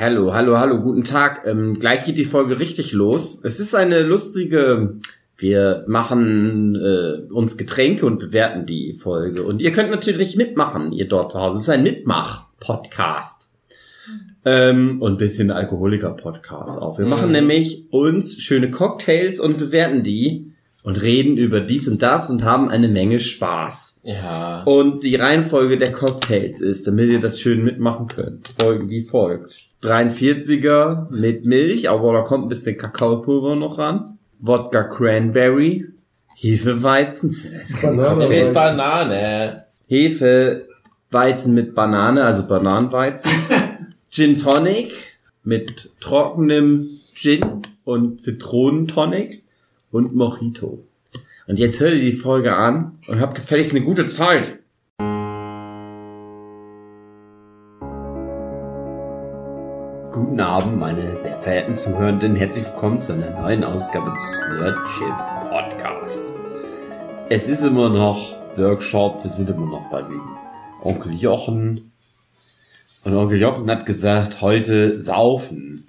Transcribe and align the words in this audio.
Hallo, 0.00 0.32
hallo, 0.32 0.56
hallo, 0.56 0.80
guten 0.80 1.02
Tag. 1.02 1.42
Ähm, 1.44 1.74
gleich 1.74 2.04
geht 2.04 2.18
die 2.18 2.24
Folge 2.24 2.60
richtig 2.60 2.92
los. 2.92 3.44
Es 3.44 3.58
ist 3.58 3.74
eine 3.74 4.02
lustige, 4.02 4.94
wir 5.36 5.84
machen 5.88 6.76
äh, 6.76 7.32
uns 7.32 7.56
Getränke 7.56 8.06
und 8.06 8.20
bewerten 8.20 8.64
die 8.64 8.92
Folge. 8.92 9.42
Und 9.42 9.60
ihr 9.60 9.72
könnt 9.72 9.90
natürlich 9.90 10.36
mitmachen, 10.36 10.92
ihr 10.92 11.08
dort 11.08 11.32
zu 11.32 11.40
Hause. 11.40 11.56
Es 11.56 11.62
ist 11.64 11.70
ein 11.70 11.82
Mitmach-Podcast. 11.82 13.50
Ähm, 14.44 15.02
und 15.02 15.14
ein 15.14 15.18
bisschen 15.18 15.50
Alkoholiker-Podcast 15.50 16.80
auch. 16.80 17.00
Wir 17.00 17.06
machen 17.06 17.32
nämlich 17.32 17.86
uns 17.90 18.40
schöne 18.40 18.70
Cocktails 18.70 19.40
und 19.40 19.58
bewerten 19.58 20.04
die 20.04 20.47
und 20.88 21.02
reden 21.02 21.36
über 21.36 21.60
dies 21.60 21.86
und 21.86 22.02
das 22.02 22.30
und 22.30 22.44
haben 22.44 22.70
eine 22.70 22.88
Menge 22.88 23.20
Spaß. 23.20 23.96
Ja. 24.04 24.62
Und 24.62 25.04
die 25.04 25.16
Reihenfolge 25.16 25.76
der 25.76 25.92
Cocktails 25.92 26.62
ist, 26.62 26.86
damit 26.86 27.10
ihr 27.10 27.20
das 27.20 27.38
schön 27.38 27.62
mitmachen 27.62 28.06
könnt, 28.06 28.48
folgen 28.58 28.88
wie 28.88 29.02
folgt. 29.02 29.64
43er 29.82 31.10
mit 31.10 31.44
Milch, 31.44 31.90
aber 31.90 32.14
da 32.14 32.22
kommt 32.22 32.46
ein 32.46 32.48
bisschen 32.48 32.78
Kakaopulver 32.78 33.54
noch 33.54 33.76
ran. 33.76 34.16
Wodka 34.38 34.84
Cranberry. 34.84 35.84
Hefeweizen. 36.34 37.36
Banane. 37.82 38.26
Mit 38.26 38.54
Banane. 38.54 39.64
Hefeweizen 39.88 41.52
mit 41.52 41.74
Banane, 41.74 42.24
also 42.24 42.46
Bananenweizen. 42.46 43.30
Gin 44.10 44.38
Tonic 44.38 44.94
mit 45.44 45.90
trockenem 46.00 46.88
Gin 47.14 47.44
und 47.84 48.22
Zitronentonic 48.22 49.42
und 49.90 50.14
Mojito. 50.14 50.84
Und 51.46 51.58
jetzt 51.58 51.80
hört 51.80 51.94
ihr 51.94 52.02
die 52.02 52.12
Folge 52.12 52.54
an 52.54 52.98
und 53.06 53.20
habt 53.20 53.34
gefälligst 53.34 53.74
eine 53.74 53.84
gute 53.84 54.08
Zeit. 54.08 54.58
Guten 60.12 60.40
Abend, 60.40 60.78
meine 60.78 61.16
sehr 61.18 61.38
verehrten 61.38 61.76
Zuhörenden. 61.76 62.34
Herzlich 62.34 62.66
willkommen 62.66 63.00
zu 63.00 63.12
einer 63.12 63.30
neuen 63.40 63.64
Ausgabe 63.64 64.12
des 64.12 64.42
Nerdship 64.50 65.16
Podcasts. 65.50 66.32
Es 67.30 67.48
ist 67.48 67.62
immer 67.62 67.88
noch 67.88 68.36
Workshop, 68.56 69.22
wir 69.22 69.30
sind 69.30 69.48
immer 69.50 69.66
noch 69.66 69.90
bei 69.90 70.02
dem 70.02 70.20
Onkel 70.82 71.14
Jochen. 71.14 71.92
Und 73.04 73.14
Onkel 73.14 73.40
Jochen 73.40 73.70
hat 73.70 73.86
gesagt, 73.86 74.42
heute 74.42 75.00
saufen. 75.00 75.87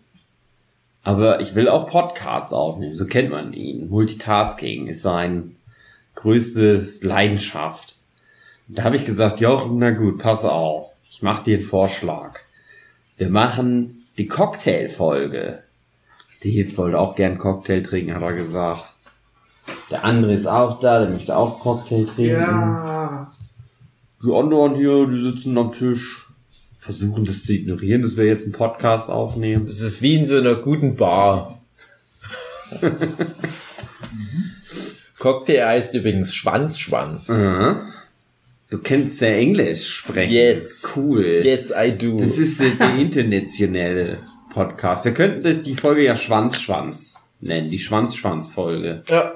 Aber 1.03 1.39
ich 1.39 1.55
will 1.55 1.69
auch 1.69 1.89
Podcasts 1.89 2.53
aufnehmen, 2.53 2.95
so 2.95 3.05
kennt 3.05 3.31
man 3.31 3.53
ihn. 3.53 3.89
Multitasking 3.89 4.87
ist 4.87 5.01
sein 5.01 5.55
größtes 6.15 7.03
Leidenschaft. 7.03 7.95
Und 8.67 8.77
da 8.77 8.83
habe 8.83 8.97
ich 8.97 9.05
gesagt, 9.05 9.39
Jochen, 9.39 9.79
na 9.79 9.91
gut, 9.91 10.19
pass 10.19 10.43
auf. 10.43 10.91
Ich 11.09 11.21
mache 11.21 11.43
dir 11.43 11.57
einen 11.57 11.65
Vorschlag. 11.65 12.39
Wir 13.17 13.29
machen 13.29 14.05
die 14.17 14.27
Cocktail-Folge. 14.27 15.63
Die 16.43 16.77
wollte 16.77 16.99
auch 16.99 17.15
gern 17.15 17.37
Cocktail 17.37 17.81
trinken, 17.81 18.13
hat 18.13 18.21
er 18.21 18.33
gesagt. 18.33 18.93
Der 19.89 20.03
andere 20.03 20.33
ist 20.33 20.47
auch 20.47 20.79
da, 20.79 20.99
der 20.99 21.09
möchte 21.09 21.35
auch 21.35 21.59
Cocktail 21.59 22.05
trinken. 22.05 22.41
Ja. 22.41 23.31
Die 24.23 24.33
anderen 24.33 24.75
hier, 24.75 25.07
die 25.07 25.21
sitzen 25.21 25.57
am 25.57 25.71
Tisch, 25.71 26.28
versuchen 26.79 27.25
das 27.25 27.43
zu 27.43 27.53
ignorieren, 27.53 28.01
dass 28.01 28.17
wir 28.17 28.25
jetzt 28.25 28.45
einen 28.45 28.53
Podcast 28.53 29.09
aufnehmen. 29.09 29.65
Das 29.65 29.81
ist 29.81 30.01
wie 30.01 30.15
in 30.15 30.25
so 30.25 30.35
einer 30.37 30.55
guten 30.55 30.95
Bar. 30.95 31.61
Cocktail 35.19 35.65
heißt 35.67 35.93
übrigens 35.93 36.33
Schwanzschwanz. 36.33 37.29
Aha. 37.29 37.85
Du 38.69 38.77
kennst 38.77 39.19
ja 39.21 39.27
Englisch 39.27 39.87
sprechen. 39.95 40.31
Yes. 40.33 40.93
Cool. 40.95 41.41
Yes, 41.43 41.73
I 41.75 41.91
do. 41.91 42.17
Das 42.17 42.37
ist 42.37 42.61
äh, 42.61 42.71
der 42.79 42.95
internationale 42.99 44.19
Podcast. 44.53 45.05
Wir 45.05 45.13
könnten 45.13 45.43
das, 45.43 45.61
die 45.63 45.75
Folge 45.75 46.03
ja 46.03 46.15
Schwanzschwanz 46.15 47.15
nennen, 47.41 47.69
die 47.69 47.79
Schwanzschwanz-Folge. 47.79 49.03
ja. 49.07 49.33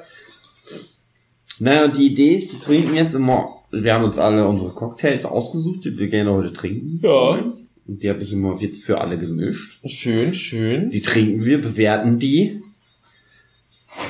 Naja, 1.59 1.85
und 1.85 1.95
die 1.95 2.07
Idee 2.07 2.35
ist, 2.35 2.51
wir 2.51 2.59
trinken 2.61 2.95
jetzt 2.95 3.13
immer, 3.13 3.62
wir 3.73 3.93
haben 3.93 4.03
uns 4.03 4.17
alle 4.19 4.45
unsere 4.47 4.71
Cocktails 4.71 5.25
ausgesucht, 5.25 5.85
die 5.85 5.97
wir 5.97 6.07
gerne 6.07 6.31
heute 6.31 6.53
trinken. 6.53 6.99
Ja. 7.01 7.43
Und 7.85 8.01
die 8.01 8.09
habe 8.09 8.23
ich 8.23 8.31
immer 8.31 8.57
jetzt 8.61 8.81
für 8.83 9.01
alle 9.01 9.17
gemischt. 9.17 9.81
Schön, 9.85 10.33
schön. 10.33 10.89
Die 10.91 11.01
trinken 11.01 11.43
wir, 11.43 11.61
bewerten 11.61 12.17
die. 12.19 12.61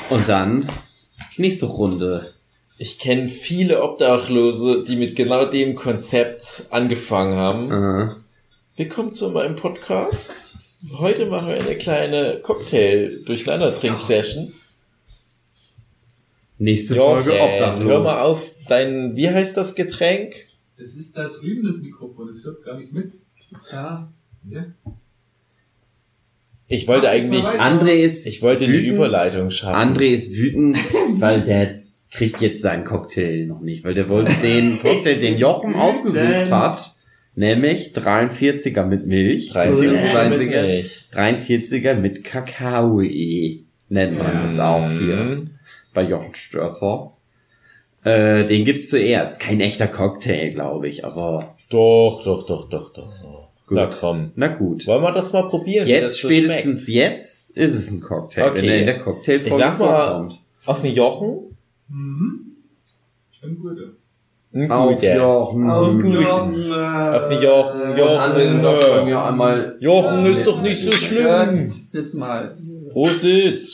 Und 0.10 0.30
dann 0.30 0.68
nächste 1.38 1.66
Runde. 1.68 2.32
Ich 2.78 3.00
kenne 3.00 3.30
viele 3.30 3.82
Obdachlose, 3.82 4.84
die 4.84 4.98
mit 4.98 5.16
genau 5.16 5.46
dem 5.46 5.76
Konzept 5.76 6.68
angefangen 6.70 7.38
haben. 7.38 7.72
Aha. 7.72 8.18
Willkommen 8.76 9.12
zu 9.12 9.30
meinem 9.30 9.56
Podcast. 9.56 10.58
Heute 10.98 11.28
machen 11.28 11.48
wir 11.48 11.56
eine 11.56 11.78
kleine 11.78 12.40
Cocktail-Durcheinander-Trink-Session. 12.42 14.52
Nächste 16.64 16.96
Jochen, 16.96 17.26
Folge 17.26 17.42
obdachlos. 17.42 17.92
hör 17.92 18.00
mal 18.00 18.22
auf, 18.22 18.42
dein, 18.70 19.18
wie 19.18 19.30
heißt 19.30 19.58
das 19.58 19.76
Getränk? 19.76 20.34
Das 20.78 20.96
ist 20.96 21.18
da 21.18 21.28
drüben 21.28 21.68
das 21.68 21.76
Mikrofon, 21.82 22.28
das 22.28 22.42
hört 22.46 22.64
gar 22.64 22.80
nicht 22.80 22.94
mit. 22.94 23.12
Das 23.38 23.62
ist 23.62 23.68
da. 23.70 24.14
Ja. 24.50 24.66
Ich 26.68 26.88
wollte 26.88 27.08
Mach 27.08 27.14
eigentlich. 27.14 27.44
André 27.44 27.96
ist 27.96 28.26
ich 28.26 28.42
wollte 28.42 28.64
eine 28.64 28.76
wütend. 28.76 28.94
Überleitung 28.94 29.50
schaffen. 29.50 29.76
André 29.76 30.14
ist 30.14 30.38
wütend, 30.38 30.78
weil 31.20 31.44
der 31.44 31.82
kriegt 32.10 32.40
jetzt 32.40 32.62
seinen 32.62 32.86
Cocktail 32.86 33.46
noch 33.46 33.60
nicht, 33.60 33.84
weil 33.84 33.94
der 33.94 34.08
wollte 34.08 34.32
den 34.42 34.80
Cocktail, 34.82 35.20
den 35.20 35.38
Jochen 35.38 35.76
ausgesucht 35.76 36.50
hat, 36.50 36.96
nämlich 37.36 37.92
43er 37.94 38.86
mit 38.86 39.06
Milch, 39.06 39.52
43er 39.52 40.30
mit 40.30 40.40
43er, 40.40 40.62
Milch. 40.62 41.06
43er 41.14 41.96
mit 41.96 42.24
Kakao, 42.24 43.02
nennt 43.02 44.18
man 44.18 44.44
das 44.44 44.58
auch 44.60 44.90
hier. 44.90 45.36
Bei 45.94 46.04
Jochen 46.04 46.36
Störzer. 46.36 47.12
Äh, 48.04 48.46
den 48.46 48.66
gibt's 48.66 48.90
zuerst. 48.90 49.40
Kein 49.40 49.62
echter 49.62 49.88
Cocktail, 49.88 50.50
glaube 50.50 50.88
ich, 50.88 51.06
aber 51.06 51.56
Doch, 51.70 52.22
doch, 52.26 52.46
doch, 52.46 52.70
doch, 52.70 52.92
doch. 52.94 53.10
Gut. 53.66 53.78
Na 53.78 53.86
komm. 53.88 54.32
na 54.36 54.48
gut. 54.50 54.86
Wollen 54.88 55.02
wir 55.04 55.12
das 55.14 55.32
mal 55.32 55.48
probieren? 55.48 55.88
wie 55.88 55.92
Jetzt, 55.92 56.20
spätestens 56.20 56.88
jetzt, 56.88 57.52
ist 57.52 57.74
es 57.76 57.90
ein 57.92 58.02
Cocktail, 58.02 58.50
Okay. 58.50 58.62
wenn 58.62 58.70
er 58.70 58.80
in 58.80 58.86
der 58.88 59.00
Cocktailfolge 59.00 59.56
Ich 59.56 59.62
sag 59.62 59.80
mal- 59.80 60.06
vorkommt. 60.08 60.32
schmeckt. 60.34 60.44
Auf 60.68 60.82
den 60.82 60.94
Jochen? 60.96 61.58
Mhm. 61.88 62.40
Ein 63.44 63.58
guter. 63.60 63.82
Ein 64.54 64.72
Auf 64.72 64.96
guter. 64.96 65.16
Jochen. 65.16 65.70
Auf 65.70 65.88
den 65.98 66.12
Jochen. 66.12 66.74
Auf 66.74 67.30
den 67.30 67.42
Jochen. 67.42 67.82
Und 67.92 68.00
andere 68.00 68.48
sind 68.50 68.64
doch 68.64 68.90
bei 68.98 69.06
mir 69.06 69.24
einmal 69.24 69.78
Jochen 69.80 70.26
ist 70.26 70.46
doch 70.46 70.62
nicht 70.62 70.84
so 70.84 70.92
schlimm. 70.92 71.74
Nicht 71.92 72.14
mal. 72.14 72.56
Prosit. 72.94 73.68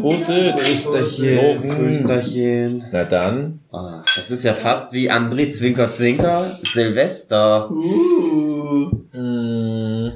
Prosit. 0.00 0.54
Grüßterchen, 0.56 1.34
Jochen. 1.34 1.68
Grüßterchen. 1.68 2.84
Na 2.92 3.04
dann. 3.04 3.60
Ah, 3.72 4.02
das 4.14 4.30
ist 4.30 4.44
ja 4.44 4.54
fast 4.54 4.92
wie 4.92 5.10
André 5.10 5.52
Zwinker 5.52 5.92
Zwinker, 5.92 6.56
Silvester. 6.64 7.70
Uh. 7.70 8.90
Mm. 9.12 10.12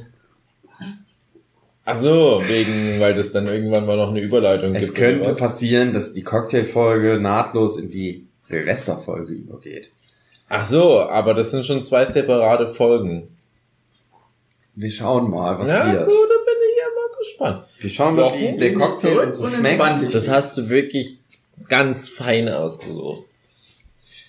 Ach 1.84 1.96
so, 1.96 2.40
wegen, 2.46 3.00
weil 3.00 3.14
das 3.14 3.32
dann 3.32 3.46
irgendwann 3.48 3.84
mal 3.84 3.96
noch 3.96 4.10
eine 4.10 4.20
Überleitung 4.20 4.74
Es 4.76 4.86
gibt. 4.86 4.98
könnte 4.98 5.20
oder 5.22 5.32
was? 5.32 5.38
passieren, 5.40 5.92
dass 5.92 6.12
die 6.12 6.22
Cocktailfolge 6.22 7.18
nahtlos 7.20 7.78
in 7.78 7.90
die 7.90 8.28
Silvesterfolge 8.44 9.32
übergeht. 9.32 9.90
Ach 10.48 10.66
so, 10.66 11.00
aber 11.00 11.34
das 11.34 11.50
sind 11.50 11.66
schon 11.66 11.82
zwei 11.82 12.04
separate 12.06 12.68
Folgen. 12.68 13.36
Wir 14.76 14.90
schauen 14.90 15.30
mal, 15.30 15.58
was 15.58 15.68
ja, 15.68 15.92
wird. 15.92 16.06
gut, 16.06 16.29
ja 17.40 17.46
gespannt. 17.46 17.66
Wir 17.80 17.90
schauen 17.90 18.16
mal, 18.16 18.32
wie 18.38 18.58
der 18.58 18.74
Cocktail 18.74 19.18
uns 19.18 19.38
so 19.38 19.48
schmeckt. 19.48 20.14
Das 20.14 20.28
hast 20.28 20.56
du 20.56 20.68
wirklich 20.68 21.18
ganz 21.68 22.08
fein 22.08 22.48
ausgesucht. 22.48 23.24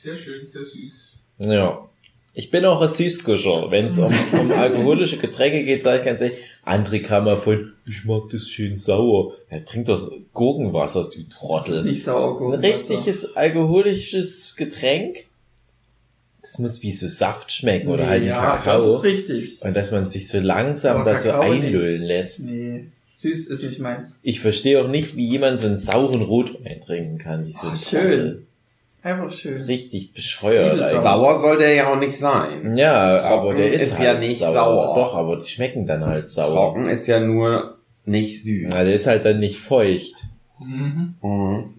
Sehr 0.01 0.15
schön, 0.15 0.45
sehr 0.45 0.63
süß. 0.63 0.93
Ja. 1.39 1.87
Ich 2.33 2.49
bin 2.49 2.63
auch 2.63 2.81
ein 2.81 2.93
Süßguscher. 2.93 3.69
Wenn 3.69 3.87
es 3.87 3.97
um, 3.97 4.05
um 4.39 4.51
alkoholische 4.53 5.17
Getränke 5.17 5.63
geht, 5.65 5.83
sage 5.83 5.99
ich 5.99 6.05
ganz 6.05 6.21
ehrlich, 6.21 6.37
André 6.65 7.01
kam 7.01 7.25
mal 7.25 7.37
vorhin, 7.37 7.73
ich 7.85 8.05
mag 8.05 8.29
das 8.31 8.47
schön 8.47 8.77
sauer. 8.77 9.33
Ja, 9.51 9.59
trink 9.59 9.87
doch 9.87 10.11
Gurkenwasser, 10.33 11.09
du 11.13 11.23
Trottel. 11.29 11.83
Nicht 11.83 12.05
sauer 12.05 12.53
Ein 12.53 12.59
richtiges 12.59 13.35
alkoholisches 13.35 14.55
Getränk, 14.55 15.25
das 16.41 16.59
muss 16.59 16.81
wie 16.81 16.91
so 16.91 17.07
Saft 17.07 17.51
schmecken 17.51 17.89
oder 17.89 18.07
halt 18.07 18.21
ein 18.23 18.27
ja, 18.27 18.55
das 18.55 18.63
Kakao. 18.63 18.95
ist 18.95 19.03
richtig. 19.03 19.61
Und 19.61 19.73
dass 19.73 19.91
man 19.91 20.09
sich 20.09 20.27
so 20.27 20.39
langsam 20.39 21.01
Aber 21.01 21.13
da 21.13 21.19
so 21.19 21.29
Kakao 21.29 21.53
nicht. 21.53 21.63
einlullen 21.65 22.01
lässt. 22.01 22.41
Nee, 22.45 22.85
süß 23.21 23.47
ist 23.47 23.63
nicht 23.63 23.79
meins. 23.79 24.15
Ich 24.23 24.39
verstehe 24.39 24.81
auch 24.83 24.87
nicht, 24.87 25.15
wie 25.15 25.27
jemand 25.27 25.59
so 25.59 25.67
einen 25.67 25.77
sauren 25.77 26.21
Rotwein 26.21 26.81
trinken 26.81 27.17
kann, 27.19 27.45
wie 27.45 27.51
so 27.51 27.67
Ach, 27.67 27.75
schön. 27.75 28.47
Einfach 29.03 29.31
schön. 29.31 29.53
richtig 29.63 30.13
bescheuert 30.13 30.73
Liebe 30.75 30.85
eigentlich. 30.85 31.01
Sauer 31.01 31.39
soll 31.39 31.57
der 31.57 31.73
ja 31.73 31.91
auch 31.91 31.99
nicht 31.99 32.17
sein. 32.19 32.75
Ja, 32.77 33.17
Trocken 33.19 33.33
aber 33.33 33.53
der 33.55 33.73
ist, 33.73 33.81
ist 33.81 33.99
ja 33.99 34.09
halt 34.09 34.19
nicht 34.19 34.39
sauer. 34.39 34.53
sauer. 34.53 34.95
Doch, 34.95 35.15
aber 35.15 35.37
die 35.37 35.47
schmecken 35.49 35.87
dann 35.87 36.05
halt 36.05 36.27
sauer. 36.27 36.53
Trocken 36.53 36.87
ist 36.89 37.07
ja 37.07 37.19
nur 37.19 37.77
nicht 38.05 38.43
süß. 38.43 38.63
Ja, 38.73 38.83
der 38.83 38.95
ist 38.95 39.07
halt 39.07 39.25
dann 39.25 39.39
nicht 39.39 39.57
feucht. 39.57 40.15
Mhm. 40.59 41.15
Mhm. 41.21 41.73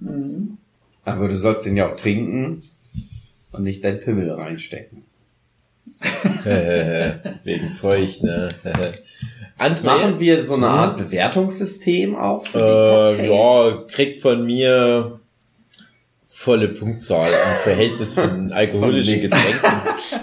Mhm. 0.00 0.58
Aber 1.04 1.28
du 1.28 1.36
sollst 1.38 1.64
den 1.64 1.76
ja 1.76 1.88
auch 1.88 1.96
trinken 1.96 2.62
und 3.52 3.62
nicht 3.62 3.82
dein 3.84 4.00
Pimmel 4.00 4.30
reinstecken. 4.30 5.04
Wegen 7.44 7.68
feucht, 7.80 8.22
ne? 8.22 8.48
André, 9.60 9.84
Machen 9.84 10.20
wir 10.20 10.44
so 10.44 10.54
eine 10.54 10.68
Art 10.68 10.96
Bewertungssystem 10.96 12.16
auch 12.16 12.46
für 12.46 13.12
die 13.18 13.22
äh, 13.24 13.30
ja, 13.30 13.82
kriegt 13.88 14.20
von 14.22 14.44
mir 14.44 15.20
volle 16.26 16.68
Punktzahl 16.68 17.28
im 17.30 17.62
Verhältnis 17.62 18.14
von 18.14 18.52
alkoholischen. 18.54 19.20
Getränken. 19.20 19.70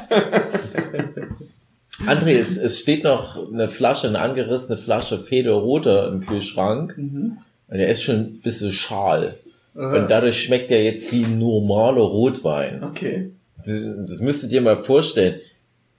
André, 2.07 2.38
es, 2.39 2.57
es 2.57 2.80
steht 2.80 3.04
noch 3.04 3.51
eine 3.51 3.69
Flasche, 3.69 4.07
eine 4.07 4.19
angerissene 4.19 4.78
Flasche 4.78 5.19
Federroter 5.19 6.07
im 6.10 6.22
Kühlschrank. 6.25 6.98
Mhm. 6.98 7.38
Und 7.68 7.78
der 7.78 7.89
ist 7.89 8.01
schon 8.04 8.16
ein 8.16 8.39
bisschen 8.42 8.72
schal. 8.72 9.36
Äh, 9.75 9.80
Und 9.80 10.10
dadurch 10.10 10.42
schmeckt 10.42 10.72
er 10.72 10.84
jetzt 10.84 11.12
wie 11.12 11.24
ein 11.25 11.38
normaler 11.39 12.01
Rotwein. 12.01 12.84
okay. 12.84 13.31
Das, 13.57 13.81
das 14.07 14.19
müsstet 14.22 14.51
ihr 14.51 14.62
mal 14.62 14.84
vorstellen. 14.84 15.39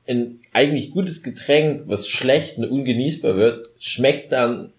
Ein 0.09 0.41
eigentlich 0.53 0.91
gutes 0.93 1.23
Getränk, 1.23 1.83
was 1.87 2.09
schlecht 2.09 2.59
und 2.59 2.65
ungenießbar 2.71 3.37
wird, 3.37 3.69
schmeckt 3.79 4.33
dann 4.33 4.71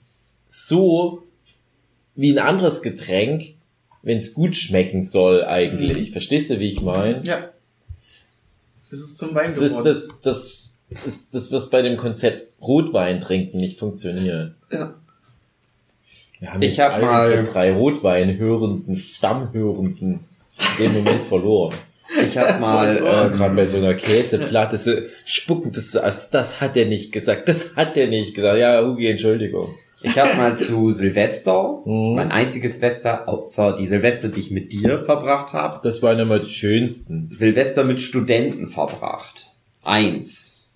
so 0.47 1.23
wie 2.15 2.31
ein 2.31 2.39
anderes 2.39 2.81
Getränk, 2.81 3.53
wenn 4.01 4.17
es 4.17 4.33
gut 4.33 4.55
schmecken 4.55 5.05
soll 5.05 5.43
eigentlich. 5.45 6.11
Verstehst 6.11 6.49
du, 6.49 6.59
wie 6.59 6.67
ich 6.69 6.81
meine? 6.81 7.21
Ja. 7.23 7.49
Das 8.89 8.99
ist 8.99 9.19
zum 9.19 9.35
Wein 9.35 9.53
Das 9.53 9.61
ist 9.63 9.69
geworden. 9.69 9.85
das, 9.85 10.09
das, 10.23 11.05
ist 11.05 11.19
das, 11.31 11.51
was 11.51 11.69
bei 11.69 11.83
dem 11.83 11.95
Konzept 11.97 12.59
Rotwein 12.61 13.19
trinken 13.19 13.57
nicht 13.57 13.77
funktioniert. 13.77 14.53
Ja. 14.71 14.95
Wir 16.39 16.53
haben 16.53 16.61
Ich 16.63 16.71
jetzt 16.77 16.79
hab 16.79 16.93
alle 16.93 17.05
mal- 17.05 17.43
drei 17.43 17.73
Rotweinhörenden, 17.73 18.95
Stammhörenden 18.97 20.21
in 20.79 20.83
dem 20.85 20.93
Moment 20.93 21.25
verloren. 21.27 21.75
Ich 22.25 22.37
habe 22.37 22.59
mal 22.59 22.87
Also 22.87 23.05
ähm, 23.31 23.37
gerade 23.37 23.55
bei 23.55 23.65
so 23.65 23.77
einer 23.77 23.93
Käseplatte 23.93 24.77
so 24.77 24.91
spucken, 25.25 25.71
das 25.71 25.91
so, 25.91 25.99
also 26.01 26.21
das 26.31 26.59
hat 26.61 26.75
er 26.75 26.85
nicht 26.85 27.11
gesagt, 27.11 27.47
das 27.49 27.75
hat 27.75 27.95
er 27.97 28.07
nicht 28.07 28.33
gesagt. 28.35 28.57
Ja, 28.59 28.83
Hugi, 28.83 29.07
Entschuldigung. 29.07 29.69
Ich 30.01 30.17
habe 30.17 30.33
mal 30.37 30.57
zu 30.57 30.91
Silvester, 30.91 31.81
Mhm. 31.85 32.15
mein 32.15 32.31
einziges 32.31 32.75
Silvester, 32.79 33.27
außer 33.27 33.75
die 33.75 33.85
Silvester, 33.87 34.29
die 34.29 34.39
ich 34.39 34.49
mit 34.51 34.71
dir 34.71 35.03
verbracht 35.05 35.51
habe, 35.53 35.81
Das 35.83 36.01
waren 36.01 36.17
immer 36.19 36.39
die 36.39 36.49
schönsten. 36.49 37.29
Silvester 37.35 37.83
mit 37.83 37.99
Studenten 37.99 38.67
verbracht. 38.67 39.51
Eins. 39.83 40.69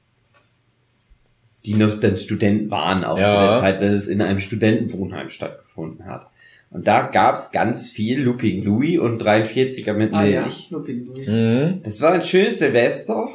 Die 1.66 1.76
noch 1.76 1.98
dann 2.00 2.18
Studenten 2.18 2.70
waren, 2.72 3.06
auch 3.06 3.18
Ja. 3.18 3.28
zu 3.34 3.40
der 3.52 3.60
Zeit, 3.62 3.80
wenn 3.82 3.94
es 3.94 4.08
in 4.08 4.22
einem 4.22 4.42
Studentenwohnheim 4.42 5.30
stattgefunden 5.30 6.06
hat. 6.06 6.28
Und 6.74 6.88
da 6.88 7.04
gab's 7.04 7.52
ganz 7.52 7.88
viel 7.88 8.20
Looping 8.22 8.64
Louis 8.64 9.00
und 9.00 9.22
43er 9.22 9.94
mit 9.94 10.14
Ah 10.14 10.26
ja, 10.26 10.42
Milch. 10.42 10.70
Lupin, 10.72 11.06
Lupin. 11.06 11.26
Mhm. 11.76 11.84
Das 11.84 12.02
war 12.02 12.12
ein 12.14 12.26
schönes 12.26 12.58
Silvester. 12.58 13.30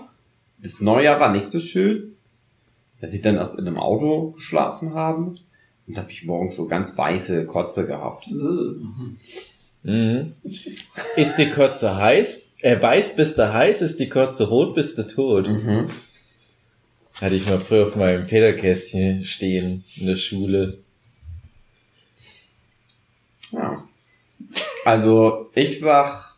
Das 0.60 0.80
Neujahr 0.80 1.20
war 1.20 1.32
nicht 1.32 1.46
so 1.46 1.60
schön. 1.60 2.16
Weil 3.00 3.12
wir 3.12 3.22
dann 3.22 3.38
auch 3.38 3.54
in 3.54 3.60
einem 3.66 3.78
Auto 3.78 4.32
geschlafen 4.32 4.92
haben. 4.94 5.36
Und 5.86 5.96
da 5.96 6.02
habe 6.02 6.10
ich 6.10 6.24
morgens 6.24 6.56
so 6.56 6.66
ganz 6.66 6.98
weiße 6.98 7.46
Kotze 7.46 7.86
gehabt. 7.86 8.26
Äh, 8.26 8.32
Mhm. 9.84 10.34
Ist 11.14 11.36
die 11.38 11.50
Kotze 11.50 11.96
heiß? 11.96 12.48
Äh, 12.60 12.82
weiß 12.82 13.14
bist 13.14 13.38
du 13.38 13.52
heiß, 13.54 13.80
ist 13.80 14.00
die 14.00 14.08
Kotze 14.08 14.48
rot, 14.48 14.74
bist 14.74 14.98
du 14.98 15.04
tot. 15.06 15.48
Mhm. 15.48 15.88
Hatte 17.14 17.36
ich 17.36 17.48
mal 17.48 17.60
früher 17.60 17.86
auf 17.86 17.94
meinem 17.94 18.26
Federkästchen 18.26 19.22
stehen 19.22 19.84
in 19.96 20.06
der 20.08 20.16
Schule. 20.16 20.78
Ja. 23.52 23.84
Also, 24.88 25.50
ich 25.54 25.80
sag 25.80 26.34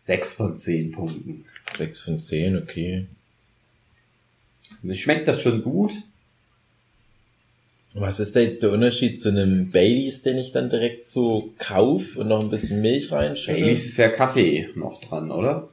sechs 0.00 0.34
von 0.34 0.56
zehn 0.58 0.92
Punkten. 0.92 1.44
Sechs 1.76 1.98
von 1.98 2.20
zehn, 2.20 2.56
okay. 2.56 3.06
Mir 4.80 4.94
schmeckt 4.94 5.26
das 5.26 5.42
schon 5.42 5.64
gut. 5.64 5.92
Was 7.94 8.20
ist 8.20 8.36
da 8.36 8.40
jetzt 8.40 8.62
der 8.62 8.70
Unterschied 8.70 9.20
zu 9.20 9.30
einem 9.30 9.72
Baileys, 9.72 10.22
den 10.22 10.38
ich 10.38 10.52
dann 10.52 10.70
direkt 10.70 11.04
so 11.04 11.52
kauf 11.58 12.14
und 12.16 12.28
noch 12.28 12.44
ein 12.44 12.50
bisschen 12.50 12.80
Milch 12.80 13.10
reinschütte? 13.10 13.58
Baileys 13.58 13.86
ist 13.86 13.96
ja 13.96 14.08
Kaffee 14.08 14.68
noch 14.76 15.00
dran, 15.00 15.32
oder? 15.32 15.68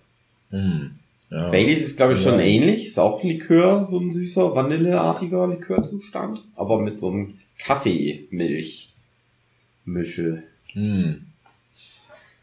Hm. 0.49 0.95
Ja. 1.29 1.51
Baileys 1.51 1.81
ist, 1.81 1.97
glaube 1.97 2.13
ich, 2.13 2.19
schon 2.19 2.39
Ja. 2.39 2.45
ähnlich. 2.45 2.87
Ist 2.87 2.97
auch 2.97 3.23
Likör, 3.23 3.85
so 3.85 3.99
ein 3.99 4.11
süßer, 4.11 4.55
vanilleartiger 4.55 5.47
Likörzustand. 5.47 6.43
Aber 6.55 6.81
mit 6.81 6.99
so 6.99 7.11
einem 7.11 7.37
Kaffee-Milch-Mische. 7.59 10.41
Hm. 10.73 11.25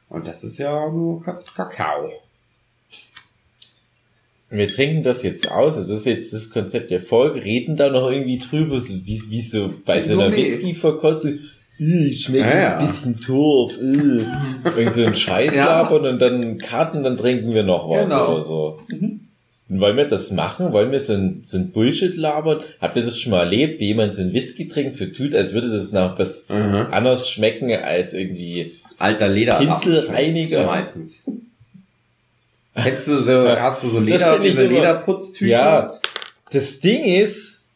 Und 0.08 0.26
das 0.28 0.44
ist 0.44 0.58
ja 0.58 0.88
nur 0.90 1.22
Ka- 1.22 1.38
Kakao. 1.54 2.10
Wir 4.48 4.68
trinken 4.68 5.02
das 5.02 5.24
jetzt 5.24 5.50
aus, 5.50 5.76
also 5.76 5.92
das 5.92 6.00
ist 6.00 6.06
jetzt 6.06 6.32
das 6.32 6.50
Konzept 6.50 6.92
der 6.92 7.00
Folge, 7.02 7.42
reden 7.42 7.76
da 7.76 7.90
noch 7.90 8.10
irgendwie 8.10 8.38
drüber, 8.38 8.78
so 8.80 8.94
wie, 9.04 9.20
wie 9.28 9.40
so 9.40 9.72
bei 9.84 10.00
so 10.00 10.20
einer. 10.20 10.30
Whisky-Verkostung, 10.34 11.40
schmeckt 11.78 12.44
Ja, 12.46 12.56
ja. 12.58 12.78
ein 12.78 12.86
bisschen 12.86 13.20
Torf, 13.20 13.72
äh. 13.76 14.24
Irgend 14.78 14.94
so 14.94 15.04
ein 15.04 15.14
Scheiß 15.16 15.56
Ja. 15.56 15.82
labern 15.82 16.06
und 16.06 16.20
dann 16.20 16.58
Karten, 16.58 17.02
dann 17.02 17.16
trinken 17.16 17.52
wir 17.54 17.64
noch 17.64 17.90
was 17.90 18.08
Genau. 18.08 18.34
oder 18.34 18.42
so. 18.42 18.78
Mhm. 18.92 19.20
Und 19.68 19.80
wollen 19.80 19.96
wir 19.96 20.04
das 20.06 20.30
machen? 20.30 20.72
Wollen 20.72 20.92
wir 20.92 21.00
so 21.00 21.14
ein, 21.14 21.40
so 21.42 21.56
ein 21.58 21.72
Bullshit 21.72 22.14
labern? 22.16 22.60
Habt 22.80 22.96
ihr 22.96 23.02
das 23.02 23.18
schon 23.18 23.32
mal 23.32 23.40
erlebt, 23.40 23.80
wie 23.80 23.86
jemand 23.86 24.14
so 24.14 24.22
ein 24.22 24.32
Whisky 24.32 24.68
trinkt, 24.68 24.94
so 24.94 25.06
tut, 25.06 25.34
als 25.34 25.54
würde 25.54 25.68
das 25.70 25.90
nach 25.90 26.16
was 26.20 26.48
Mhm. 26.50 26.86
anderes 26.92 27.28
schmecken 27.28 27.72
als 27.72 28.14
irgendwie 28.14 28.76
Alter 28.98 29.28
Leder. 29.28 29.58
Pinselreiniger. 29.58 30.64
Meistens. 30.66 31.24
Kennst 32.74 33.08
du 33.08 33.22
so, 33.22 33.48
hast 33.48 33.82
du 33.84 33.88
so 33.88 34.00
Leder, 34.00 34.38
diese 34.38 34.64
immer- 34.64 34.74
Lederputztücher? 34.74 35.50
Ja, 35.50 36.00
das 36.52 36.80
Ding 36.80 37.04
ist, 37.04 37.66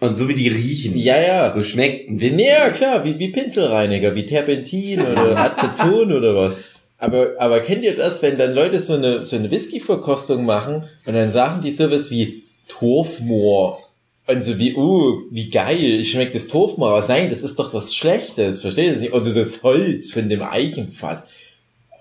Und 0.00 0.14
so 0.14 0.28
wie 0.28 0.34
die 0.34 0.48
riechen. 0.48 0.96
ja, 0.96 1.20
ja, 1.20 1.50
So 1.50 1.62
schmeckt 1.62 2.08
ein 2.08 2.20
Whisky. 2.20 2.44
Ja, 2.46 2.70
klar, 2.70 3.04
wie, 3.04 3.18
wie 3.18 3.28
Pinselreiniger, 3.28 4.14
wie 4.14 4.26
Terpentin 4.26 5.00
oder 5.00 5.36
Aceton 5.38 6.12
oder 6.12 6.36
was. 6.36 6.56
Aber, 6.98 7.30
aber 7.38 7.60
kennt 7.60 7.82
ihr 7.84 7.96
das, 7.96 8.22
wenn 8.22 8.38
dann 8.38 8.54
Leute 8.54 8.78
so 8.80 8.94
eine, 8.94 9.24
so 9.26 9.36
eine 9.36 9.50
Whisky-Verkostung 9.50 10.44
machen 10.44 10.84
und 11.04 11.14
dann 11.14 11.30
sagen 11.32 11.60
die 11.62 11.70
sowas 11.72 12.10
wie 12.10 12.44
Torfmoor 12.68 13.80
und 14.28 14.44
so 14.44 14.58
wie, 14.58 14.74
uh, 14.74 15.22
wie 15.30 15.48
geil, 15.48 16.00
ich 16.00 16.10
schmeckt 16.10 16.34
das 16.34 16.48
Torfmoor 16.48 16.94
aus. 16.94 17.08
Nein, 17.08 17.30
das 17.30 17.40
ist 17.40 17.58
doch 17.58 17.72
was 17.72 17.94
Schlechtes, 17.94 18.60
versteht 18.60 18.94
ihr 18.94 19.00
nicht? 19.00 19.12
Oder 19.14 19.32
das 19.32 19.62
Holz 19.62 20.10
von 20.10 20.28
dem 20.28 20.42
Eichenfass. 20.42 21.26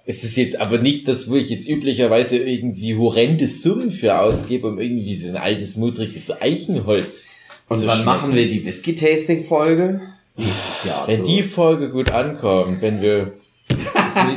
Es 0.05 0.23
ist 0.23 0.35
jetzt 0.37 0.59
aber 0.59 0.77
nicht 0.77 1.07
das, 1.07 1.29
wo 1.29 1.35
ich 1.35 1.49
jetzt 1.49 1.67
üblicherweise 1.67 2.37
irgendwie 2.37 2.95
horrende 2.95 3.47
Summen 3.47 3.91
für 3.91 4.19
ausgebe, 4.19 4.67
um 4.67 4.79
irgendwie 4.79 5.15
so 5.15 5.29
ein 5.29 5.37
altes, 5.37 5.77
mudriges 5.77 6.41
Eichenholz 6.41 7.35
Und 7.69 7.85
wann 7.85 8.01
schmecken. 8.01 8.05
machen 8.05 8.35
wir 8.35 8.47
die 8.47 8.65
Whisky-Tasting-Folge? 8.65 10.01
Nächstes 10.35 10.83
Jahr. 10.85 11.07
Wenn 11.07 11.21
so. 11.21 11.27
die 11.27 11.43
Folge 11.43 11.89
gut 11.89 12.11
ankommt, 12.11 12.81
wenn 12.81 13.01
wir 13.01 13.33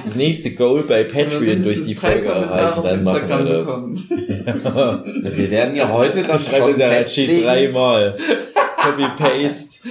das 0.04 0.14
nächste 0.14 0.50
Goal 0.54 0.82
bei 0.82 1.04
Patreon 1.04 1.62
durch 1.62 1.84
die 1.84 1.94
Folge 1.94 2.28
erreichen, 2.28 2.82
dann 2.82 3.04
machen 3.04 3.28
wir 3.28 3.44
das. 3.44 3.68
bekommen. 3.68 4.08
Wir 5.36 5.50
werden 5.50 5.76
ja 5.76 5.88
heute 5.92 6.22
dann 6.22 6.38
schon 6.38 6.78
der 6.78 6.88
steht 7.06 7.06
festlegen. 7.06 7.42
dreimal. 7.42 8.16
Copy 8.82 9.04
paste. 9.16 9.88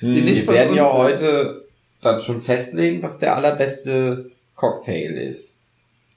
Hm. 0.00 0.26
Wir 0.26 0.46
werden 0.48 0.74
ja 0.74 0.92
heute 0.92 1.64
dann 2.02 2.20
schon 2.20 2.42
festlegen, 2.42 3.02
was 3.02 3.18
der 3.18 3.36
allerbeste 3.36 4.30
Cocktail 4.56 5.10
ist. 5.16 5.54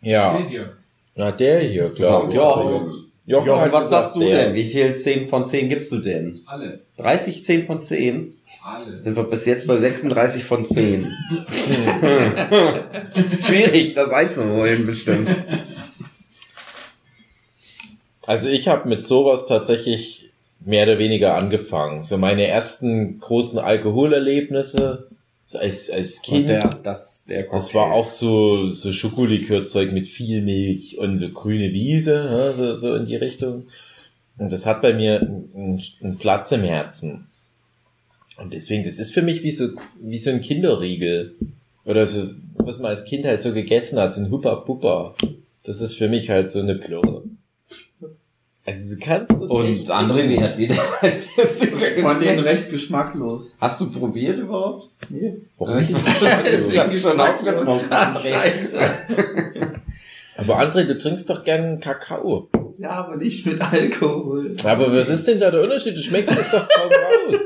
Ja, 0.02 0.38
Hier. 0.48 0.74
na 1.16 1.32
der 1.32 1.60
hier, 1.62 1.90
glaube 1.90 2.30
ich. 2.30 2.36
Jochen. 2.36 3.07
Jochen 3.27 3.48
Jochen, 3.48 3.74
was 3.74 3.89
sagst 3.89 4.15
du 4.15 4.22
denn? 4.22 4.53
Wie 4.53 4.63
viel 4.63 4.96
10 4.96 5.27
von 5.27 5.43
10 5.43 5.67
gibst 5.67 5.91
du 5.91 5.98
denn? 5.98 6.39
Alle. 6.46 6.79
30 6.96 7.43
10 7.43 7.65
von 7.65 7.81
10? 7.81 8.38
Alle. 8.63 9.01
Sind 9.01 9.17
wir 9.17 9.24
bis 9.24 9.46
jetzt 9.46 9.67
bei 9.67 9.77
36 9.77 10.46
von 10.46 10.65
10. 10.65 11.12
Schwierig, 13.41 13.93
das 13.96 14.12
einzuholen 14.12 14.86
bestimmt. 14.86 15.36
Also 18.25 18.48
ich 18.48 18.69
habe 18.69 18.88
mit 18.88 19.05
sowas 19.05 19.46
tatsächlich 19.46 20.29
mehr 20.62 20.86
oder 20.86 20.98
weniger 20.98 21.36
angefangen. 21.36 22.05
So 22.05 22.17
meine 22.17 22.48
ersten 22.48 23.19
großen 23.19 23.60
Alkoholerlebnisse 23.60 25.10
so 25.48 25.58
als, 25.58 25.89
als 25.89 26.18
Und 26.18 26.24
Kind. 26.24 26.50
der, 26.50 26.70
das, 26.84 27.24
der 27.24 27.44
Das 27.44 27.74
war 27.74 27.94
auch 27.94 28.08
so, 28.08 28.68
so 28.68 28.92
Schokolikörzeug 28.92 29.94
mit 29.94 30.06
viel 30.06 30.42
Milch 30.42 30.98
und 30.98 31.18
so 31.18 31.30
grüne 31.30 31.72
Wiese, 31.72 32.30
ja, 32.32 32.51
so, 32.51 32.75
so 32.75 32.96
in 32.96 33.06
die 33.06 33.16
Richtung. 33.16 33.66
Und 34.38 34.51
das 34.51 34.66
hat 34.66 34.82
bei 34.82 34.94
mir 34.94 35.22
einen, 35.22 35.82
einen 36.01 36.18
Platz 36.18 36.51
im 36.51 36.63
Herzen. 36.63 37.27
Und 38.38 38.54
deswegen, 38.54 38.84
das 38.84 39.00
ist 39.00 39.13
für 39.13 39.22
mich 39.22 39.42
wie 39.42 39.51
so, 39.51 39.70
wie 40.01 40.20
so 40.20 40.30
ein 40.30 40.42
Kinderriegel. 40.42 41.34
Oder 41.86 42.06
so, 42.06 42.30
was 42.58 42.80
man 42.80 42.89
als 42.89 43.06
Kind 43.06 43.25
halt 43.25 43.42
so 43.42 43.54
gegessen 43.54 43.98
hat, 43.98 44.13
so 44.13 44.22
ein 44.22 44.30
Huppa 44.30 44.58
Puppa. 44.58 45.16
Das 45.63 45.80
ist 45.80 45.94
für 45.96 46.10
mich 46.10 46.30
halt 46.30 46.50
so 46.50 46.60
eine 46.60 46.75
Plörre. 46.75 47.24
Also 48.68 48.96
du 48.96 49.00
kannst 49.00 49.32
das 49.32 49.50
Und 49.50 49.66
echt 49.66 49.90
André, 49.90 50.28
wie 50.28 50.42
hat 50.44 50.58
dir 50.58 50.68
denn 50.68 52.02
Von 52.02 52.20
denen 52.20 52.40
recht 52.40 52.70
geschmacklos. 52.70 53.56
Hast 53.62 53.80
du 53.80 53.90
probiert 53.90 54.40
überhaupt? 54.40 54.90
Nee. 55.08 55.38
Warum 55.58 55.78
nicht? 55.78 55.94
Deswegen 56.46 57.00
schon 57.00 57.18
aufgetroffen. 57.18 57.88
Ah, 57.90 58.14
André. 58.14 58.30
scheiße. 58.30 58.78
Aber 60.38 60.60
André, 60.60 60.84
du 60.84 60.98
trinkst 60.98 61.30
doch 61.30 61.46
gern 61.46 61.80
Kakao. 61.80 62.50
Ja, 62.78 62.92
aber 62.92 63.16
nicht 63.16 63.44
mit 63.46 63.60
Alkohol. 63.60 64.56
Aber 64.64 64.94
was 64.94 65.10
ist 65.10 65.26
denn 65.28 65.40
da 65.40 65.50
der 65.50 65.64
Unterschied? 65.64 65.96
Du 65.98 66.02
schmeckst 66.02 66.38
es 66.38 66.52
doch 66.52 66.68
kaum 66.68 66.90
raus. 67.32 67.40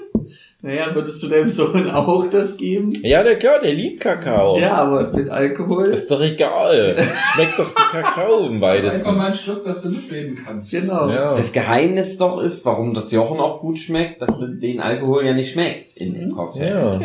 Naja, 0.63 0.93
würdest 0.93 1.23
du 1.23 1.27
deinem 1.27 1.47
Sohn 1.47 1.89
auch 1.89 2.27
das 2.29 2.55
geben? 2.55 2.93
Ja, 3.01 3.23
der 3.23 3.39
klar, 3.39 3.59
der 3.61 3.73
liebt 3.73 3.99
Kakao. 4.01 4.59
Ja, 4.59 4.73
aber 4.75 5.09
mit 5.11 5.27
Alkohol. 5.29 5.85
Ist 5.87 6.11
doch 6.11 6.21
egal. 6.21 6.95
Schmeckt 7.33 7.57
doch 7.57 7.73
der 7.73 8.01
Kakao 8.03 8.45
im 8.45 8.63
Einfach 8.63 8.67
weitesten. 8.67 9.17
mal 9.17 9.25
einen 9.25 9.33
Schluck, 9.33 9.63
dass 9.65 9.81
du 9.81 9.89
mitreden 9.89 10.37
kannst. 10.45 10.69
Genau. 10.69 11.09
Ja. 11.09 11.33
Das 11.33 11.51
Geheimnis 11.51 12.17
doch 12.17 12.39
ist, 12.43 12.63
warum 12.65 12.93
das 12.93 13.11
Jochen 13.11 13.39
auch 13.39 13.59
gut 13.59 13.79
schmeckt, 13.79 14.21
dass 14.21 14.37
mit 14.37 14.61
den 14.61 14.79
Alkohol 14.79 15.25
ja 15.25 15.33
nicht 15.33 15.51
schmeckt 15.53 15.97
in 15.97 16.13
dem 16.13 16.31
Cocktail. 16.31 16.67
ja. 16.67 16.99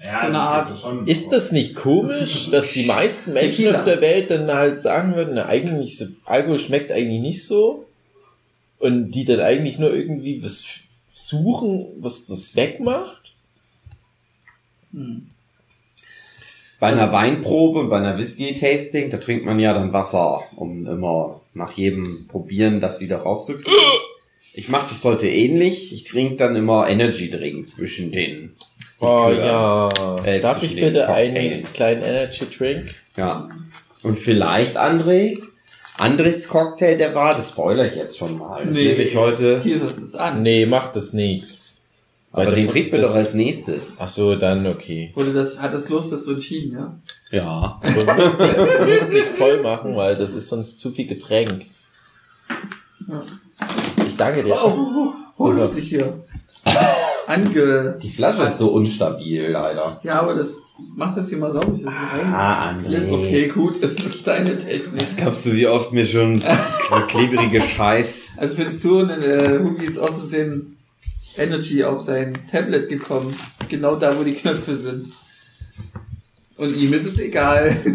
Ja, 0.00 0.20
So 0.20 0.26
eine 0.28 0.38
Art-. 0.38 0.72
Ist 1.06 1.32
das 1.32 1.50
nicht 1.52 1.74
komisch, 1.74 2.48
dass 2.52 2.72
die 2.72 2.86
meisten 2.86 3.32
Menschen 3.32 3.64
Tequila. 3.64 3.78
auf 3.80 3.84
der 3.84 4.00
Welt 4.00 4.30
dann 4.30 4.50
halt 4.50 4.80
sagen 4.80 5.16
würden, 5.16 5.32
na, 5.34 5.46
eigentlich, 5.46 6.02
Alkohol 6.24 6.60
schmeckt 6.60 6.92
eigentlich 6.92 7.20
nicht 7.20 7.44
so? 7.44 7.84
Und 8.78 9.10
die 9.10 9.24
dann 9.24 9.40
eigentlich 9.40 9.78
nur 9.80 9.92
irgendwie 9.92 10.40
was 10.42 10.64
suchen, 11.26 11.86
was 12.00 12.26
das 12.26 12.54
wegmacht? 12.54 13.34
Hm. 14.92 15.28
Bei 16.80 16.88
einer 16.88 17.12
Weinprobe 17.12 17.80
und 17.80 17.90
bei 17.90 17.98
einer 17.98 18.16
Whisky-Tasting, 18.18 19.10
da 19.10 19.16
trinkt 19.18 19.44
man 19.44 19.58
ja 19.58 19.74
dann 19.74 19.92
Wasser, 19.92 20.42
um 20.54 20.86
immer 20.86 21.40
nach 21.52 21.72
jedem 21.72 22.28
Probieren 22.28 22.78
das 22.78 23.00
wieder 23.00 23.18
rauszukriegen. 23.18 23.72
Ich 24.54 24.68
mache 24.68 24.88
das 24.88 25.04
heute 25.04 25.28
ähnlich. 25.28 25.92
Ich 25.92 26.04
trinke 26.04 26.36
dann 26.36 26.54
immer 26.54 26.88
Energy 26.88 27.30
Drink 27.30 27.68
zwischen 27.68 28.12
den. 28.12 28.54
Oh 29.00 29.28
ja. 29.30 29.88
Äh, 30.24 30.40
Darf 30.40 30.62
ich 30.62 30.76
bitte 30.76 31.08
einen 31.08 31.64
kleinen 31.72 32.02
Energy 32.02 32.46
Drink? 32.46 32.94
Ja. 33.16 33.48
Und 34.02 34.18
vielleicht 34.18 34.76
André. 34.76 35.38
Andres 35.98 36.48
Cocktail, 36.48 36.96
der 36.96 37.14
war, 37.14 37.34
das 37.34 37.48
spoiler 37.50 37.86
ich 37.86 37.96
jetzt 37.96 38.16
schon 38.16 38.38
mal. 38.38 38.64
Das 38.64 38.74
Nee. 38.74 38.84
nehme 38.92 39.02
ich 39.02 39.16
heute. 39.16 39.58
Teaserst 39.58 39.98
es 39.98 40.14
an. 40.14 40.42
Nee, 40.42 40.64
mach 40.64 40.92
das 40.92 41.12
nicht. 41.12 41.60
Aber 42.30 42.46
Weil 42.46 42.54
den 42.54 42.68
trinken 42.68 42.92
wir 42.92 43.00
doch 43.02 43.14
als 43.14 43.34
nächstes. 43.34 43.96
Ach 43.98 44.06
so, 44.08 44.36
dann 44.36 44.66
okay. 44.66 45.10
Wurde 45.14 45.32
das, 45.32 45.60
hat 45.60 45.74
das 45.74 45.88
Lust, 45.88 46.12
das 46.12 46.26
wird 46.26 46.36
entschieden, 46.36 46.72
ja? 46.72 46.94
Ja. 47.30 47.80
Du 47.82 47.90
musst 48.04 48.38
nicht, 48.38 48.56
du 48.56 48.84
musst 48.86 49.10
nicht 49.10 49.26
voll 49.38 49.62
machen, 49.62 49.96
weil 49.96 50.16
das 50.16 50.34
ist 50.34 50.48
sonst 50.48 50.78
zu 50.78 50.90
viel 50.92 51.06
Getränk. 51.06 51.66
Ich 54.06 54.16
danke 54.16 54.44
dir. 54.44 54.54
Oh, 54.62 55.12
hol 55.38 55.56
das 55.56 55.74
sich 55.74 55.88
hier. 55.88 56.22
Ange. 57.28 57.98
Die 58.02 58.10
Flasche 58.10 58.42
ist 58.44 58.58
so 58.58 58.72
unstabil, 58.72 59.48
leider. 59.48 60.00
Ja, 60.02 60.20
aber 60.20 60.34
das, 60.34 60.48
mach 60.96 61.14
das 61.14 61.28
hier 61.28 61.38
mal 61.38 61.52
sauber. 61.52 61.74
Ich 61.76 61.82
das. 61.82 61.92
Ah, 61.92 62.70
André. 62.70 63.10
Okay, 63.10 63.48
gut, 63.48 63.82
das 63.82 63.92
ist 63.92 64.26
deine 64.26 64.56
Technik. 64.56 65.16
Glaubst 65.16 65.44
du, 65.44 65.52
wie 65.52 65.66
oft 65.66 65.92
mir 65.92 66.06
schon 66.06 66.42
so 66.88 66.96
klebrige 67.06 67.60
Scheiß. 67.60 68.28
Also 68.36 68.54
für 68.54 68.64
die 68.64 68.78
Zuhörenden, 68.78 69.22
äh, 69.22 69.58
Hugi 69.62 69.84
ist 69.84 69.98
aus 69.98 70.10
Versehen 70.10 70.78
Energy 71.36 71.84
auf 71.84 72.00
sein 72.00 72.32
Tablet 72.50 72.88
gekommen. 72.88 73.34
Genau 73.68 73.96
da, 73.96 74.18
wo 74.18 74.24
die 74.24 74.32
Knöpfe 74.32 74.76
sind. 74.76 75.12
Und 76.56 76.76
ihm 76.76 76.92
ist 76.92 77.06
es 77.06 77.18
egal. 77.20 77.76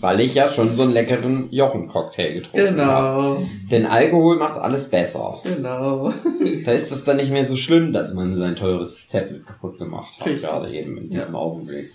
Weil 0.00 0.20
ich 0.20 0.34
ja 0.34 0.52
schon 0.52 0.76
so 0.76 0.82
einen 0.84 0.92
leckeren 0.92 1.50
Jochen-Cocktail 1.52 2.34
getrunken 2.34 2.80
habe. 2.80 3.38
genau, 3.40 3.48
Denn 3.70 3.86
Alkohol 3.86 4.36
macht 4.36 4.56
alles 4.58 4.88
besser. 4.88 5.40
genau. 5.44 6.12
Da 6.64 6.72
ist 6.72 6.92
es 6.92 7.04
dann 7.04 7.16
nicht 7.16 7.30
mehr 7.32 7.46
so 7.46 7.56
schlimm, 7.56 7.92
dass 7.92 8.14
man 8.14 8.36
sein 8.36 8.54
teures 8.56 9.08
Tablet 9.10 9.44
kaputt 9.46 9.78
gemacht 9.78 10.18
hat. 10.20 10.26
Richtig. 10.26 10.42
Gerade 10.42 10.70
eben 10.72 10.96
in 10.98 11.10
diesem 11.10 11.32
Ja. 11.32 11.38
Augenblick. 11.38 11.90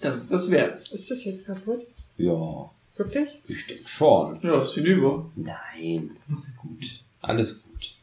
Das 0.00 0.16
ist 0.18 0.32
das 0.32 0.50
wert. 0.50 0.88
Ist 0.92 1.10
das 1.10 1.24
jetzt 1.24 1.46
kaputt? 1.46 1.80
Ja, 2.16 2.70
Wirklich? 2.96 3.28
ich 3.48 3.66
denke 3.66 3.88
schon. 3.88 4.38
Ja, 4.42 4.62
ist 4.62 4.74
hinüber. 4.74 5.30
Nein, 5.36 6.10
ist 6.42 6.56
gut. 6.58 7.00
Alles 7.22 7.62
gut. 7.62 7.94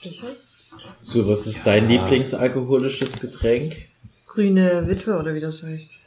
Sicher? 0.00 0.26
So, 1.02 1.26
was 1.28 1.46
ist 1.46 1.66
dein 1.66 1.88
Lieblingsalkoholisches 1.88 3.20
Getränk? 3.20 3.88
Grüne 4.26 4.86
Witwe 4.88 5.18
oder 5.18 5.34
wie 5.34 5.40
das 5.40 5.62
heißt. 5.62 5.98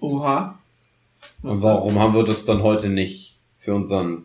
Oha. 0.00 0.58
Und 1.42 1.62
warum 1.62 1.98
haben 1.98 2.14
wir 2.14 2.24
das 2.24 2.44
dann 2.44 2.62
heute 2.62 2.88
nicht 2.88 3.36
für 3.58 3.74
unseren 3.74 4.24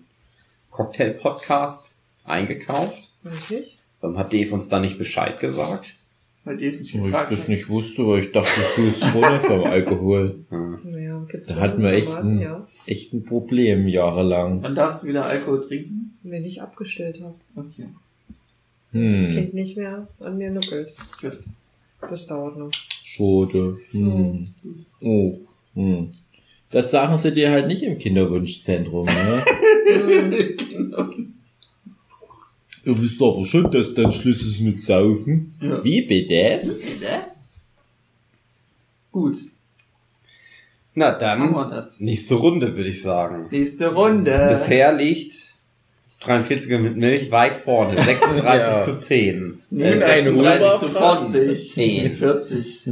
Cocktail-Podcast 0.72 1.96
eingekauft? 2.25 3.10
Weiß 3.24 3.50
nicht. 3.51 3.77
Warum 4.00 4.18
hat 4.18 4.34
Dave 4.34 4.53
uns 4.53 4.68
da 4.70 4.80
nicht 4.80 4.98
Bescheid 4.98 5.39
gesagt? 5.39 5.96
Weil 6.44 6.58
die 6.58 6.72
nicht 6.72 6.94
Wo 6.96 7.00
ich 7.00 7.03
gefragt 7.06 7.32
das 7.32 7.48
nicht 7.48 7.70
wusste, 7.70 8.08
weil 8.08 8.20
ich 8.22 8.32
dachte, 8.32 8.50
du 8.75 8.86
bist 8.86 9.03
vorne 9.03 9.39
vom 9.41 9.63
Alkohol. 9.63 10.39
Hm. 10.50 10.80
Naja, 10.84 11.24
gibt's 11.27 11.50
Da 11.50 11.56
hatten 11.58 11.84
wir 11.84 11.91
echt 11.91 12.08
einigermaßen, 12.08 12.38
ein, 12.38 12.41
ja, 12.41 12.65
echt 12.88 13.13
ein 13.13 13.25
Problem 13.25 13.88
jahrelang. 13.88 14.63
Wann 14.63 14.74
darfst 14.74 15.03
du 15.03 15.08
wieder 15.08 15.25
Alkohol 15.25 15.62
trinken? 15.62 16.18
wenn 16.24 16.46
ich 16.46 16.62
abgestellt 16.62 17.20
habe. 17.22 17.36
Okay. 17.56 17.88
Das 18.94 19.01
Hm, 19.22 19.30
Kind 19.34 19.53
nicht 19.53 19.77
mehr 19.77 20.08
an 20.20 20.38
mir 20.38 20.51
nuckelt. 20.51 20.94
Gut. 21.22 21.38
Das 22.01 22.25
dauert 22.27 22.58
noch. 22.58 22.72
schade. 23.03 23.77
Hm. 23.91 24.48
Oh, 25.01 25.38
hm. 25.75 26.12
Das 26.72 26.90
sagen 26.92 27.18
sie 27.18 27.34
dir 27.34 27.51
halt 27.51 27.68
nicht 27.68 27.84
im 27.84 27.98
Kinderwunschzentrum, 27.98 29.06
ne? 29.06 29.44
genau. 30.70 31.10
Ihr 32.84 33.00
wisst 33.01 33.22
aber 33.22 33.46
schon, 33.46 33.70
dass 33.70 33.94
dann 33.94 34.12
Schluss 34.12 34.42
ist 34.42 34.62
mit 34.62 34.82
Saufen. 34.82 35.54
Ja. 35.62 35.84
Wie 35.84 36.01
bitte? 36.01 36.75
Gut, 39.12 39.36
Na 40.96 41.12
machen 41.12 41.20
dann, 41.20 41.51
wir 41.54 41.70
das. 41.70 42.00
nächste 42.00 42.36
Runde 42.36 42.75
würde 42.75 42.90
ich 42.90 43.01
sagen. 43.01 43.48
Nächste 43.51 43.94
Runde. 43.94 44.48
Bisher 44.50 44.94
liegt 44.94 45.34
43er 46.24 46.78
mit 46.80 46.96
Milch 46.96 47.30
weit 47.32 47.58
vorne. 47.58 47.98
36 48.01 48.44
Ja. 48.46 48.84
zu 48.84 48.98
10. 49.00 49.54
Nee, 49.72 49.84
Wenn 49.84 50.04
ein 50.04 50.24
36 50.24 50.34
Huber 50.66 50.80
zu 50.80 50.88
fragt, 50.88 51.32
40. 51.32 51.72
zehn. 51.74 52.16
40. 52.16 52.90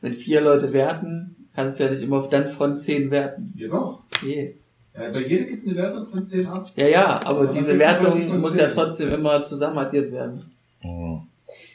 Wenn 0.00 0.14
vier 0.14 0.40
Leute 0.40 0.72
werten, 0.72 1.36
kannst 1.60 1.78
ja 1.80 1.90
nicht 1.90 2.02
immer 2.02 2.26
dann 2.28 2.48
von 2.48 2.76
10 2.78 3.10
werten. 3.10 3.52
Ja 3.56 3.68
doch. 3.68 4.00
Nee. 4.22 4.54
Ja, 4.96 5.10
bei 5.12 5.20
jeder 5.20 5.44
gibt 5.44 5.66
eine 5.66 5.76
Wertung 5.76 6.04
von 6.06 6.24
10 6.26 6.46
ab. 6.46 6.66
Ja, 6.80 6.88
ja, 6.88 7.06
aber 7.24 7.26
Aber 7.42 7.46
diese 7.46 7.76
36 7.76 7.78
Wertung 8.20 8.40
muss 8.40 8.52
10. 8.52 8.60
ja 8.60 8.68
trotzdem 8.68 9.12
immer 9.12 9.42
zusammen 9.44 9.78
addiert 9.78 10.10
werden. 10.12 10.42
Oh. 10.82 11.18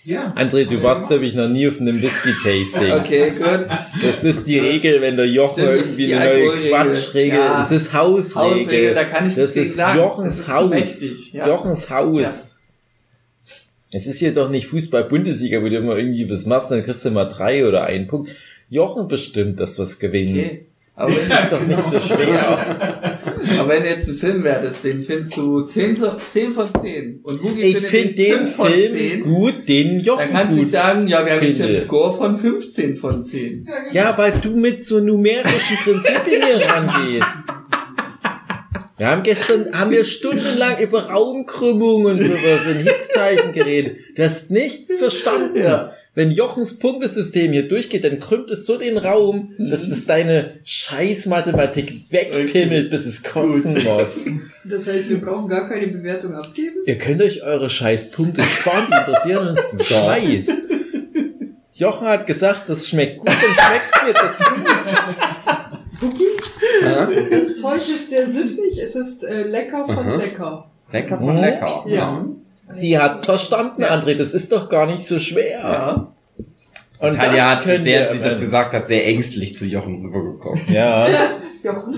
Ja. 0.06 0.24
André, 0.36 0.66
du 0.66 0.82
warst, 0.82 1.08
glaube 1.10 1.26
ich, 1.26 1.34
noch 1.34 1.50
nie 1.50 1.68
auf 1.68 1.82
einem 1.82 2.02
Whisky-Tasting. 2.02 2.92
Okay, 2.94 3.32
gut. 3.32 3.68
Das 4.02 4.24
ist 4.24 4.48
die 4.48 4.60
Regel, 4.60 5.02
wenn 5.02 5.18
der 5.18 5.28
Jochen 5.28 5.64
Stimmt, 5.64 5.78
irgendwie 5.80 6.16
eine 6.16 6.34
neue. 6.34 6.70
Quatschregel, 6.70 7.38
Ja. 7.40 7.60
das 7.60 7.72
ist 7.72 7.94
Hausregel. 7.94 8.62
Hausregel, 8.64 8.94
da 8.96 9.04
kann 9.04 9.28
ich 9.28 9.36
das 9.36 9.56
ist 9.56 9.76
sagen. 9.76 10.00
Jochens 10.00 10.38
Das 10.38 10.40
ist 10.40 10.54
Haus. 10.54 10.70
mächtig, 10.70 11.34
ja. 11.34 11.48
Jochens 11.48 11.90
Haus. 11.90 12.60
Es 13.94 14.08
ist 14.08 14.20
hier 14.20 14.34
doch 14.34 14.50
nicht 14.50 14.68
Fußball-Bundesliga, 14.68 15.62
wo 15.62 15.70
du 15.70 15.78
immer 15.78 15.98
irgendwie 15.98 16.30
was 16.30 16.46
machst, 16.46 16.72
dann 16.72 16.84
kriegst 16.84 17.04
du 17.06 17.12
mal 17.12 17.26
drei 17.26 17.68
oder 17.68 17.84
einen 17.84 18.08
Punkt. 18.08 18.30
Jochen 18.76 19.08
bestimmt 19.08 19.60
das, 19.60 19.80
was 19.80 19.98
gewinnen. 20.00 20.38
Okay. 20.38 20.66
Aber 20.98 21.12
Das 21.14 21.44
ist 21.44 21.52
doch 21.52 21.62
nicht 21.68 21.90
so 21.92 22.00
schwer. 22.00 23.20
aber 23.60 23.70
wenn 23.70 23.84
du 23.84 23.90
jetzt 23.90 24.08
einen 24.08 24.18
Film 24.18 24.44
wertest, 24.44 24.84
den 24.84 25.04
findest 25.04 25.36
du 25.36 25.62
10, 25.64 25.98
von- 25.98 26.16
10 26.32 26.52
von 26.54 26.70
10. 26.82 27.20
Und 27.24 27.42
Hugi 27.44 27.62
Ich 27.64 27.78
finde 27.80 28.14
den 28.14 28.34
5 28.48 28.56
von 28.56 28.68
Film 28.72 28.98
10, 28.98 29.22
gut, 29.22 29.68
den 29.70 30.00
Jochen 30.00 30.20
Dann 30.20 30.32
kannst 30.32 30.58
du 30.58 30.66
sagen, 30.66 31.08
ja, 31.08 31.26
wir 31.26 31.34
haben 31.36 31.46
jetzt 31.46 31.62
einen 31.62 31.80
Score 31.80 32.16
von 32.18 32.38
15 32.38 32.96
von 32.96 33.24
10. 33.24 33.68
Ja, 33.92 34.18
weil 34.18 34.34
du 34.42 34.56
mit 34.56 34.86
so 34.86 35.00
numerischen 35.02 35.78
Prinzipien 35.84 36.44
hier 36.46 36.66
rangehst. 36.66 37.28
Wir 38.98 39.08
haben 39.08 39.24
gestern, 39.24 39.78
haben 39.78 39.92
wir 39.92 40.06
stundenlang 40.06 40.80
über 40.80 41.10
Raumkrümmung 41.10 42.06
und 42.06 42.22
sowas 42.22 42.66
in 42.68 42.78
Higgsteilchen 42.78 43.52
geredet. 43.52 43.98
Du 44.16 44.24
hast 44.24 44.52
nichts 44.52 44.94
verstanden. 44.96 45.58
Ja. 45.60 45.92
Wenn 46.16 46.32
Jochens 46.32 46.80
Punktesystem 46.80 47.52
hier 47.52 47.68
durchgeht, 47.68 48.06
dann 48.06 48.20
krümmt 48.20 48.50
es 48.50 48.66
so 48.66 48.78
den 48.78 48.98
Raum, 48.98 49.52
dass 49.60 49.88
das 49.88 50.06
deine 50.06 50.54
Scheiß-Mathematik 50.64 52.10
wegpimmelt, 52.10 52.90
bis 52.90 53.06
es 53.06 53.22
kotzen 53.24 53.74
muss. 53.74 54.26
Das 54.68 54.88
heißt, 54.88 55.10
wir 55.10 55.22
brauchen 55.22 55.48
gar 55.48 55.70
keine 55.70 55.86
Bewertung 55.86 56.34
abgeben? 56.34 56.78
Ihr 56.88 56.98
könnt 56.98 57.22
euch 57.22 57.44
eure 57.44 57.70
Scheißpunkte 57.70 58.42
sparen, 58.42 58.88
die 58.90 58.96
interessieren 58.98 59.48
uns 59.50 59.62
Scheiß. 59.88 60.52
Jochen 61.76 62.08
hat 62.08 62.26
gesagt, 62.26 62.64
das 62.68 62.88
schmeckt 62.88 63.20
gut, 63.20 63.28
dann 63.28 63.36
schmeckt 63.38 64.06
mir 64.08 64.14
das 64.14 64.40
gut. 64.40 66.02
Cookie? 66.02 66.84
Ja? 66.84 67.08
Das 67.30 67.62
Zeug 67.62 67.76
ist 67.76 68.10
sehr 68.10 68.26
süffig, 68.28 68.80
es 68.82 68.96
ist 68.96 69.24
äh, 69.24 69.44
lecker 69.44 69.86
von 69.86 69.98
Aha. 69.98 70.16
lecker. 70.16 70.72
Lecker 70.92 71.18
von 71.20 71.36
Mhm. 71.36 71.42
lecker. 71.42 71.86
Ja. 71.88 72.26
Sie 72.70 72.98
hat's 72.98 73.26
verstanden, 73.26 73.84
André, 73.84 74.16
das 74.16 74.34
ist 74.34 74.52
doch 74.52 74.70
gar 74.70 74.86
nicht 74.88 75.08
so 75.08 75.20
schwer. 75.20 75.60
Ja. 75.60 76.12
Und 77.00 77.16
Tanja 77.16 77.56
das 77.56 77.66
hat, 77.66 77.86
während 77.86 77.86
wir 77.86 78.10
sie 78.14 78.22
das 78.22 78.40
gesagt 78.40 78.74
hat, 78.74 78.88
sehr 78.88 79.06
ängstlich 79.06 79.56
zu 79.56 79.66
Jochen 79.66 80.02
rübergekommen. 80.06 80.62
Ja. 80.70 81.08
Jochen. 81.64 81.96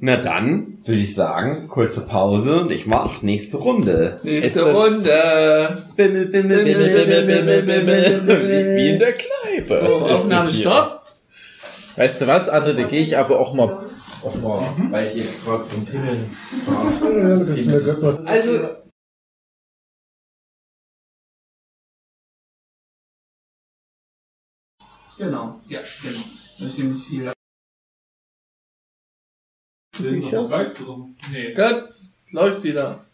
Na 0.00 0.16
dann, 0.16 0.78
würde 0.84 1.00
ich 1.00 1.14
sagen, 1.14 1.66
kurze 1.68 2.02
Pause 2.02 2.60
und 2.60 2.70
ich 2.70 2.86
mach 2.86 3.22
nächste 3.22 3.56
Runde. 3.56 4.20
Nächste 4.22 4.72
Runde. 4.72 5.76
Bimmel, 5.96 6.26
bimmel, 6.26 6.64
bimmel, 6.64 7.06
bimmel, 7.06 7.62
bimmel, 7.62 8.20
bimmel. 8.20 8.76
Wie 8.76 8.90
in 8.90 8.98
der 8.98 9.14
Kneipe. 9.14 9.74
Ist 9.74 10.12
Aufnahme. 10.12 10.52
Stopp. 10.52 11.02
Weißt 11.96 12.20
du 12.20 12.26
was, 12.28 12.52
André, 12.52 12.74
da 12.74 12.82
gehe 12.84 13.00
ich 13.00 13.18
aber 13.18 13.40
auch 13.40 13.54
mal 13.54 13.78
Auch 14.22 14.34
mal, 14.36 14.90
weil 14.90 15.06
ich 15.06 15.14
jetzt 15.14 15.44
gerade 15.44 15.64
vom 15.64 15.84
mal 17.96 18.26
Also, 18.26 18.76
Genau, 25.18 25.60
ja, 25.68 25.80
genau. 26.02 26.20
Das 26.60 26.68
ist 26.68 26.78
nämlich 26.78 27.10
drum? 30.74 31.16
Nee. 31.32 31.54
Gut, 31.54 31.88
läuft 32.30 32.62
wieder. 32.62 33.04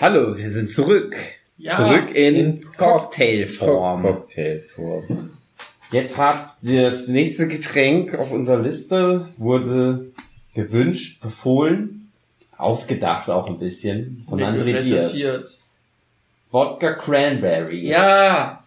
Hallo, 0.00 0.36
wir 0.36 0.50
sind 0.50 0.68
zurück. 0.70 1.14
Ja. 1.56 1.76
Zurück 1.76 2.10
in, 2.14 2.34
in 2.34 2.72
Cocktailform. 2.72 4.02
Cocktailform. 4.02 5.37
Jetzt 5.90 6.18
habt 6.18 6.62
ihr 6.62 6.82
das 6.84 7.08
nächste 7.08 7.48
Getränk 7.48 8.14
auf 8.18 8.30
unserer 8.30 8.60
Liste, 8.62 9.28
wurde 9.38 10.06
gewünscht, 10.54 11.20
befohlen, 11.22 12.10
ausgedacht 12.56 13.30
auch 13.30 13.46
ein 13.46 13.58
bisschen 13.58 14.24
von 14.28 14.40
André 14.40 14.82
Diaz. 14.82 15.58
Wodka 16.50 16.94
Cranberry. 16.94 17.88
Ja, 17.88 18.62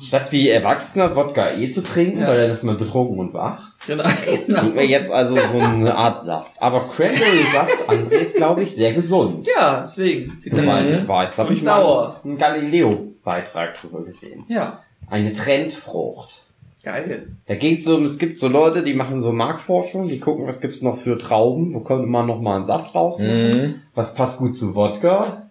Statt 0.00 0.32
wie 0.32 0.48
Erwachsener 0.48 1.14
Wodka 1.14 1.50
eh 1.52 1.70
zu 1.70 1.82
trinken, 1.82 2.20
Ja. 2.20 2.28
weil 2.28 2.40
dann 2.40 2.50
ist 2.52 2.62
man 2.62 2.78
betrunken 2.78 3.18
und 3.18 3.34
wach, 3.34 3.72
genau. 3.86 4.04
trinken 4.24 4.74
wir 4.74 4.86
jetzt 4.86 5.10
also 5.10 5.36
so 5.36 5.58
eine 5.58 5.94
Art 5.94 6.18
Saft. 6.18 6.52
Aber 6.62 6.88
Cranberry-Saft, 6.88 7.88
André, 7.88 8.14
ist 8.20 8.36
glaube 8.36 8.62
ich 8.62 8.70
sehr 8.74 8.94
gesund. 8.94 9.46
Ja, 9.54 9.82
deswegen. 9.82 10.40
Soweit 10.44 10.88
ich 10.88 11.06
weiß. 11.08 11.36
Habe 11.38 11.52
ich 11.52 11.62
sauer. 11.62 12.08
mal 12.08 12.20
einen 12.24 12.38
Galileo-Beitrag 12.38 13.78
drüber 13.80 14.02
gesehen. 14.04 14.44
Ja, 14.48 14.82
Eine 15.10 15.32
Trendfrucht. 15.34 16.44
Geil. 16.82 17.28
Da 17.46 17.54
geht's 17.54 17.86
um, 17.86 18.04
es 18.04 18.18
gibt 18.18 18.38
so 18.40 18.48
Leute, 18.48 18.82
die 18.82 18.94
machen 18.94 19.20
so 19.20 19.32
Marktforschung, 19.32 20.08
die 20.08 20.18
gucken, 20.20 20.46
was 20.46 20.60
gibt's 20.60 20.82
noch 20.82 20.96
für 20.96 21.18
Trauben, 21.18 21.74
wo 21.74 21.80
könnte 21.80 22.06
man 22.06 22.26
noch 22.26 22.40
mal 22.40 22.56
einen 22.56 22.66
Saft 22.66 22.94
rausmachen, 22.94 23.50
Mhm. 23.50 23.74
was 23.94 24.14
passt 24.14 24.38
gut 24.38 24.56
zu 24.56 24.74
Wodka 24.74 25.48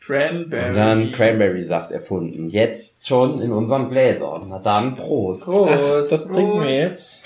Cranberry. 0.00 0.68
und 0.68 0.74
dann 0.76 1.12
Cranberry-Saft 1.12 1.90
erfunden. 1.90 2.48
Jetzt 2.50 3.06
schon 3.06 3.40
in 3.40 3.52
unseren 3.52 3.88
Gläsern. 3.88 4.46
Na 4.50 4.58
dann, 4.58 4.96
Prost. 4.96 5.44
Prost. 5.44 5.72
Ach, 5.72 6.08
das 6.10 6.24
trinken 6.28 6.60
wir 6.62 6.76
jetzt. 6.76 7.24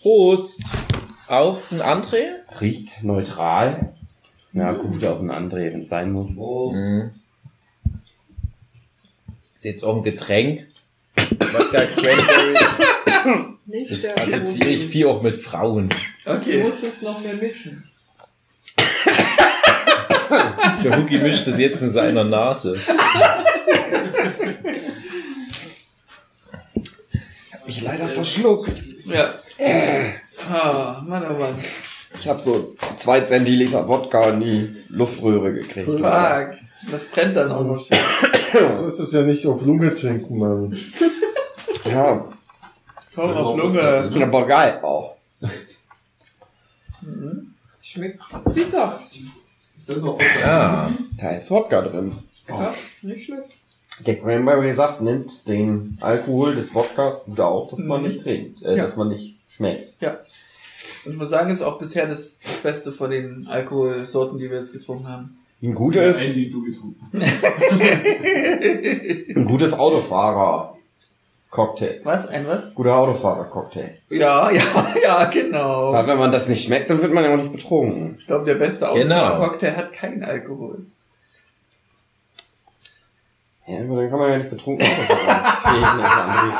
Prost. 0.00 0.60
Auf 1.28 1.72
ein 1.72 1.80
André? 1.82 2.24
Riecht 2.60 3.02
neutral. 3.02 3.94
Ja, 4.52 4.72
gut, 4.74 5.04
auf 5.04 5.18
einen 5.18 5.32
André, 5.32 5.72
wenn 5.72 5.82
es 5.82 5.88
sein 5.88 6.12
muss. 6.12 6.30
Mhm. 6.30 7.10
Ist 9.54 9.64
jetzt 9.64 9.82
auch 9.84 9.96
ein 9.96 10.02
Getränk. 10.04 10.66
Wodka 11.52 11.82
Cranberry. 11.86 12.54
nicht 13.66 13.90
Das 13.92 14.00
der 14.02 14.14
assoziiere 14.22 14.68
ich 14.70 14.86
viel 14.90 15.06
auch 15.06 15.22
mit 15.22 15.36
Frauen. 15.36 15.88
Du 16.24 16.30
Okay. 16.32 16.62
musst 16.62 16.82
es 16.84 17.02
noch 17.02 17.20
mehr 17.20 17.34
mischen. 17.34 17.84
Der 20.82 20.96
Hugi 20.98 21.18
mischt 21.18 21.46
das 21.46 21.58
jetzt 21.58 21.80
in 21.82 21.90
seiner 21.92 22.24
Nase. 22.24 22.76
Hab 27.52 27.66
ich 27.66 27.80
leider 27.82 28.08
verschluckt. 28.08 28.72
Ja. 29.06 29.34
Ah, 30.50 31.02
Mann, 31.06 31.24
oh 31.30 31.38
Mann. 31.38 31.54
Ich 32.18 32.28
habe 32.28 32.40
so 32.42 32.74
zwei 32.96 33.20
Zentiliter 33.22 33.86
Wodka 33.88 34.30
in 34.30 34.40
die 34.40 34.76
Luftröhre 34.88 35.52
gekriegt. 35.52 35.86
Fuck. 35.86 36.00
Das 36.90 37.04
brennt 37.12 37.36
dann 37.36 37.52
auch 37.52 37.64
noch. 37.64 37.84
schön. 37.84 37.96
So 38.78 38.86
ist 38.86 39.00
es 39.00 39.12
ja 39.12 39.22
nicht 39.22 39.46
auf 39.46 39.64
Lunge 39.66 39.94
trinken, 39.94 40.38
Mann. 40.38 40.76
Ja, 41.84 42.24
Komm 43.14 43.30
auf 43.32 43.56
Lunge. 43.58 44.10
aber 44.22 44.46
geil 44.46 44.80
auch. 44.82 45.16
Schmeckt 47.82 48.20
wie 48.54 48.64
Saft. 48.64 49.16
Ah. 50.44 50.90
Da 51.18 51.30
ist 51.30 51.50
Wodka 51.50 51.82
drin. 51.82 52.16
Ja, 52.48 52.74
nicht 53.02 53.26
schlecht. 53.26 53.52
Der 54.04 54.18
Cranberry-Saft 54.18 55.00
nimmt 55.00 55.46
den 55.48 55.96
Alkohol 56.00 56.54
des 56.54 56.74
Wodkas 56.74 57.24
gut 57.26 57.40
auf, 57.40 57.70
dass 57.70 57.78
man 57.80 58.02
Mhm. 58.02 58.08
nicht 58.08 58.22
trinkt, 58.22 58.62
äh, 58.62 58.76
Ja. 58.76 58.82
dass 58.84 58.96
man 58.96 59.08
nicht 59.08 59.36
schmeckt. 59.48 59.94
Und 61.04 61.12
ich 61.12 61.18
muss 61.18 61.30
sagen, 61.30 61.50
ist 61.50 61.62
auch 61.62 61.78
bisher 61.78 62.06
das, 62.06 62.38
das 62.38 62.58
Beste 62.58 62.92
von 62.92 63.10
den 63.10 63.46
Alkoholsorten, 63.48 64.38
die 64.38 64.48
wir 64.50 64.58
jetzt 64.58 64.72
getrunken 64.72 65.08
haben. 65.08 65.38
Ein 65.62 65.74
gutes, 65.74 66.18
Andy, 66.18 66.50
du 66.50 66.62
getrunken. 66.64 67.10
ein 69.36 69.44
gutes 69.46 69.72
Autofahrer-Cocktail. 69.78 72.00
Was? 72.04 72.26
Ein 72.28 72.46
was? 72.46 72.74
Guter 72.74 72.94
Autofahrer-Cocktail. 72.96 73.96
Ja, 74.10 74.50
ja, 74.50 74.62
ja, 75.02 75.24
genau. 75.30 75.92
Weil 75.92 76.06
wenn 76.06 76.18
man 76.18 76.30
das 76.30 76.46
nicht 76.48 76.66
schmeckt, 76.66 76.90
dann 76.90 77.00
wird 77.00 77.14
man 77.14 77.24
ja 77.24 77.32
auch 77.32 77.38
nicht 77.38 77.52
betrunken. 77.52 78.16
Ich 78.18 78.26
glaube, 78.26 78.44
der 78.44 78.56
beste 78.56 78.86
Genau. 78.94 79.36
Cocktail 79.38 79.74
hat 79.76 79.92
keinen 79.94 80.22
Alkohol. 80.22 80.84
Ja, 83.66 83.78
aber 83.80 84.02
dann 84.02 84.10
kann 84.10 84.18
man 84.18 84.30
ja 84.30 84.36
nicht 84.38 84.50
betrunken 84.50 84.86
Autofahren. 84.86 86.52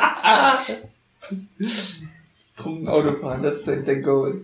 Trunken 2.57 2.89
Autofahren, 2.89 3.43
das 3.43 3.59
ist 3.59 3.67
der 3.87 4.01
Goal. 4.01 4.43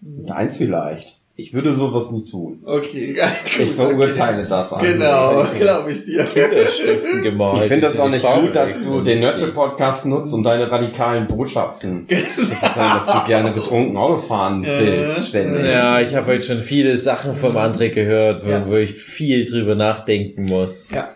Deins 0.00 0.56
vielleicht. 0.56 1.16
Ich 1.40 1.54
würde 1.54 1.72
sowas 1.72 2.10
nie 2.10 2.24
tun. 2.24 2.60
Okay, 2.64 3.12
gut, 3.14 3.60
Ich 3.60 3.70
verurteile 3.72 4.44
das 4.48 4.72
Okay. 4.72 4.94
Genau, 4.94 5.42
André. 5.42 5.58
glaube 5.58 5.92
ich 5.92 6.04
dir. 6.04 6.24
Kinderstiften 6.24 7.22
gemalt. 7.22 7.62
Ich 7.62 7.68
finde 7.68 7.86
das 7.86 7.98
auch 8.00 8.08
nicht 8.08 8.24
gut, 8.26 8.56
dass 8.56 8.72
Farbe 8.72 8.84
du 8.86 9.00
den 9.02 9.20
Nerdship-Podcast 9.20 10.06
nutzt, 10.06 10.34
um 10.34 10.42
deine 10.42 10.68
radikalen 10.68 11.28
Botschaften 11.28 12.08
zu 12.08 12.16
verteilen, 12.46 12.92
dass 13.04 13.06
du 13.06 13.26
gerne 13.28 13.52
betrunken 13.52 13.96
Auto 13.96 14.18
fahren 14.22 14.64
willst, 14.64 15.28
ständig. 15.28 15.64
Ja, 15.64 16.00
ich 16.00 16.16
habe 16.16 16.26
heute 16.32 16.44
schon 16.44 16.60
viele 16.60 16.98
Sachen 16.98 17.36
vom 17.36 17.56
André 17.56 17.90
gehört, 17.90 18.44
wo, 18.44 18.50
Ja. 18.50 18.66
wo 18.68 18.74
ich 18.74 18.94
viel 18.94 19.44
drüber 19.44 19.76
nachdenken 19.76 20.44
muss. 20.46 20.90
Ja. 20.90 21.08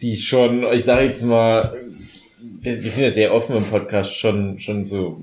Die 0.00 0.16
schon, 0.16 0.62
ich 0.72 0.84
sage 0.84 1.06
jetzt 1.06 1.24
mal, 1.24 1.74
wir, 2.40 2.82
wir 2.82 2.90
sind 2.90 3.02
ja 3.04 3.10
sehr 3.10 3.34
offen 3.34 3.56
im 3.56 3.64
Podcast, 3.64 4.14
schon, 4.16 4.58
schon 4.58 4.84
so 4.84 5.20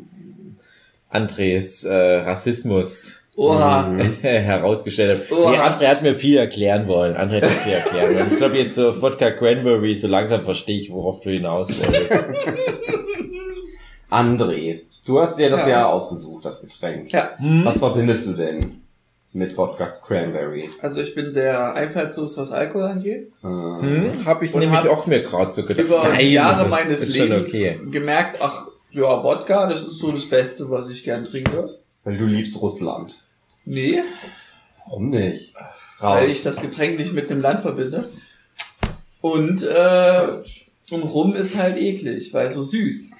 Andres 1.10 1.84
äh, 1.84 1.94
Rassismus 2.18 3.22
Oha. 3.38 3.94
herausgestellt 4.22 5.30
hat. 5.30 5.38
Oha. 5.38 5.52
Nee, 5.52 5.58
André 5.58 5.88
hat 5.88 6.02
mir 6.02 6.16
viel 6.16 6.38
erklären 6.38 6.88
wollen. 6.88 7.16
André 7.16 7.36
hat 7.42 7.44
mir 7.44 7.50
viel 7.50 7.74
erklären 7.74 8.16
wollen. 8.16 8.32
Ich 8.32 8.38
glaube 8.38 8.58
jetzt 8.58 8.76
so 8.76 8.94
Vodka 8.94 9.32
Cranberry, 9.32 9.94
so 9.96 10.08
langsam 10.08 10.42
verstehe 10.44 10.78
ich, 10.78 10.92
worauf 10.92 11.20
du 11.22 11.30
hinaus 11.32 11.70
wolltest. 11.70 12.12
André, 14.10 14.82
du 15.06 15.20
hast 15.20 15.38
dir 15.38 15.50
das 15.50 15.62
Ja. 15.62 15.70
ja, 15.70 15.86
ausgesucht, 15.88 16.46
das 16.46 16.62
Getränk. 16.62 17.12
Ja, 17.12 17.32
Was 17.64 17.78
verbindest 17.80 18.28
du 18.28 18.34
denn 18.34 18.72
mit 19.36 19.56
Wodka 19.58 19.88
Cranberry? 19.88 20.70
also 20.82 21.02
ich 21.02 21.14
bin 21.14 21.32
sehr 21.32 21.74
einfallslos, 21.76 22.38
was 22.38 22.52
Alkohol 22.52 22.84
angeht. 22.86 23.32
Äh, 23.44 23.48
Hm, 23.48 24.26
habe 24.26 24.46
ich 24.46 24.54
Und 24.54 24.62
nämlich 24.62 24.80
hab 24.80 24.88
auch 24.90 25.06
mir 25.06 25.22
gerade 25.22 25.52
so 25.52 25.64
gedacht. 25.64 25.86
Über 25.86 26.04
Nein, 26.08 26.28
Jahre 26.28 26.68
meines 26.70 27.14
Lebens 27.14 27.50
okay. 27.50 27.80
gemerkt, 27.92 28.38
ach, 28.42 28.68
ja, 28.92 29.24
Wodka, 29.24 29.68
das 29.68 29.82
ist 29.82 30.00
so 30.00 30.12
das 30.12 30.26
Beste, 30.30 30.70
was 30.70 30.90
ich 30.90 31.04
gern 31.04 31.26
trinke. 31.26 31.70
Weil 32.06 32.18
du 32.18 32.26
liebst 32.26 32.62
Russland. 32.62 33.22
Nee, 33.66 34.02
Warum 34.88 35.10
nicht? 35.10 35.54
weil 36.00 36.30
ich 36.30 36.44
das 36.44 36.62
Getränk 36.62 36.98
nicht 37.00 37.14
mit 37.14 37.30
einem 37.32 37.42
Land 37.42 37.62
verbinde. 37.62 38.10
Und, 39.22 39.64
äh, 39.64 40.28
und 40.92 41.02
Rum 41.04 41.36
ist 41.36 41.58
halt 41.58 41.78
eklig, 41.78 42.32
weil 42.34 42.52
so 42.52 42.62
süß. 42.64 43.12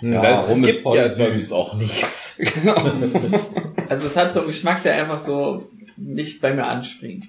Ja, 0.00 0.22
das 0.22 0.48
rum 0.48 0.60
ist 0.64 0.66
gibt 0.70 0.82
voll 0.82 0.96
ja 0.96 1.08
süß. 1.08 1.16
sonst 1.16 1.52
auch 1.52 1.74
nichts. 1.74 2.38
Also 3.88 4.06
es 4.06 4.16
hat 4.16 4.32
so 4.32 4.40
einen 4.40 4.48
Geschmack, 4.48 4.84
der 4.84 4.94
einfach 4.94 5.18
so 5.18 5.68
nicht 5.96 6.40
bei 6.40 6.54
mir 6.54 6.64
anspringt. 6.66 7.24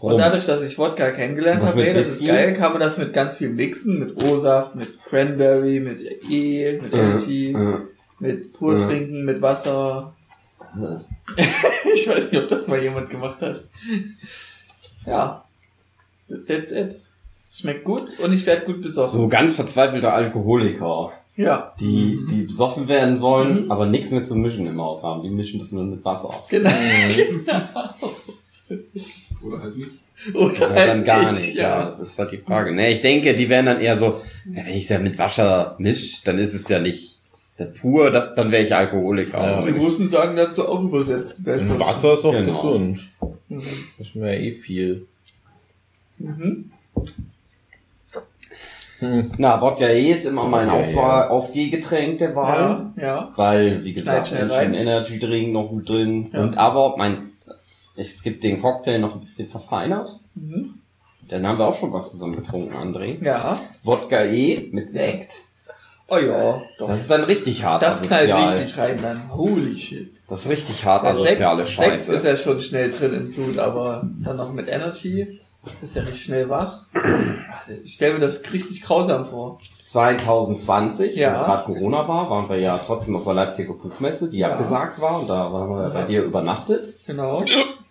Und 0.00 0.12
Rum. 0.12 0.18
dadurch, 0.20 0.44
dass 0.44 0.62
ich 0.62 0.76
Wodka 0.76 1.12
kennengelernt 1.12 1.62
habe, 1.62 1.84
hey, 1.84 1.94
das 1.94 2.08
ist 2.08 2.26
geil, 2.26 2.52
kann 2.54 2.72
man 2.72 2.80
das 2.80 2.98
mit 2.98 3.12
ganz 3.12 3.36
viel 3.36 3.50
mixen, 3.50 4.00
mit 4.00 4.20
O-Saft, 4.24 4.74
mit 4.74 5.02
Cranberry, 5.04 5.78
mit 5.78 6.00
E, 6.28 6.80
mit 6.82 6.92
Energy, 6.92 7.52
Äh, 7.52 7.78
mit 8.18 8.52
pur 8.52 8.74
äh. 8.74 8.78
trinken, 8.84 9.24
mit 9.24 9.40
Wasser. 9.40 10.12
äh. 10.74 11.42
Ich 11.94 12.08
weiß 12.08 12.32
nicht, 12.32 12.42
ob 12.42 12.48
das 12.48 12.66
mal 12.66 12.82
jemand 12.82 13.08
gemacht 13.08 13.40
hat. 13.40 13.62
Ja. 15.06 15.44
That's 16.48 16.72
it. 16.72 17.00
Es 17.48 17.60
schmeckt 17.60 17.84
gut 17.84 18.18
und 18.18 18.32
ich 18.32 18.44
werde 18.46 18.64
gut 18.66 18.82
besoffen. 18.82 19.20
So 19.20 19.28
ganz 19.28 19.54
verzweifelte 19.54 20.12
Alkoholiker, 20.12 21.12
Ja, 21.36 21.72
die, 21.80 22.18
die 22.30 22.42
besoffen 22.42 22.88
werden 22.88 23.20
wollen, 23.20 23.64
Mhm. 23.66 23.72
aber 23.72 23.86
nichts 23.86 24.10
mit 24.10 24.26
zu 24.26 24.34
mischen 24.34 24.66
im 24.66 24.80
Haus 24.80 25.02
haben. 25.02 25.22
Die 25.22 25.30
mischen 25.30 25.58
das 25.58 25.72
nur 25.72 25.84
mit 25.84 26.04
Wasser. 26.04 26.42
genau. 26.48 26.70
Oder 29.42 29.60
halt 29.62 29.76
nicht. 29.76 29.90
Oder 30.34 30.46
Oder 30.46 30.70
halt 30.70 30.88
dann 30.88 31.04
gar 31.04 31.32
nicht. 31.32 31.54
Ja. 31.54 31.62
Ja. 31.80 31.84
das 31.84 32.00
ist 32.00 32.18
halt 32.18 32.32
die 32.32 32.38
Frage. 32.38 32.74
Ne, 32.74 32.90
ich 32.90 33.00
denke, 33.02 33.34
die 33.34 33.48
werden 33.48 33.66
dann 33.66 33.80
eher 33.80 33.98
so, 33.98 34.20
ja, 34.50 34.64
wenn 34.66 34.74
ich 34.74 34.84
es 34.84 34.88
ja 34.88 34.98
mit 34.98 35.18
Wasser 35.18 35.76
misch, 35.78 36.22
dann 36.24 36.38
ist 36.38 36.54
es 36.54 36.68
ja 36.68 36.80
nicht 36.80 37.20
der 37.58 37.66
pur, 37.66 38.10
das, 38.10 38.34
dann 38.34 38.50
wäre 38.50 38.64
ich 38.64 38.74
Alkoholiker. 38.74 39.38
Ja. 39.38 39.62
Die 39.64 39.70
Russen 39.78 40.08
sagen 40.08 40.36
dazu 40.36 40.66
auch 40.68 40.82
übersetzt. 40.82 41.42
Besser. 41.44 41.78
Wasser 41.78 42.14
ist 42.14 42.24
auch 42.24 42.32
Genau. 42.32 42.52
gesund. 42.52 43.00
Mhm. 43.48 43.62
Das 43.98 44.08
ist 44.08 44.16
mir 44.16 44.34
ja 44.34 44.40
eh 44.40 44.52
viel. 44.52 45.06
Mhm. 46.18 46.70
Hm. 48.98 49.32
Na, 49.36 49.60
Wodka 49.60 49.86
E 49.88 50.12
ist 50.12 50.24
immer 50.24 50.44
mein 50.44 50.68
Ja, 50.68 50.74
Auswahl, 50.74 51.28
Ausgehgetränk 51.28 52.18
der 52.18 52.34
Wahl. 52.34 52.92
Ja, 52.96 53.02
ja. 53.02 53.32
Weil, 53.36 53.84
wie 53.84 53.92
gesagt, 53.92 54.32
rein. 54.32 54.74
Energy 54.74 55.18
Drink 55.18 55.52
noch 55.52 55.70
mit 55.70 55.88
drin. 55.88 56.30
Ja. 56.32 56.40
Und 56.42 56.56
aber 56.56 56.94
mein, 56.96 57.32
es 57.96 58.22
gibt 58.22 58.42
den 58.44 58.60
Cocktail 58.60 58.98
noch 58.98 59.14
ein 59.14 59.20
bisschen 59.20 59.48
verfeinert. 59.48 60.18
Mhm. 60.34 60.74
Den 61.30 61.46
haben 61.46 61.58
wir 61.58 61.66
auch 61.66 61.76
schon 61.76 61.90
mal 61.90 62.04
zusammen 62.04 62.36
getrunken, 62.36 62.74
André. 62.74 63.22
Ja. 63.22 63.58
Wodka 63.82 64.24
E 64.24 64.68
mit 64.72 64.92
Sekt. 64.92 65.32
Oh 66.08 66.18
ja, 66.18 66.62
doch. 66.78 66.88
Das 66.88 67.00
ist 67.00 67.10
dann 67.10 67.24
richtig 67.24 67.64
hart 67.64 67.82
Das 67.82 68.00
knallt 68.00 68.32
richtig 68.32 68.78
rein 68.78 68.98
dann. 69.02 69.34
Holy 69.34 69.76
shit. 69.76 70.12
Das 70.28 70.44
ist 70.44 70.48
richtig 70.50 70.84
hart 70.84 71.02
Ja, 71.04 71.12
Sekt, 71.14 71.26
asoziale 71.30 71.66
Sekt 71.66 71.74
Scheiße. 71.76 72.12
ist 72.12 72.24
ja 72.24 72.36
schon 72.36 72.60
schnell 72.60 72.92
drin 72.92 73.12
im 73.12 73.32
Blut, 73.34 73.58
aber 73.58 74.08
dann 74.24 74.36
noch 74.36 74.52
mit 74.52 74.68
Energy 74.68 75.40
bist 75.80 75.96
ja 75.96 76.02
richtig 76.02 76.24
schnell 76.24 76.48
wach. 76.48 76.84
Ich 77.84 77.94
stelle 77.94 78.14
mir 78.14 78.20
das 78.20 78.42
richtig 78.52 78.82
grausam 78.82 79.26
vor. 79.26 79.58
2020, 79.84 81.16
Ja. 81.16 81.40
wo 81.40 81.44
gerade 81.44 81.64
Corona 81.64 82.06
war, 82.08 82.30
waren 82.30 82.48
wir 82.48 82.58
ja 82.58 82.78
trotzdem 82.78 83.16
auf 83.16 83.24
der 83.24 83.34
Leipziger 83.34 83.72
Buchmesse, 83.74 84.30
die 84.30 84.38
Ja. 84.38 84.52
abgesagt 84.52 85.00
war. 85.00 85.20
Und 85.20 85.28
da 85.28 85.52
waren 85.52 85.68
wir 85.70 85.90
bei 85.90 86.00
Ja. 86.00 86.06
dir 86.06 86.22
übernachtet. 86.22 86.98
Genau. 87.06 87.44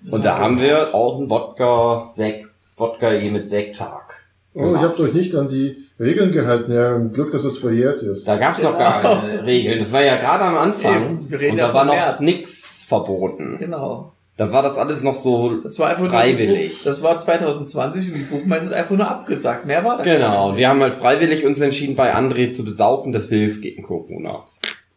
Und 0.09 0.23
da 0.25 0.37
haben 0.37 0.59
wir 0.59 0.93
auch 0.93 1.17
einen 1.17 1.29
Wodka, 1.29 2.09
Sekt, 2.13 2.47
Wodka 2.77 3.11
E 3.11 3.29
mit 3.29 3.49
Sekttag. 3.49 4.21
Oh, 4.53 4.71
ihr 4.73 4.81
habt 4.81 4.99
euch 4.99 5.13
nicht 5.13 5.35
an 5.35 5.49
die 5.49 5.75
Regeln 5.99 6.31
gehalten, 6.31 6.71
ja. 6.71 6.95
Im 6.95 7.11
Glück, 7.11 7.31
dass 7.33 7.43
es 7.43 7.57
verjährt 7.57 8.01
ist. 8.01 8.25
Da 8.27 8.37
gab's 8.37 8.61
noch 8.63 8.71
Genau. 8.77 8.79
gar 8.89 9.01
keine 9.21 9.45
Regeln. 9.45 9.79
Das 9.79 9.91
war 9.91 10.01
ja 10.01 10.15
gerade 10.15 10.43
am 10.45 10.57
Anfang. 10.57 10.95
Eben, 11.03 11.29
wir 11.29 11.39
reden 11.39 11.51
und 11.51 11.57
da 11.57 11.73
war 11.73 11.83
noch 11.85 11.93
März. 11.93 12.19
nix 12.21 12.85
verboten. 12.85 13.57
Genau. 13.59 14.13
Da 14.37 14.51
war 14.51 14.61
das 14.63 14.77
alles 14.77 15.01
noch 15.01 15.15
so 15.15 15.61
Das 15.63 15.79
war 15.79 15.89
einfach 15.89 16.07
freiwillig. 16.07 16.83
Das 16.83 17.01
war 17.01 17.17
2020 17.17 18.07
und 18.11 18.17
die 18.17 18.23
Buchmesse 18.23 18.65
ist 18.65 18.73
einfach 18.73 18.97
nur 18.97 19.07
abgesagt. 19.07 19.65
Mehr 19.65 19.83
war 19.85 19.97
da 19.97 20.03
Genau, 20.03 20.57
wir 20.57 20.67
haben 20.67 20.81
halt 20.81 20.95
freiwillig 20.95 21.45
uns 21.45 21.61
entschieden, 21.61 21.95
bei 21.95 22.13
André 22.13 22.51
zu 22.51 22.65
besaufen, 22.65 23.13
das 23.13 23.29
hilft 23.29 23.61
gegen 23.61 23.83
Corona. 23.83 24.43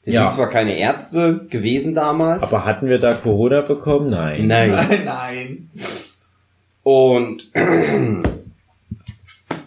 Wir 0.02 0.14
Ja. 0.14 0.20
sind 0.22 0.32
zwar 0.32 0.48
keine 0.50 0.76
Ärzte 0.78 1.46
gewesen 1.50 1.94
damals, 1.94 2.42
Aber 2.42 2.64
hatten 2.64 2.88
wir 2.88 2.98
da 2.98 3.14
Corona 3.14 3.60
bekommen? 3.60 4.10
Nein. 4.10 4.46
nein. 4.48 4.70
Nein, 4.88 5.04
nein. 5.04 5.70
Und 6.82 7.50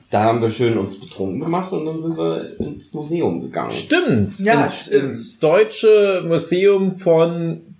da 0.09 0.23
haben 0.23 0.41
wir 0.41 0.49
schön 0.49 0.77
uns 0.77 0.99
betrunken 0.99 1.39
gemacht 1.39 1.71
und 1.71 1.85
dann 1.85 2.01
sind 2.01 2.17
wir 2.17 2.59
ins 2.59 2.93
Museum 2.93 3.39
gegangen. 3.41 3.71
Stimmt. 3.71 4.39
Ja, 4.39 4.63
ins, 4.63 4.87
stimmt. 4.87 5.03
ins 5.05 5.39
Deutsche 5.39 6.23
Museum 6.27 6.97
von 6.97 7.70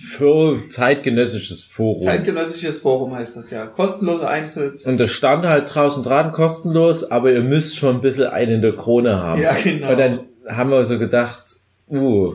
für 0.00 0.58
zeitgenössisches 0.68 1.62
Forum. 1.64 2.02
Zeitgenössisches 2.04 2.78
Forum 2.78 3.14
heißt 3.14 3.36
das 3.36 3.50
ja. 3.50 3.66
Kostenloser 3.66 4.28
Eintritt. 4.28 4.86
und 4.86 4.98
das 4.98 5.10
stand 5.10 5.44
halt 5.46 5.74
draußen 5.74 6.02
dran, 6.04 6.30
kostenlos, 6.32 7.10
aber 7.10 7.32
ihr 7.32 7.42
müsst 7.42 7.76
schon 7.76 7.96
ein 7.96 8.00
bisschen 8.00 8.26
einen 8.28 8.52
in 8.56 8.62
der 8.62 8.76
Krone 8.76 9.16
haben. 9.20 9.42
Ja, 9.42 9.52
genau. 9.54 9.90
Und 9.90 9.98
dann 9.98 10.20
haben 10.46 10.70
wir 10.70 10.84
so 10.84 10.98
gedacht, 10.98 11.44
uh, 11.90 12.34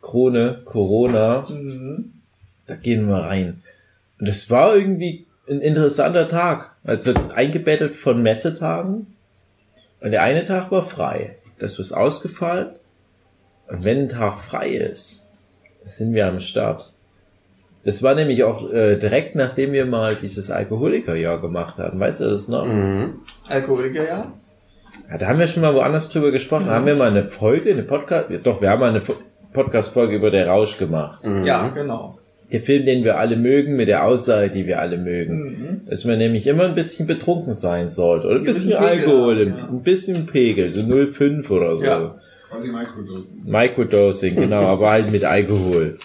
Krone, 0.00 0.60
Corona, 0.64 1.46
Mhm. 1.48 2.12
da 2.66 2.74
gehen 2.74 3.08
wir 3.08 3.16
rein. 3.18 3.62
Und 4.18 4.28
es 4.28 4.50
war 4.50 4.74
irgendwie 4.76 5.26
ein 5.48 5.60
interessanter 5.60 6.28
Tag. 6.28 6.70
Also 6.84 7.12
eingebettet 7.34 7.94
von 7.96 8.22
Messetagen. 8.22 9.06
Und 10.00 10.10
der 10.10 10.22
eine 10.22 10.44
Tag 10.44 10.70
war 10.70 10.82
frei. 10.82 11.36
Das 11.58 11.78
ist 11.78 11.92
ausgefallen. 11.92 12.70
Und 13.68 13.84
wenn 13.84 14.00
ein 14.00 14.08
Tag 14.08 14.38
frei 14.40 14.70
ist, 14.70 15.26
sind 15.84 16.12
wir 16.14 16.26
am 16.26 16.40
Start. 16.40 16.92
Das 17.84 18.02
war 18.02 18.14
nämlich 18.14 18.44
auch 18.44 18.70
äh, 18.72 18.96
direkt 18.96 19.34
nachdem 19.36 19.72
wir 19.72 19.84
mal 19.86 20.14
dieses 20.20 20.50
Alkoholikerjahr 20.50 21.40
gemacht 21.40 21.76
hatten. 21.78 22.00
Weißt 22.00 22.20
du 22.20 22.24
das 22.24 22.48
noch? 22.48 22.66
Mhm. 22.66 23.20
Alkoholiker, 23.48 24.02
ja. 24.08 24.32
Da 25.18 25.26
haben 25.26 25.38
wir 25.38 25.46
schon 25.48 25.62
mal 25.62 25.74
woanders 25.74 26.08
drüber 26.08 26.30
gesprochen. 26.30 26.66
Da 26.66 26.74
haben 26.74 26.86
wir 26.86 26.96
mal 26.96 27.10
eine 27.10 27.24
Folge, 27.24 27.70
eine 27.70 27.82
Podcast, 27.82 28.28
doch, 28.44 28.60
wir 28.62 28.70
haben 28.70 28.80
mal 28.80 28.90
eine 28.90 29.00
Fo- 29.00 29.16
Podcast-Folge 29.52 30.16
über 30.16 30.30
der 30.30 30.46
Rausch 30.48 30.78
gemacht. 30.78 31.24
Mhm. 31.26 31.44
Ja, 31.44 31.68
genau. 31.68 32.18
Der 32.52 32.60
Film, 32.60 32.84
den 32.86 33.04
wir 33.04 33.18
alle 33.18 33.36
mögen, 33.36 33.74
mit 33.76 33.88
der 33.88 34.04
Aussage, 34.04 34.50
die 34.50 34.66
wir 34.66 34.78
alle 34.80 34.96
mögen. 34.98 35.42
Mhm. 35.42 35.80
Dass 35.90 36.04
man 36.04 36.18
nämlich 36.18 36.46
immer 36.46 36.64
ein 36.64 36.74
bisschen 36.74 37.06
betrunken 37.06 37.52
sein 37.54 37.88
sollte. 37.88 38.26
Oder 38.28 38.36
ein 38.36 38.44
bisschen 38.44 38.70
bisschen 38.70 38.84
Pegel 38.84 39.04
Alkohol, 39.10 39.38
ein- 39.40 39.48
ja. 39.58 39.68
ein 39.68 39.82
bisschen 39.82 40.26
Pegel, 40.26 40.70
so 40.70 40.80
0,5 40.80 41.50
oder 41.50 41.76
so. 41.76 41.84
Ja. 41.84 42.14
Quasi 42.50 42.68
Microdosen. 42.68 43.42
Microdosing, 43.46 44.36
genau, 44.36 44.62
aber 44.62 44.90
halt 44.90 45.10
mit 45.10 45.24
Alkohol. 45.24 45.98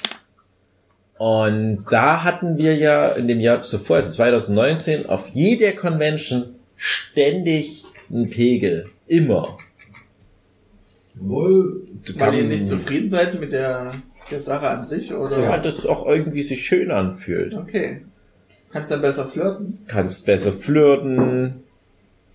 Und 1.19 1.83
da 1.91 2.23
hatten 2.23 2.57
wir 2.57 2.77
ja 2.77 3.09
in 3.09 3.27
dem 3.27 3.41
Jahr 3.41 3.61
zuvor, 3.61 3.97
also 3.97 4.13
2019, 4.13 5.09
auf 5.09 5.27
jeder 5.27 5.73
Convention 5.73 6.55
ständig 6.77 7.83
einen 8.09 8.29
Pegel. 8.29 8.87
Immer. 9.05 9.57
Wohl. 11.15 11.81
Weil 12.15 12.35
ihr 12.35 12.43
nicht 12.45 12.69
zufrieden 12.69 13.09
seid 13.09 13.37
mit 13.37 13.51
der, 13.51 13.91
der 14.31 14.39
Sache 14.39 14.69
an 14.69 14.85
sich, 14.85 15.13
oder? 15.13 15.41
Ja, 15.41 15.57
das 15.57 15.85
auch 15.85 16.07
irgendwie 16.07 16.41
sich 16.41 16.65
schön 16.65 16.89
anfühlt. 16.89 17.53
Okay. 17.53 18.01
Kannst 18.71 18.89
dann 18.89 19.01
besser 19.01 19.25
flirten? 19.25 19.79
Kannst 19.87 20.25
besser 20.25 20.53
flirten, 20.53 21.63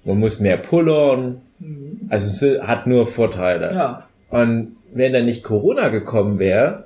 man 0.04 0.18
muss 0.18 0.40
mehr 0.40 0.58
pullern. 0.58 1.40
Mhm. 1.58 2.00
Also 2.10 2.48
es 2.48 2.60
hat 2.60 2.86
nur 2.86 3.06
Vorteile. 3.06 3.72
Ja. 3.72 4.08
Und 4.28 4.76
wenn 4.92 5.14
dann 5.14 5.24
nicht 5.24 5.42
Corona 5.42 5.88
gekommen 5.88 6.38
wäre, 6.38 6.84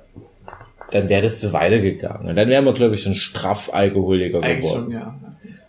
dann 0.91 1.09
wäre 1.09 1.21
das 1.21 1.41
so 1.41 1.53
weitergegangen. 1.53 2.29
Und 2.29 2.35
dann 2.35 2.49
wären 2.49 2.65
wir, 2.65 2.73
glaube 2.73 2.95
ich, 2.95 3.03
schon 3.03 3.15
straff 3.15 3.69
Alkoholiker 3.73 4.41
Eigentlich 4.41 4.71
geworden. 4.71 4.83
schon, 4.85 4.93
ja. 4.93 5.19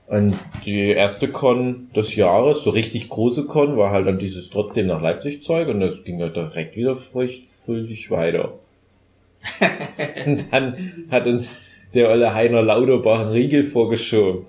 Und 0.06 0.34
die 0.66 0.88
erste 0.88 1.28
Con 1.28 1.88
des 1.94 2.16
Jahres, 2.16 2.64
so 2.64 2.70
richtig 2.70 3.08
große 3.08 3.46
Con, 3.46 3.76
war 3.76 3.92
halt 3.92 4.08
dann 4.08 4.18
dieses 4.18 4.50
trotzdem 4.50 4.88
nach 4.88 5.00
Leipzig 5.00 5.44
Zeug 5.44 5.68
und 5.68 5.78
das 5.78 6.02
ging 6.02 6.20
halt 6.20 6.34
direkt 6.34 6.76
wieder 6.76 6.96
fröhlich, 6.96 8.10
weiter. 8.10 8.54
und 10.26 10.46
dann 10.50 11.06
hat 11.10 11.26
uns 11.26 11.60
der 11.94 12.10
olle 12.10 12.34
Heiner 12.34 12.62
Lauterbach 12.62 13.20
einen 13.20 13.30
Riegel 13.30 13.62
vorgeschoben. 13.62 14.46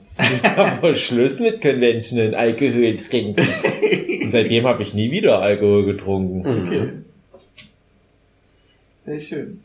Mal 0.82 0.96
Schluss 0.96 1.40
mit 1.40 1.62
Convention 1.62 2.20
und 2.28 2.34
Alkohol 2.34 2.98
trinken. 2.98 3.46
Und 4.24 4.32
seitdem 4.32 4.66
habe 4.66 4.82
ich 4.82 4.96
nie 4.96 5.12
wieder 5.12 5.42
Alkohol 5.42 5.86
getrunken. 5.86 6.40
Okay. 6.40 6.90
Sehr 9.06 9.20
schön. 9.20 9.60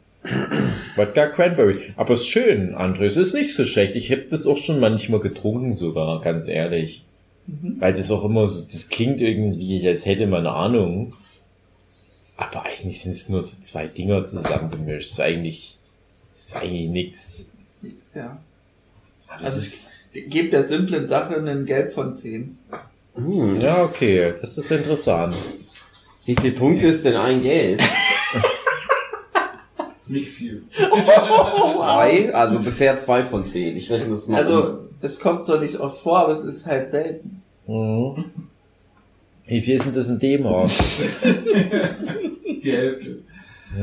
Wodka 0.97 1.27
Cranberry. 1.29 1.93
Aber 1.97 2.15
ist 2.15 2.29
schön, 2.29 2.75
André. 2.75 3.05
Es 3.05 3.17
ist 3.17 3.35
nicht 3.35 3.55
so 3.55 3.65
schlecht. 3.65 3.97
Ich 3.97 4.11
habe 4.11 4.23
das 4.23 4.47
auch 4.47 4.57
schon 4.57 4.81
manchmal 4.81 5.21
getrunken 5.21 5.75
sogar, 5.75 6.21
ganz 6.21 6.49
ehrlich. 6.49 7.05
Mhm. 7.47 7.77
Weil 7.79 7.95
das 7.95 8.11
auch 8.11 8.25
immer 8.25 8.47
so, 8.49 8.67
das 8.71 8.89
klingt 8.89 9.21
irgendwie, 9.21 9.87
als 9.89 10.07
hätte 10.07 10.27
man 10.27 10.41
eine 10.41 10.53
Ahnung. 10.53 11.15
Aber 12.37 12.65
eigentlich 12.65 13.03
sind 13.03 13.13
es 13.13 13.29
nur 13.29 13.43
so 13.43 13.61
zwei 13.63 13.87
Dinger 13.87 14.25
zusammengemischt. 14.25 15.13
Ist 15.13 15.21
eigentlich, 15.21 15.79
ist 16.35 16.57
eigentlich 16.57 16.89
nix. 16.89 17.51
Ist 17.65 17.83
nix, 17.83 18.15
ja. 18.15 18.39
Aber 19.29 19.45
Also 19.45 19.59
es 19.59 19.67
ist, 19.67 19.93
gebt 20.31 20.53
der 20.53 20.63
simplen 20.63 21.07
Sache 21.07 21.37
einen 21.37 21.67
Gelb 21.67 21.93
von 21.93 22.15
10. 22.15 22.59
Mhm. 23.17 23.61
ja, 23.61 23.83
okay, 23.83 24.35
das 24.39 24.59
ist 24.59 24.71
interessant. 24.71 25.35
Wie 26.27 26.37
viele 26.37 26.55
Punkte 26.55 26.89
ist 26.89 27.05
denn 27.05 27.17
ein 27.17 27.41
Gelb? 27.43 27.83
Nicht 30.09 30.29
viel. 30.29 30.63
Zwei? 30.71 32.33
Also 32.33 32.61
bisher 32.61 32.97
zwei 32.99 33.25
von 33.25 33.45
zehn. 33.45 33.77
Ich 33.77 33.91
rechne 33.91 34.11
das 34.11 34.29
mal 34.29 34.41
um. 34.41 34.47
Also, 34.47 34.79
es 35.03 35.19
kommt 35.21 35.45
zwar 35.45 35.61
nicht 35.61 35.77
oft 35.77 36.01
vor, 36.01 36.21
aber 36.21 36.33
es 36.33 36.41
ist 36.41 36.67
halt 36.67 36.89
selten. 36.89 37.43
Mhm. 37.67 38.25
Wie 39.47 39.61
viel 39.61 39.77
ist 39.77 39.87
denn 39.87 39.95
das 39.95 40.09
in 40.09 40.19
D-Mark? 40.19 40.71
Die 42.63 42.73
Hälfte. 42.73 43.19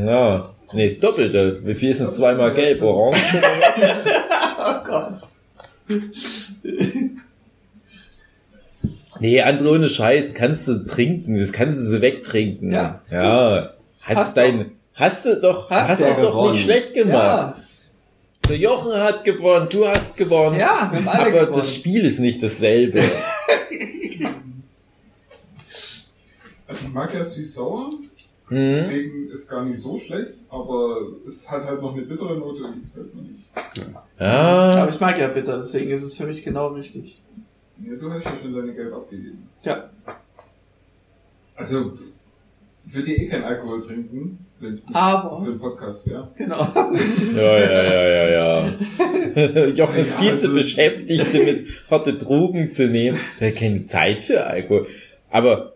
ja, 0.05 0.49
nee, 0.73 0.87
das 0.87 0.99
Doppelte. 0.99 1.61
Wie 1.63 1.75
viel 1.75 1.91
ist 1.91 2.01
denn 2.01 2.09
zweimal 2.09 2.53
gelb? 2.53 2.81
Orange? 2.81 3.19
Oh 4.65 4.83
Gott. 4.85 5.15
Nee, 9.19 9.41
André, 9.41 9.67
ohne 9.75 9.89
Scheiß, 9.89 10.33
kannst 10.33 10.69
du 10.69 10.85
trinken, 10.85 11.37
das 11.37 11.51
kannst 11.51 11.79
du 11.79 11.83
so 11.83 12.01
wegtrinken. 12.01 12.71
Ja, 12.71 13.01
ja. 13.11 13.73
Hast 14.03 14.15
Passt 14.15 14.37
dein, 14.37 14.71
hast 14.95 15.25
du 15.25 15.39
doch, 15.41 15.69
Hast 15.69 15.89
hast, 15.89 15.99
ja 16.01 16.13
du 16.15 16.21
doch 16.21 16.31
gewonnen. 16.31 16.51
nicht 16.53 16.63
schlecht 16.63 16.93
gemacht. 16.93 17.13
Ja, 17.15 17.57
Der 18.49 18.57
Jochen 18.57 18.93
hat 18.93 19.23
gewonnen, 19.23 19.67
du 19.69 19.87
hast 19.87 20.17
gewonnen. 20.17 20.59
ja, 20.59 20.89
wir 20.91 20.99
haben 20.99 21.07
alle 21.07 21.21
aber 21.21 21.31
gewonnen. 21.47 21.53
das 21.57 21.73
Spiel 21.75 22.05
ist 22.05 22.19
nicht 22.19 22.41
dasselbe. 22.43 23.01
Also 26.67 26.87
ich 26.87 26.93
mag 26.93 27.13
ja 27.13 27.21
süß-sauer, 27.21 27.89
hm? 28.47 28.73
deswegen 28.73 29.29
ist 29.29 29.47
gar 29.49 29.63
nicht 29.65 29.79
so 29.81 29.97
schlecht, 29.97 30.33
aber 30.49 31.01
es 31.27 31.49
hat 31.49 31.65
halt 31.65 31.81
noch 31.81 31.93
eine 31.93 32.03
bittere 32.03 32.37
Note, 32.37 32.61
die 32.75 32.81
gefällt 32.81 33.13
mir 33.15 33.21
nicht. 33.23 33.49
Ja. 34.19 34.71
Aber 34.81 34.89
ich 34.89 34.99
mag 34.99 35.19
ja 35.19 35.27
bitter, 35.27 35.57
deswegen 35.57 35.91
ist 35.91 36.03
es 36.03 36.15
für 36.15 36.25
mich 36.25 36.43
genau 36.43 36.67
richtig. 36.69 37.21
Ja, 37.85 37.95
du 37.95 38.11
hast 38.11 38.23
ja 38.25 38.37
schon 38.41 38.53
deine 38.55 38.73
Gelb 38.73 38.93
abgegeben. 38.93 39.47
Ja. 39.63 39.89
Also, 41.55 41.93
ich 42.85 42.93
würde 42.93 43.07
hier 43.07 43.19
eh 43.19 43.27
keinen 43.27 43.43
Alkohol 43.43 43.81
trinken, 43.81 44.45
wenn 44.63 44.71
es 44.73 44.87
nicht 44.87 44.95
Aber- 44.95 45.43
für 45.43 45.51
den 45.51 45.59
Podcast 45.59 46.07
wäre. 46.09 46.27
Genau. 46.37 46.67
Ja, 47.35 47.57
ja, 47.59 47.83
ja, 47.83 48.07
ja, 48.07 48.29
ja. 48.65 49.65
Jochen 49.67 49.95
ist 49.99 50.11
Ja, 50.11 50.17
viel 50.17 50.37
zu 50.37 50.47
also- 50.47 50.53
beschäftigt 50.53 51.25
damit, 51.33 51.67
harte 51.89 52.13
Drogen 52.13 52.69
zu 52.69 52.87
nehmen. 52.87 53.19
Er 53.39 53.49
hat 53.49 53.55
keine 53.57 53.85
Zeit 53.85 54.21
für 54.21 54.45
Alkohol. 54.45 54.87
Aber 55.29 55.73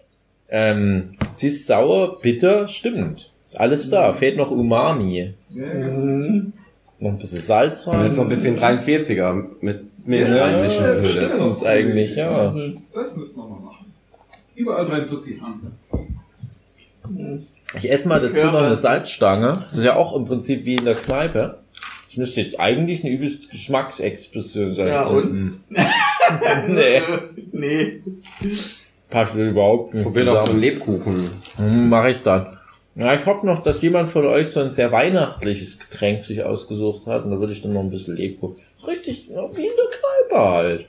ähm, 0.50 1.14
süß, 1.32 1.66
sauer, 1.68 2.20
bitter, 2.22 2.68
stimmt. 2.68 3.32
Ist 3.46 3.60
alles 3.60 3.90
da. 3.90 4.14
Fehlt 4.14 4.38
noch 4.38 4.52
Umami. 4.52 5.34
Ja, 5.54 5.64
ja. 5.66 5.88
Mhm. 5.90 6.54
Noch 7.00 7.12
ein 7.12 7.18
bisschen 7.18 7.42
Salz 7.42 7.86
rein. 7.88 8.06
jetzt 8.06 8.18
noch 8.18 8.24
ein 8.24 8.30
bisschen 8.30 8.58
43er 8.58 9.46
mit 9.62 9.82
Milch 10.08 10.30
ja, 10.30 10.46
reinmischen 10.46 10.84
würde. 10.84 11.08
stimmt 11.08 11.66
eigentlich, 11.66 12.16
ja. 12.16 12.52
Mhm. 12.52 12.78
Das 12.94 13.16
müssten 13.16 13.38
wir 13.38 13.44
mal 13.48 13.60
machen. 13.60 13.86
Überall 14.56 14.86
43 14.86 15.42
an. 15.42 15.72
Ich 17.76 17.92
esse 17.92 18.08
mal 18.08 18.20
dazu 18.22 18.46
noch 18.46 18.62
eine 18.62 18.76
Salzstange. 18.76 19.66
Das 19.70 19.78
ist 19.78 19.84
ja 19.84 19.96
auch 19.96 20.16
im 20.16 20.26
Prinzip 20.26 20.64
wie 20.66 20.76
in 20.76 20.86
der 20.86 20.96
Kneipe. 20.96 21.60
Das 22.08 22.18
müsste 22.18 22.42
jetzt 22.42 22.60
eigentlich 22.60 23.04
eine 23.04 23.14
übelste 23.14 23.50
Geschmacksexplosion 23.50 24.74
sein. 24.74 24.88
Ja? 24.88 25.10
Mhm. 25.10 25.62
nee, 26.68 27.02
Nee. 27.52 28.02
passt 29.10 29.36
überhaupt 29.36 29.94
nicht. 29.94 30.04
Probier 30.04 30.26
doch 30.26 30.46
so 30.46 30.52
einen. 30.52 30.62
Lebkuchen. 30.62 31.30
Hm, 31.58 31.90
Mach 31.90 32.06
ich 32.06 32.22
dann. 32.24 32.58
Ja, 32.96 33.14
ich 33.14 33.26
hoffe 33.26 33.46
noch, 33.46 33.62
dass 33.62 33.82
jemand 33.82 34.10
von 34.10 34.26
euch 34.26 34.48
so 34.48 34.60
ein 34.62 34.72
sehr 34.72 34.92
weihnachtliches 34.92 35.78
Getränk 35.80 36.24
sich 36.24 36.44
ausgesucht 36.44 37.06
hat. 37.06 37.26
Und 37.26 37.32
da 37.32 37.40
würde 37.40 37.54
ich 37.54 37.62
dann 37.62 37.74
noch 37.74 37.82
ein 37.82 37.92
bisschen 37.92 38.16
Lebkuchen. 38.16 38.56
Richtig, 38.88 39.28
wie 39.30 39.34
in 39.34 39.72
der 39.76 40.32
Kneipe 40.32 40.50
halt. 40.52 40.86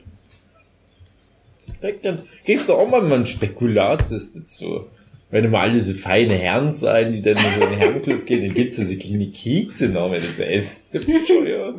Gehst 2.45 2.67
du 2.67 2.73
auch 2.73 2.89
mal 2.89 3.01
mal 3.01 3.19
ein 3.19 3.25
Spekulatius 3.27 4.33
dazu. 4.33 4.85
Wenn 5.31 5.45
immer 5.45 5.59
alle 5.59 5.79
so 5.79 5.93
feine 5.93 6.35
Herren 6.35 6.73
sein, 6.73 7.13
die 7.13 7.21
dann 7.21 7.37
in 7.37 7.59
so 7.59 7.65
einen 7.67 7.77
Herrenclub 7.77 8.25
gehen, 8.25 8.45
dann 8.45 8.53
gibt's 8.55 8.77
so 8.77 8.83
kleine 8.83 9.29
Kekse 9.29 9.89
noch, 9.89 10.11
wenn 10.11 10.21
du 10.21 10.27
so 10.27 10.43
isst. 10.43 10.77
Ja. 10.91 11.75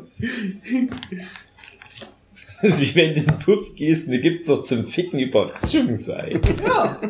Das 2.63 2.81
ist 2.81 2.95
wie 2.95 2.95
wenn 2.95 3.15
du 3.15 3.21
in 3.21 3.27
den 3.27 3.39
Puff 3.39 3.75
gehst, 3.75 4.07
und 4.07 4.13
da 4.13 4.19
gibt's 4.19 4.47
noch 4.47 4.63
zum 4.63 4.85
Ficken 4.85 5.19
Überraschungsei. 5.19 6.39
Ja. 6.65 7.01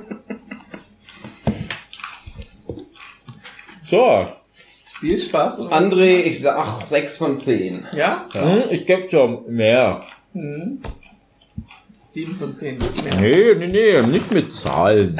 So, 3.83 4.29
Viel 5.01 5.19
Spaß 5.19 5.61
was? 5.61 5.67
André, 5.73 6.21
ich 6.21 6.41
sag 6.41 6.87
6 6.87 7.17
von 7.17 7.41
10. 7.41 7.87
Ja? 7.93 8.29
Hm, 8.33 8.65
ich 8.71 8.87
geb 8.87 9.11
schon 9.11 9.51
mehr. 9.53 10.01
Mhm. 10.35 10.81
7 12.09 12.37
von 12.37 12.55
10, 12.55 12.79
das 12.79 12.95
ist 12.95 13.21
mehr. 13.21 13.21
Nee, 13.21 13.67
nee, 13.67 13.67
nee, 13.67 14.03
nicht 14.07 14.31
mit 14.31 14.53
Zahlen. 14.53 15.17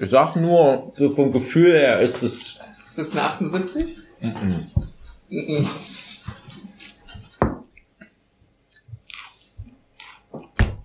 Ich 0.00 0.10
sag 0.10 0.36
nur, 0.36 0.92
so 0.94 1.10
vom 1.14 1.32
Gefühl 1.32 1.72
her 1.72 2.00
ist 2.00 2.22
es. 2.22 2.58
Ist 2.86 2.98
das 2.98 3.12
eine 3.12 3.22
78? 3.22 3.96
Mhm. 4.20 4.70
Mhm. 5.28 5.68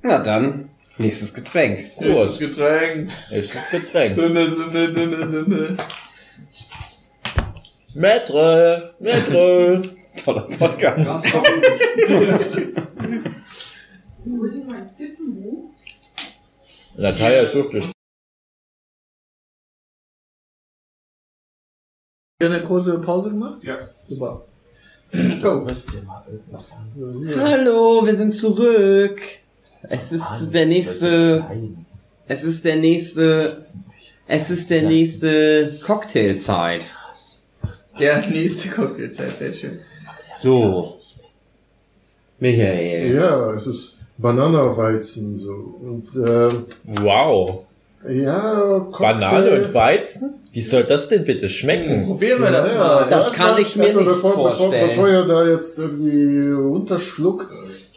Na 0.04 0.17
dann, 0.17 0.69
nächstes 0.97 1.34
Getränk. 1.34 1.91
Nächstes 2.00 2.39
Getränk. 2.39 3.12
Ist 3.30 3.54
das 3.54 3.69
Getränk. 3.69 4.17
Metre, 7.93 8.95
Metre. 9.00 9.82
Toller 10.24 10.41
Podcast. 10.41 11.34
Wo 14.24 14.45
ist 14.45 14.65
mein 14.65 14.89
Durch, 22.42 22.50
durch. 22.50 22.60
eine 22.60 22.68
große 22.68 23.00
Pause 23.00 23.30
gemacht? 23.30 23.64
Ja. 23.64 23.78
Super. 24.08 24.46
Go. 25.42 25.68
Hallo, 27.38 28.06
wir 28.06 28.16
sind 28.16 28.34
zurück. 28.34 29.22
Es 29.84 30.12
ist 30.12 30.24
der 30.54 30.66
nächste, 30.66 31.46
es 32.28 32.44
ist 32.44 32.64
der 32.64 32.78
nächste, 32.78 33.58
es 34.28 34.50
ist 34.50 34.70
der 34.70 34.84
nächste 34.84 35.78
Cocktailzeit. 35.86 36.86
Der 38.00 38.26
nächste 38.28 38.70
Cocktailzeit, 38.70 39.38
sehr 39.38 39.52
schön. 39.52 39.80
So. 40.38 41.00
Michael. 42.40 43.14
Ja, 43.14 43.54
es 43.54 43.68
ist 43.68 44.00
Bananaweizen 44.18 45.36
so. 45.36 45.54
Und 45.82 46.08
ähm, 46.28 46.66
Wow. 46.86 47.66
Ja, 48.10 48.80
Cocktail- 48.92 49.14
Banane 49.14 49.52
und 49.66 49.74
Weizen? 49.74 50.34
Wie 50.54 50.62
soll 50.62 50.84
das 50.84 51.08
denn 51.08 51.24
bitte 51.24 51.48
schmecken? 51.48 52.06
Probieren 52.06 52.42
wir 52.42 52.52
das 52.52 52.72
Ja, 52.72 52.78
mal. 52.78 53.06
Das 53.10 53.32
kann 53.32 53.52
mal- 53.52 53.62
ich 53.62 53.76
mir 53.78 53.86
nicht 53.86 53.96
bevor, 54.06 54.34
vorstellen. 54.34 54.72
Bevor, 54.90 55.06
bevor 55.06 55.10
ihr 55.10 55.24
da 55.26 55.48
jetzt 55.48 55.80
irgendwie 55.80 56.52
runterschluckt, 56.52 57.48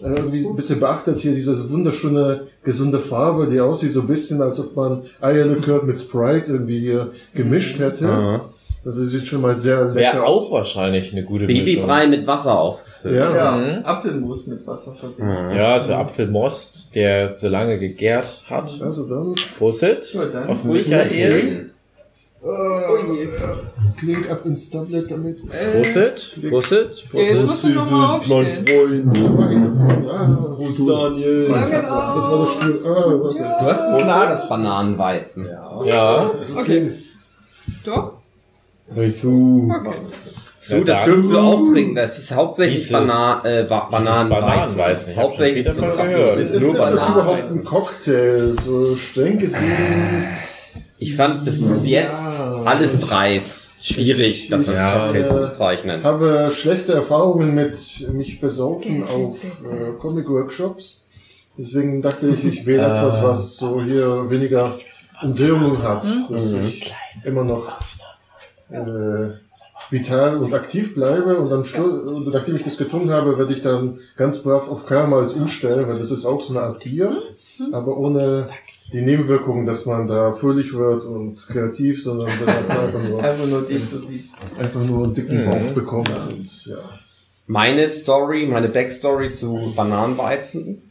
äh, 0.00 0.08
irgendwie 0.08 0.46
bitte 0.54 0.76
beachtet 0.76 1.20
hier 1.20 1.32
diese 1.32 1.68
wunderschöne, 1.70 2.42
gesunde 2.62 3.00
Farbe, 3.00 3.48
die 3.48 3.60
aussieht 3.60 3.92
so 3.92 4.02
ein 4.02 4.06
bisschen, 4.06 4.40
als 4.40 4.60
ob 4.60 4.76
man 4.76 5.02
Eierlikör 5.20 5.82
mit 5.84 5.98
Sprite 5.98 6.52
irgendwie 6.52 6.78
hier 6.78 7.10
gemischt 7.34 7.78
hätte. 7.80 8.06
Aha. 8.08 8.48
Also 8.84 9.04
sieht 9.04 9.26
schon 9.26 9.40
mal 9.40 9.56
sehr 9.56 9.86
lecker 9.86 9.94
Wäre 9.94 10.24
auch 10.26 10.52
wahrscheinlich 10.52 11.12
eine 11.12 11.24
gute 11.24 11.46
Babybrei 11.46 12.06
mit 12.06 12.26
Wasser 12.26 12.58
aufgefüllt. 12.58 13.14
Ja. 13.16 13.34
Ja, 13.34 13.50
Mhm. 13.52 13.84
Apfelmus 13.84 14.46
mit 14.46 14.66
Wasser 14.66 14.92
versehen. 14.94 15.26
Mhm. 15.26 15.56
Ja, 15.56 15.80
so 15.80 15.94
Apfelmost, 15.94 16.94
der 16.94 17.34
so 17.34 17.48
lange 17.48 17.78
gegärt 17.78 18.42
hat. 18.48 18.78
Also 18.82 19.08
dann 19.08 19.34
Prosit. 19.58 20.12
Gut, 20.12 20.34
dann. 20.34 20.48
Auf 20.48 20.64
Michael. 20.64 21.70
Oh 22.46 23.12
je. 23.14 23.28
kling 23.98 24.30
ab 24.30 24.44
ins 24.44 24.68
Tablet 24.68 25.10
damit. 25.10 25.38
Prosit. 25.48 26.38
Prosit. 26.50 27.04
ja, 27.14 27.20
jetzt 27.20 27.46
musst 27.46 27.64
du 27.64 27.68
nochmal 27.68 28.16
aufstehen. 28.18 28.66
Freund. 28.66 30.08
Ah, 30.10 30.54
Prost, 30.56 30.78
Daniel. 30.80 31.48
Das 31.48 31.90
war 31.90 32.38
das 32.40 32.50
Stuhl. 32.52 32.80
Ah, 32.84 33.04
was 33.22 33.38
jetzt? 33.38 33.48
Du 33.48 33.64
hast 33.66 33.80
ein 33.80 33.98
klares 33.98 34.48
Bananenweizen. 34.48 35.46
Ja. 35.86 36.30
Okay. 36.54 36.92
Doch? 37.86 38.12
So, 38.88 39.68
Okay. 39.70 39.96
so 40.60 40.84
das 40.84 40.98
Ja, 40.98 41.04
dürfen 41.04 41.24
sie 41.24 41.38
auch 41.40 41.62
trinken. 41.72 41.94
Das 41.94 42.18
ist 42.18 42.30
hauptsächlich 42.30 42.76
Dieses- 42.80 42.92
Bana 42.92 43.40
äh, 43.44 43.62
Ba- 43.64 43.88
Bananenweizen. 43.90 45.12
Ich 45.12 45.16
Hauptsächlich 45.18 45.66
ist 45.66 45.76
gehört. 45.76 46.38
Ist, 46.40 46.50
ist, 46.52 46.62
nur 46.62 46.72
ist 46.72 46.78
das 46.80 47.08
überhaupt 47.08 47.50
ein 47.50 47.64
Cocktail? 47.64 48.52
So 48.64 48.94
streng 48.96 49.38
gesehen. 49.38 50.26
Ich 50.98 51.16
fand, 51.16 51.46
das 51.46 51.56
ist 51.56 51.84
jetzt 51.84 52.38
Ja. 52.38 52.62
alles 52.64 53.00
dreist. 53.00 53.60
Schwierig, 53.82 54.48
das 54.48 54.66
als 54.68 54.76
Ja. 54.78 54.98
Cocktail 55.06 55.28
zu 55.28 55.34
bezeichnen. 55.40 56.02
habe 56.04 56.50
schlechte 56.50 56.94
Erfahrungen 56.94 57.54
mit 57.54 57.76
mich 58.14 58.40
besaufen 58.40 59.04
auf 59.04 59.36
äh, 59.44 59.92
Comic-Workshops. 59.98 61.04
Deswegen 61.58 62.00
dachte 62.00 62.28
ich, 62.30 62.44
ich 62.46 62.66
wähle 62.66 62.86
etwas, 62.86 63.22
was 63.22 63.56
so 63.56 63.82
hier 63.82 64.30
weniger 64.30 64.78
Umdrehungen 65.22 65.82
hat, 65.82 66.04
dass 66.30 66.52
Mhm. 66.52 66.60
ich 66.66 66.94
immer 67.24 67.44
noch 67.44 67.72
äh, 68.70 69.30
vital 69.90 70.38
und 70.38 70.52
aktiv 70.54 70.94
bleibe. 70.94 71.36
Und 71.36 71.50
dann, 71.50 71.84
und 71.84 72.32
nachdem 72.32 72.56
ich 72.56 72.62
das 72.62 72.76
getrunken 72.76 73.10
habe, 73.10 73.38
werde 73.38 73.52
ich 73.52 73.62
dann 73.62 73.98
ganz 74.16 74.38
brav 74.38 74.68
auf 74.68 74.86
Karamals 74.86 75.34
umstellen, 75.34 75.88
weil 75.88 75.98
das 75.98 76.10
ist 76.10 76.24
auch 76.24 76.42
so 76.42 76.54
eine 76.54 76.66
Art 76.66 76.84
Bier, 76.84 77.16
aber 77.72 77.96
ohne 77.96 78.48
die 78.92 79.00
Nebenwirkungen, 79.02 79.64
dass 79.66 79.86
man 79.86 80.06
da 80.06 80.32
fröhlich 80.32 80.74
wird 80.74 81.04
und 81.04 81.36
kreativ, 81.48 82.02
sondern 82.02 82.28
dann 82.44 82.70
einfach 82.70 83.02
nur, 83.02 83.22
Einfach 83.24 83.46
nur 83.46 83.66
einfach 84.58 84.80
nur 84.80 85.04
einen 85.04 85.14
dicken 85.14 85.44
Mhm. 85.44 85.50
Bauch 85.50 85.70
bekommt. 85.74 86.10
Und, 86.28 86.66
ja. 86.66 86.76
Meine 87.46 87.88
Story, 87.90 88.46
meine 88.46 88.68
Backstory 88.68 89.32
zu 89.32 89.72
Bananenweizen. 89.74 90.82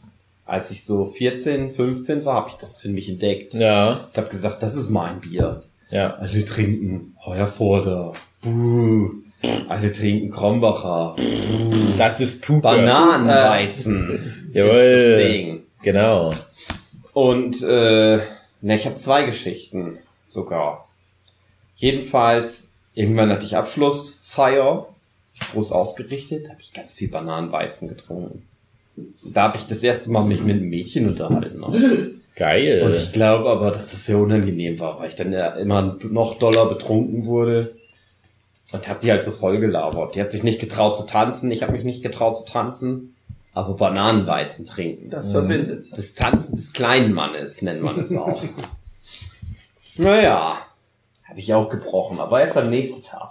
Als 0.46 0.70
ich 0.70 0.84
so 0.84 1.06
14, 1.06 1.70
15 1.72 2.24
war, 2.24 2.34
habe 2.34 2.48
ich 2.50 2.56
das 2.56 2.76
für 2.76 2.88
mich 2.88 3.08
entdeckt. 3.08 3.54
Ja. 3.54 4.08
Ich 4.12 4.18
habe 4.18 4.28
gesagt, 4.28 4.62
das 4.62 4.74
ist 4.74 4.90
mein 4.90 5.20
Bier. 5.20 5.62
Ja. 5.94 6.16
Alle 6.16 6.44
trinken 6.44 7.14
Heuerforder. 7.24 8.14
Buh. 8.42 9.12
Alle 9.68 9.92
trinken 9.92 10.30
Krombacher. 10.30 11.14
Das 11.96 12.18
ist 12.18 12.44
Puppe. 12.44 12.62
Bananenweizen. 12.62 14.50
Jawohl. 14.52 15.12
das 15.12 15.22
Ding. 15.24 15.62
Genau. 15.82 16.32
Und 17.12 17.62
äh, 17.62 18.16
ne, 18.60 18.74
ich 18.74 18.86
habe 18.86 18.96
zwei 18.96 19.22
Geschichten 19.22 19.98
sogar. 20.26 20.88
Jedenfalls, 21.76 22.66
irgendwann 22.94 23.30
hatte 23.30 23.46
ich 23.46 23.56
Abschlussfeier, 23.56 24.88
groß 25.52 25.70
ausgerichtet, 25.70 26.48
habe 26.48 26.60
ich 26.60 26.72
ganz 26.72 26.94
viel 26.94 27.08
Bananenweizen 27.08 27.86
getrunken. 27.86 28.42
Da 29.24 29.42
habe 29.42 29.58
ich 29.58 29.68
das 29.68 29.80
erste 29.84 30.10
Mal 30.10 30.24
mich 30.24 30.42
mit 30.42 30.56
einem 30.56 30.68
Mädchen 30.68 31.08
unterhalten. 31.08 31.62
Geil. 32.36 32.82
Und 32.84 32.96
ich 32.96 33.12
glaube 33.12 33.48
aber, 33.48 33.70
dass 33.70 33.92
das 33.92 34.04
sehr 34.06 34.18
unangenehm 34.18 34.78
war, 34.80 34.98
weil 34.98 35.08
ich 35.08 35.14
dann 35.14 35.32
ja 35.32 35.48
immer 35.50 35.96
noch 36.02 36.38
doller 36.38 36.66
betrunken 36.66 37.26
wurde. 37.26 37.76
Und 38.72 38.88
hab 38.88 39.00
die 39.00 39.10
halt 39.12 39.22
so 39.22 39.30
voll 39.30 39.58
gelabert. 39.58 40.16
Die 40.16 40.20
hat 40.20 40.32
sich 40.32 40.42
nicht 40.42 40.58
getraut 40.58 40.96
zu 40.96 41.04
tanzen, 41.06 41.50
ich 41.52 41.62
habe 41.62 41.72
mich 41.72 41.84
nicht 41.84 42.02
getraut 42.02 42.36
zu 42.36 42.44
tanzen, 42.44 43.14
aber 43.52 43.74
Bananenweizen 43.74 44.64
trinken. 44.64 45.10
Das 45.10 45.28
Mhm. 45.28 45.32
verbindet. 45.32 45.84
Das 45.96 46.14
Tanzen 46.14 46.56
des 46.56 46.72
kleinen 46.72 47.12
Mannes 47.12 47.62
nennt 47.62 47.82
man 47.82 48.00
es 48.00 48.12
auch. 48.16 48.42
naja, 49.96 50.58
habe 51.28 51.38
ich 51.38 51.54
auch 51.54 51.70
gebrochen, 51.70 52.18
aber 52.18 52.40
erst 52.40 52.56
am 52.56 52.68
nächsten 52.68 53.02
Tag. 53.04 53.30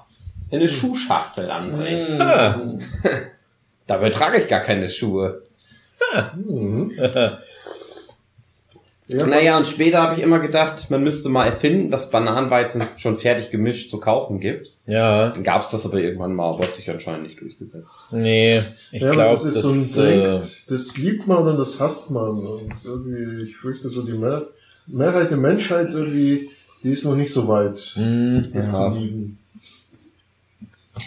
In 0.50 0.60
eine 0.60 0.70
Schuhschachtel 0.70 1.52
anbringen. 1.52 2.22
Ah. 2.22 2.62
Dabei 3.88 4.12
trage 4.12 4.38
ich 4.42 4.48
gar 4.48 4.62
keine 4.62 4.88
Schuhe. 4.88 5.42
Ja, 9.08 9.26
Naja, 9.28 9.58
und 9.58 9.68
später 9.68 10.02
habe 10.02 10.16
ich 10.16 10.22
immer 10.22 10.40
gedacht, 10.40 10.90
man 10.90 11.04
müsste 11.04 11.28
mal 11.30 11.46
erfinden, 11.46 11.92
dass 11.92 12.10
Bananenweizen 12.10 12.84
schon 12.98 13.18
fertig 13.18 13.52
gemischt 13.52 13.90
zu 13.90 14.00
kaufen 14.00 14.40
gibt. 14.40 14.72
Ja, 14.86 15.30
Dann 15.30 15.44
gab 15.44 15.62
es 15.62 15.70
das 15.70 15.86
aber 15.86 15.98
irgendwann 16.00 16.34
mal, 16.36 16.50
aber 16.50 16.64
hat 16.64 16.76
sich 16.76 16.90
anscheinend 16.90 17.28
nicht 17.28 17.40
durchgesetzt. 17.42 17.90
nee, 18.12 18.62
ich 18.92 19.02
ja, 19.02 19.12
glaube, 19.12 19.32
das 19.34 19.46
ist 19.46 19.62
so 19.62 19.70
ein 19.70 19.80
das, 19.94 19.98
äh, 19.98 20.40
das 20.68 20.98
liebt 20.98 21.28
man 21.28 21.48
und 21.48 21.58
das 21.58 21.80
hasst 21.80 22.12
man. 22.12 22.40
Und 22.46 22.74
irgendwie, 22.84 23.44
ich 23.44 23.56
fürchte 23.58 23.90
so, 23.90 24.04
die 24.04 24.14
Mehr 24.14 24.44
Mehrheit 24.88 25.30
der 25.30 25.38
Menschheit 25.38 25.90
irgendwie, 25.92 26.50
die 26.84 26.92
ist 26.92 27.06
noch 27.06 27.16
nicht 27.16 27.32
so 27.32 27.48
weit, 27.48 27.94
mh, 27.96 28.42
das 28.54 28.72
Ja. 28.74 28.90
zu 28.90 28.96
lieben. 29.00 29.40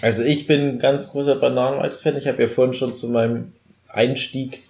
Also 0.02 0.22
ich 0.22 0.46
bin 0.46 0.62
ein 0.62 0.78
ganz 0.78 1.10
großer 1.10 1.36
Bananenweiz-Fan. 1.36 2.16
Ich 2.16 2.26
habe 2.26 2.42
ja 2.42 2.48
vorhin 2.48 2.74
schon 2.74 2.96
zu 2.96 3.08
meinem 3.08 3.52
Einstieg 3.88 4.62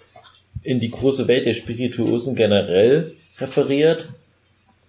in 0.67 0.81
die 0.81 0.91
große 0.91 1.29
Welt 1.29 1.47
der 1.47 1.55
Spirituosen 1.55 2.35
generell 2.35 3.13
referiert. 3.39 4.09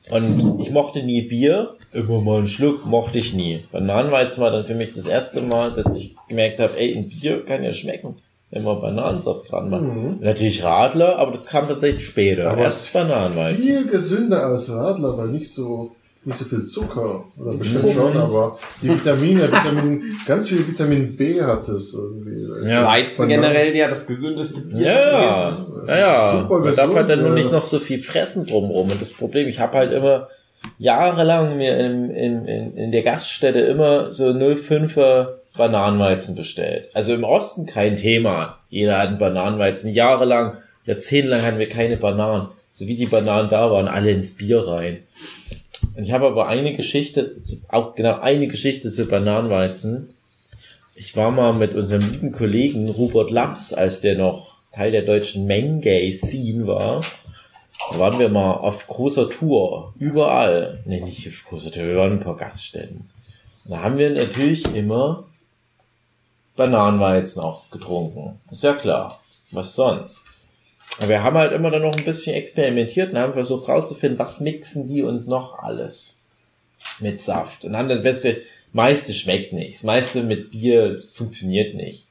Und 0.09 0.59
ich 0.59 0.71
mochte 0.71 1.03
nie 1.03 1.21
Bier. 1.21 1.75
Immer 1.93 2.21
mal 2.21 2.37
einen 2.39 2.47
Schluck 2.47 2.85
mochte 2.85 3.17
ich 3.17 3.33
nie. 3.33 3.63
Bananenweizen 3.71 4.41
war 4.41 4.51
dann 4.51 4.65
für 4.65 4.75
mich 4.75 4.93
das 4.93 5.07
erste 5.07 5.41
Mal, 5.41 5.73
dass 5.73 5.95
ich 5.95 6.15
gemerkt 6.27 6.59
habe, 6.59 6.77
ey, 6.77 6.95
ein 6.95 7.09
Bier 7.09 7.43
kann 7.43 7.63
ja 7.63 7.73
schmecken, 7.73 8.15
wenn 8.51 8.63
man 8.63 8.81
Bananensaft 8.81 9.51
dran 9.51 9.69
macht. 9.69 9.83
Mhm. 9.83 10.17
Natürlich 10.21 10.63
Radler, 10.63 11.17
aber 11.17 11.31
das 11.31 11.45
kam 11.45 11.67
tatsächlich 11.67 12.05
später. 12.05 12.51
Aber 12.51 12.61
Erst 12.61 12.93
Bananenweizen. 12.93 13.61
Viel 13.61 13.87
gesünder 13.87 14.45
als 14.45 14.71
Radler, 14.71 15.17
weil 15.17 15.27
nicht 15.27 15.51
so, 15.51 15.91
nicht 16.27 16.37
so 16.37 16.45
viel 16.45 16.65
Zucker. 16.65 17.23
Oder 17.37 17.53
bestimmt 17.53 17.89
schon, 17.89 18.17
aber 18.17 18.59
die 18.81 18.89
Vitamine, 18.89 19.43
Vitamin, 19.49 20.17
ganz 20.25 20.49
viel 20.49 20.67
Vitamin 20.67 21.15
B 21.15 21.41
hat 21.41 21.67
es 21.69 21.93
irgendwie. 21.93 22.69
Ja. 22.69 22.85
Weizen 22.85 23.29
generell 23.29 23.73
ja 23.73 23.87
das 23.87 24.05
gesündeste 24.05 24.61
Bier. 24.61 24.91
Ja, 24.91 25.57
ja, 25.87 25.97
ja. 25.97 26.41
Super 26.41 26.59
Man 26.59 26.75
darf 26.75 26.93
halt 26.93 27.09
dann 27.09 27.21
nur 27.21 27.31
nicht 27.31 27.51
noch 27.51 27.63
so 27.63 27.79
viel 27.79 27.99
fressen 27.99 28.45
drumrum. 28.45 28.91
Und 28.91 28.99
das 28.99 29.13
Problem, 29.13 29.47
ich 29.47 29.59
habe 29.59 29.77
halt 29.77 29.93
immer 29.93 30.27
jahrelang 30.77 31.55
mir 31.55 31.77
in, 31.77 32.09
in, 32.09 32.45
in, 32.45 32.77
in 32.77 32.91
der 32.91 33.03
Gaststätte 33.03 33.59
immer 33.59 34.11
so 34.11 34.25
05er 34.25 35.29
Bananenweizen 35.55 36.35
bestellt. 36.35 36.89
Also 36.93 37.13
im 37.13 37.23
Osten 37.23 37.65
kein 37.67 37.95
Thema. 37.95 38.59
Jeder 38.69 38.99
hat 38.99 39.07
einen 39.07 39.17
Bananenweizen. 39.17 39.93
Jahrelang, 39.93 40.57
jahrzehntelang 40.85 41.41
hatten 41.41 41.59
wir 41.59 41.69
keine 41.69 41.95
Bananen. 41.95 42.49
So 42.69 42.85
wie 42.85 42.95
die 42.95 43.05
Bananen 43.05 43.49
da 43.49 43.71
waren, 43.71 43.87
alle 43.87 44.11
ins 44.11 44.35
Bier 44.35 44.67
rein. 44.67 44.99
Ich 45.95 46.11
habe 46.11 46.27
aber 46.27 46.47
eine 46.47 46.75
Geschichte, 46.75 47.37
auch 47.67 47.95
genau 47.95 48.19
eine 48.19 48.47
Geschichte 48.47 48.91
zu 48.91 49.05
Bananenweizen. 49.05 50.09
Ich 50.95 51.15
war 51.15 51.31
mal 51.31 51.53
mit 51.53 51.75
unserem 51.75 52.09
lieben 52.09 52.31
Kollegen 52.31 52.89
Rupert 52.89 53.31
Laps, 53.31 53.73
als 53.73 54.01
der 54.01 54.17
noch 54.17 54.57
Teil 54.71 54.91
der 54.91 55.03
deutschen 55.03 55.45
Mengay-Scene 55.45 56.67
war. 56.67 57.01
Da 57.91 57.99
waren 57.99 58.19
wir 58.19 58.29
mal 58.29 58.53
auf 58.53 58.87
großer 58.87 59.29
Tour. 59.29 59.93
Überall. 59.99 60.79
Nee, 60.85 61.01
nicht 61.01 61.27
auf 61.27 61.45
großer 61.49 61.71
Tour, 61.71 61.85
wir 61.85 61.97
waren 61.97 62.13
in 62.13 62.17
ein 62.17 62.23
paar 62.23 62.37
Gaststätten. 62.37 63.09
Und 63.65 63.71
da 63.71 63.81
haben 63.81 63.97
wir 63.97 64.09
natürlich 64.09 64.65
immer 64.75 65.25
Bananenweizen 66.55 67.41
auch 67.41 67.69
getrunken. 67.69 68.39
Ist 68.51 68.63
ja 68.63 68.73
klar. 68.73 69.19
Was 69.51 69.75
sonst? 69.75 70.26
Aber 70.97 71.09
wir 71.09 71.23
haben 71.23 71.37
halt 71.37 71.53
immer 71.53 71.69
dann 71.69 71.83
noch 71.83 71.95
ein 71.95 72.05
bisschen 72.05 72.35
experimentiert 72.35 73.11
und 73.11 73.19
haben 73.19 73.33
versucht 73.33 73.67
rauszufinden, 73.67 74.19
was 74.19 74.39
mixen 74.39 74.87
die 74.87 75.03
uns 75.03 75.27
noch 75.27 75.59
alles 75.59 76.17
mit 76.99 77.21
Saft. 77.21 77.65
Und 77.65 77.77
haben 77.77 77.89
dann 77.89 78.01
festgestellt, 78.01 78.45
meiste 78.73 79.13
schmeckt 79.13 79.53
nicht. 79.53 79.75
Das 79.75 79.83
meiste 79.83 80.23
mit 80.23 80.51
Bier 80.51 80.99
funktioniert 81.13 81.75
nicht. 81.75 82.07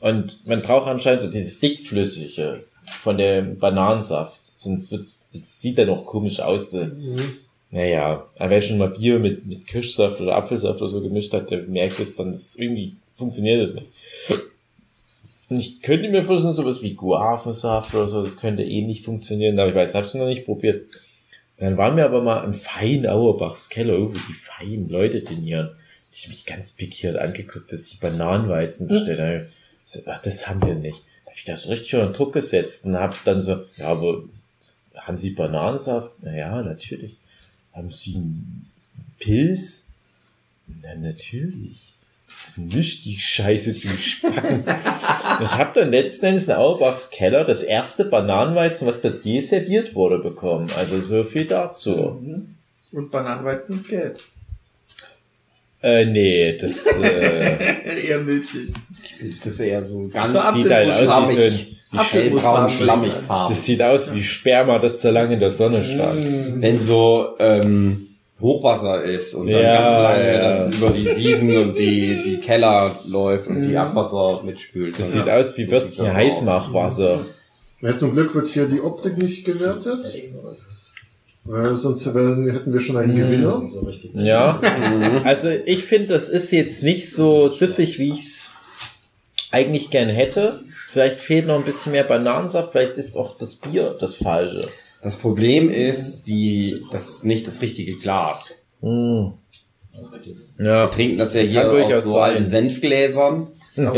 Und 0.00 0.46
man 0.46 0.62
braucht 0.62 0.86
anscheinend 0.86 1.22
so 1.22 1.30
dieses 1.30 1.60
dickflüssige 1.60 2.64
von 3.02 3.16
dem 3.16 3.58
Bananensaft. 3.58 4.40
Sonst 4.54 4.90
wird, 4.90 5.06
das 5.32 5.42
sieht 5.60 5.78
dann 5.78 5.88
auch 5.88 6.04
komisch 6.04 6.40
aus. 6.40 6.72
Mhm. 6.72 7.36
Naja, 7.70 8.26
aber 8.38 8.50
wer 8.50 8.60
schon 8.60 8.78
mal 8.78 8.90
Bier 8.90 9.18
mit, 9.18 9.46
mit 9.46 9.66
Kirschsaft 9.66 10.20
oder 10.20 10.36
Apfelsaft 10.36 10.80
oder 10.80 10.90
so 10.90 11.00
gemischt 11.00 11.32
hat, 11.32 11.50
der 11.50 11.62
merkt 11.62 12.00
es 12.00 12.14
dann, 12.16 12.38
irgendwie 12.56 12.96
funktioniert 13.14 13.62
das 13.62 13.74
nicht. 13.74 13.88
Und 15.48 15.58
ich 15.58 15.80
könnte 15.80 16.10
mir 16.10 16.24
vorstellen, 16.24 16.54
sowas 16.54 16.82
wie 16.82 16.94
Guavensaft 16.94 17.94
oder 17.94 18.08
so, 18.08 18.22
das 18.22 18.36
könnte 18.36 18.62
eh 18.62 18.82
nicht 18.82 19.04
funktionieren, 19.04 19.58
aber 19.58 19.70
ich 19.70 19.74
weiß, 19.74 19.94
hab's 19.94 20.14
noch 20.14 20.26
nicht 20.26 20.44
probiert. 20.44 20.88
Dann 21.56 21.76
waren 21.76 21.96
wir 21.96 22.04
aber 22.04 22.22
mal 22.22 22.44
im 22.44 22.54
feinen 22.54 23.06
Auerbachs 23.06 23.68
Keller, 23.68 23.98
wo 23.98 24.08
die 24.08 24.34
feinen 24.34 24.88
Leute 24.88 25.24
trainieren. 25.24 25.70
Ich 26.12 26.22
hab 26.22 26.30
mich 26.30 26.46
ganz 26.46 26.72
pikiert 26.72 27.16
angeguckt, 27.16 27.72
dass 27.72 27.88
ich 27.88 27.98
Bananenweizen 27.98 28.88
bestellt 28.88 29.20
habe. 29.20 29.48
So, 29.84 30.00
Ach, 30.06 30.20
das 30.22 30.48
haben 30.48 30.62
wir 30.62 30.74
nicht. 30.74 31.02
Da 31.24 31.30
hab 31.30 31.38
ich 31.38 31.44
das 31.44 31.68
richtig 31.68 31.94
unter 31.94 32.12
Druck 32.12 32.34
gesetzt 32.34 32.84
und 32.84 32.96
hab 32.96 33.22
dann 33.24 33.42
so, 33.42 33.64
ja, 33.76 33.86
aber 33.86 34.24
haben 34.94 35.18
Sie 35.18 35.30
Bananensaft? 35.30 36.12
Na 36.20 36.34
ja, 36.34 36.62
natürlich. 36.62 37.16
Haben 37.72 37.90
Sie 37.90 38.14
einen 38.16 38.70
Pilz? 39.18 39.86
Na, 40.82 40.94
natürlich. 40.94 41.94
Misch 42.58 43.02
die 43.04 43.18
Scheiße, 43.18 43.74
du 43.74 43.88
Spacken. 43.88 44.64
ich 45.42 45.50
habe 45.56 45.80
dann 45.80 45.90
letzten 45.90 46.26
Endes 46.26 46.48
in 46.48 46.54
Auerbachs 46.54 47.10
Keller 47.10 47.44
das 47.44 47.62
erste 47.62 48.04
Bananenweizen, 48.04 48.86
was 48.86 49.00
dort 49.00 49.24
je 49.24 49.40
serviert 49.40 49.94
wurde, 49.94 50.18
bekommen. 50.18 50.68
Also 50.76 51.00
so 51.00 51.24
viel 51.24 51.44
dazu. 51.44 52.18
Mhm. 52.20 52.54
Und 52.92 53.10
Bananenweizen 53.10 53.76
ist 53.76 53.88
gelb. 53.88 54.18
Äh, 55.80 56.06
nee, 56.06 56.56
das 56.56 56.86
äh, 56.86 58.06
Eher 58.08 58.18
milchig. 58.18 58.72
Das 59.20 59.46
ist 59.46 59.60
eher 59.60 59.86
so 59.86 60.08
ganz 60.12 60.32
So 60.32 60.52
sieht 60.52 60.70
halt 60.70 60.90
aus 60.90 61.30
wie 61.30 61.34
so 61.34 61.40
ein, 61.40 61.66
wie 61.92 61.98
hellbraun, 61.98 62.68
schlammig 62.68 63.12
farben. 63.12 63.54
das 63.54 63.64
sieht 63.64 63.80
aus 63.82 64.12
wie 64.12 64.22
Sperma, 64.22 64.80
das 64.80 65.00
zu 65.00 65.10
lange 65.12 65.34
in 65.34 65.40
der 65.40 65.50
Sonne 65.50 65.84
stand. 65.84 66.60
Wenn 66.60 66.82
so 66.82 67.36
ähm, 67.38 68.07
Hochwasser 68.40 69.02
ist 69.04 69.34
und 69.34 69.50
dann 69.50 69.60
Ja, 69.62 69.82
ganz 69.82 70.02
lange 70.02 70.32
ja. 70.32 70.38
das 70.48 70.74
über 70.74 70.90
die 70.90 71.16
Wiesen 71.16 71.56
und 71.56 71.78
die, 71.78 72.22
die 72.24 72.36
Keller 72.40 72.96
läuft 73.06 73.48
und 73.48 73.62
die 73.62 73.70
Mhm. 73.70 73.76
Abwasser 73.76 74.42
mitspült. 74.44 74.98
Das 74.98 75.12
sieht 75.12 75.28
aus 75.28 75.56
wie 75.58 75.64
so 75.64 75.70
Würstchen 75.72 76.12
Heißmachwasser. 76.14 77.26
Ja, 77.80 77.96
zum 77.96 78.12
Glück 78.12 78.34
wird 78.34 78.48
hier 78.48 78.66
die 78.66 78.80
Optik 78.80 79.18
nicht 79.18 79.44
gewertet. 79.44 80.04
Weil 81.44 81.76
sonst 81.76 82.12
wären, 82.14 82.50
hätten 82.50 82.72
wir 82.72 82.80
schon 82.80 82.96
einen 82.96 83.14
Gewinner. 83.14 83.62
So 83.66 83.80
richtig. 83.80 84.10
Ja. 84.14 84.60
Mhm. 84.60 85.22
Also 85.24 85.48
ich 85.48 85.84
finde, 85.84 86.08
das 86.08 86.28
ist 86.28 86.52
jetzt 86.52 86.82
nicht 86.82 87.12
so 87.14 87.48
süffig, 87.48 87.98
wie 87.98 88.10
ich 88.10 88.18
es 88.20 88.50
eigentlich 89.50 89.90
gern 89.90 90.08
hätte. 90.10 90.60
Vielleicht 90.92 91.20
fehlt 91.20 91.46
noch 91.46 91.56
ein 91.56 91.64
bisschen 91.64 91.92
mehr 91.92 92.04
Bananensaft, 92.04 92.72
vielleicht 92.72 92.96
ist 92.98 93.16
auch 93.16 93.36
das 93.38 93.56
Bier 93.56 93.96
das 93.98 94.16
falsche. 94.16 94.62
Das 95.02 95.16
Problem 95.16 95.70
ist, 95.70 96.24
die, 96.24 96.82
das 96.92 97.08
ist 97.08 97.24
nicht 97.24 97.46
das 97.46 97.62
richtige 97.62 97.96
Glas. 97.98 98.62
Wir 98.80 99.32
Ja. 100.58 100.86
trinken 100.88 101.18
das 101.18 101.34
ja 101.34 101.42
hier 101.42 101.70
aus 101.70 102.04
so 102.04 102.12
sein. 102.12 102.22
alten 102.22 102.50
Senfgläsern. 102.50 103.48
ja. 103.76 103.92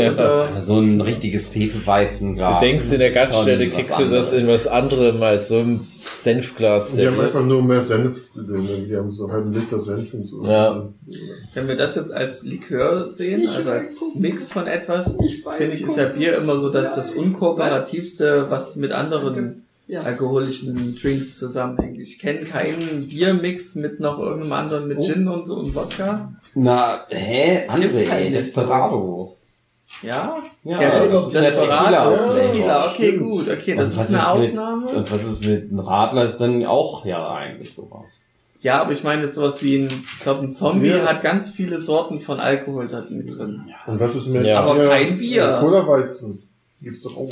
Also 0.45 0.61
so 0.61 0.79
ein 0.79 1.01
richtiges 1.01 1.55
Hefeweizenglas. 1.55 2.59
Du 2.59 2.65
denkst, 2.67 2.91
in 2.91 2.99
der 2.99 3.09
Gaststätte 3.11 3.69
kriegst 3.71 3.97
du 3.99 4.05
das 4.09 4.31
in 4.31 4.47
was 4.47 4.67
anderem 4.67 5.21
als 5.23 5.47
so 5.47 5.57
ein 5.57 5.87
Senfglas. 6.21 6.95
Die 6.95 7.07
haben 7.07 7.19
einfach 7.19 7.43
nur 7.43 7.63
mehr 7.63 7.81
Senf 7.81 8.31
drin. 8.33 8.67
Die 8.87 8.95
haben 8.95 9.09
so 9.09 9.23
einen 9.25 9.33
halben 9.33 9.53
Liter 9.53 9.79
Senf 9.79 10.13
und 10.13 10.23
so. 10.23 10.43
Ja. 10.45 10.87
Wenn 11.55 11.67
wir 11.67 11.75
das 11.75 11.95
jetzt 11.95 12.13
als 12.13 12.43
Likör 12.43 13.09
sehen, 13.09 13.47
also 13.49 13.71
als 13.71 13.95
Mix 14.15 14.51
von 14.51 14.67
etwas, 14.67 15.17
finde 15.57 15.73
ich, 15.73 15.81
ist 15.81 15.97
ja 15.97 16.05
Bier 16.05 16.37
immer 16.37 16.57
so, 16.57 16.69
dass 16.69 16.93
das 16.95 17.09
unkooperativste, 17.11 18.47
was 18.51 18.75
mit 18.75 18.91
anderen 18.91 19.63
Ja. 19.87 20.01
alkoholischen 20.01 20.95
Drinks 21.01 21.37
zusammenhängt. 21.37 21.97
Ich 21.99 22.17
kenne 22.19 22.45
keinen 22.45 23.07
Biermix 23.09 23.75
mit 23.75 23.99
noch 23.99 24.19
irgendeinem 24.19 24.53
anderen 24.53 24.87
mit 24.87 24.97
Oh. 24.99 25.03
Gin 25.03 25.27
und 25.27 25.45
so 25.47 25.55
und 25.55 25.75
Wodka. 25.75 26.31
Na, 26.55 27.05
hä? 27.09 27.67
André, 27.67 28.09
halt 28.09 28.35
Desperado. 28.35 29.35
Ja? 30.01 30.37
Ja, 30.63 31.05
das 31.07 31.27
ist 31.27 31.33
Desperado. 31.35 32.31
Tequila-Flavor. 32.31 32.33
Tequila, 32.53 32.91
okay, 32.91 33.17
gut, 33.17 33.49
okay, 33.49 33.75
das 33.75 33.91
ist 33.91 33.97
eine 33.97 34.07
ist 34.07 34.11
mit- 34.11 34.21
Ausnahme. 34.59 34.87
Und 34.87 35.11
was 35.11 35.23
ist 35.23 35.45
mit 35.45 35.69
einem 35.69 35.79
Radler 35.79 36.23
ist 36.25 36.37
dann 36.37 36.65
auch 36.65 37.05
ja 37.05 37.33
eigentlich 37.33 37.75
sowas. 37.75 38.21
Ja, 38.61 38.79
aber 38.81 38.91
ich 38.93 39.03
meine 39.03 39.23
jetzt 39.23 39.35
sowas 39.35 39.61
wie 39.63 39.79
ein, 39.79 39.87
ich 39.87 40.21
glaube, 40.21 40.43
ein 40.45 40.51
Zombie 40.51 40.89
Ja. 40.89 41.05
hat 41.05 41.21
ganz 41.23 41.49
viele 41.51 41.79
Sorten 41.79 42.19
von 42.21 42.39
Alkohol 42.39 42.87
da 42.87 43.03
mit 43.09 43.35
drin. 43.35 43.59
Und 43.87 43.99
was 43.99 44.15
ist 44.15 44.27
mit 44.27 44.45
Ja. 44.45 44.61
Aber 44.61 44.87
kein 44.87 45.17
Bier. 45.17 45.57
Cola-Weizen. 45.59 46.43
Gibt's 46.81 47.03
doch 47.03 47.17
auch. 47.17 47.29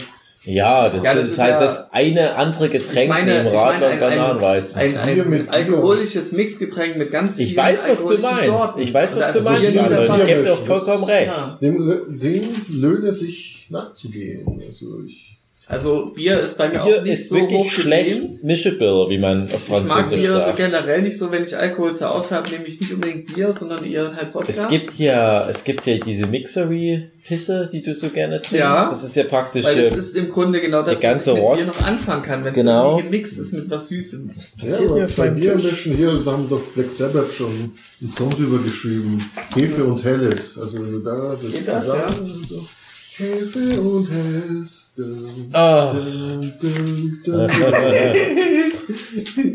Ja, 0.54 0.90
das, 0.90 1.04
Ja, 1.04 1.14
das 1.14 1.26
ist, 1.26 1.32
ist 1.34 1.40
halt 1.40 1.52
ja- 1.52 1.60
das 1.60 1.94
eine 1.94 2.36
andere 2.36 2.70
Getränk 2.70 3.04
Ich 3.04 3.08
meine- 3.10 3.44
neben 3.44 3.56
Radler 3.56 3.80
meine, 3.80 3.86
und 3.86 3.92
ein- 4.04 4.10
ein- 4.12 4.18
Bananenweizen. 4.18 4.80
Ein, 4.82 4.98
ein 4.98 5.30
mit 5.30 5.46
Bier. 5.46 5.54
alkoholisches 5.54 6.32
Mixgetränk 6.32 6.98
mit 6.98 7.12
ganz 7.12 7.36
vielen 7.38 7.50
Ich 7.50 7.58
weiß, 7.58 7.88
was 7.88 8.08
du 8.08 8.18
meinst. 8.18 8.46
Sorten. 8.46 8.82
Ich 8.82 8.94
weiß, 8.94 9.16
was 9.16 9.32
du 9.34 9.38
ist 9.40 9.44
meinst. 9.46 9.64
Ich 9.64 9.74
gebe 9.74 9.90
dir 10.44 10.54
auch 10.54 10.58
Das- 10.58 10.68
vollkommen 10.68 11.04
recht. 11.04 11.28
Ja. 11.28 11.58
Dem, 11.62 12.20
dem 12.20 12.44
löhne 12.70 13.12
sich 13.12 13.68
nachzugehen. 13.70 14.46
Also 14.68 14.86
ich, 15.08 15.29
Also 15.72 16.08
Bier 16.16 16.40
ist 16.40 16.58
bei 16.58 16.68
mir 16.68 16.80
Bier 16.80 16.98
auch 16.98 17.04
nicht 17.04 17.14
ist 17.14 17.30
so 17.30 17.36
wirklich 17.36 17.60
hoch 17.60 17.70
schlecht. 17.70 18.44
Mischebill, 18.44 19.06
wie 19.10 19.20
man 19.20 19.44
auf 19.44 19.64
Ich 19.66 19.70
mag 19.70 19.86
Französisch 19.88 20.22
Bier 20.22 20.32
so 20.32 20.38
sagt. 20.40 20.56
generell 20.58 21.04
nicht 21.04 21.16
so, 21.20 21.30
wenn 21.32 21.44
ich 21.44 21.56
Alkohol 21.56 21.96
zur 21.96 22.10
Auswahl 22.10 22.40
habe, 22.40 22.50
nehme 22.50 22.66
ich 22.66 22.80
nicht 22.82 22.92
unbedingt 22.92 23.32
Bier, 23.36 23.52
sondern 23.52 23.86
eher 23.86 24.12
halt 24.16 24.34
Wodka. 24.34 24.50
Es 24.50 24.68
gibt 24.68 24.96
ja, 24.98 25.48
es 25.48 25.64
gibt 25.64 25.86
ja 25.86 25.98
diese 26.00 26.26
Mixery-Pisse, 26.26 27.70
die 27.72 27.84
du 27.84 27.94
so 27.94 28.10
gerne 28.10 28.38
trinkst. 28.42 28.54
Ja. 28.60 28.90
Das 28.90 29.04
ist 29.04 29.16
ja 29.16 29.26
praktisch 29.26 29.64
Weil 29.66 29.90
das 29.90 29.98
ist 30.00 30.16
im 30.16 30.30
Grunde 30.32 30.60
genau 30.60 30.82
das, 30.82 31.00
der 31.00 31.12
ganze 31.12 31.34
was 31.34 31.38
ich 31.40 31.46
mit 31.46 31.56
Bier 31.58 31.66
noch 31.68 31.88
anfangen 31.88 32.24
kann, 32.24 32.44
wenn 32.46 32.54
Genau. 32.54 32.94
es 32.96 33.00
irgendwie 33.02 33.18
gemixt 33.18 33.38
ist 33.38 33.54
mit 33.54 33.70
was 33.70 33.88
Süßem. 33.90 34.32
das 34.36 34.56
Ja, 34.58 34.66
passiert 34.70 34.90
aber 34.90 35.00
mir 35.02 35.08
zwei 35.08 35.30
Bier 35.30 35.54
mischen 35.54 35.96
hier, 35.96 36.20
da 36.26 36.32
haben 36.32 36.50
doch 36.50 36.62
Black 36.74 36.90
Sabbath 36.90 37.32
schon 37.32 37.74
einen 38.02 38.10
Song 38.10 38.30
drüber 38.32 38.58
geschrieben. 38.64 39.22
Hefe 39.56 39.84
und 39.84 40.04
Helles. 40.04 40.58
Also 40.60 40.80
da, 41.00 41.38
das, 41.42 41.52
Geht 41.52 41.68
das, 41.68 41.86
zusammen, 41.86 42.68
Hefe 43.20 43.82
und 43.82 44.10
Helles. 44.10 44.94
Dum, 44.96 45.50
Ah. 45.52 45.94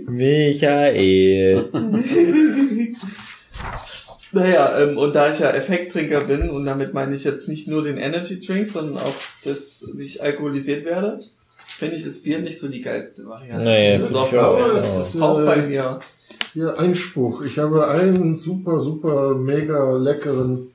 Michael. 0.07 1.71
Naja, 4.33 4.79
ähm, 4.81 4.99
und 4.99 5.15
da 5.15 5.33
ich 5.33 5.39
ja 5.39 5.51
Effekttrinker 5.53 6.21
bin, 6.23 6.51
und 6.51 6.67
damit 6.67 6.93
meine 6.93 7.15
ich 7.15 7.25
jetzt 7.25 7.49
nicht 7.49 7.67
nur 7.67 7.83
den 7.83 7.97
Energy 7.97 8.39
Drink, 8.39 8.69
sondern 8.69 8.99
auch, 8.99 9.15
dass 9.45 9.83
ich 9.99 10.23
alkoholisiert 10.23 10.85
werde, 10.85 11.21
finde 11.67 11.97
ich 11.97 12.05
das 12.05 12.23
Bier 12.23 12.41
nicht 12.41 12.59
so 12.59 12.69
die 12.69 12.83
geilste 12.83 13.25
Variante. 13.27 13.65
Nee, 13.65 13.97
das 13.99 14.15
auch, 14.15 14.31
es 14.77 15.15
ist, 15.15 15.23
auch 15.23 15.43
bei 15.43 15.67
mir. 15.67 16.01
Ja, 16.53 16.75
Einspruch. 16.75 17.41
Ich 17.43 17.59
habe 17.59 17.89
einen 17.89 18.37
super, 18.37 18.79
super, 18.79 19.35
mega 19.37 19.97
leckeren 19.97 20.67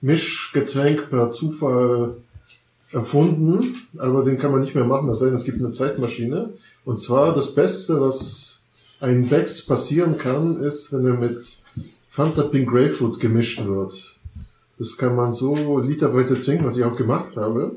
Mischgetränk 0.00 1.10
per 1.10 1.32
Zufall 1.32 2.18
erfunden, 2.92 3.74
aber 3.98 4.24
den 4.24 4.38
kann 4.38 4.52
man 4.52 4.60
nicht 4.60 4.74
mehr 4.74 4.84
machen, 4.84 5.08
es 5.10 5.18
sei 5.18 5.26
denn, 5.26 5.34
es 5.36 5.44
gibt 5.44 5.58
eine 5.60 5.70
Zeitmaschine. 5.70 6.50
Und 6.84 6.98
zwar 7.00 7.34
das 7.34 7.54
Beste, 7.54 8.00
was 8.00 8.62
ein 9.00 9.26
Becks 9.26 9.62
passieren 9.66 10.16
kann, 10.18 10.56
ist, 10.62 10.92
wenn 10.92 11.04
er 11.06 11.14
mit 11.14 11.38
Fanta 12.08 12.42
Pink 12.42 12.70
Grapefruit 12.70 13.20
gemischt 13.20 13.64
wird. 13.66 14.14
Das 14.78 14.96
kann 14.96 15.16
man 15.16 15.32
so 15.32 15.78
literweise 15.80 16.40
trinken, 16.40 16.64
was 16.64 16.76
ich 16.78 16.84
auch 16.84 16.96
gemacht 16.96 17.36
habe. 17.36 17.72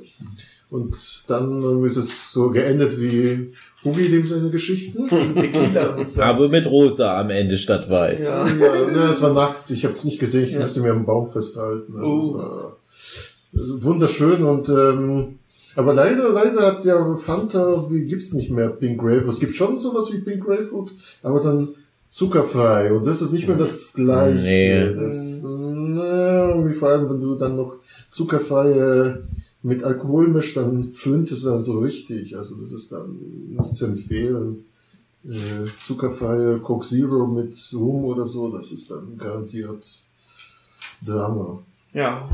Und 0.70 0.96
dann 1.28 1.84
ist 1.84 1.98
es 1.98 2.32
so 2.32 2.52
geendet 2.52 3.00
wie 3.00 3.54
Hugi 3.84 4.10
dem 4.10 4.28
seine 4.28 4.52
Geschichte. 4.52 5.00
Aber 6.20 6.50
mit 6.50 6.66
Rosa 6.68 7.20
am 7.20 7.32
Ende 7.32 7.58
statt 7.58 7.90
Weiß. 7.90 8.24
Ja. 8.24 8.46
Ja, 8.48 8.86
ne, 8.86 9.10
es 9.12 9.22
war 9.22 9.34
nachts, 9.34 9.72
ich 9.72 9.84
habe 9.86 9.96
es 9.96 10.04
nicht 10.04 10.20
gesehen, 10.20 10.44
ich 10.46 10.52
Ja. 10.52 10.60
musste 10.60 10.82
mir 10.82 10.92
am 10.92 11.06
Baum 11.06 11.32
festhalten. 11.32 11.94
Also 11.98 12.40
Oh. 12.40 12.72
Wunderschön 13.54 14.44
und 14.44 14.70
ähm, 14.70 15.40
aber 15.76 15.94
leider, 15.94 16.30
leider 16.30 16.62
hat 16.66 16.86
ja 16.86 17.16
Fanta, 17.16 17.90
wie 17.90 18.06
gibt's 18.06 18.34
nicht 18.34 18.50
mehr 18.50 18.70
Pink 18.70 19.00
Grapefruit. 19.00 19.34
Es 19.34 19.40
gibt 19.40 19.56
schon 19.56 19.80
sowas 19.80 20.12
wie 20.12 20.20
Pink 20.20 20.46
Grapefruit, 20.46 20.92
aber 21.24 21.42
dann 21.42 21.70
zuckerfrei 22.10 22.92
und 22.92 23.06
das 23.06 23.22
ist 23.22 23.34
nicht 23.34 23.48
mehr 23.48 23.58
das 23.58 23.94
gleiche. 23.94 24.42
Nee. 24.42 24.94
Das, 24.96 25.44
ne, 25.44 26.64
wie 26.66 26.74
vor 26.74 26.90
allem, 26.90 27.10
wenn 27.10 27.22
du 27.22 27.36
dann 27.36 27.56
noch 27.56 27.76
zuckerfreie 28.12 29.24
mit 29.62 29.84
Alkohol 29.84 30.28
mischst, 30.28 30.58
dann 30.58 30.86
föhnt 30.86 31.32
es 31.32 31.44
dann 31.44 31.62
so 31.62 31.80
richtig. 31.80 32.36
Also 32.36 32.56
das 32.62 32.72
ist 32.72 32.92
dann 32.92 33.20
nicht 33.50 33.76
zu 33.76 33.86
empfehlen 33.86 34.66
äh, 35.26 35.66
zuckerfreie 35.80 36.60
Coke 36.60 36.86
Zero 36.86 37.28
mit 37.28 37.56
Rum 37.74 38.06
oder 38.06 38.26
so, 38.26 38.50
das 38.50 38.72
ist 38.72 38.90
dann 38.92 39.18
garantiert 39.18 39.86
Drama. 41.06 41.62
Ja, 41.94 42.30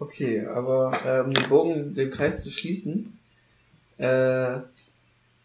okay, 0.00 0.44
aber 0.46 0.92
ähm, 1.06 1.26
um 1.26 1.32
den 1.34 1.48
Bogen, 1.48 1.94
den 1.94 2.10
Kreis 2.10 2.42
zu 2.42 2.50
schließen, 2.50 3.18
äh, 3.98 4.56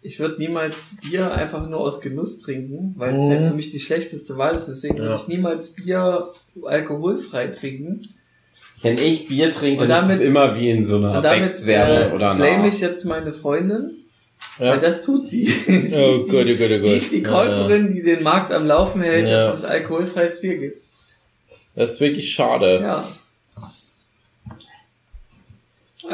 ich 0.01 0.19
würde 0.19 0.37
niemals 0.37 0.75
Bier 1.01 1.33
einfach 1.33 1.67
nur 1.67 1.79
aus 1.79 1.99
Genuss 2.01 2.39
trinken, 2.39 2.93
weil 2.97 3.15
es 3.15 3.21
Mhm. 3.21 3.29
halt 3.29 3.47
für 3.49 3.55
mich 3.55 3.71
die 3.71 3.79
schlechteste 3.79 4.37
Wahl 4.37 4.55
ist. 4.55 4.67
Deswegen 4.67 4.97
würde 4.97 5.11
Ja. 5.11 5.15
ich 5.15 5.27
niemals 5.27 5.69
Bier 5.73 6.31
alkoholfrei 6.63 7.47
trinken. 7.47 8.07
Wenn 8.83 8.97
ich 8.99 9.27
Bier 9.27 9.51
trinke, 9.51 9.83
Und 9.83 9.89
damit- 9.89 10.17
ist 10.21 10.27
immer 10.27 10.55
wie 10.59 10.69
in 10.69 10.85
so 10.85 10.97
einer 10.97 11.21
Becks-Werbung 11.21 12.11
äh, 12.11 12.15
oder 12.15 12.35
blame 12.35 12.45
einer. 12.45 12.67
ich 12.67 12.79
jetzt 12.81 13.03
meine 13.05 13.33
Freundin, 13.33 13.91
Ja. 14.59 14.71
weil 14.73 14.79
das 14.79 15.01
tut 15.01 15.25
sie. 15.25 15.45
sie 15.49 15.91
Oh 15.95 16.11
ist 16.23 16.29
Gott, 16.31 16.45
die, 16.45 16.53
oh 16.53 16.57
Gott, 16.57 16.71
oh 16.71 16.77
sie 16.77 16.79
Gott. 16.81 16.97
ist 16.97 17.11
die 17.11 17.21
Ja, 17.23 17.29
Käuferin, 17.31 17.93
die 17.93 18.03
den 18.03 18.21
Markt 18.21 18.53
am 18.53 18.67
Laufen 18.67 19.01
hält, 19.01 19.27
Ja. 19.27 19.47
dass 19.47 19.59
es 19.59 19.63
alkoholfreies 19.65 20.39
Bier 20.41 20.57
gibt. 20.59 20.83
Das 21.75 21.91
ist 21.91 21.99
wirklich 21.99 22.29
schade. 22.31 22.79
Ja. 22.81 23.07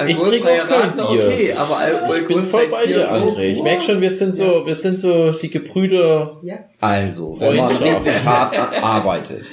Ich 0.07 0.17
trinke 0.17 0.47
auch 0.49 0.67
kein 0.67 0.91
Bier. 0.95 1.05
okay, 1.27 1.53
aber 1.53 1.77
Al 1.77 1.91
Ich 2.21 2.27
bin 2.27 2.43
voll 2.45 2.67
bei 2.71 2.85
dir, 2.85 3.11
André. 3.11 3.41
Ich 3.43 3.61
merke 3.63 3.83
schon, 3.83 3.99
wir 4.01 4.11
sind 4.11 4.35
so, 4.35 4.65
wir 4.65 4.75
sind 4.75 4.97
so 4.99 5.31
die 5.31 5.49
Gebrüder. 5.49 6.37
Also, 6.79 7.35
wenn 7.39 7.57
man 7.57 7.75
richtig 7.75 8.23
hart 8.25 8.57
a- 8.57 8.81
arbeitet. 8.81 9.45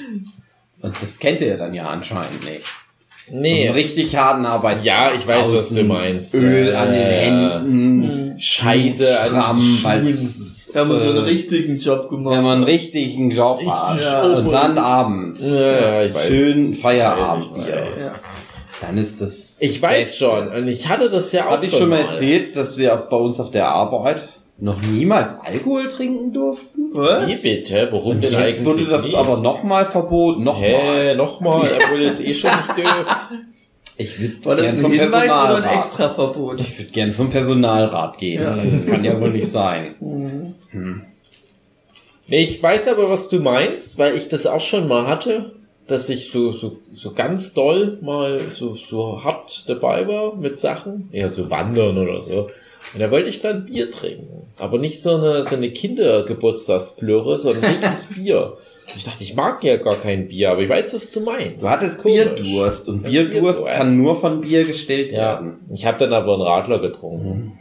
Und 0.81 0.95
das 1.01 1.19
kennt 1.19 1.41
ihr 1.41 1.57
dann 1.57 1.73
ja 1.73 1.87
anscheinend 1.89 2.43
nicht. 2.45 2.65
Nee. 3.31 3.65
Einen 3.67 3.73
richtig 3.75 4.15
harten 4.15 4.45
Arbeit. 4.45 4.83
Ja, 4.83 5.11
ich 5.15 5.27
weiß, 5.27 5.53
was 5.53 5.69
du 5.73 5.83
meinst. 5.83 6.33
Öl 6.33 6.69
Ja, 6.71 6.81
an 6.83 6.91
den 6.93 7.01
ja, 7.01 7.07
ja. 7.09 7.15
Händen. 7.19 8.39
Scheiße 8.39 9.19
an 9.19 9.59
den 9.59 10.13
Schuhen. 10.13 10.55
Wir 10.71 10.81
haben 10.81 10.91
so 10.99 11.09
einen 11.09 11.17
Äh, 11.17 11.21
richtigen 11.21 11.77
Job 11.77 12.09
gemacht. 12.09 12.35
Wenn 12.35 12.43
man 12.43 12.55
einen 12.57 12.63
richtigen 12.63 13.29
Job 13.31 13.59
hat 13.67 13.99
Ja. 14.01 14.21
und 14.23 14.51
dann 14.51 14.77
abends 14.77 15.41
Ja, 15.41 15.49
ja, 15.57 16.03
ich 16.03 16.13
weiß. 16.13 16.27
schön 16.27 16.71
Weiß 16.73 16.79
Feierabendbier 16.81 17.67
ich, 17.67 17.95
weiß. 18.03 18.05
ist, 18.05 18.19
dann 18.81 18.97
ist 18.97 19.21
das. 19.21 19.57
Ich 19.59 19.81
weiß 19.81 20.05
Beste. 20.05 20.17
schon. 20.17 20.47
Und 20.49 20.67
ich 20.67 20.87
hatte 20.87 21.09
das 21.09 21.31
ja 21.31 21.47
auch 21.47 21.51
Hatte 21.51 21.65
ich 21.67 21.77
schon 21.77 21.89
mal 21.89 21.99
erzählt, 22.01 22.55
dass 22.55 22.77
wir 22.77 22.93
auf, 22.93 23.09
bei 23.09 23.17
uns 23.17 23.39
auf 23.39 23.51
der 23.51 23.67
Arbeit 23.67 24.29
noch 24.57 24.81
niemals 24.81 25.39
Alkohol 25.39 25.87
trinken 25.87 26.33
durften? 26.33 26.89
Was? 26.93 27.27
Wie 27.27 27.35
bitte? 27.35 27.87
Warum 27.91 28.15
Und 28.15 28.21
denn 28.23 28.31
jetzt 28.31 28.41
eigentlich 28.41 28.65
wurde 28.65 28.83
das 28.85 29.05
nicht? 29.05 29.15
aber 29.15 29.37
nochmal 29.37 29.85
verboten. 29.85 30.43
Nochmal. 30.43 30.69
Hä, 30.71 31.15
nochmal, 31.15 31.69
obwohl 31.83 32.01
ihr 32.01 32.09
es 32.09 32.19
eh 32.19 32.33
schon 32.33 32.51
nicht 32.51 32.77
dürft. 32.77 33.17
Ich 33.97 34.19
würde 34.19 34.45
War 34.45 34.55
das 34.55 34.65
gern 34.65 34.75
ein 34.75 34.79
zum 34.81 34.91
Hinweis 34.93 35.11
oder 35.11 35.21
ein 35.23 35.29
Personalrat. 35.29 35.75
Extraverbot? 35.77 36.61
Ich 36.61 36.79
würde 36.79 36.91
gern 36.91 37.11
zum 37.11 37.29
Personalrat 37.29 38.17
gehen. 38.17 38.41
Ja. 38.41 38.53
Das 38.53 38.87
kann 38.87 39.03
ja 39.03 39.19
wohl 39.19 39.31
nicht 39.31 39.51
sein. 39.51 39.95
Mhm. 39.99 40.55
Hm. 40.71 41.01
Nee, 42.27 42.43
ich 42.43 42.61
weiß 42.61 42.87
aber, 42.89 43.09
was 43.09 43.27
du 43.29 43.39
meinst, 43.39 43.97
weil 43.97 44.15
ich 44.15 44.29
das 44.29 44.45
auch 44.45 44.61
schon 44.61 44.87
mal 44.87 45.07
hatte, 45.07 45.53
dass 45.89 46.07
ich 46.09 46.31
so, 46.31 46.51
so, 46.53 46.77
so 46.93 47.11
ganz 47.13 47.53
doll 47.53 47.97
mal 48.01 48.49
so, 48.49 48.75
so 48.75 49.23
hart 49.23 49.67
dabei 49.67 50.07
war 50.07 50.35
mit 50.35 50.57
Sachen, 50.57 51.09
eher 51.11 51.29
so 51.29 51.49
wandern 51.49 51.97
oder 51.97 52.21
so. 52.21 52.49
Und 52.93 52.99
da 53.01 53.11
wollte 53.11 53.29
ich 53.29 53.41
dann 53.41 53.65
Bier 53.65 53.91
trinken. 53.91 54.47
Aber 54.57 54.77
nicht 54.77 55.01
so 55.01 55.15
eine, 55.15 55.43
so 55.43 55.55
eine 55.55 55.69
Kindergeburtstagsplöre, 55.71 57.39
sondern 57.39 57.63
richtig 57.65 57.89
Bier. 58.15 58.57
Ich 58.95 59.03
dachte, 59.03 59.23
ich 59.23 59.35
mag 59.35 59.63
ja 59.63 59.77
gar 59.77 59.97
kein 59.99 60.27
Bier, 60.27 60.51
aber 60.51 60.61
ich 60.61 60.69
weiß, 60.69 60.93
was 60.95 61.11
du 61.11 61.19
meinst. 61.21 61.63
Du 61.63 61.69
hattest 61.69 62.01
Komisch. 62.01 62.23
Bierdurst 62.23 62.89
und 62.89 63.03
Ja, 63.07 63.23
Bierdurst 63.23 63.59
Bierdurst. 63.59 63.77
kann 63.77 63.97
nur 63.97 64.15
von 64.15 64.41
Bier 64.41 64.65
gestillt 64.65 65.11
Ja, 65.11 65.33
werden. 65.33 65.59
ich 65.71 65.85
habe 65.85 65.97
dann 65.99 66.13
aber 66.13 66.33
einen 66.33 66.41
Radler 66.41 66.79
getrunken. 66.79 67.59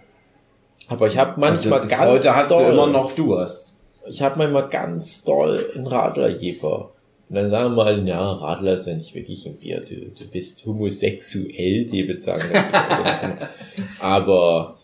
Aber 0.88 1.06
ich 1.06 1.18
habe 1.18 1.38
manchmal 1.38 1.80
also 1.80 1.90
ganz 1.90 2.02
heute 2.02 2.34
hast 2.34 2.50
doll, 2.50 2.64
du 2.64 2.72
immer 2.72 2.86
noch 2.86 3.12
Durst. 3.12 3.76
ich 4.08 4.22
habe 4.22 4.38
manchmal 4.38 4.68
ganz 4.68 5.22
doll 5.24 5.70
einen 5.74 5.86
Radlerjeber. 5.86 6.90
Und 7.28 7.34
dann 7.34 7.48
sagen 7.48 7.70
wir 7.76 7.84
mal, 7.84 8.06
ja, 8.08 8.32
Radler 8.32 8.72
ist 8.72 8.86
ja 8.86 8.94
nicht 8.94 9.14
wirklich 9.14 9.44
ein 9.46 9.56
Bier. 9.58 9.80
Du, 9.80 9.94
du 9.96 10.30
bist 10.30 10.64
homosexuell, 10.64 11.84
die 11.84 12.08
wird 12.08 12.22
sagen. 12.22 12.44
Aber 14.00 14.78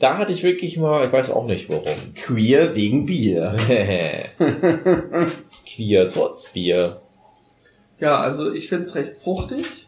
da 0.00 0.18
hatte 0.18 0.32
ich 0.32 0.42
wirklich 0.42 0.76
mal, 0.76 1.06
ich 1.06 1.12
weiß 1.12 1.30
auch 1.30 1.46
nicht 1.46 1.68
warum. 1.68 2.14
Queer 2.16 2.74
wegen 2.74 3.06
Bier. 3.06 3.56
Queer 5.66 6.08
trotz 6.08 6.52
Bier. 6.52 7.00
Ja, 8.00 8.20
also 8.20 8.52
ich 8.52 8.68
find's 8.68 8.94
recht 8.94 9.14
fruchtig. 9.22 9.86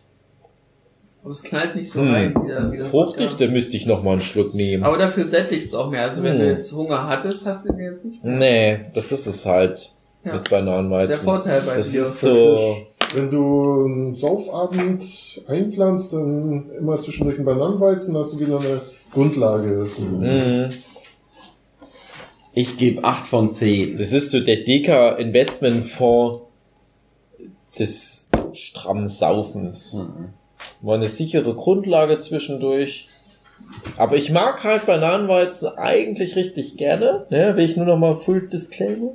Aber 1.23 1.33
es 1.33 1.43
knallt 1.43 1.77
nicht 1.77 1.91
so 1.91 2.01
Hm. 2.01 2.13
rein. 2.15 2.35
Wie 2.43 2.47
der, 2.49 2.73
wie 2.73 2.79
Fruchtig, 2.79 3.37
da 3.37 3.47
müsste 3.47 3.77
ich 3.77 3.85
noch 3.87 4.03
mal 4.03 4.13
einen 4.13 4.21
Schluck 4.23 4.55
nehmen. 4.55 4.85
Aber 4.85 4.97
dafür 4.97 5.25
sättigt's 5.25 5.75
auch 5.75 5.91
mehr. 5.91 6.03
Also 6.03 6.23
wenn 6.23 6.33
Hm. 6.35 6.39
du 6.41 6.47
jetzt 6.53 6.73
Hunger 6.73 7.07
hattest, 7.09 7.45
hast 7.47 7.67
du 7.69 7.73
den 7.73 7.81
jetzt 7.85 8.05
nicht 8.05 8.25
mehr. 8.25 8.37
nee, 8.37 8.81
das 8.95 9.13
ist 9.13 9.27
es 9.27 9.45
halt 9.45 9.93
Ja. 10.25 10.35
mit 10.35 10.41
Das 10.41 10.41
ist 10.43 10.51
der 10.51 10.57
Bananenweizen. 10.59 11.25
Vorteil 11.25 11.63
bei 11.63 11.77
Das 11.77 11.91
dir. 11.93 12.03
ist 12.03 12.21
so, 12.21 12.77
Wenn 13.15 13.31
du 13.31 13.85
einen 13.85 14.13
Saufabend 14.13 15.03
einplanst, 15.49 16.13
dann 16.13 16.71
immer 16.79 17.01
zwischendurch 17.01 17.37
einen 17.37 17.47
Bananenweizen, 17.47 18.17
hast 18.17 18.35
du 18.35 18.41
wieder 18.41 18.61
eine 18.61 18.81
Grundlage. 19.13 19.89
mhm. 19.99 20.69
Ich 22.53 22.77
gebe 22.77 23.05
8 23.05 23.27
von 23.29 23.53
10. 23.53 23.97
Das 23.97 24.13
ist 24.13 24.31
so 24.33 24.41
der 24.41 24.57
Deka 24.65 25.13
Investmentfonds 25.13 26.43
des 27.79 28.29
strammen 28.53 29.09
Saufens. 29.09 29.97
War 30.83 30.97
eine 30.97 31.09
sichere 31.09 31.55
Grundlage 31.55 32.19
zwischendurch. 32.19 33.07
Aber 33.97 34.17
ich 34.17 34.31
mag 34.33 34.65
halt 34.65 34.87
Bananenweizen 34.87 35.69
eigentlich 35.79 36.35
richtig 36.35 36.77
gerne. 36.77 37.27
Ne, 37.31 37.57
will 37.57 37.65
ich 37.65 37.77
nur 37.77 37.87
noch 37.87 37.99
mal 37.99 38.17
Full 38.17 38.49
Disclaimer. 38.49 39.13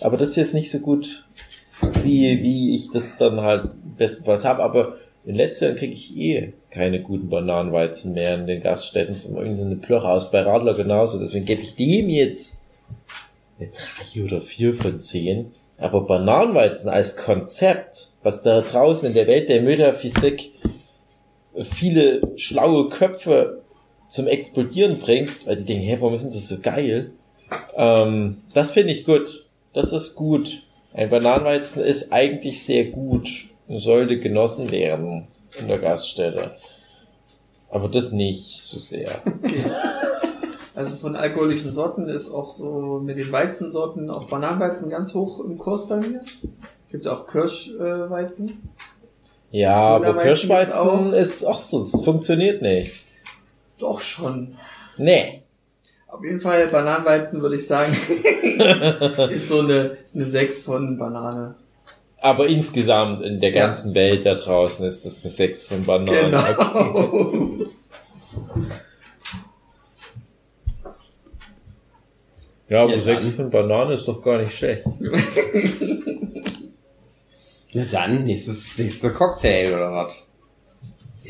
Aber 0.00 0.16
das 0.16 0.34
hier 0.34 0.42
ist 0.42 0.54
nicht 0.54 0.70
so 0.70 0.80
gut, 0.80 1.24
wie, 2.02 2.42
wie 2.42 2.74
ich 2.74 2.90
das 2.90 3.18
dann 3.18 3.40
halt 3.40 3.70
bestenfalls 3.96 4.44
habe. 4.44 4.62
Aber 4.62 4.96
in 5.24 5.34
letzter 5.34 5.66
Jahren 5.66 5.78
kriege 5.78 5.92
ich 5.92 6.16
eh 6.16 6.52
keine 6.70 7.02
guten 7.02 7.28
Bananenweizen 7.28 8.14
mehr 8.14 8.34
in 8.34 8.46
den 8.46 8.62
Gaststätten. 8.62 9.14
Das 9.14 9.24
ist 9.24 9.30
immer 9.30 9.42
irgendeine 9.42 9.76
Plörre 9.76 10.10
aus. 10.10 10.30
Bei 10.30 10.42
Radler 10.42 10.74
genauso. 10.74 11.18
Deswegen 11.18 11.44
gebe 11.44 11.62
ich 11.62 11.76
dem 11.76 12.08
jetzt 12.08 12.60
eine 13.58 13.68
drei 13.68 14.24
oder 14.24 14.40
vier 14.40 14.74
von 14.74 14.98
zehn. 14.98 15.52
Aber 15.78 16.02
Bananenweizen 16.02 16.90
als 16.90 17.16
Konzept, 17.16 18.12
was 18.22 18.42
da 18.42 18.60
draußen 18.60 19.08
in 19.08 19.14
der 19.14 19.26
Welt 19.26 19.48
der 19.48 19.62
Metaphysik 19.62 20.52
viele 21.62 22.20
schlaue 22.36 22.88
Köpfe 22.88 23.62
zum 24.08 24.26
Explodieren 24.26 24.98
bringt, 24.98 25.46
weil 25.46 25.56
die 25.56 25.64
denken, 25.64 25.84
hä, 25.84 25.96
warum 26.00 26.14
ist 26.14 26.24
denn 26.24 26.32
das 26.32 26.48
so 26.48 26.58
geil? 26.60 27.12
Ähm, 27.76 28.38
das 28.54 28.72
finde 28.72 28.92
ich 28.92 29.04
gut. 29.04 29.46
Das 29.72 29.92
ist 29.92 30.14
gut. 30.14 30.62
Ein 30.92 31.10
Bananenweizen 31.10 31.82
ist 31.82 32.12
eigentlich 32.12 32.64
sehr 32.64 32.86
gut 32.86 33.28
und 33.68 33.80
sollte 33.80 34.18
genossen 34.18 34.70
werden 34.70 35.28
in 35.58 35.68
der 35.68 35.78
Gaststätte. 35.78 36.52
Aber 37.70 37.88
das 37.88 38.12
nicht 38.12 38.62
so 38.62 38.78
sehr. 38.78 39.22
Also 40.72 40.96
von 40.96 41.14
alkoholischen 41.14 41.72
Sorten 41.72 42.08
ist 42.08 42.30
auch 42.30 42.48
so 42.48 43.00
mit 43.02 43.18
den 43.18 43.30
Weizensorten 43.30 44.08
auch 44.08 44.30
Bananenweizen 44.30 44.88
ganz 44.88 45.12
hoch 45.12 45.44
im 45.44 45.58
Kurs 45.58 45.86
bei 45.88 45.96
mir. 45.96 46.22
Gibt 46.90 47.06
auch 47.06 47.26
Kirschweizen. 47.26 48.70
Ja, 49.50 49.76
aber 49.76 50.14
Kirschweizen 50.22 51.10
gibt's 51.10 51.40
ist 51.40 51.44
auch 51.44 51.60
so, 51.60 51.82
es 51.82 52.02
funktioniert 52.02 52.62
nicht. 52.62 53.02
Doch 53.78 54.00
schon. 54.00 54.56
Nee. 54.96 55.39
Auf 56.10 56.24
jeden 56.24 56.40
Fall 56.40 56.66
Bananenweizen 56.68 57.40
würde 57.40 57.56
ich 57.56 57.66
sagen, 57.66 57.92
ist 59.30 59.48
so 59.48 59.60
eine, 59.60 59.96
eine 60.14 60.24
6 60.24 60.62
von 60.62 60.98
Banane. 60.98 61.54
Aber 62.20 62.46
insgesamt 62.48 63.22
in 63.22 63.40
der 63.40 63.50
Ja. 63.50 63.66
ganzen 63.66 63.94
Welt 63.94 64.26
da 64.26 64.34
draußen 64.34 64.86
ist 64.86 65.06
das 65.06 65.22
eine 65.24 65.32
6 65.32 65.66
von 65.66 65.84
Bananen. 65.84 66.34
Okay. 66.34 66.54
Genau. 66.92 67.66
Ja, 72.68 72.82
aber 72.82 72.94
Ja, 72.94 73.00
6 73.00 73.24
dann. 73.26 73.34
von 73.36 73.50
Bananen 73.50 73.92
ist 73.92 74.06
doch 74.06 74.22
gar 74.22 74.38
nicht 74.38 74.56
schlecht. 74.56 74.84
Ja, 77.72 77.84
dann 77.84 78.24
nächstes, 78.24 78.76
nächster 78.78 79.10
Cocktail 79.10 79.72
oder 79.72 79.92
was? 79.92 80.26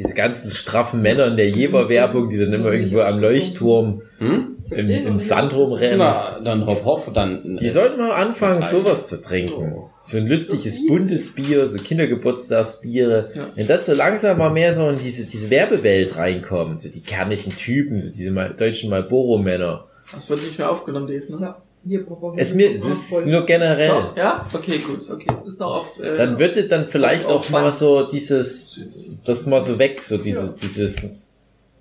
Diese 0.03 0.14
ganzen 0.14 0.48
straffen 0.48 1.03
Männer 1.03 1.26
in 1.26 1.36
der 1.36 1.51
Jeber-Werbung, 1.51 2.30
die 2.30 2.38
dann 2.38 2.53
immer 2.55 2.72
irgendwo 2.72 3.01
am 3.01 3.20
Leuchtturm 3.20 4.03
Hm? 4.18 4.57
im, 4.70 4.88
im 4.88 5.18
Sand 5.18 5.55
rumrennen. 5.55 5.98
Na, 5.98 6.40
dann 6.40 6.64
hopp 6.66 6.84
hopp, 6.84 7.12
dann. 7.12 7.57
Die 7.57 7.68
sollten 7.68 7.98
mal 8.01 8.12
anfangen, 8.12 8.62
sowas 8.62 9.09
zu 9.09 9.20
trinken. 9.20 9.76
So 10.01 10.16
ein 10.16 10.26
lustiges, 10.26 10.86
buntes 10.86 11.34
Bier, 11.34 11.64
so 11.66 11.76
Kindergeburtstagsbiere. 11.82 13.30
Ja. 13.34 13.48
Wenn 13.55 13.66
das 13.66 13.86
so 13.86 13.94
langsam 13.94 14.38
mal 14.38 14.51
mehr 14.51 14.72
so 14.72 14.88
in 14.88 14.98
diese, 14.98 15.26
diese 15.26 15.51
Werbewelt 15.51 16.16
reinkommt, 16.16 16.82
so 16.82 16.88
die 16.88 17.03
kernigen 17.03 17.55
Typen, 17.57 18.01
so 18.01 18.11
diese 18.11 18.30
mal, 18.30 18.51
deutschen 18.57 18.88
Marlboro-Männer. 18.90 19.84
Das 20.12 20.30
wird 20.30 20.42
nicht 20.42 20.59
mehr 20.59 20.70
aufgenommen, 20.70 21.07
Dave, 21.07 21.26
ne? 21.28 21.38
Ja, 21.40 21.62
hier 21.87 22.07
Es 22.37 22.55
mir, 22.55 22.70
es 22.70 22.85
ist 22.85 23.26
nur 23.26 23.47
generell. 23.47 23.89
Doch, 23.89 24.16
ja? 24.16 24.47
Okay, 24.53 24.78
gut. 24.78 25.09
Okay, 25.11 25.31
es 25.37 25.49
ist 25.49 25.61
noch 25.61 25.74
auf... 25.76 25.99
Äh, 25.99 26.16
Dann 26.16 26.39
würde 26.39 26.64
dann 26.68 26.87
vielleicht 26.89 27.26
auch 27.26 27.49
mal 27.51 27.70
so 27.72 28.09
dieses, 28.09 28.81
das 29.24 29.47
mal 29.47 29.62
so 29.62 29.78
weg, 29.78 30.03
so 30.03 30.18
dieses, 30.18 30.57
dieses, 30.57 31.33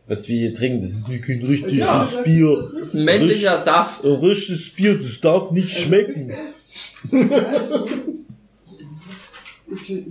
was 0.07 0.27
wir 0.27 0.37
hier 0.37 0.53
trinken, 0.53 0.81
das 0.81 0.91
ist 0.91 1.07
nicht 1.07 1.23
kein 1.23 1.41
richtiges 1.43 1.77
Ja, 1.79 2.07
Bier. 2.23 2.57
das 2.57 2.71
ist 2.79 2.93
ein 2.95 3.05
männlicher 3.05 3.61
Saft. 3.63 4.03
Ein 4.05 4.13
richtiges 4.15 4.69
Bier, 4.73 4.95
das 4.95 5.19
darf 5.19 5.51
nicht 5.51 5.69
schmecken. 5.71 6.31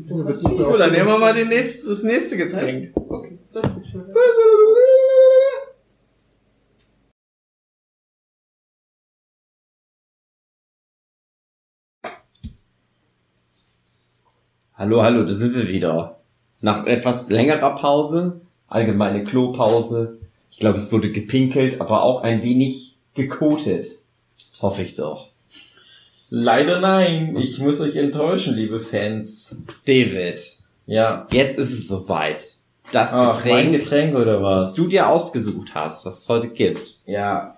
Gut, 0.09 0.79
dann 0.81 0.93
nehmen 0.93 1.09
wir 1.09 1.19
mal 1.19 1.35
den 1.35 1.49
nächsten, 1.49 1.89
das 1.89 2.03
nächste 2.03 2.37
Getränk. 2.37 2.93
Okay, 2.95 3.39
das 3.53 3.65
ist 3.65 3.91
schon. 3.91 4.05
Hallo, 14.79 15.03
hallo, 15.03 15.25
da 15.25 15.33
sind 15.35 15.55
wir 15.57 15.67
wieder. 15.67 16.21
Nach 16.61 16.87
etwas 16.87 17.29
längerer 17.29 17.75
Pause, 17.77 18.41
allgemeine 18.69 19.25
Klopause. 19.25 20.19
Ich 20.53 20.59
glaube, 20.59 20.79
es 20.79 20.93
wurde 20.93 21.11
gepinkelt, 21.11 21.81
aber 21.81 22.03
auch 22.03 22.23
ein 22.23 22.45
wenig 22.45 22.95
gekotet. 23.15 23.87
Hoffe 24.63 24.83
ich 24.83 24.95
doch. 24.95 25.31
Leider 26.31 26.81
nein, 26.81 27.37
ich 27.37 27.59
muss 27.59 27.81
euch 27.81 27.97
enttäuschen, 27.97 28.55
liebe 28.55 28.79
Fans. 28.79 29.65
David, 29.85 30.41
Ja. 30.87 31.27
jetzt 31.33 31.59
ist 31.59 31.73
es 31.73 31.89
soweit. 31.89 32.47
Das 32.93 33.11
Ach, 33.13 33.37
Getränk, 33.37 33.73
Getränk 33.73 34.15
oder 34.15 34.41
was 34.43 34.69
was? 34.69 34.75
du 34.75 34.87
dir 34.87 35.09
ausgesucht 35.09 35.71
hast, 35.75 36.07
was 36.07 36.21
es 36.21 36.29
heute 36.29 36.49
gibt. 36.49 36.99
Ja, 37.05 37.57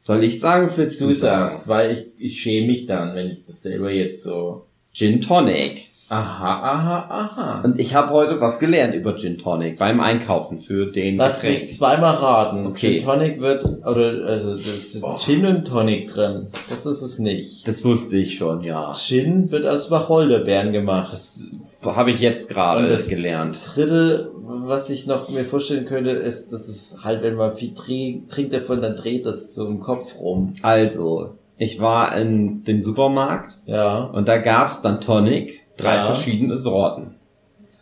Soll 0.00 0.24
ich 0.24 0.40
sagen, 0.40 0.70
willst 0.74 1.02
du 1.02 1.08
du 1.08 1.12
sagen? 1.14 1.48
sagst, 1.48 1.68
weil 1.68 1.92
ich, 1.92 2.06
ich 2.18 2.40
schäme 2.40 2.68
mich 2.68 2.86
dann, 2.86 3.14
wenn 3.14 3.30
ich 3.30 3.44
das 3.44 3.60
selber 3.62 3.90
jetzt 3.90 4.22
so. 4.22 4.64
Gin 4.94 5.20
Tonic. 5.20 5.90
Aha, 6.10 6.62
aha, 6.62 7.06
aha. 7.10 7.60
Und 7.64 7.78
ich 7.78 7.94
habe 7.94 8.10
heute 8.12 8.40
was 8.40 8.58
gelernt 8.58 8.94
über 8.94 9.14
Gin 9.14 9.36
Tonic 9.36 9.78
beim 9.78 10.00
Einkaufen 10.00 10.56
für 10.58 10.86
den 10.90 11.16
Lass 11.18 11.42
mich 11.42 11.54
Getränk. 11.60 11.76
zweimal 11.76 12.14
raten. 12.14 12.66
Okay. 12.68 12.98
Gin 12.98 13.04
Tonic 13.04 13.40
wird, 13.40 13.64
oder, 13.84 14.24
also, 14.26 14.52
das 14.54 14.66
ist 14.66 15.02
Gin 15.18 15.44
und 15.44 15.66
Tonic 15.66 16.08
drin. 16.10 16.46
Das 16.70 16.86
ist 16.86 17.02
es 17.02 17.18
nicht. 17.18 17.68
Das 17.68 17.84
wusste 17.84 18.16
ich 18.16 18.38
schon, 18.38 18.62
ja. 18.62 18.94
Gin 18.94 19.50
wird 19.50 19.66
aus 19.66 19.90
Wacholderbeeren 19.90 20.72
gemacht. 20.72 21.12
Das 21.12 21.44
habe 21.84 22.10
ich 22.10 22.20
jetzt 22.20 22.48
gerade 22.48 22.96
gelernt. 23.08 23.60
Dritte, 23.74 24.30
was 24.34 24.88
ich 24.88 25.06
noch 25.06 25.28
mir 25.28 25.44
vorstellen 25.44 25.84
könnte, 25.84 26.10
ist, 26.10 26.54
dass 26.54 26.68
es 26.68 26.98
halt, 27.04 27.22
wenn 27.22 27.34
man 27.34 27.54
viel 27.54 27.74
trinkt 27.74 28.54
davon, 28.54 28.80
dann 28.80 28.96
dreht 28.96 29.26
das 29.26 29.54
so 29.54 29.66
im 29.66 29.80
Kopf 29.80 30.18
rum. 30.18 30.54
Also, 30.62 31.34
ich 31.58 31.80
war 31.80 32.16
in 32.16 32.64
den 32.64 32.82
Supermarkt 32.82 33.58
Ja. 33.66 34.04
und 34.04 34.26
da 34.26 34.38
gab's 34.38 34.80
dann 34.80 35.00
Tonic, 35.02 35.60
drei 35.78 35.94
Ja. 35.96 36.06
verschiedene 36.06 36.58
Sorten. 36.58 37.14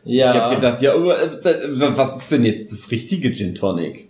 Ja. 0.05 0.33
Ich 0.33 0.41
habe 0.41 0.55
gedacht, 0.55 0.81
ja, 0.83 0.95
aber, 0.95 1.21
äh, 1.21 1.29
was 1.97 2.19
ist 2.19 2.31
denn 2.31 2.45
jetzt 2.45 2.71
das 2.71 2.91
richtige 2.93 3.33
Gin 3.35 3.55
Tonic? 3.57 4.09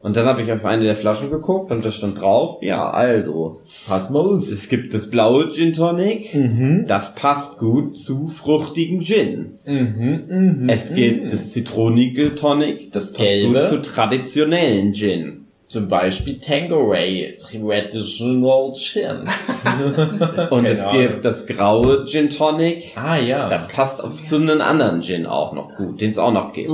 Und 0.00 0.18
dann 0.18 0.26
habe 0.26 0.42
ich 0.42 0.52
auf 0.52 0.66
eine 0.66 0.82
der 0.84 0.96
Flaschen 0.96 1.30
geguckt 1.30 1.70
und 1.70 1.82
da 1.82 1.90
stand 1.90 2.20
drauf, 2.20 2.58
ja, 2.62 2.90
also, 2.90 3.62
pass 3.88 4.10
mal 4.10 4.18
auf. 4.20 4.46
es 4.50 4.68
gibt 4.68 4.92
das 4.92 5.08
blaue 5.08 5.48
Gin 5.48 5.72
Tonic, 5.72 6.34
Mhm. 6.34 6.84
das 6.86 7.14
passt 7.14 7.56
gut 7.58 7.96
zu 7.96 8.28
fruchtigem 8.28 9.00
Gin. 9.00 9.52
Mhm. 9.64 10.24
Mhm. 10.28 10.68
Es 10.68 10.94
gibt 10.94 11.32
das 11.32 11.52
zitronige 11.52 12.34
Tonic, 12.34 12.92
das 12.92 13.14
passt 13.14 13.24
Gelbe. 13.30 13.60
gut 13.60 13.68
zu 13.68 13.80
traditionellen 13.80 14.92
Gin. 14.92 15.43
Zum 15.74 15.88
Beispiel 15.88 16.38
Tangeray, 16.38 17.36
Traditional 17.36 18.72
Gin. 18.74 19.28
Und 20.50 20.66
es 20.66 20.82
Ahnung. 20.82 21.02
gibt 21.02 21.24
das 21.24 21.46
graue 21.46 22.04
Gin 22.04 22.30
Tonic, 22.30 22.92
ah 22.94 23.16
ja. 23.16 23.48
das 23.48 23.66
passt 23.66 24.04
auf 24.04 24.22
zu 24.24 24.36
einem 24.36 24.60
anderen 24.60 25.02
Gin 25.02 25.26
auch 25.26 25.52
noch 25.52 25.74
gut, 25.74 26.00
den 26.00 26.12
es 26.12 26.18
auch 26.18 26.32
noch 26.32 26.52
gibt. 26.52 26.70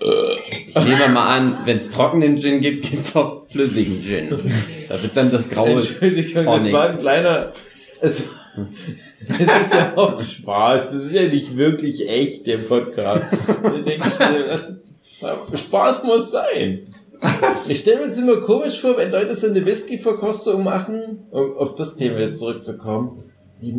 Ich 0.00 0.74
nehme 0.74 1.10
mal 1.10 1.36
an, 1.36 1.58
wenn 1.64 1.76
es 1.76 1.90
trockenen 1.90 2.38
Gin 2.38 2.60
gibt, 2.60 2.90
gibt's 2.90 3.14
auch 3.14 3.46
flüssigen 3.48 4.02
Gin. 4.02 4.52
Da 4.88 5.00
wird 5.00 5.16
dann 5.16 5.30
das 5.30 5.48
graue 5.48 5.78
Entschuldigung, 5.78 6.44
das 6.44 6.44
Tonic. 6.44 6.72
war 6.72 6.90
ein 6.90 6.98
kleiner. 6.98 7.52
Es, 8.00 8.24
es 9.28 9.40
ist 9.40 9.74
ja 9.74 9.92
auch 9.94 10.20
Spaß. 10.20 10.86
Das 10.86 11.04
ist 11.04 11.12
ja 11.12 11.22
nicht 11.22 11.56
wirklich 11.56 12.10
echt, 12.10 12.48
der 12.48 12.58
Podcast. 12.58 13.26
Da 13.62 13.70
denke 13.70 14.08
ich 14.08 14.18
mir, 14.18 14.46
das, 14.48 14.74
Spaß 15.54 16.04
muss 16.04 16.30
sein. 16.30 16.80
Ich 17.68 17.80
stelle 17.80 18.00
mir 18.00 18.08
das 18.08 18.18
immer 18.18 18.36
komisch 18.36 18.80
vor, 18.80 18.96
wenn 18.96 19.10
Leute 19.10 19.34
so 19.34 19.46
eine 19.46 19.64
Whisky-Verkostung 19.64 20.62
machen, 20.62 21.20
um 21.30 21.56
auf 21.56 21.74
das 21.74 21.96
Thema 21.96 22.18
jetzt 22.18 22.40
zurückzukommen. 22.40 23.24
Die 23.62 23.72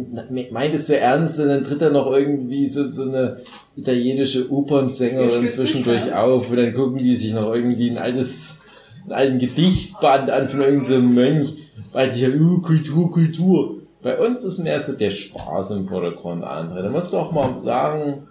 meint 0.52 0.74
es 0.74 0.88
so 0.88 0.94
ernst 0.94 1.40
und 1.40 1.50
dann 1.50 1.64
tritt 1.64 1.82
da 1.82 1.90
noch 1.90 2.12
irgendwie 2.12 2.68
so, 2.68 2.88
so 2.88 3.04
eine 3.04 3.42
italienische 3.76 4.52
Opernsängerin 4.52 5.48
zwischendurch 5.48 6.12
auf 6.14 6.50
und 6.50 6.58
dann 6.58 6.74
gucken 6.74 6.98
die 6.98 7.16
sich 7.16 7.34
noch 7.34 7.54
irgendwie 7.54 7.92
ein 7.92 7.98
altes, 7.98 8.60
einen 9.04 9.14
alten 9.14 9.40
Gedichtband 9.40 10.32
an 10.32 10.50
von 10.50 10.62
irgendeinem 10.62 11.14
Mönch, 11.14 11.54
weil 11.92 12.10
die 12.10 12.22
ja, 12.22 12.30
uh, 12.30 12.62
Kultur, 12.62 13.12
Kultur. 13.12 13.82
Bei 14.02 14.18
uns 14.18 14.44
ist 14.44 14.60
mehr 14.60 14.82
so 14.82 14.94
der 14.94 15.10
Spaß 15.12 15.72
im 15.72 15.88
Vordergrund, 15.88 16.44
André. 16.44 16.82
Da 16.82 16.90
musst 16.90 17.14
du 17.14 17.18
auch 17.18 17.32
mal 17.32 17.60
sagen, 17.62 18.28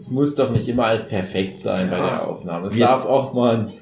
es 0.00 0.08
muss 0.10 0.34
doch 0.34 0.50
nicht 0.50 0.68
immer 0.68 0.84
alles 0.86 1.08
perfekt 1.08 1.60
sein 1.60 1.90
bei 1.90 1.96
der 1.96 2.26
Aufnahme. 2.26 2.66
Es 2.68 2.74
Wir- 2.74 2.86
darf 2.86 3.04
auch 3.06 3.32
mal 3.34 3.72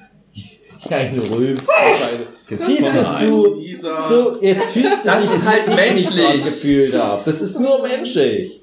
ein 0.90 1.20
Rülpse 1.30 1.64
sein. 1.66 2.59
Siehst 2.66 2.82
du, 2.82 3.88
so, 4.09 4.38
jetzt 4.42 4.72
fühlst 4.72 4.92
du 4.92 5.05
Das 5.05 5.24
ist 5.24 5.44
halt 5.44 5.66
menschlich. 5.68 6.44
gefühlt 6.44 6.94
habe. 6.94 7.22
Das 7.24 7.40
ist 7.40 7.59
nur 7.59 7.82
menschlich. 7.82 8.61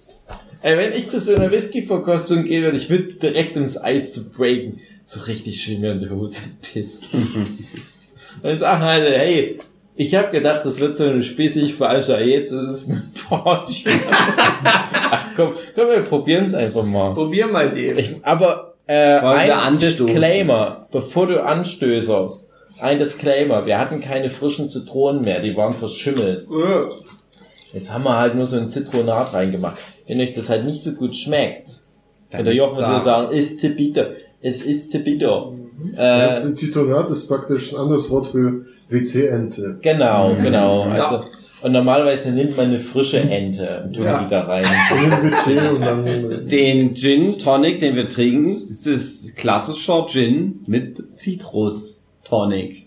Ey, 0.61 0.77
wenn 0.77 0.91
ich 0.93 1.09
zu 1.09 1.19
so 1.19 1.33
einer 1.35 1.49
Whisky-Verkostung 1.49 2.43
gehe 2.43 2.69
und 2.69 2.75
ich 2.75 2.89
will 2.89 3.13
direkt 3.21 3.55
ins 3.55 3.81
Eis 3.81 4.13
zu 4.13 4.29
breaken, 4.29 4.79
so 5.05 5.21
richtig 5.21 5.61
schön 5.61 5.79
mir 5.81 5.93
in 5.93 5.99
die 5.99 6.09
Hose 6.09 6.41
pissen. 6.61 7.07
und 8.43 8.59
sagen 8.59 8.81
halt, 8.83 9.05
hey, 9.09 9.57
ich 10.01 10.15
habe 10.15 10.31
gedacht, 10.31 10.61
das 10.63 10.79
wird 10.79 10.95
so 10.95 11.03
eine 11.03 11.21
spießig 11.21 11.75
falsche, 11.75 12.17
jetzt 12.21 12.51
ist 12.53 12.67
es 12.69 12.89
eine 12.89 13.03
Party. 13.27 13.83
Ach 14.63 15.25
komm, 15.35 15.53
komm, 15.75 15.89
wir 15.89 16.01
probieren 16.01 16.45
es 16.45 16.53
einfach 16.53 16.85
mal. 16.85 17.13
Probier 17.13 17.47
mal 17.47 17.69
den. 17.71 17.97
Ich, 17.97 18.15
aber 18.23 18.75
äh, 18.87 19.21
Wollen 19.21 19.37
ein 19.39 19.51
anstoßen? 19.51 20.07
Disclaimer, 20.07 20.87
bevor 20.91 21.27
du 21.27 21.43
anstößerst. 21.43 22.49
Ein 22.79 22.99
Disclaimer, 22.99 23.65
wir 23.65 23.77
hatten 23.77 23.99
keine 23.99 24.29
frischen 24.29 24.69
Zitronen 24.69 25.21
mehr, 25.23 25.41
die 25.41 25.55
waren 25.57 25.73
verschimmelt. 25.73 26.47
Äh, 26.49 26.83
Jetzt 27.73 27.93
haben 27.93 28.03
wir 28.05 28.17
halt 28.17 28.33
nur 28.35 28.45
so 28.47 28.55
ein 28.57 28.69
Zitronat 28.69 29.33
reingemacht. 29.33 29.77
Wenn 30.07 30.19
euch 30.21 30.33
das 30.33 30.49
halt 30.49 30.65
nicht 30.65 30.81
so 30.81 30.93
gut 30.93 31.15
schmeckt, 31.15 31.69
Dann 32.31 32.45
der 32.45 32.53
Jochen 32.55 32.77
würde 32.77 32.93
sag- 32.93 33.01
sagen, 33.03 33.31
ist 33.31 33.59
zu 33.59 33.69
bitter. 33.69 34.11
Es 34.41 34.61
ist 34.63 34.91
zu 34.91 34.99
bitter. 34.99 35.51
Das 35.95 36.45
Äh, 36.45 36.55
Zitronat 36.55 37.09
ist 37.11 37.27
praktisch 37.27 37.73
ein 37.73 37.79
anderes 37.79 38.09
Wort 38.09 38.27
für 38.27 38.65
WC-Ente. 38.89 39.77
genau, 39.81 40.35
genau. 40.41 40.85
Ja. 40.87 41.05
Also, 41.05 41.27
und 41.61 41.73
normalerweise 41.73 42.31
nimmt 42.31 42.55
man 42.55 42.67
eine 42.67 42.79
frische 42.79 43.19
Ente 43.19 43.81
und 43.85 43.93
tut 43.93 44.05
Ja. 44.05 44.23
die 44.23 44.29
da 44.29 44.41
rein. 44.41 44.65
In 45.03 45.09
den 45.09 45.31
WC 45.31 45.69
und 45.75 45.81
dann... 45.81 46.47
Den 46.47 46.95
Gin 46.95 47.37
Tonic, 47.37 47.79
den 47.79 47.95
wir 47.95 48.07
trinken, 48.07 48.61
das 48.61 48.85
ist 48.85 49.35
klassischer 49.35 50.05
Gin 50.07 50.61
mit 50.67 51.19
Zitrus 51.19 52.01
Tonic. 52.23 52.85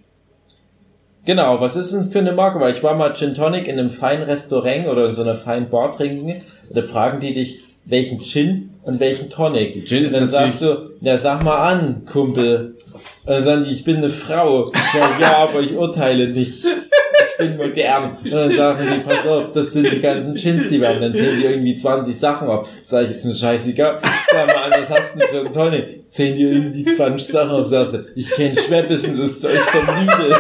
Genau, 1.25 1.61
was 1.61 1.77
ist 1.77 1.93
denn 1.93 2.11
für 2.11 2.19
eine 2.19 2.33
Marke? 2.33 2.59
Weil 2.61 2.73
ich 2.75 2.83
war 2.83 2.97
mal 2.97 3.15
Gin 3.15 3.35
Tonic 3.35 3.69
in 3.69 3.79
einem 3.79 3.91
feinen 3.91 4.25
Restaurant 4.25 4.89
oder 4.89 5.07
in 5.07 5.13
so 5.13 5.23
einer 5.23 5.37
feinen 5.37 5.69
Bar 5.69 5.93
trinken. 5.93 6.41
Da 6.71 6.83
fragen 6.83 7.21
die 7.21 7.35
dich, 7.35 7.61
welchen 7.85 8.21
Gin 8.21 8.71
und 8.83 8.99
welchen 9.01 9.29
Tonic. 9.31 9.87
Gin 9.87 10.05
ist 10.05 10.15
und 10.15 10.23
dann 10.23 10.29
sagst 10.29 10.63
du, 10.63 10.91
na 11.01 11.19
sag 11.19 11.45
mal 11.45 11.59
an, 11.59 12.07
Kumpel. 12.11 12.77
Und 12.95 13.33
dann 13.33 13.43
sagen 13.43 13.65
die, 13.65 13.71
ich 13.73 13.85
bin 13.85 13.97
eine 13.99 14.11
Frau. 14.11 14.71
Ich 14.73 14.81
sag, 15.01 15.21
ja, 15.21 15.37
aber 15.39 15.61
ich 15.61 15.73
urteile 15.75 16.29
nicht. 16.29 16.65
Ich 16.65 17.39
bin 17.39 17.57
modern. 17.57 18.17
Und 18.23 18.31
dann 18.31 18.53
sagen 18.53 18.87
die, 18.93 18.99
pass 19.01 19.27
auf, 19.27 19.53
das 19.53 19.73
sind 19.73 19.91
die 19.91 20.01
ganzen 20.01 20.35
Gins, 20.35 20.69
die 20.69 20.81
wir 20.81 20.89
haben. 20.89 21.01
Dann 21.01 21.15
zählen 21.15 21.39
die 21.41 21.47
irgendwie 21.47 21.75
20 21.75 22.19
Sachen 22.19 22.49
auf. 22.49 22.69
Sag 22.83 23.05
ich, 23.07 23.13
ist 23.13 23.25
mir 23.25 23.35
scheißegal. 23.35 24.01
Sag 24.31 24.47
mal 24.49 24.65
an, 24.65 24.71
was 24.83 24.91
hast 24.91 25.15
du 25.15 25.19
denn 25.19 25.29
für 25.29 25.41
einen 25.41 25.53
Tonic? 25.53 26.11
Zählen 26.11 26.37
die 26.37 26.43
irgendwie 26.45 26.85
20 26.85 27.27
Sachen 27.27 27.51
auf. 27.51 27.67
Sagst 27.67 27.95
du, 27.95 28.05
ich 28.15 28.31
kenn 28.31 28.55
Schweppissen, 28.57 29.19
das 29.19 29.41
Zeug 29.41 29.59
vom 29.61 29.87
Lidl. 29.99 30.37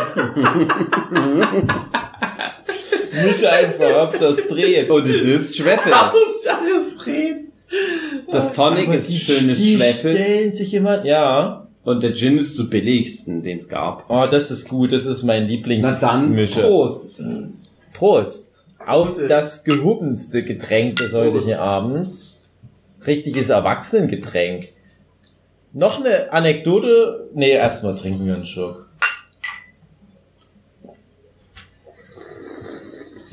Misch 3.24 3.44
einfach, 3.44 3.92
hab's 3.94 4.18
das 4.18 4.36
dreht. 4.48 4.90
Und 4.90 5.06
es 5.06 5.22
ist 5.22 5.56
Schweppes. 5.56 5.92
Hauptsache 5.92 6.64
es 6.88 6.98
dreht. 7.02 7.36
Das 8.30 8.52
Tonic 8.52 8.86
Aber 8.88 8.96
ist 8.98 9.08
die- 9.08 9.16
schönes 9.16 9.58
die 9.58 9.76
Schweppes. 9.76 10.14
stellen 10.20 10.52
sich 10.52 10.74
immer, 10.74 11.04
ja. 11.04 11.61
Und 11.84 12.02
der 12.02 12.14
Gin 12.14 12.38
ist 12.38 12.54
zu 12.56 12.70
billigsten, 12.70 13.42
den 13.42 13.56
es 13.56 13.68
gab. 13.68 14.08
Oh, 14.08 14.26
das 14.30 14.50
ist 14.50 14.68
gut, 14.68 14.92
das 14.92 15.04
ist 15.06 15.24
mein 15.24 15.44
Lieblingsmische. 15.44 16.60
Prost. 16.60 17.22
Prost. 17.92 18.66
Auf 18.86 19.16
Prost. 19.16 19.30
das 19.30 19.64
gehobenste 19.64 20.44
Getränk 20.44 20.96
des 20.96 21.12
heutigen 21.12 21.54
Abends. 21.54 22.42
Richtiges 23.04 23.48
Erwachsenengetränk. 23.48 24.68
Noch 25.72 25.98
eine 25.98 26.32
Anekdote. 26.32 27.28
Nee, 27.34 27.50
erstmal 27.52 27.96
trinken 27.96 28.26
wir 28.26 28.34
einen 28.34 28.44
Schluck. 28.44 28.88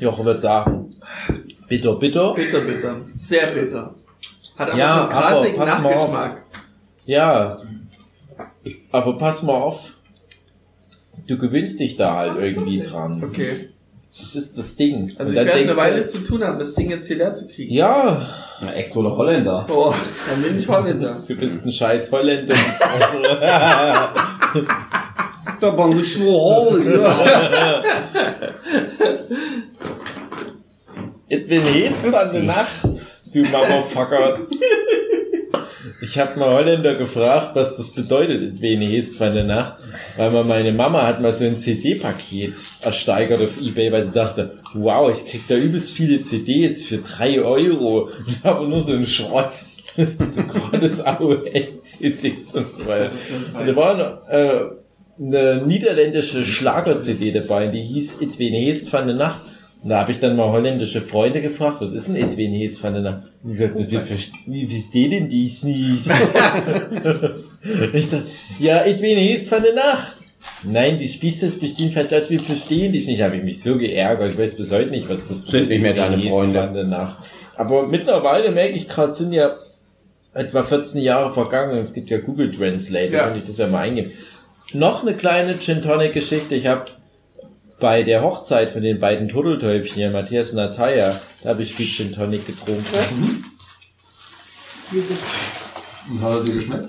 Jochen 0.00 0.24
wird 0.24 0.40
sagen, 0.40 0.90
bitter, 1.68 1.94
bitter. 1.96 2.34
Bitter, 2.34 2.60
bitter. 2.62 3.00
Sehr 3.04 3.48
bitter. 3.48 3.94
Hat 4.56 4.70
aber 4.70 4.78
Ja, 4.78 4.94
so 4.96 5.00
einen 5.02 5.10
krassigen. 5.10 5.64
Nachgeschmack. 5.64 6.42
Ja. 7.04 7.58
Aber 8.92 9.18
pass 9.18 9.42
mal 9.42 9.54
auf. 9.54 9.94
Du 11.26 11.38
gewöhnst 11.38 11.78
dich 11.80 11.96
da 11.96 12.16
halt 12.16 12.38
irgendwie 12.38 12.80
dran. 12.82 13.22
Okay. 13.24 13.70
Das 14.18 14.34
ist 14.34 14.58
das 14.58 14.74
Ding. 14.76 15.12
Also 15.16 15.32
ich 15.32 15.38
werde 15.38 15.52
eine 15.52 15.76
Weile 15.76 16.06
zu 16.06 16.18
tun 16.24 16.42
haben, 16.42 16.58
das 16.58 16.74
Ding 16.74 16.90
jetzt 16.90 17.06
hier 17.06 17.16
leer 17.16 17.34
zu 17.34 17.46
kriegen. 17.46 17.72
Ja, 17.72 18.28
Na, 18.60 18.74
Ex 18.74 18.96
oder 18.96 19.16
Holländer. 19.16 19.64
Boah, 19.68 19.94
dann 20.28 20.42
bin 20.42 20.58
ich 20.58 20.68
Holländer. 20.68 21.22
du 21.26 21.34
bist 21.36 21.64
ein 21.64 21.70
scheiß 21.70 22.10
Holländer. 22.10 22.54
Da 25.60 25.70
bin 25.70 25.98
ich 26.00 26.18
Holländer. 26.18 27.84
Edwin 31.28 31.62
Hest 31.62 31.94
von 32.02 32.32
der 32.32 32.42
Nacht, 32.42 32.84
du 33.32 33.38
Motherfucker. 33.42 34.40
Ich 36.00 36.18
habe 36.18 36.38
mal 36.38 36.52
Holländer 36.52 36.94
gefragt, 36.94 37.54
was 37.54 37.76
das 37.76 37.92
bedeutet, 37.92 38.42
Edwin 38.42 38.80
Hest 38.80 39.16
von 39.16 39.34
der 39.34 39.44
Nacht. 39.44 39.82
Weil 40.16 40.30
mal 40.30 40.44
meine 40.44 40.72
Mama 40.72 41.06
hat 41.06 41.20
mal 41.20 41.32
so 41.32 41.44
ein 41.44 41.58
CD-Paket 41.58 42.56
ersteigert 42.82 43.40
auf 43.40 43.60
Ebay, 43.60 43.90
weil 43.92 44.02
sie 44.02 44.12
dachte, 44.12 44.58
wow, 44.74 45.10
ich 45.10 45.24
krieg 45.24 45.42
da 45.48 45.56
übelst 45.56 45.92
viele 45.92 46.24
CDs 46.24 46.82
für 46.82 46.98
drei 46.98 47.40
Euro. 47.40 48.10
Und 48.26 48.40
aber 48.44 48.66
nur 48.66 48.80
so 48.80 48.92
ein 48.92 49.04
Schrott. 49.04 49.52
so 49.96 50.42
gratis 50.44 51.00
AOL-CDs 51.00 52.54
und 52.54 52.72
so 52.72 52.86
weiter. 52.86 53.10
Und 53.58 53.66
da 53.66 53.76
war 53.76 54.28
äh, 54.30 54.60
eine 55.20 55.66
niederländische 55.66 56.44
Schlager-CD 56.44 57.32
dabei, 57.32 57.66
die 57.66 57.82
hieß 57.82 58.20
Edwin 58.20 58.54
Heest 58.54 58.92
van 58.92 59.06
der 59.06 59.16
Nacht. 59.16 59.40
Da 59.82 60.00
habe 60.00 60.12
ich 60.12 60.20
dann 60.20 60.36
mal 60.36 60.50
holländische 60.50 61.00
Freunde 61.00 61.40
gefragt, 61.40 61.78
was 61.80 61.92
ist 61.92 62.08
denn 62.08 62.16
Edwin 62.16 62.52
Heest 62.52 62.82
van 62.84 62.92
der 62.92 63.02
Nacht? 63.02 63.22
Und 63.42 63.52
die 63.52 63.56
sagten, 63.56 63.90
wir 63.90 64.00
verstehen, 64.02 64.38
wie 64.46 64.66
verstehen 64.66 65.10
denn 65.10 65.28
die 65.30 65.46
ich 65.46 65.62
nicht? 65.64 66.06
ich 67.92 68.10
dachte, 68.10 68.26
ja, 68.58 68.82
Edwin 68.84 69.16
Heest 69.18 69.50
van 69.50 69.62
der 69.62 69.74
Nacht. 69.74 70.16
Nein, 70.64 70.98
die 70.98 71.08
spielst 71.08 71.42
das 71.42 71.58
bestimmt 71.58 71.94
falsch, 71.94 72.12
als 72.12 72.28
wir 72.30 72.40
verstehen 72.40 72.92
dich 72.92 73.06
nicht. 73.06 73.22
Habe 73.22 73.36
ich 73.36 73.42
mich 73.42 73.62
so 73.62 73.78
geärgert. 73.78 74.32
Ich 74.32 74.38
weiß 74.38 74.56
bis 74.56 74.70
heute 74.72 74.90
nicht, 74.90 75.08
was 75.08 75.26
das 75.26 75.42
Sind 75.42 75.68
nicht 75.68 75.80
mehr 75.82 75.94
deine 75.94 76.18
Freunde. 76.18 76.58
van 76.60 76.74
der 76.74 76.84
Nacht. 76.84 77.18
Aber 77.56 77.86
mittlerweile 77.86 78.50
merke 78.50 78.74
ich 78.74 78.88
gerade, 78.88 79.14
sind 79.14 79.32
ja 79.32 79.56
etwa 80.34 80.62
14 80.62 81.00
Jahre 81.02 81.32
vergangen. 81.32 81.78
Es 81.78 81.92
gibt 81.94 82.10
ja 82.10 82.18
Google 82.18 82.50
Translate, 82.50 83.10
da 83.10 83.16
Ja. 83.18 83.24
kann 83.28 83.38
ich 83.38 83.44
das 83.46 83.58
ja 83.58 83.66
mal 83.66 83.80
eingeben. 83.80 84.12
Noch 84.72 85.02
eine 85.02 85.14
kleine 85.14 85.58
Gin 85.58 85.82
Tonic 85.82 86.12
Geschichte. 86.12 86.54
Ich 86.54 86.66
habe 86.66 86.84
bei 87.80 88.02
der 88.02 88.22
Hochzeit 88.22 88.70
von 88.70 88.82
den 88.82 89.00
beiden 89.00 89.28
Turteltäubchen, 89.28 89.94
hier, 89.96 90.10
Matthias 90.10 90.50
und 90.50 90.56
Natalia, 90.56 91.18
da 91.42 91.48
habe 91.50 91.62
ich 91.62 91.74
viel 91.74 91.86
Gin 91.86 92.12
Tonic 92.12 92.46
getrunken. 92.46 93.44
Und 96.10 96.22
hat 96.22 96.30
er 96.32 96.44
dir 96.44 96.54
geschmeckt? 96.54 96.88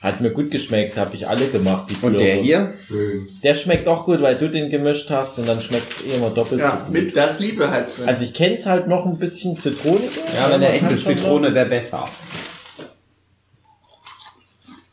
Hat 0.00 0.20
mir 0.20 0.30
gut 0.32 0.50
geschmeckt, 0.50 0.96
habe 0.96 1.14
ich 1.14 1.28
alle 1.28 1.46
gemacht. 1.48 1.88
Die 1.90 1.94
Und 2.04 2.18
der 2.18 2.34
hier? 2.36 2.74
Schön. 2.88 3.28
Der 3.44 3.54
schmeckt 3.54 3.86
auch 3.86 4.04
gut, 4.04 4.20
weil 4.20 4.36
du 4.36 4.48
den 4.50 4.68
gemischt 4.68 5.08
hast 5.10 5.38
und 5.38 5.46
dann 5.46 5.60
schmeckt 5.60 5.92
es 5.92 6.04
eh 6.04 6.16
immer 6.16 6.30
doppelt 6.30 6.60
so 6.60 6.66
Ja, 6.66 6.74
gut. 6.76 6.90
mit 6.90 7.16
das 7.16 7.38
Liebe 7.38 7.70
halt. 7.70 7.86
Also 8.04 8.24
ich 8.24 8.34
kenn's 8.34 8.66
halt 8.66 8.88
noch 8.88 9.06
ein 9.06 9.18
bisschen 9.18 9.56
zitroniger. 9.60 10.10
Ja, 10.36 10.50
wenn 10.50 10.60
der 10.60 10.74
echte 10.74 10.96
Zitrone 10.96 11.54
wäre 11.54 11.66
besser. 11.68 12.08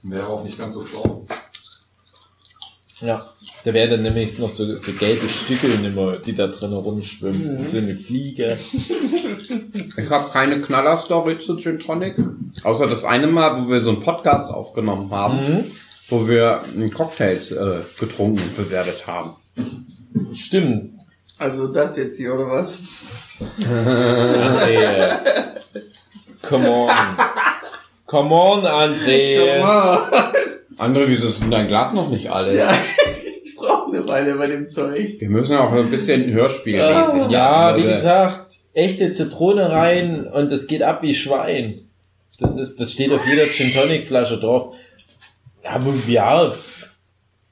Wäre 0.03 0.27
auch 0.27 0.43
nicht 0.43 0.57
ganz 0.59 0.75
so 0.75 0.85
schlau. 0.85 1.25
noch- 1.27 1.35
Ja, 3.01 3.33
da 3.65 3.73
wäre 3.73 3.89
dann 3.89 4.01
nämlich 4.03 4.37
noch 4.39 4.49
so, 4.49 4.75
so 4.75 4.91
gelbe 4.93 5.27
Stückeln 5.27 5.83
immer, 5.83 6.17
die 6.17 6.33
da 6.33 6.47
drin 6.47 6.73
rumschwimmen. 6.73 7.67
So 7.67 7.77
eine 7.77 7.95
Fliege. 7.95 8.57
Ich 9.97 10.09
habe 10.09 10.29
keine 10.31 10.61
Knaller-Story 10.61 11.39
zu 11.39 11.57
Gin 11.57 11.79
Tonic. 11.79 12.15
Außer 12.63 12.87
das 12.87 13.03
eine 13.03 13.27
Mal, 13.27 13.61
wo 13.65 13.69
wir 13.69 13.79
so 13.81 13.89
einen 13.91 14.01
Podcast 14.01 14.51
aufgenommen 14.51 15.11
haben, 15.11 15.37
Mhm. 15.39 15.63
wo 16.09 16.27
wir 16.27 16.61
einen 16.75 16.91
Cocktails 16.91 17.51
äh, 17.51 17.79
getrunken 17.99 18.39
und 18.41 18.55
bewertet 18.55 19.05
haben. 19.07 19.31
Stimmt. 20.33 20.91
Also 21.37 21.67
das 21.67 21.97
jetzt 21.97 22.17
hier, 22.17 22.33
oder 22.33 22.49
was? 22.49 22.77
André. 23.69 25.09
Come 26.41 26.69
on. 26.69 26.89
Come 28.05 28.33
on, 28.35 28.65
André. 28.65 29.61
Andere, 30.77 31.07
wieso 31.09 31.27
ist 31.29 31.41
denn 31.41 31.51
dein 31.51 31.67
Glas 31.67 31.93
noch 31.93 32.09
nicht 32.09 32.31
alle? 32.31 32.57
Ja, 32.57 32.69
brauche 33.59 33.91
eine 33.95 34.07
Weile 34.07 34.35
bei 34.35 34.47
dem 34.47 34.69
Zeug. 34.69 35.15
Wir 35.19 35.29
müssen 35.29 35.55
auch 35.57 35.71
ein 35.71 35.89
bisschen 35.91 36.31
Hörspiel 36.31 36.75
Ja. 36.77 37.01
lesen. 37.01 37.29
Ja, 37.29 37.77
wie 37.77 37.83
gesagt, 37.83 38.57
echte 38.73 39.11
Zitrone 39.11 39.69
rein 39.71 40.25
und 40.27 40.51
es 40.51 40.67
geht 40.67 40.83
ab 40.83 41.01
wie 41.03 41.13
Schwein. 41.15 41.81
Das 42.39 42.55
ist, 42.55 42.79
das 42.79 42.93
steht 42.93 43.11
auf 43.11 43.27
jeder 43.27 43.45
Gin 43.45 43.73
Tonic 43.73 44.07
Flasche 44.07 44.37
drauf. 44.37 44.73
Ja, 45.63 45.71
aber 45.71 45.93
ja, 46.07 46.53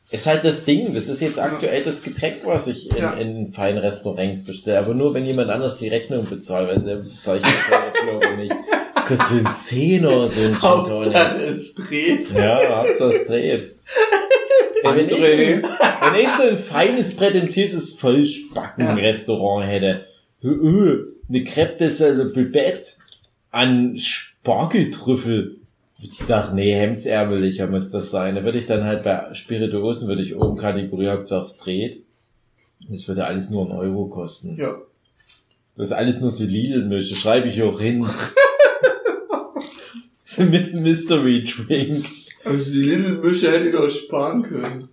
ist 0.10 0.26
halt 0.26 0.46
das 0.46 0.64
Ding. 0.64 0.94
Das 0.96 1.10
ist 1.10 1.22
jetzt 1.22 1.38
aktuell 1.40 1.84
das 1.84 2.02
Getränk, 2.02 2.38
was 2.46 2.68
ich 2.68 2.90
in, 2.92 2.98
Ja. 2.98 3.12
in 3.14 3.52
feinen 3.52 3.80
Restaurants 3.80 4.46
bestelle. 4.46 4.80
Aber 4.80 4.94
nur, 4.94 5.14
wenn 5.14 5.26
jemand 5.26 5.50
anders 5.50 5.78
die 5.78 5.90
Rechnung 5.90 6.26
bezahlt, 6.26 6.70
weil 6.70 6.78
ich 6.78 6.84
das 6.84 7.24
glaube 7.26 8.26
ich 8.32 8.38
nicht. 8.38 8.56
Kostet 9.08 9.46
ein 9.46 9.56
Zehner, 9.62 10.28
so 10.30 10.42
ein 10.42 10.54
Gin 10.54 10.62
Hauptsache 10.62 11.04
Tonic. 11.12 11.50
es 11.50 11.74
dreht. 11.76 12.32
Ja, 12.38 12.78
Hauptsache 12.78 13.14
es 13.14 13.28
dreht. 13.28 13.76
Ey, 14.84 14.96
wenn, 14.96 15.10
ich, 15.10 15.16
André. 15.16 15.64
wenn 16.14 16.22
ich 16.22 16.30
so 16.30 16.44
ein 16.44 16.58
feines, 16.60 17.16
prätentiöses 17.16 17.94
Vollspacken-Restaurant 17.96 19.66
hätte, 19.68 20.06
äh, 20.44 20.48
äh, 20.48 21.04
eine 21.30 21.44
Crepe 21.44 21.78
de 21.80 21.90
Sel- 21.90 22.32
Bibette 22.34 22.82
an 23.52 23.98
Spargeltrüffel, 23.98 25.58
würde 26.00 26.12
ich 26.14 26.18
sagen, 26.20 26.56
nee, 26.56 26.74
hemdsärmelicher 26.74 27.68
muss 27.68 27.90
das 27.90 28.12
sein. 28.12 28.36
Da 28.36 28.44
würde 28.44 28.60
ich 28.60 28.68
dann 28.68 28.84
halt 28.84 29.04
bei 29.04 29.34
Spirituosen, 29.34 30.08
würde 30.08 30.22
ich 30.22 30.36
oben 30.36 30.58
Kategorie 30.58 31.10
Hauptsache 31.10 31.42
es 31.42 31.58
dreht. 31.58 32.04
Das 32.90 33.08
würde 33.08 33.26
alles 33.26 33.50
nur 33.50 33.64
einen 33.64 33.72
Euro 33.78 34.06
kosten. 34.06 34.56
Ja. 34.58 34.76
Das 35.76 35.88
ist 35.88 35.94
alles 35.94 36.20
nur 36.20 36.30
so 36.32 36.44
Lidl-Mische, 36.46 37.16
schreibe 37.16 37.48
ich 37.50 37.62
auch 37.64 37.80
hin. 37.82 38.06
Mit 40.38 40.74
Mystery 40.74 41.46
Drink. 41.46 42.06
Also 42.48 42.72
die 42.72 42.82
Little 42.84 43.18
Mische 43.20 43.52
hätte 43.52 43.68
ich 43.70 43.76
doch 43.76 43.90
sparen 43.90 44.42
können. 44.44 44.90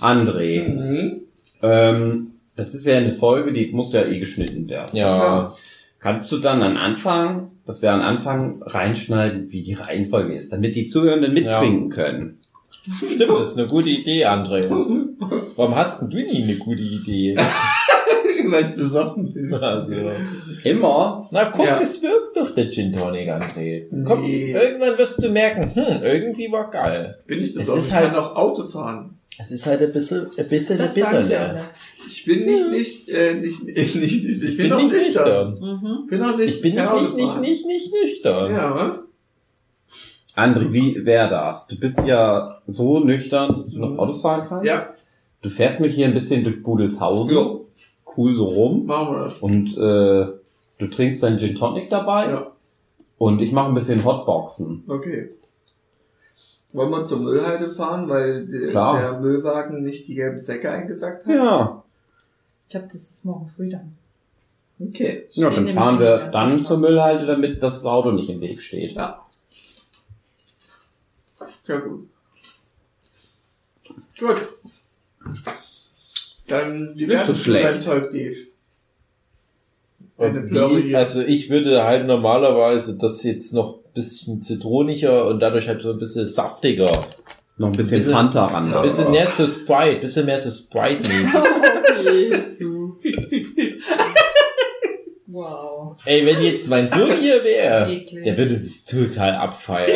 André, 0.00 0.68
Mhm. 0.68 1.20
ähm, 1.62 2.30
das 2.56 2.74
ist 2.74 2.86
ja 2.86 2.96
eine 2.98 3.12
Folge, 3.12 3.52
die 3.52 3.66
muss 3.72 3.92
ja 3.92 4.04
eh 4.04 4.18
geschnitten 4.20 4.68
werden. 4.68 4.96
Ja. 4.96 5.54
Kannst 6.00 6.30
du 6.30 6.38
dann 6.38 6.62
an 6.62 6.76
Anfang, 6.76 7.50
dass 7.66 7.82
wir 7.82 7.92
an 7.92 8.00
Anfang 8.00 8.62
reinschneiden, 8.62 9.50
wie 9.50 9.62
die 9.62 9.74
Reihenfolge 9.74 10.34
ist, 10.36 10.52
damit 10.52 10.76
die 10.76 10.86
Zuhörenden 10.86 11.34
mittrinken 11.34 11.90
können? 11.90 12.38
Stimmt, 12.96 13.20
das 13.20 13.50
ist 13.50 13.58
eine 13.58 13.66
gute 13.66 13.88
Idee, 13.90 14.24
André. 14.26 14.70
Warum 15.56 15.74
hast 15.74 16.02
denn 16.02 16.10
du 16.10 16.18
nie 16.18 16.44
eine 16.44 16.56
gute 16.56 16.80
Idee? 16.82 17.36
Weil 18.50 18.64
ich 18.64 18.74
besoffen 18.76 19.32
bin. 19.32 19.52
Also. 19.62 19.94
Immer. 20.64 21.28
Na 21.30 21.44
guck, 21.46 21.66
Ja. 21.66 21.80
es 21.80 22.02
wirkt 22.02 22.36
doch 22.36 22.54
der 22.54 22.68
Gin 22.70 22.92
Tonic, 22.92 23.28
André. 23.28 23.86
Komm, 24.04 24.22
Nee. 24.22 24.52
irgendwann 24.52 24.96
wirst 24.98 25.22
du 25.22 25.28
merken, 25.30 25.74
hm, 25.74 26.02
irgendwie 26.02 26.50
war 26.50 26.70
geil. 26.70 27.16
Bin 27.26 27.40
ich 27.40 27.48
Es 27.48 27.54
besoffen? 27.54 27.78
ist 27.80 27.88
Ich 27.88 27.94
halt- 27.94 28.12
kann 28.14 28.16
auch 28.24 28.36
Auto 28.36 28.66
fahren. 28.68 29.18
Es 29.40 29.50
ist 29.52 29.66
halt 29.66 29.80
ein 29.82 29.92
bisschen, 29.92 30.26
ein 30.36 30.48
bisschen 30.48 30.78
Das 30.78 30.94
sagen 30.94 31.16
sie 31.22 31.28
bitterle. 31.28 31.48
alle. 31.50 31.64
Ich 32.10 32.24
bin 32.24 32.44
nicht, 32.46 32.70
nicht, 32.70 33.08
äh, 33.08 33.34
nicht, 33.40 33.64
nicht, 33.64 33.94
nicht, 33.96 34.24
ich, 34.24 34.42
Ich 34.42 34.56
bin, 34.56 34.68
bin 34.70 34.78
nicht 34.78 34.92
nüchtern. 34.92 35.50
nüchtern. 35.52 35.80
Mhm. 35.82 36.06
Bin 36.08 36.20
noch 36.20 36.36
nicht, 36.36 36.54
Ich 36.56 36.62
bin 36.62 36.74
nicht, 36.74 36.92
nicht, 36.92 37.16
nicht, 37.16 37.40
nicht, 37.40 37.66
nicht 37.66 37.92
nüchtern. 37.92 38.50
Ja. 38.52 38.98
André, 40.36 40.72
wie 40.72 41.04
wäre 41.04 41.28
das? 41.28 41.66
Du 41.66 41.76
bist 41.78 41.98
ja 42.06 42.60
so 42.66 43.00
nüchtern, 43.00 43.56
dass 43.56 43.70
du 43.70 43.80
noch 43.80 43.98
Auto 43.98 44.12
fahren 44.12 44.46
kannst. 44.48 44.66
Ja. 44.66 44.86
Du 45.42 45.50
fährst 45.50 45.80
mich 45.80 45.94
hier 45.94 46.06
ein 46.06 46.14
bisschen 46.14 46.42
durch 46.44 46.62
Budelshausen. 46.62 47.34
Jo. 47.34 47.57
Cool 48.18 48.34
so 48.34 48.46
rum. 48.46 48.86
Machen 48.86 49.14
wir 49.14 49.24
das. 49.24 49.34
Und 49.34 49.76
äh, 49.78 50.26
du 50.78 50.86
trinkst 50.90 51.22
deinen 51.22 51.38
Gin 51.38 51.54
Tonic 51.54 51.88
dabei. 51.88 52.30
Ja. 52.30 52.50
Und 53.16 53.40
ich 53.40 53.52
mache 53.52 53.68
ein 53.68 53.74
bisschen 53.74 54.04
Hotboxen. 54.04 54.82
Okay. 54.88 55.30
Wollen 56.72 56.90
wir 56.90 57.04
zur 57.04 57.20
Müllhalde 57.20 57.70
fahren, 57.70 58.08
weil 58.08 58.44
der, 58.46 58.70
Klar. 58.70 58.98
der 58.98 59.20
Müllwagen 59.20 59.84
nicht 59.84 60.08
die 60.08 60.16
gelben 60.16 60.40
Säcke 60.40 60.68
eingesackt 60.68 61.26
hat? 61.26 61.32
Ja. 61.32 61.84
Ich 62.64 62.70
glaube, 62.70 62.88
das 62.92 63.02
ist 63.02 63.24
morgen 63.24 63.48
früh 63.48 63.70
dann. 63.70 63.96
Okay. 64.80 65.24
Ja, 65.34 65.50
dann 65.50 65.68
fahren 65.68 66.00
wir 66.00 66.28
dann 66.32 66.50
Straße. 66.50 66.64
zur 66.64 66.78
Müllhalde, 66.78 67.24
damit 67.24 67.62
das 67.62 67.86
Auto 67.86 68.10
nicht 68.10 68.30
im 68.30 68.40
Weg 68.40 68.60
steht. 68.60 68.96
Ja. 68.96 69.24
Ja, 71.66 71.78
gut. 71.78 72.08
Gut. 74.18 74.48
Dann, 76.48 76.94
Nicht 76.94 77.08
wär's 77.08 77.26
so 77.26 77.32
mit 77.32 77.40
schlecht. 77.42 77.80
Zeug, 77.82 78.10
Dave? 78.10 78.36
Hier. 80.20 80.98
also 80.98 81.20
ich 81.22 81.48
würde 81.48 81.84
halt 81.84 82.06
normalerweise 82.08 82.98
das 82.98 83.22
jetzt 83.22 83.54
noch 83.54 83.74
ein 83.76 83.92
bisschen 83.94 84.42
zitroniger 84.42 85.26
und 85.28 85.38
dadurch 85.40 85.68
halt 85.68 85.80
so 85.82 85.92
ein 85.92 85.98
bisschen 85.98 86.26
saftiger. 86.26 86.90
Noch 87.56 87.68
ein 87.68 87.72
bisschen 87.72 87.98
Bisschen- 87.98 88.12
Fanta 88.12 88.46
ran. 88.46 88.72
Ein 88.72 88.82
bisschen 88.82 89.10
mehr 89.12 89.26
so 89.28 89.46
Sprite, 89.46 89.96
ein 89.96 90.00
bisschen 90.00 90.26
mehr 90.26 90.40
so 90.40 90.50
Sprite-mäßig. 90.50 91.40
Jesu. 92.58 92.96
wow. 95.26 95.96
Ey, 96.04 96.26
wenn 96.26 96.42
jetzt 96.42 96.68
mein 96.68 96.88
Sohn 96.90 97.12
hier 97.20 97.42
wäre, 97.44 97.86
der 98.24 98.36
würde 98.38 98.58
das 98.58 98.84
total 98.84 99.34
abfeiern. 99.36 99.86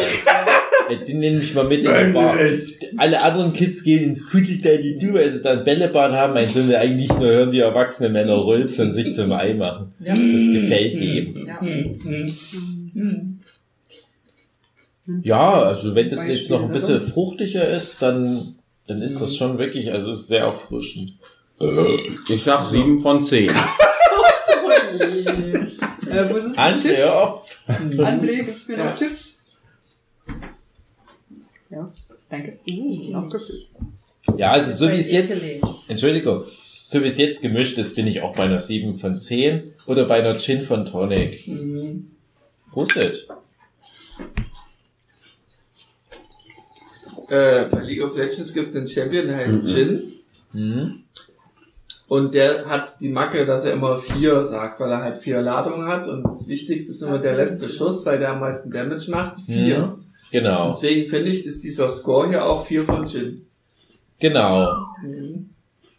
Den 0.96 1.18
nehme 1.20 1.38
ich 1.42 1.54
mal 1.54 1.64
mit 1.64 1.84
in 1.84 1.90
die 2.08 2.12
Bar. 2.12 2.36
Alle 2.96 3.22
anderen 3.22 3.52
Kids 3.52 3.82
gehen 3.82 4.04
ins 4.04 4.26
Kudel 4.26 4.58
Daddy 4.58 4.98
Du, 4.98 5.16
also 5.16 5.42
dann 5.42 5.64
Bällebad 5.64 6.12
haben. 6.12 6.34
Mein 6.34 6.48
Sohn 6.48 6.68
will 6.68 6.76
eigentlich 6.76 7.08
nur 7.08 7.20
hören, 7.28 7.52
wie 7.52 7.58
erwachsene 7.60 8.08
Männer 8.08 8.44
rülpsen 8.44 8.90
und 8.90 8.94
sich 8.94 9.12
zum 9.14 9.32
Ei 9.32 9.54
machen. 9.54 9.92
Ja. 10.00 10.12
Das 10.14 10.52
gefällt 10.52 10.94
ihm. 10.94 11.46
Ja. 11.46 11.60
Hm, 11.60 12.00
hm, 12.02 12.36
hm. 12.94 13.38
Ja, 15.22 15.62
also 15.62 15.94
wenn 15.94 16.08
das 16.08 16.20
Beispiel, 16.20 16.36
jetzt 16.36 16.50
noch 16.50 16.60
ein 16.60 16.64
oder? 16.66 16.74
bisschen 16.74 17.08
fruchtiger 17.08 17.68
ist, 17.68 18.00
dann, 18.00 18.54
dann 18.86 19.02
ist 19.02 19.20
das 19.20 19.36
schon 19.36 19.58
wirklich, 19.58 19.92
also 19.92 20.12
es 20.12 20.20
ist 20.20 20.26
sehr 20.28 20.42
erfrischend. 20.42 21.14
Ich 22.28 22.42
sag 22.44 22.64
7 22.66 23.00
von 23.00 23.24
10. 23.24 23.44
Je. 23.44 23.50
Äh, 26.12 26.28
wo 26.28 26.38
sind 26.38 26.54
die 26.54 26.58
André, 26.60 27.04
auf. 27.06 27.46
André, 27.66 28.44
gibt's 28.44 28.68
mir 28.68 28.76
Ja. 28.76 28.90
noch 28.90 28.98
Chips? 28.98 29.31
Ja, 31.72 31.90
danke. 32.28 32.58
Uh, 32.70 33.14
aufgefüllt. 33.14 33.68
Ja, 34.36 34.52
also 34.52 34.70
so 34.70 34.92
wie 34.92 35.00
es 35.00 35.10
jetzt. 35.10 35.42
Entschuldigung, 35.88 36.44
so 36.84 37.02
wie 37.02 37.08
es 37.08 37.16
jetzt 37.16 37.40
gemischt 37.40 37.78
ist, 37.78 37.96
bin 37.96 38.06
ich 38.06 38.20
auch 38.20 38.34
bei 38.34 38.44
einer 38.44 38.60
7 38.60 38.98
von 38.98 39.18
10 39.18 39.62
oder 39.86 40.04
bei 40.04 40.20
einer 40.20 40.38
Gin 40.38 40.64
von 40.64 40.84
Tonic. 40.84 41.46
Hm. 41.46 42.10
Prosit. 42.70 43.26
Äh, 47.28 47.64
bei 47.70 47.80
League 47.82 48.04
of 48.04 48.16
Legends 48.16 48.52
gibt 48.52 48.70
es 48.70 48.76
einen 48.76 48.86
Champion, 48.88 49.26
der 49.26 49.36
heißt 49.38 49.64
Jin. 49.64 50.12
Mhm. 50.52 51.04
Und 52.08 52.34
der 52.34 52.66
hat 52.66 53.00
die 53.00 53.08
Macke, 53.08 53.46
dass 53.46 53.64
er 53.64 53.72
immer 53.72 53.96
vier 53.96 54.42
sagt, 54.42 54.78
weil 54.80 54.90
er 54.90 55.00
halt 55.00 55.16
vier 55.16 55.40
Ladungen 55.40 55.86
hat. 55.86 56.06
Und 56.08 56.24
das 56.24 56.46
Wichtigste 56.46 56.92
ist 56.92 57.02
immer 57.02 57.18
der 57.18 57.36
letzte 57.36 57.70
Schuss, 57.70 58.04
weil 58.04 58.18
der 58.18 58.32
am 58.32 58.40
meisten 58.40 58.70
Damage 58.70 59.10
macht. 59.10 59.40
Vier. 59.40 59.98
Genau, 60.32 60.70
Deswegen 60.72 61.08
finde 61.08 61.28
ich, 61.28 61.46
ist 61.46 61.62
dieser 61.62 61.88
Score 61.90 62.28
hier 62.28 62.44
auch 62.44 62.66
vier 62.66 62.84
von 62.84 63.06
Jin. 63.06 63.46
genau. 64.18 64.86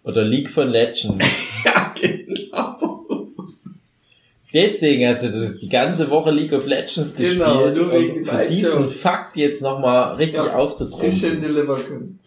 Oder 0.03 0.23
League 0.25 0.49
von 0.49 0.67
Legends. 0.69 1.25
Ja, 1.65 1.93
genau. 1.99 3.27
Deswegen 4.53 5.07
hast 5.07 5.23
du 5.23 5.29
das 5.29 5.59
die 5.59 5.69
ganze 5.69 6.09
Woche 6.09 6.29
League 6.31 6.51
of 6.53 6.65
Legends 6.67 7.15
gespielt, 7.15 7.33
Genau, 7.39 7.69
nur 7.71 7.91
wegen 7.91 8.19
um 8.19 8.25
dem 8.37 8.47
diesen. 8.49 8.89
Fakt 8.89 9.35
jetzt 9.37 9.61
nochmal 9.61 10.15
richtig 10.15 10.43
Ja. 10.45 10.55
aufzutrumpfen. 10.55 12.19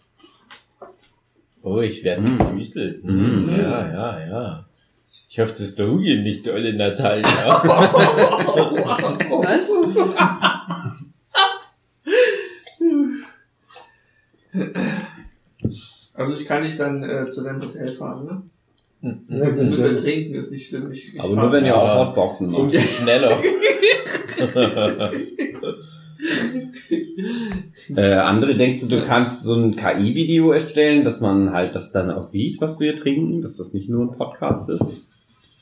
Oh, 1.63 1.79
ich 1.81 2.03
werde 2.03 2.21
Mm. 2.23 2.37
gefüßelt. 2.37 3.03
Mm. 3.03 3.49
Ja, 3.49 3.91
ja, 3.91 4.27
ja. 4.27 4.65
Ich 5.29 5.39
hoffe, 5.39 5.51
das 5.51 5.59
ist 5.61 5.79
der 5.79 5.87
Hugi 5.89 6.21
nicht 6.21 6.47
dolle, 6.47 6.73
Natalia. 6.73 7.27
Was? 9.43 9.67
Also 16.13 16.33
ich 16.33 16.45
kann 16.45 16.63
nicht 16.63 16.79
dann 16.79 17.03
äh, 17.03 17.27
zu 17.27 17.43
deinem 17.43 17.61
Hotel 17.61 17.91
fahren, 17.91 18.25
ne? 18.25 18.41
Mhm. 19.01 19.43
Jetzt 19.43 19.63
müssen 19.63 19.83
wir 19.95 20.01
trinken, 20.01 20.33
ist 20.33 20.51
nicht 20.51 20.67
schlimm. 20.69 20.91
Ich, 20.91 21.13
ich 21.13 21.21
Aber 21.21 21.35
nur 21.35 21.51
wenn 21.51 21.63
ihr 21.63 21.69
Ja. 21.69 21.75
auch 21.75 22.07
Hotboxen 22.07 22.49
macht. 22.49 22.73
Schneller. 22.73 23.37
Äh, 27.95 28.13
andere, 28.13 28.55
denkst 28.55 28.81
du, 28.81 28.87
du 28.87 29.05
kannst 29.05 29.43
so 29.43 29.55
ein 29.55 29.75
KI-Video 29.75 30.51
erstellen, 30.51 31.03
dass 31.03 31.19
man 31.21 31.53
halt 31.53 31.75
das 31.75 31.91
dann 31.91 32.11
auch 32.11 32.23
sieht, 32.23 32.59
was 32.61 32.79
wir 32.79 32.95
trinken, 32.95 33.41
dass 33.41 33.57
das 33.57 33.73
nicht 33.73 33.89
nur 33.89 34.03
ein 34.05 34.17
Podcast 34.17 34.69
ist? 34.69 34.83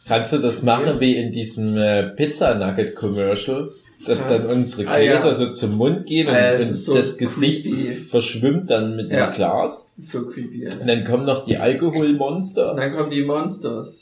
Kannst 0.08 0.34
du 0.34 0.38
das 0.38 0.64
machen 0.64 1.00
wie 1.00 1.16
in 1.18 1.32
diesem 1.32 1.76
äh, 1.78 2.04
Pizza 2.10 2.56
Nugget 2.56 2.96
Commercial, 2.96 3.72
dass 4.06 4.28
dann 4.28 4.46
unsere 4.48 4.90
Ah, 4.90 4.98
ja. 5.00 5.14
Gläser 5.14 5.36
so 5.36 5.52
zum 5.52 5.76
Mund 5.78 6.06
gehen 6.06 6.28
und, 6.28 6.36
Ah, 6.36 6.54
und 6.56 6.62
ist 6.62 6.86
so 6.86 6.94
das 6.96 7.18
Gesicht 7.18 7.68
verschwimmt 8.10 8.70
dann 8.70 8.96
mit 8.96 9.12
Ja. 9.12 9.28
dem 9.28 9.36
Glas. 9.36 9.94
Das 9.96 10.06
ist 10.06 10.12
so 10.12 10.26
creepy. 10.28 10.66
Und 10.66 10.80
Ja. 10.80 10.86
dann 10.86 11.04
kommen 11.06 11.26
noch 11.26 11.44
die 11.46 11.58
Alkoholmonster. 11.58 12.72
Und 12.72 12.78
dann 12.78 12.94
kommen 12.94 13.10
die 13.10 13.24
Monsters. 13.24 14.02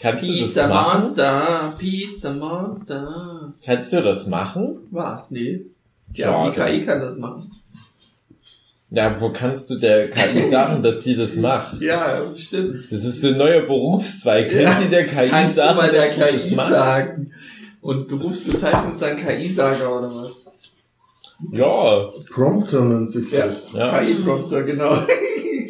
Kannst 0.00 0.28
du 0.28 0.32
Pizza 0.32 0.62
das 0.62 0.70
machen? 0.70 1.00
Monster, 1.02 1.74
Pizza 1.78 2.34
Monster. 2.34 3.52
Kannst 3.64 3.92
du 3.92 4.02
das 4.02 4.26
machen? 4.26 4.78
Was? 4.90 5.30
Nee. 5.30 5.62
Ja, 6.14 6.50
die 6.50 6.56
Schade. 6.56 6.78
KI 6.78 6.84
kann 6.84 7.00
das 7.00 7.16
machen. 7.16 7.50
Ja, 8.90 9.20
wo 9.20 9.30
kannst 9.30 9.68
du 9.70 9.76
der 9.76 10.08
KI 10.10 10.48
sagen, 10.50 10.82
dass 10.82 11.00
die 11.02 11.16
das 11.16 11.36
macht? 11.36 11.80
Ja, 11.80 12.22
stimmt. 12.36 12.84
Das 12.90 13.04
ist 13.04 13.20
so 13.20 13.28
ein 13.28 13.36
neuer 13.38 13.62
Berufszweig. 13.62 14.52
Ja. 14.52 14.80
sie 14.80 14.88
der 14.88 15.06
KI 15.06 15.28
Kannst 15.28 15.56
sagen, 15.56 15.76
du 15.76 15.82
mal 15.82 15.90
der 15.90 16.06
dass 16.08 16.14
die 16.14 16.20
das 16.38 16.48
KI 16.48 16.54
macht? 16.54 16.70
sagen. 16.72 17.32
Und 17.86 18.08
Berufsbezeichnung 18.08 18.94
ist 18.94 19.02
dann 19.02 19.16
KI-Sager 19.16 19.96
oder 19.98 20.12
was? 20.12 20.50
Ja, 21.52 22.10
Prompter 22.34 22.80
nennt 22.80 23.08
sich 23.08 23.30
Ja. 23.30 23.44
das. 23.44 23.72
ja. 23.72 24.00
KI-Prompter, 24.00 24.64
genau. 24.64 24.96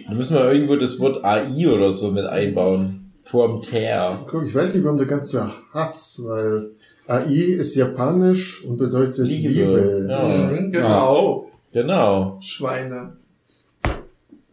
Da 0.08 0.14
müssen 0.14 0.34
wir 0.36 0.50
irgendwo 0.50 0.76
das 0.76 0.98
Wort 0.98 1.22
AI 1.22 1.68
oder 1.68 1.92
so 1.92 2.10
mit 2.12 2.24
einbauen. 2.24 3.12
Prompter. 3.28 4.18
Guck, 4.30 4.46
ich 4.46 4.54
weiß 4.54 4.74
nicht, 4.76 4.84
warum 4.84 4.96
der 4.96 5.08
ganze 5.08 5.50
Hass, 5.74 6.22
weil 6.24 6.70
AI 7.06 7.58
ist 7.58 7.74
japanisch 7.74 8.64
und 8.64 8.78
bedeutet 8.78 9.26
Liebe. 9.26 9.48
Liebe. 9.50 10.06
Ja. 10.08 10.22
Mhm, 10.22 10.72
genau. 10.72 11.50
Genau. 11.72 12.38
Schweine. 12.40 13.18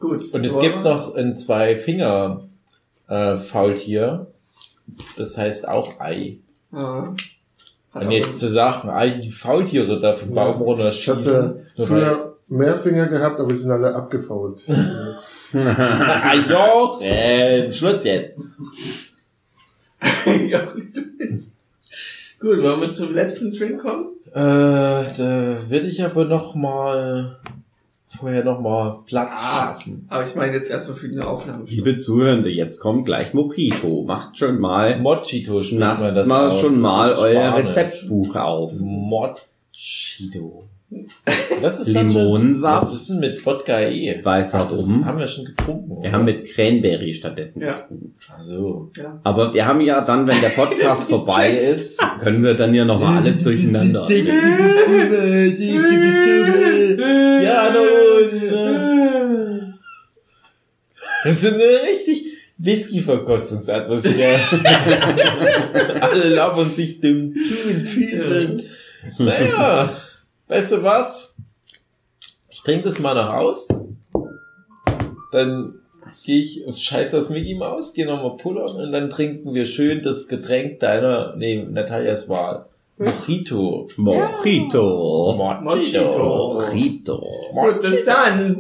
Gut. 0.02 0.34
Und 0.34 0.44
es 0.44 0.60
gibt 0.60 0.84
noch 0.84 1.16
ein 1.16 1.38
zwei 1.38 1.78
Finger 1.78 2.42
äh, 3.08 3.38
Faultier. 3.38 4.28
Das 5.16 5.38
heißt 5.38 5.66
auch 5.70 6.02
Ei. 6.02 6.40
Ja. 6.74 7.16
Aber- 7.94 8.12
jetzt 8.12 8.40
zu 8.40 8.48
sagen, 8.50 8.90
Ei, 8.90 9.10
die 9.12 9.32
Faultiere 9.32 10.00
da 10.00 10.14
vom 10.14 10.34
Baum 10.34 10.56
Ich 10.56 10.68
runterschießen. 10.68 11.18
hatte 11.18 11.66
nur 11.78 11.90
weil- 11.90 12.02
früher 12.02 12.36
mehr 12.48 12.78
Finger 12.80 13.08
gehabt, 13.08 13.40
aber 13.40 13.54
sie 13.54 13.64
sind 13.64 13.72
alle 13.72 13.94
abgefault. 13.96 14.62
Ah, 15.56 16.34
Jochen, 16.50 17.72
Schluss 17.74 18.04
jetzt. 18.04 18.36
ja. 20.50 20.62
Gut, 22.40 22.64
wollen 22.64 22.82
wir 22.82 22.92
zum 22.92 23.14
letzten 23.14 23.52
Drink 23.52 23.80
kommen? 23.80 24.08
Äh, 24.32 24.34
da 24.34 25.58
würde 25.70 25.86
ich 25.86 26.04
aber 26.04 26.26
noch 26.26 26.56
mal 26.56 27.38
vorher 28.18 28.44
noch 28.44 28.60
mal 28.62 29.00
Platz 29.06 29.30
Ah. 29.36 29.74
schaffen. 29.78 30.06
Aber 30.10 30.24
ich 30.26 30.36
meine 30.36 30.54
jetzt 30.56 30.70
erstmal 30.70 30.96
für 30.98 31.10
die 31.10 31.20
Aufnahme. 31.20 31.64
Liebe 31.66 31.98
Zuhörende, 31.98 32.50
jetzt 32.50 32.80
kommt 32.80 33.06
gleich 33.06 33.34
Mojito. 33.34 34.04
Macht 34.06 34.38
schon 34.38 34.60
mal, 34.60 35.00
Mojito 35.00 35.62
spricht 35.64 35.80
macht 35.80 36.00
man 36.00 36.16
das 36.16 36.28
mal 36.28 36.50
aus. 36.50 36.62
schon 36.62 36.80
mal 36.80 37.12
euer 37.20 37.48
Spanisch. 37.52 37.66
Rezeptbuch 37.76 38.36
auf. 38.36 38.72
Mojito. 38.74 40.64
Das 41.62 41.80
ist 41.80 41.88
Limonensaft. 41.88 42.88
Was 42.88 42.94
ist 42.96 43.10
denn 43.10 43.20
mit 43.20 43.46
Wodka 43.46 43.80
eh? 43.82 44.20
Weißer 44.24 44.68
das 44.70 44.88
Rum. 44.88 45.06
haben 45.06 45.20
wir 45.20 45.28
schon 45.28 45.46
getrunken. 45.46 46.02
Wir 46.04 46.12
haben 46.12 46.26
mit 46.26 46.46
Cranberry 46.46 47.14
stattdessen 47.14 47.62
Ja. 47.62 47.82
getrunken. 47.82 48.16
Also, 48.38 48.92
Aber 49.24 49.54
wir 49.54 49.66
haben 49.66 49.82
ja 49.82 50.02
dann, 50.02 50.28
wenn 50.28 50.40
der 50.42 50.50
Podcast 50.50 51.04
vorbei 51.10 51.52
ist, 51.58 52.02
können 52.22 52.44
wir 52.44 52.54
dann 52.56 52.74
ja 52.74 52.84
nochmal 52.86 53.22
alles 53.24 53.44
durcheinander. 53.44 54.06
ja, 57.44 57.74
nun. 57.74 59.74
Das 61.24 61.44
ist 61.44 61.54
eine 61.54 61.64
richtig 61.64 62.26
Whisky-Verkostungsatmosphäre. 62.58 64.40
Alle 66.02 66.30
labern 66.30 66.72
sich 66.72 67.00
dumm 67.02 67.34
zu 67.34 67.68
den 67.70 67.86
Füßen. 67.86 68.62
Naja, 69.18 69.94
weißt 70.54 70.72
du 70.74 70.84
was? 70.84 71.38
Ich 72.50 72.62
trinke 72.62 72.84
das 72.84 73.00
mal 73.00 73.16
noch 73.16 73.34
aus. 73.34 73.68
Dann 75.32 75.80
gehe 76.24 76.40
ich 76.42 76.68
aus 76.68 76.80
Scheiß 76.82 77.16
aus 77.16 77.30
Mickey 77.32 77.56
Maus, 77.56 77.94
gehe 77.94 78.06
nochmal 78.06 78.38
pullern 78.38 78.76
und 78.76 78.92
dann 78.92 79.10
trinken 79.10 79.54
wir 79.56 79.66
schön 79.66 80.04
das 80.04 80.28
Getränk 80.28 80.80
deiner, 80.80 81.36
nee, 81.36 81.66
Natalias 81.68 82.30
Wahl. 82.30 82.66
Mojito. 83.00 83.88
Mojito. 83.98 85.34
Mojito. 85.36 86.62
Mojito. 86.62 87.28
Gut, 87.54 87.82
bis 87.82 88.06
dann. 88.06 88.56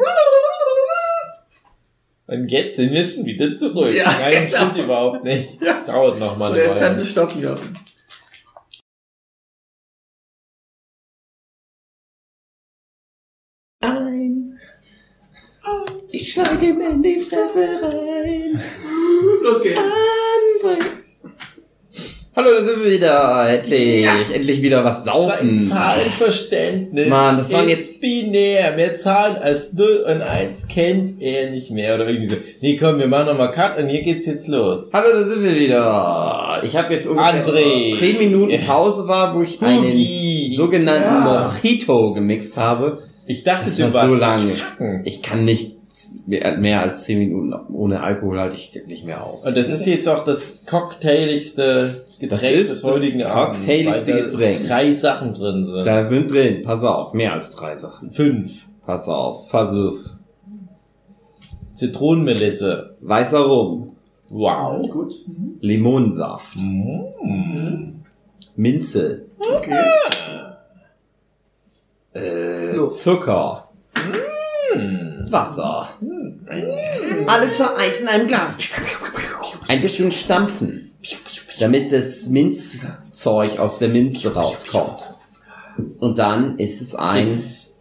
Und 2.25 2.47
jetzt 2.51 2.77
sind 2.77 2.91
wir 2.91 3.05
schon 3.05 3.25
wieder 3.25 3.55
zurück. 3.55 3.93
Ja, 3.95 4.05
Nein, 4.19 4.47
genau. 4.49 4.57
stimmt 4.57 4.77
überhaupt 4.83 5.23
nicht. 5.23 5.61
Ja. 5.61 5.83
Dauert 5.85 6.19
noch 6.19 6.35
mal 6.37 6.47
So, 6.47 6.53
eine 6.53 6.63
jetzt 6.63 6.79
kannst 6.79 7.17
Weile. 7.17 7.25
du 7.27 7.31
stoppen. 7.37 7.77
Ich 16.35 16.41
schlage 16.41 16.65
ihm 16.65 16.81
in 16.81 16.99
die 17.03 17.19
Fresse 17.19 17.79
rein. 17.83 18.59
Los 19.43 19.61
geht's. 19.61 19.79
André. 19.79 20.77
Hallo, 22.35 22.47
da 22.57 22.63
sind 22.63 22.83
wir 22.83 22.91
wieder. 22.91 23.49
Endlich. 23.51 24.07
Endlich 24.33 24.61
wieder 24.63 24.83
was 24.83 25.03
saufen. 25.03 25.69
Zahlenverständnis 25.69 27.07
Mann, 27.07 27.37
das 27.37 27.53
waren 27.53 27.69
jetzt- 27.69 28.01
binär. 28.01 28.71
Mehr 28.75 28.95
Zahlen 28.97 29.35
als 29.35 29.73
0 29.73 30.05
und 30.07 30.23
1 30.23 30.67
kennt 30.67 31.21
er 31.21 31.51
nicht 31.51 31.69
mehr. 31.69 31.93
Oder 31.93 32.07
irgendwie 32.07 32.25
so. 32.31 32.37
Nee, 32.61 32.77
komm, 32.77 32.97
wir 32.97 33.05
machen 33.07 33.27
nochmal 33.27 33.51
Cut 33.51 33.77
und 33.77 33.89
hier 33.89 34.01
geht's 34.01 34.25
jetzt 34.25 34.47
los. 34.47 34.89
Hallo, 34.91 35.09
da 35.13 35.21
sind 35.21 35.43
wir 35.43 35.55
wieder. 35.55 36.61
Ich 36.63 36.75
habe 36.75 36.95
jetzt 36.95 37.05
ungefähr 37.05 37.45
André. 37.45 37.95
10 37.99 38.17
Minuten 38.17 38.59
Pause 38.65 39.07
war, 39.07 39.35
wo 39.35 39.43
ich 39.43 39.61
einen 39.61 40.51
sogenannten 40.55 41.03
Ja. 41.27 41.51
Mojito 41.61 42.11
gemixt 42.15 42.57
habe. 42.57 43.03
Ich 43.27 43.43
dachte, 43.43 43.65
Das 43.65 43.77
du 43.77 43.93
war 43.93 44.07
so 44.09 44.19
warst 44.19 44.47
lange. 44.79 45.01
Ich 45.05 45.21
kann 45.21 45.45
nicht 45.45 45.72
mehr 46.25 46.81
als 46.81 47.03
10 47.03 47.19
Minuten 47.19 47.53
ohne 47.73 48.01
Alkohol 48.01 48.39
halte 48.39 48.55
ich 48.55 48.73
nicht 48.87 49.05
mehr 49.05 49.23
aus. 49.23 49.45
Und 49.45 49.55
das 49.55 49.69
ist 49.69 49.85
jetzt 49.85 50.07
auch 50.09 50.23
das 50.25 50.65
cocktailigste 50.65 52.03
Getränk 52.19 52.29
Das 52.31 52.43
ist 52.43 52.69
des 52.71 52.83
heutigen 52.83 53.19
das 53.19 53.31
Abends. 53.31 53.59
cocktailigste 53.59 54.07
weil 54.13 54.19
da 54.21 54.25
Getränk. 54.29 54.67
Drei 54.67 54.93
Sachen 54.93 55.33
drin 55.33 55.63
sind. 55.63 55.85
Da 55.85 56.01
sind 56.03 56.31
drin, 56.31 56.61
pass 56.63 56.83
auf, 56.83 57.13
mehr 57.13 57.33
als 57.33 57.51
drei 57.51 57.77
Sachen. 57.77 58.11
Fünf. 58.11 58.51
Pass 58.85 59.07
auf, 59.07 59.47
pass 59.49 59.69
auf. 59.73 59.95
Zitronenmelisse. 61.75 62.95
Weißer 63.01 63.39
Rum, 63.41 63.95
Wow. 64.29 64.89
Gut. 64.89 65.13
Limonensaft, 65.61 66.55
Mm. 66.57 68.01
Minze, 68.55 69.25
Okay. 69.37 69.83
äh, 72.15 72.75
Luft. 72.75 72.99
Zucker, 73.01 73.69
Mm. 74.75 75.02
Wasser. 75.33 75.89
Alles 77.27 77.57
vereint 77.57 77.97
in 78.01 78.07
einem 78.07 78.27
Glas. 78.27 78.55
Ein 79.67 79.81
bisschen 79.81 80.11
stampfen, 80.11 80.93
damit 81.59 81.91
das 81.91 82.27
Minzzeug 82.29 83.59
aus 83.59 83.79
der 83.79 83.89
Minze 83.89 84.33
rauskommt. 84.33 85.15
Und 85.99 86.19
dann 86.19 86.57
ist 86.59 86.81
es 86.81 86.93
ein 86.95 87.23
Ist 87.27 87.73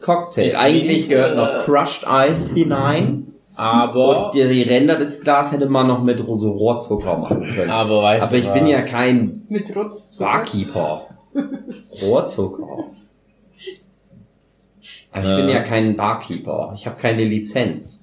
Cocktail. 0.00 0.48
ist 0.48 0.56
Eigentlich 0.56 1.08
Minze- 1.08 1.08
gehört 1.08 1.36
noch 1.36 1.64
Crushed 1.64 2.04
Ice 2.06 2.52
hinein. 2.54 3.26
Aber, 3.54 4.26
Und 4.26 4.34
die, 4.34 4.48
die 4.48 4.62
Ränder 4.62 4.96
des 4.96 5.20
Glas 5.20 5.52
hätte 5.52 5.66
man 5.66 5.86
noch 5.86 6.02
mit 6.02 6.18
so 6.18 6.52
Rohrzucker 6.52 7.18
machen 7.18 7.44
können. 7.54 7.70
aber 7.70 8.02
weißt 8.02 8.28
Aber 8.28 8.36
ich 8.36 8.48
bin 8.48 8.66
ja 8.66 8.78
was? 8.82 8.86
kein. 8.90 9.46
Barkeeper. 10.18 11.02
Rohrzucker. 12.02 12.84
Aber 15.12 15.28
ich 15.28 15.36
bin 15.36 15.48
Ja. 15.48 15.60
kein 15.60 15.96
Barkeeper. 15.96 16.72
Ich 16.74 16.86
habe 16.86 16.98
keine 16.98 17.24
Lizenz. 17.24 18.00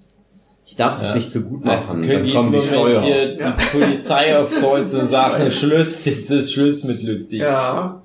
Ich 0.66 0.76
darf 0.76 0.94
das 0.94 1.10
Ja. 1.10 1.16
nicht 1.16 1.32
so 1.32 1.42
gut 1.42 1.66
Das 1.66 1.88
machen. 1.88 2.02
können 2.04 2.14
Dann 2.20 2.24
die 2.28 2.32
kommen 2.34 2.52
die 2.52 2.58
Moment 2.58 2.72
Steuer. 2.74 3.02
hier 3.02 3.36
Ja. 3.40 3.52
die 3.60 3.78
Polizei 3.80 4.38
auf 4.38 4.52
Kreuz 4.52 4.94
und 4.94 5.08
sagen, 5.10 5.52
Schluss, 5.52 6.06
jetzt 6.06 6.30
ist 6.30 6.54
Schluss 6.54 6.84
mit 6.84 7.02
lustig. 7.02 7.40
Ja. 7.42 8.04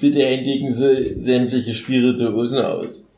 Bitte 0.00 0.18
händigen 0.24 0.70
Sie 0.70 1.18
sämtliche 1.18 1.72
Spirituosen 1.72 2.58
aus. 2.58 3.08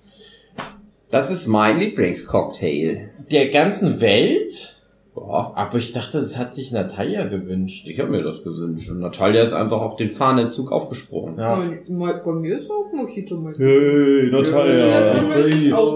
Das 1.11 1.30
ist 1.30 1.47
mein 1.49 1.78
Lieblingscocktail. 1.80 3.11
Der 3.30 3.49
ganzen 3.49 4.01
Welt? 4.01 4.76
Ja, 5.16 5.52
Aber 5.54 5.78
ich 5.78 5.92
dachte, 5.92 6.18
das 6.18 6.36
hat 6.38 6.54
sich 6.54 6.72
Natalia 6.72 7.24
gewünscht. 7.26 7.88
ich 7.88 7.98
habe 7.98 8.10
mir 8.10 8.22
das 8.22 8.44
gewünscht. 8.44 8.90
Und 8.90 9.00
Natalia 9.00 9.42
ist 9.42 9.54
einfach 9.54 9.80
auf 9.80 9.96
den 9.96 10.10
Fahnenzug 10.10 10.70
aufgesprungen. 10.70 11.38
Ja. 11.38 11.56
Mal, 11.88 12.20
bei 12.24 12.32
mir 12.32 12.58
ist 12.58 12.70
auch 12.70 12.92
Mojito 12.92 13.36
mal. 13.36 13.54
Hey, 13.56 14.28
Natalia. 14.30 15.00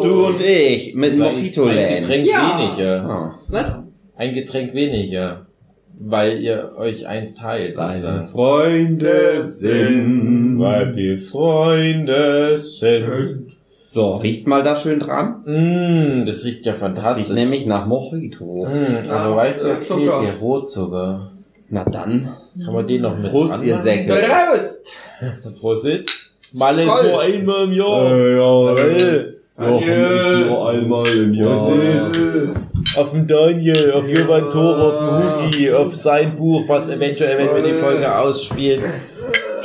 Du 0.00 0.26
und 0.28 0.40
ich 0.40 0.94
mit 0.94 1.18
Mojito 1.18 1.64
ein 1.66 1.76
Land. 1.76 2.00
Getränk 2.00 2.26
Ja. 2.26 2.58
weniger. 2.58 3.34
Was? 3.48 3.80
Ein 4.16 4.32
Getränk 4.34 4.74
weniger. 4.74 5.46
Weil 6.02 6.40
ihr 6.40 6.72
euch 6.78 7.06
eins 7.06 7.34
teilt. 7.34 7.76
Seine 7.76 7.92
sozusagen. 8.00 8.28
Freunde 8.28 9.44
sind. 9.44 10.58
Weil 10.58 10.96
wir 10.96 11.18
Freunde 11.18 12.56
sind. 12.58 13.49
So, 13.92 14.16
riecht 14.18 14.46
mal 14.46 14.62
da 14.62 14.76
schön 14.76 15.00
dran. 15.00 15.42
Mm, 15.46 16.24
das 16.24 16.44
riecht 16.44 16.64
ja 16.64 16.72
Das 16.72 16.80
fantastisch. 16.80 17.24
riecht 17.26 17.34
nämlich 17.34 17.66
nach 17.66 17.86
Mojito. 17.86 18.66
Mm, 18.70 19.10
aber 19.10 19.36
weißt 19.36 19.62
du, 19.62 19.66
Ja, 19.66 19.72
was 19.72 19.84
fehlt 19.86 20.00
der 20.22 20.36
Rotzucker. 20.40 21.32
Na 21.70 21.84
dann. 21.84 22.28
Kann 22.64 22.72
man 22.74 22.86
den 22.86 23.02
noch 23.02 23.16
mit 23.16 23.30
Prost, 23.30 23.52
dran 23.54 23.64
ihr? 23.64 23.78
Säcke. 23.78 24.12
Prost. 24.12 24.92
Prosit. 25.60 26.10
Mal 26.52 26.78
ist 26.78 26.86
nur 26.86 27.20
einmal 27.20 27.64
im 27.64 27.72
Jahr. 27.72 28.16
ja, 28.16 28.74
Hey. 28.76 29.24
Adieu. 29.56 30.46
nur 30.46 30.70
einmal 30.70 31.06
im 31.08 31.36
Prosit. 31.36 32.50
Auf 32.96 33.12
den 33.12 33.26
Daniel, 33.26 33.92
auf 33.92 34.08
Jovan 34.08 34.50
Tore, 34.50 34.82
auf 34.82 34.98
den 34.98 35.46
Hugi, 35.46 35.72
auf 35.72 35.94
sein 35.94 36.36
Buch, 36.36 36.62
was 36.66 36.88
eventuell, 36.88 37.38
wenn 37.38 37.54
wir 37.64 37.72
die 37.72 37.78
Folge 37.78 38.16
ausspielen, 38.18 38.82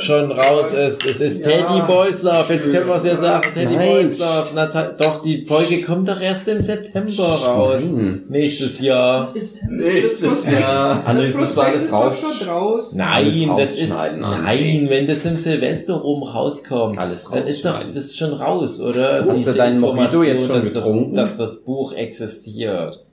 schon 0.00 0.32
raus 0.32 0.72
ist. 0.72 1.04
Es 1.06 1.20
ist 1.20 1.40
Ja. 1.40 1.48
Teddy 1.48 1.86
Boys 1.86 2.22
Love. 2.22 2.54
Jetzt 2.54 2.72
können 2.72 2.86
wir 2.88 2.94
es 2.96 3.04
ja 3.04 3.16
sagen. 3.16 3.48
Teddy 3.54 3.76
Nein. 3.76 3.88
Boys 3.88 4.18
Love. 4.18 4.48
Na, 4.54 4.66
doch, 4.66 5.22
die 5.22 5.44
Folge 5.46 5.82
kommt 5.82 6.08
doch 6.08 6.20
erst 6.20 6.46
im 6.48 6.60
September 6.60 7.22
raus. 7.22 7.82
Nein. 7.92 8.22
Nächstes 8.28 8.80
Jahr. 8.80 9.28
Nächstes 9.68 10.20
das 10.20 10.52
Jahr. 10.52 11.02
Das 11.04 11.06
André, 11.06 11.26
das 11.28 11.36
musst 11.36 11.56
du 11.56 11.60
alles 11.60 11.92
raus. 11.92 12.14
schon 12.20 12.48
raus. 12.48 12.92
Nein, 12.94 13.50
Alles 13.50 13.70
das 13.72 13.78
ist, 13.80 13.90
nein, 13.90 14.86
wenn 14.88 15.06
das 15.06 15.24
im 15.24 15.36
Silvester 15.36 15.94
rum 15.94 16.22
rauskommt, 16.22 16.98
Alles 16.98 17.24
dann 17.30 17.42
ist 17.44 17.64
doch, 17.64 17.82
das 17.82 17.94
ist 17.96 18.16
schon 18.18 18.32
raus, 18.32 18.80
oder? 18.80 19.14
Hast 19.20 19.28
du 19.28 19.32
Diese 19.34 19.54
deinen 19.54 19.80
Mojito 19.80 20.22
jetzt 20.22 20.46
schon 20.46 20.54
dass 20.56 20.64
das, 20.72 20.72
getrunken? 20.84 21.14
dass 21.14 21.36
das 21.36 21.56
Buch 21.62 21.92
existiert. 21.94 23.04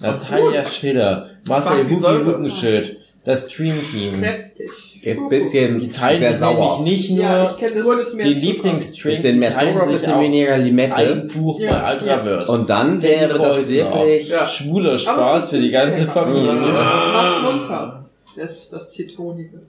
Natalia 0.00 0.64
Schiller, 0.66 1.30
Marcel 1.46 1.84
Hugi 1.84 1.96
Säure. 1.96 2.22
Luckenschild, 2.22 2.96
das 3.24 3.48
Dream 3.48 3.74
Team. 3.90 4.20
Kräftig. 4.20 4.70
Ist 5.02 5.22
ein 5.22 5.28
bisschen 5.28 5.78
Die 5.78 5.88
teilen 5.90 6.18
sehr 6.18 6.30
sich 6.32 6.40
sauer. 6.40 6.76
nämlich 6.78 6.98
nicht 7.00 7.10
nur 7.12 7.22
Ja, 7.24 7.50
ich 7.50 7.56
kenne 7.56 7.74
das 7.76 7.86
mit 7.86 8.14
mehr 8.14 8.26
den. 8.26 8.38
Lieblingsdrink, 8.38 9.14
Bisschen 9.16 9.38
mehr 9.38 9.50
die 9.50 9.56
teilen 9.56 9.72
Zucker, 9.74 9.82
ein 9.84 9.88
sich 9.90 9.98
bisschen 10.00 10.12
auch 10.14 10.20
weniger 10.20 10.58
Limette. 10.58 10.96
ein 10.96 11.28
Buch 11.28 11.60
Ja, 11.60 11.80
bei 11.80 11.92
Ultraverse. 11.94 12.52
Und 12.52 12.70
dann 12.70 13.02
wäre 13.02 13.38
das 13.38 13.68
wirklich... 13.68 14.28
Ja. 14.28 14.48
Schwuler 14.48 14.98
Spaß 14.98 15.50
für 15.50 15.60
die 15.60 15.70
ganze 15.70 16.06
Familie. 16.06 16.52
Macht 16.52 17.42
munter. 17.44 18.04
Das, 18.36 18.70
das 18.70 18.90
Zitronige. 18.90 19.62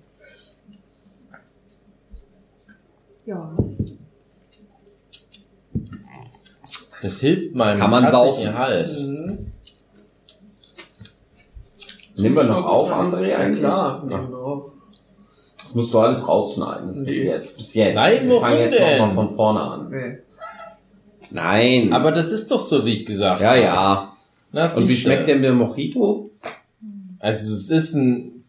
Ja. 3.25 3.51
Das 7.01 7.19
hilft 7.19 7.55
meinem 7.55 7.77
Kann 7.79 7.91
man 7.91 8.03
katzigen 8.03 8.25
saufen. 8.25 8.57
Hals. 8.57 9.05
Mhm. 9.07 9.51
Nehmen 12.17 12.35
wir 12.35 12.43
noch 12.43 12.65
auf, 12.65 12.91
André, 12.91 13.27
Ja, 13.29 13.37
eigentlich? 13.37 13.59
klar. 13.59 14.03
Genau. 14.09 14.71
Das 15.69 15.75
musst 15.75 15.93
du 15.93 15.99
alles 15.99 16.27
rausschneiden. 16.27 17.05
Bis 17.05 17.23
jetzt. 17.23 17.55
Bis 17.57 17.75
jetzt. 17.75 17.93
Nein, 17.93 18.27
Wir 18.27 18.39
fangen 18.39 18.41
warum 18.41 18.57
jetzt 18.57 18.79
denn? 18.79 18.97
nochmal 18.97 19.13
von 19.27 19.35
vorne 19.35 19.61
an. 19.61 19.89
Nee. 19.91 20.17
Nein. 21.29 21.93
Aber 21.93 22.11
das 22.11 22.31
ist 22.31 22.49
doch 22.49 22.59
so, 22.59 22.83
wie 22.85 22.93
ich 22.93 23.05
gesagt 23.05 23.39
ja, 23.41 23.49
habe. 23.49 23.61
ja. 23.61 24.13
Na, 24.51 24.63
Und 24.63 24.83
wie 24.87 24.93
siehste. 24.93 25.01
schmeckt 25.03 25.27
denn 25.27 25.43
der 25.43 25.53
Mojito? 25.53 26.31
Also 27.19 27.53
es 27.53 27.69
ist 27.69 27.93
ein... 27.93 28.45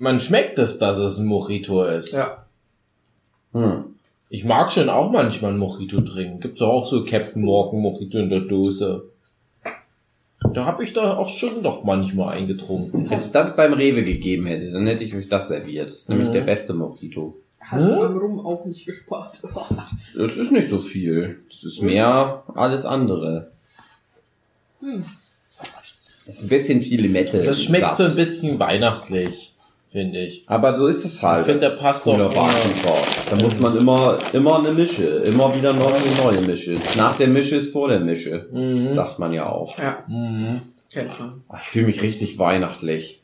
Man 0.00 0.18
schmeckt 0.18 0.58
es, 0.58 0.80
dass 0.80 0.98
es 0.98 1.18
ein 1.18 1.26
Mojito 1.26 1.84
ist. 1.84 2.12
Ja. 2.12 2.44
Hm. 3.52 3.84
Ich 4.30 4.44
mag 4.44 4.72
schon 4.72 4.88
auch 4.88 5.12
manchmal 5.12 5.52
ein 5.52 5.58
Mojito 5.58 6.00
trinken. 6.00 6.40
Gibt's 6.40 6.58
doch 6.58 6.70
auch 6.70 6.86
so 6.88 7.04
Captain 7.04 7.42
Morgan 7.42 7.78
Mojito 7.78 8.18
in 8.18 8.30
der 8.30 8.40
Dose. 8.40 9.11
Da 10.54 10.64
habe 10.66 10.84
ich 10.84 10.92
da 10.92 11.16
auch 11.16 11.28
schon 11.28 11.62
doch 11.62 11.84
manchmal 11.84 12.34
eingetrunken. 12.36 13.08
Wenn 13.10 13.18
es 13.18 13.32
das 13.32 13.56
beim 13.56 13.72
Rewe 13.72 14.04
gegeben 14.04 14.46
hätte, 14.46 14.70
dann 14.72 14.86
hätte 14.86 15.04
ich 15.04 15.14
euch 15.14 15.28
das 15.28 15.48
serviert. 15.48 15.86
Das 15.86 15.94
ist 15.94 16.08
nämlich 16.08 16.28
Mhm. 16.28 16.32
der 16.32 16.40
beste 16.42 16.74
Mojito. 16.74 17.36
Hast 17.60 17.86
du 17.86 17.92
Hm? 17.92 17.98
beim 18.00 18.18
Rum 18.18 18.40
auch 18.46 18.64
nicht 18.66 18.84
gespart. 18.86 19.40
Das 20.16 20.36
ist 20.36 20.50
nicht 20.52 20.68
so 20.68 20.78
viel. 20.78 21.40
Das 21.50 21.64
ist 21.64 21.80
mehr 21.82 22.42
alles 22.54 22.84
andere. 22.84 23.52
Hm. 24.80 25.04
Das 26.26 26.36
ist 26.36 26.42
ein 26.44 26.48
bisschen 26.48 26.82
viel 26.82 27.08
Metal. 27.08 27.44
Das 27.44 27.62
schmeckt 27.62 27.84
Saft. 27.84 27.96
so 27.98 28.04
ein 28.04 28.14
bisschen 28.14 28.58
weihnachtlich, 28.58 29.51
finde 29.92 30.18
ich. 30.20 30.44
Aber 30.46 30.74
so 30.74 30.86
ist 30.86 31.04
es 31.04 31.16
Ich 31.16 31.22
halt. 31.22 31.44
finde, 31.46 31.60
der 31.60 31.70
passt 31.70 32.06
doch. 32.06 32.16
Da 32.16 33.36
muss 33.42 33.60
man 33.60 33.76
immer, 33.76 34.18
immer 34.32 34.58
eine 34.58 34.72
Mische. 34.72 35.04
Immer 35.04 35.54
wieder 35.54 35.72
noch 35.72 35.92
eine 35.92 36.14
neue 36.36 36.40
Mische. 36.46 36.74
Nach 36.96 37.16
der 37.16 37.28
Mische 37.28 37.56
ist 37.56 37.72
vor 37.72 37.88
der 37.88 38.00
Mische. 38.00 38.48
Mhm. 38.50 38.90
Sagt 38.90 39.18
man 39.18 39.32
ja 39.32 39.48
auch. 39.48 39.78
Ja, 39.78 39.98
Mhm. 40.08 40.62
kennt 40.90 41.18
man. 41.20 41.42
Ich 41.60 41.68
fühle 41.68 41.86
mich 41.86 42.02
richtig 42.02 42.38
weihnachtlich. 42.38 43.22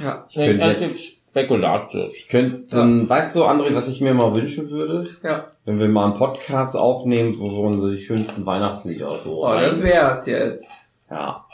Ja. 0.00 0.24
Ich 0.28 0.34
könnte 0.36 0.60
Ja, 0.60 0.70
jetzt, 0.72 1.00
Spekulatius. 1.30 2.16
ich 2.16 2.28
könnte, 2.28 2.62
so 2.66 2.80
ein, 2.82 3.08
weißt 3.08 3.36
du, 3.36 3.44
André, 3.44 3.74
was 3.74 3.88
ich 3.88 4.00
mir 4.00 4.12
mal 4.14 4.34
wünschen 4.34 4.68
würde? 4.70 5.08
Ja. 5.22 5.46
Wenn 5.64 5.78
wir 5.78 5.88
mal 5.88 6.06
einen 6.06 6.14
Podcast 6.14 6.76
aufnehmen, 6.76 7.36
wo 7.38 7.50
wir 7.50 7.58
unsere 7.60 7.98
schönsten 7.98 8.44
Weihnachtslieder 8.44 9.10
so 9.18 9.44
Oh, 9.46 9.52
das 9.54 9.82
wär's 9.82 10.26
jetzt. 10.26 10.70
Ja. 11.10 11.44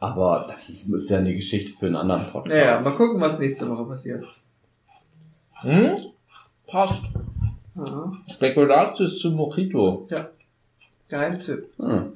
Aber 0.00 0.46
das 0.48 0.68
ist, 0.70 0.88
ist 0.92 1.10
ja 1.10 1.18
eine 1.18 1.34
Geschichte 1.34 1.72
für 1.78 1.86
einen 1.86 1.96
anderen 1.96 2.24
Podcast. 2.32 2.46
Naja, 2.48 2.80
mal 2.80 2.90
gucken, 2.96 3.20
was 3.20 3.38
nächste 3.38 3.68
Woche 3.70 3.84
passiert. 3.84 4.24
Hm? 5.60 5.96
Passt. 6.66 7.02
Ja. 7.76 8.12
Spekulatius 8.34 9.18
zu 9.18 9.30
Mojito. 9.32 10.08
Geheimtipp. 11.08 11.66
Hm. 11.78 12.14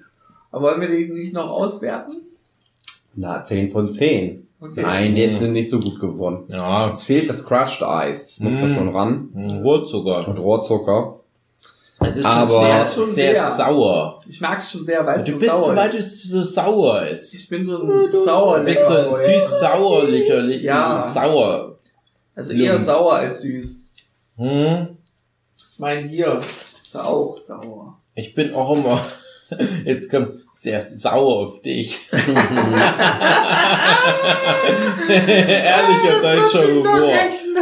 Aber 0.51 0.63
wollen 0.63 0.81
wir 0.81 0.89
den 0.89 1.13
nicht 1.15 1.35
noch 1.35 1.51
auswerten? 1.51 2.15
Na, 3.15 3.43
10 3.45 3.71
von 3.71 3.91
10. 3.91 4.47
Okay. 4.61 4.81
Nein, 4.83 5.15
der 5.15 5.25
ist 5.27 5.41
nicht 5.43 5.69
so 5.69 5.79
gut 5.79 6.01
geworden. 6.01 6.45
Ja, 6.49 6.89
Es 6.89 7.03
fehlt 7.03 7.29
das 7.29 7.45
Crushed 7.45 7.83
Eis. 7.83 8.27
Das 8.29 8.41
muss 8.41 8.61
da 8.61 8.67
Mm. 8.67 8.75
schon 8.75 8.89
ran. 8.97 9.29
ein 9.35 9.63
Rohrzucker. 9.63 10.27
Und 10.27 10.39
Rohrzucker. 10.39 11.21
Es 12.07 12.17
ist 12.19 12.25
Aber- 12.27 12.49
schon 12.49 12.65
sehr, 12.67 12.85
schon 12.85 13.15
sehr, 13.15 13.35
sehr. 13.35 13.51
sauer. 13.53 14.21
Ich 14.29 14.41
mag's 14.41 14.71
schon 14.71 14.85
sehr, 14.85 15.05
weil 15.07 15.21
es 15.21 15.27
Du 15.27 15.33
so 15.33 15.39
bist, 15.39 15.51
sauer 15.53 15.77
weil 15.77 15.95
ist. 15.95 16.25
du 16.25 16.29
so 16.29 16.43
sauer 16.43 17.03
ist. 17.07 17.35
Ich 17.35 17.49
bin 17.49 17.65
so 17.65 17.83
ein 17.83 18.13
sauer 18.25 18.59
Du 18.61 18.65
bist 18.67 18.87
so 18.87 18.95
ein 18.97 19.15
süß-sauerlicher, 19.15 20.41
Ja. 20.45 21.09
sauer. 21.09 21.79
Also 22.37 22.53
eher 22.53 22.73
Lungen. 22.75 22.85
sauer 22.85 23.15
als 23.15 23.43
süß. 23.43 23.87
Hm? 24.39 24.89
Ich 25.71 25.79
meine 25.79 26.07
hier 26.09 26.39
ist 26.83 26.95
er 26.95 27.07
auch 27.07 27.39
sauer. 27.41 27.99
Ich 28.15 28.35
bin 28.35 28.55
auch 28.55 28.77
immer, 28.77 29.01
jetzt 29.85 30.11
kommt 30.11 30.41
sehr 30.53 30.87
sauer 30.95 31.49
auf 31.49 31.63
dich. 31.63 31.99
Ehrlicher 35.09 36.21
deutscher 36.23 36.67
Humor. 36.75 37.11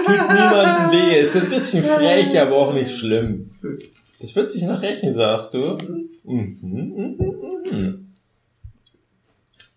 Tut 0.06 0.28
niemandem 0.28 0.90
weh. 0.92 1.20
Ist 1.20 1.36
ein 1.36 1.48
bisschen 1.50 1.84
frech, 1.84 2.38
aber 2.40 2.56
auch 2.56 2.72
nicht 2.72 2.96
schlimm. 2.96 3.50
Das 4.22 4.34
wird 4.36 4.52
sich 4.52 4.62
noch 4.62 4.80
rächen, 4.80 5.12
sagst 5.14 5.52
du? 5.52 5.76
Mhm. 6.24 6.58
mhm, 6.62 7.16
mhm. 7.70 8.08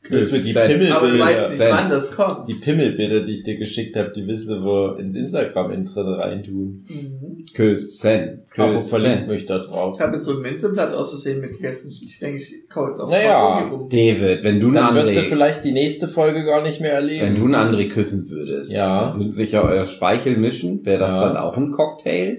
Das 0.07 0.31
wird 0.31 0.45
die 0.45 0.55
Aber 0.55 0.67
du 0.67 0.95
Aber 0.95 1.07
du 1.09 1.17
weißt 1.17 1.35
Pimmelbilder. 1.35 1.65
nicht, 1.65 1.81
wann 1.81 1.89
das 1.89 2.11
kommt. 2.11 2.47
Die 2.47 2.53
Pimmelbilder, 2.53 3.21
die 3.21 3.31
ich 3.31 3.43
dir 3.43 3.57
geschickt 3.57 3.95
habe, 3.95 4.11
die 4.15 4.27
wirst 4.27 4.47
du 4.47 4.61
wohl 4.61 4.99
ins 4.99 5.15
Instagram-Intro 5.15 6.01
reintun. 6.13 6.85
Mhm. 6.87 7.43
Küssen. 7.55 8.43
Aber 8.55 8.77
verlinkt 8.79 9.25
Küssen. 9.25 9.27
mich 9.29 9.45
da 9.47 9.57
drauf. 9.57 9.95
Ich 9.97 10.01
habe 10.03 10.17
jetzt 10.17 10.25
so 10.25 10.33
ein 10.35 10.41
Minzeblatt 10.43 10.93
aus 10.93 11.09
Versehen 11.09 11.41
mitgegessen. 11.41 11.89
Ich 11.89 12.19
denke, 12.19 12.37
ich 12.37 12.69
kau 12.69 12.85
jetzt 12.85 12.99
auf 12.99 13.09
Naja. 13.09 13.67
David, 13.89 14.43
wenn 14.43 14.59
du 14.59 14.67
einen 14.67 14.75
Dann 14.75 14.93
wirst 14.93 15.09
du 15.15 15.21
vielleicht 15.23 15.65
die 15.65 15.71
nächste 15.71 16.07
Folge 16.07 16.45
gar 16.45 16.61
nicht 16.61 16.81
mehr 16.81 16.93
erleben. 16.93 17.25
wenn 17.25 17.35
du 17.35 17.45
einen 17.45 17.55
André 17.55 17.89
küssen 17.89 18.29
würdest, 18.29 18.71
Ja. 18.71 19.15
würden 19.17 19.31
sich 19.31 19.53
ja 19.53 19.63
euer 19.63 19.87
Speichel 19.87 20.37
mischen, 20.37 20.85
wäre 20.85 20.99
das 20.99 21.13
Ja. 21.13 21.29
dann 21.29 21.37
auch 21.37 21.57
ein 21.57 21.71
Cocktail? 21.71 22.37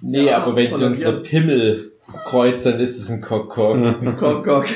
Nee, 0.00 0.26
Ja, 0.26 0.42
aber 0.42 0.56
wenn 0.56 0.72
sie 0.74 0.84
unsere 0.84 1.20
Pimmel 1.22 1.92
kreuzen, 2.24 2.78
ist 2.80 2.96
es 2.98 3.10
ein 3.10 3.20
Kokok. 3.20 4.16
Kock, 4.16 4.44
kock. 4.44 4.66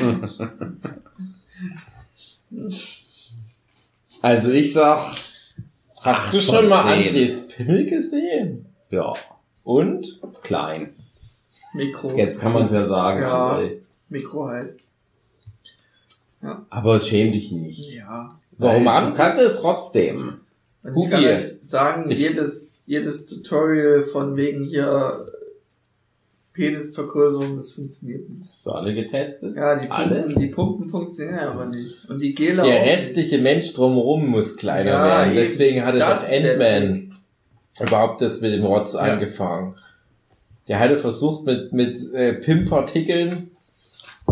Also 4.23 4.51
ich 4.51 4.73
sag, 4.73 5.14
Hast 6.03 6.33
du 6.33 6.41
schon 6.41 6.68
mal. 6.68 6.83
Andres 6.93 7.49
Pimmel 7.49 7.87
gesehen? 7.87 8.66
ja, 8.91 9.12
Und? 9.64 10.21
klein. 10.43 10.95
Mikro. 11.75 12.16
Jetzt 12.16 12.41
kann 12.41 12.53
man 12.53 12.64
es 12.64 12.73
ja 12.73 12.87
sagen, 12.87 13.21
Ja. 13.21 13.53
André. 13.59 13.77
Mikro 14.09 14.47
halt. 14.49 14.81
Aber 16.71 16.99
schäm 16.99 17.33
dich 17.33 17.53
nicht. 17.53 17.95
Ja. 17.95 18.39
Warum 18.59 18.85
Weil 18.87 19.07
Du 19.11 19.12
kannst 19.14 19.43
ist? 19.43 19.53
es 19.53 19.61
trotzdem. 19.62 20.41
Und 20.83 20.97
ich 20.97 21.11
kann 21.11 21.24
euch 21.24 21.45
sagen, 21.62 22.11
Ich- 22.11 22.20
jedes, 22.20 22.85
jedes 22.87 23.26
Tutorial 23.26 24.05
von 24.05 24.37
wegen 24.37 24.64
hier 24.64 25.26
Penisvergrößerung, 26.53 27.57
das 27.57 27.72
funktioniert 27.72 28.28
nicht. 28.28 28.51
Hast 28.51 28.66
du 28.66 28.70
alle 28.72 28.93
getestet? 28.95 29.57
Ja, 29.57 29.76
die 29.76 29.91
Alle? 29.91 30.22
Pumpen, 30.22 30.41
die 30.41 30.47
Pumpen 30.49 30.89
funktionieren 30.89 31.39
aber 31.39 31.66
nicht. 31.66 32.09
Und 32.09 32.20
die 32.20 32.35
Gele 32.35 32.62
Der 32.62 32.87
restliche 32.87 33.39
Mensch 33.39 33.72
drumherum 33.72 34.26
muss 34.26 34.57
kleiner 34.57 34.91
Ja, 34.91 35.05
werden. 35.05 35.35
Deswegen 35.37 35.85
hatte 35.85 35.99
Das 35.99 36.22
doch 36.22 36.28
Ant-Man 36.28 37.14
überhaupt 37.81 38.20
das 38.20 38.41
mit 38.41 38.53
dem 38.53 38.64
Rotz 38.64 38.95
Ja. 38.95 39.01
angefangen. 39.01 39.76
Der 40.66 40.81
hatte 40.81 40.99
versucht 40.99 41.47
mit, 41.47 41.72
mit 41.72 42.12
äh, 42.14 42.35
PIM-Partikeln 42.35 43.51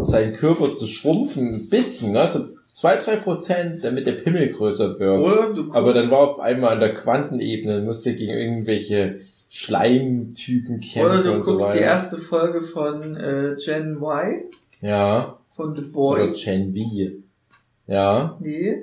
seinen 0.00 0.34
Körper 0.34 0.74
zu 0.74 0.86
schrumpfen, 0.86 1.54
ein 1.54 1.68
bisschen, 1.68 2.12
ne? 2.12 2.28
so 2.32 2.46
zwei, 2.78 2.96
drei 2.96 3.16
Prozent, 3.16 3.82
damit 3.82 4.06
der 4.06 4.12
Pimmel 4.12 4.48
größer 4.50 4.98
wird. 5.00 5.18
Oder 5.20 5.52
du 5.52 5.72
Aber 5.72 5.92
dann 5.92 6.10
war 6.10 6.18
auf 6.18 6.40
einmal 6.40 6.74
an 6.74 6.80
der 6.80 6.94
Quantenebene, 6.94 7.80
musste 7.82 8.14
gegen 8.14 8.32
irgendwelche 8.32 9.20
Schleimtypen 9.48 10.80
kämpfen 10.80 11.04
Oder 11.04 11.22
du 11.22 11.32
und 11.32 11.42
so 11.42 11.52
guckst 11.52 11.68
weiter. 11.68 11.78
die 11.78 11.84
erste 11.84 12.18
Folge 12.18 12.62
von 12.62 13.16
äh, 13.16 13.56
Gen 13.64 13.96
Y, 14.00 14.44
ja, 14.80 15.38
von 15.56 15.72
The 15.72 15.80
oder 15.92 16.26
Boys. 16.26 16.44
Gen 16.44 16.74
V. 16.74 17.92
Ja, 17.92 18.36
Nee. 18.40 18.82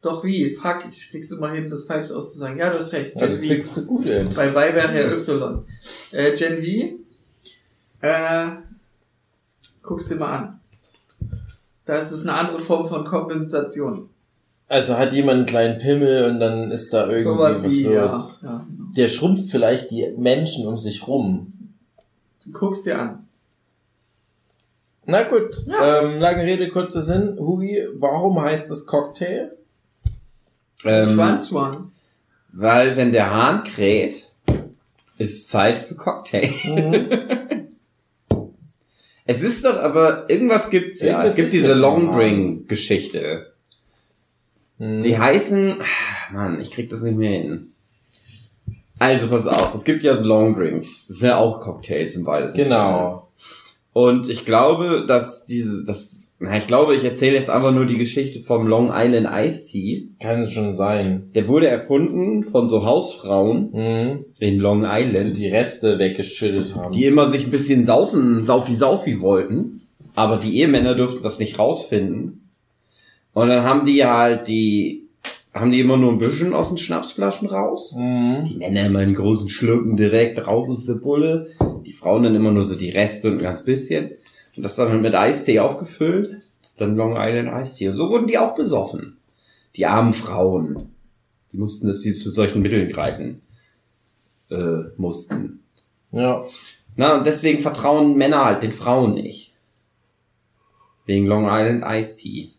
Doch 0.00 0.22
wie? 0.22 0.54
Fuck, 0.54 0.84
ich 0.88 1.10
krieg's 1.10 1.32
immer 1.32 1.50
hin, 1.50 1.68
das 1.70 1.84
falsch 1.84 2.12
auszusagen. 2.12 2.56
Ja, 2.58 2.70
du 2.70 2.78
hast 2.78 2.92
recht. 2.92 3.14
ja 3.16 3.20
Gen 3.22 3.30
das 3.30 3.40
V. 3.40 3.46
kriegst 3.46 3.76
du 3.78 3.86
gut 3.86 4.04
hin. 4.04 4.28
Bei 4.36 4.48
Y 4.50 4.54
wäre 4.74 4.94
ja 5.00 5.10
Y. 5.12 5.64
Äh, 6.12 6.32
Gen 6.36 6.62
V. 6.62 8.06
Äh, 8.06 8.50
guck's 9.82 10.08
dir 10.08 10.14
mal 10.16 10.36
an. 10.38 10.57
Das 11.88 12.12
ist 12.12 12.22
eine 12.22 12.34
andere 12.34 12.58
Form 12.58 12.86
von 12.88 13.04
Kompensation. 13.04 14.10
Also 14.68 14.98
hat 14.98 15.14
jemand 15.14 15.38
einen 15.38 15.46
kleinen 15.46 15.78
Pimmel 15.78 16.26
und 16.30 16.38
dann 16.40 16.70
ist 16.70 16.92
da 16.92 17.04
irgendwie 17.06 17.22
Sowas 17.24 17.64
was 17.64 17.72
wie, 17.72 17.84
los. 17.84 18.38
ja, 18.42 18.48
ja. 18.48 18.66
Der 18.94 19.08
schrumpft 19.08 19.50
vielleicht 19.50 19.90
die 19.90 20.12
Menschen 20.18 20.66
um 20.66 20.78
sich 20.78 21.06
rum. 21.08 21.52
Du 22.44 22.52
guckst 22.52 22.84
dir 22.84 22.98
an. 22.98 23.26
Na 25.06 25.22
gut, 25.22 25.64
Ja. 25.66 26.02
ähm, 26.02 26.20
lange 26.20 26.42
Rede, 26.42 26.68
kurzer 26.68 27.02
Sinn. 27.02 27.38
Hugi, 27.38 27.82
warum 27.94 28.38
heißt 28.42 28.70
das 28.70 28.84
Cocktail? 28.84 29.52
Ähm, 30.84 31.08
Schwanzschwan. 31.08 31.92
weil 32.52 32.96
wenn 32.98 33.10
der 33.12 33.34
Hahn 33.34 33.64
kräht, 33.64 34.30
ist 35.16 35.48
Zeit 35.48 35.78
für 35.78 35.94
Cocktail. 35.94 36.50
Es 39.30 39.42
ist 39.42 39.62
doch 39.66 39.76
aber, 39.76 40.24
irgendwas 40.30 40.70
gibt's 40.70 41.02
ja. 41.02 41.08
Irgendwas 41.08 41.30
es 41.30 41.36
gibt 41.36 41.52
diese 41.52 41.74
Longdrink-Geschichte. 41.74 43.52
Hm. 44.78 45.02
Die 45.02 45.18
heißen, 45.18 45.74
Mann, 46.32 46.58
ich 46.58 46.70
krieg 46.70 46.88
das 46.88 47.02
nicht 47.02 47.18
mehr 47.18 47.32
hin. 47.32 47.72
Also 48.98 49.28
pass 49.28 49.46
auf, 49.46 49.74
es 49.74 49.84
gibt 49.84 50.02
ja 50.02 50.14
Longdrinks. 50.14 51.08
Das 51.08 51.18
sind 51.18 51.28
ja 51.28 51.36
auch 51.36 51.60
Cocktails 51.60 52.16
im 52.16 52.24
weitesten. 52.24 52.64
Genau. 52.64 53.28
Und 53.92 54.30
ich 54.30 54.46
glaube, 54.46 55.04
dass 55.06 55.44
diese, 55.44 55.84
das, 55.84 56.17
na, 56.40 56.56
ich 56.56 56.66
glaube, 56.68 56.94
ich 56.94 57.02
erzähle 57.04 57.36
jetzt 57.36 57.50
einfach 57.50 57.72
nur 57.72 57.84
die 57.86 57.98
Geschichte 57.98 58.40
vom 58.42 58.66
Long 58.66 58.90
Island 58.94 59.26
Iced 59.30 59.70
Tea. 59.70 60.08
Kann 60.20 60.40
es 60.40 60.52
schon 60.52 60.70
sein. 60.72 61.30
Der 61.34 61.48
wurde 61.48 61.66
erfunden 61.68 62.42
von 62.44 62.68
so 62.68 62.84
Hausfrauen 62.84 63.70
Mhm. 63.72 64.24
in 64.38 64.58
Long 64.58 64.82
Die 64.82 64.88
Island, 64.88 65.36
die 65.36 65.48
Reste 65.48 65.98
weggeschüttet 65.98 66.74
haben. 66.76 66.92
die 66.92 67.06
immer 67.06 67.26
sich 67.26 67.44
ein 67.46 67.50
bisschen 67.50 67.86
saufen, 67.86 68.42
saufi 68.44 68.74
saufi 68.74 69.20
wollten. 69.20 69.82
Aber 70.14 70.36
die 70.36 70.58
Ehemänner 70.58 70.94
durften 70.94 71.22
das 71.22 71.38
nicht 71.38 71.58
rausfinden. 71.58 72.48
Und 73.34 73.48
dann 73.48 73.62
haben 73.64 73.84
die 73.86 74.04
halt 74.04 74.48
die, 74.48 75.08
haben 75.54 75.70
die 75.72 75.80
immer 75.80 75.96
nur 75.96 76.12
ein 76.12 76.18
bisschen 76.18 76.54
aus 76.54 76.68
den 76.68 76.78
Schnapsflaschen 76.78 77.48
raus. 77.48 77.94
Mhm. 77.96 78.44
Die 78.44 78.56
Männer 78.56 78.86
immer 78.86 79.02
in 79.02 79.14
großen 79.14 79.48
Schlücken 79.48 79.96
direkt 79.96 80.44
raus 80.46 80.68
aus 80.68 80.86
der 80.86 80.94
Bulle. 80.94 81.48
Die 81.86 81.92
Frauen 81.92 82.22
dann 82.24 82.34
immer 82.34 82.50
nur 82.52 82.64
so 82.64 82.74
die 82.74 82.90
Reste 82.90 83.28
und 83.30 83.38
ein 83.38 83.42
ganz 83.42 83.64
bisschen. 83.64 84.10
Und 84.58 84.64
das 84.64 84.74
dann 84.74 85.00
mit 85.02 85.14
Eistee 85.14 85.60
aufgefüllt. 85.60 86.42
Das 86.60 86.70
ist 86.70 86.80
dann 86.80 86.96
Long 86.96 87.14
Island 87.16 87.48
Eistee. 87.48 87.88
Und 87.90 87.94
so 87.96 88.10
wurden 88.10 88.26
die 88.26 88.38
auch 88.38 88.56
besoffen. 88.56 89.18
Die 89.76 89.86
armen 89.86 90.12
Frauen. 90.12 90.90
Die 91.52 91.58
mussten, 91.58 91.86
dass 91.86 92.00
sie 92.00 92.12
zu 92.12 92.30
solchen 92.30 92.60
Mitteln 92.60 92.88
greifen 92.88 93.40
äh, 94.50 94.80
mussten. 94.96 95.60
Ja. 96.10 96.44
Na, 96.96 97.18
und 97.18 97.24
deswegen 97.24 97.60
vertrauen 97.60 98.16
Männer 98.16 98.44
halt 98.44 98.64
den 98.64 98.72
Frauen 98.72 99.12
nicht. 99.12 99.54
Wegen 101.06 101.26
Long 101.26 101.44
Island 101.48 101.84
Iced 101.86 102.18
Tea. 102.18 102.50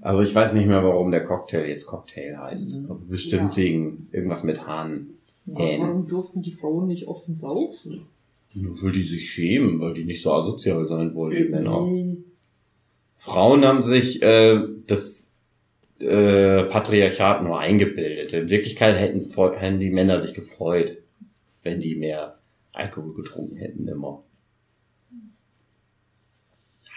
Aber 0.00 0.22
ich 0.22 0.34
weiß 0.34 0.54
nicht 0.54 0.66
mehr, 0.66 0.82
warum 0.82 1.12
der 1.12 1.22
Cocktail 1.22 1.68
jetzt 1.68 1.86
Cocktail 1.86 2.36
heißt. 2.36 2.78
Aber 2.88 2.98
bestimmt 3.08 3.50
Ja. 3.52 3.56
wegen 3.58 4.08
irgendwas 4.10 4.42
mit 4.42 4.66
Hahn. 4.66 5.10
Ja, 5.46 5.54
warum 5.78 6.08
durften 6.08 6.42
die 6.42 6.50
Frauen 6.50 6.88
nicht 6.88 7.06
offen 7.06 7.32
saufen? 7.34 8.06
Nur 8.54 8.82
weil 8.82 8.92
die 8.92 9.02
sich 9.02 9.30
schämen, 9.30 9.80
weil 9.80 9.94
die 9.94 10.04
nicht 10.04 10.22
so 10.22 10.32
asozial 10.32 10.86
sein 10.86 11.14
wollen, 11.14 11.36
die 11.36 11.48
Männer. 11.48 11.80
Nee. 11.86 12.18
Frauen 13.16 13.64
haben 13.64 13.82
sich 13.82 14.20
äh, 14.22 14.60
das 14.86 15.30
äh, 16.00 16.64
Patriarchat 16.64 17.42
nur 17.42 17.58
eingebildet. 17.58 18.32
In 18.32 18.50
Wirklichkeit 18.50 18.96
hätten, 18.96 19.30
hätten 19.54 19.80
die 19.80 19.90
Männer 19.90 20.20
sich 20.20 20.34
gefreut, 20.34 20.98
wenn 21.62 21.80
die 21.80 21.94
mehr 21.94 22.38
Alkohol 22.72 23.14
getrunken 23.14 23.56
hätten 23.56 23.86
immer. 23.86 24.22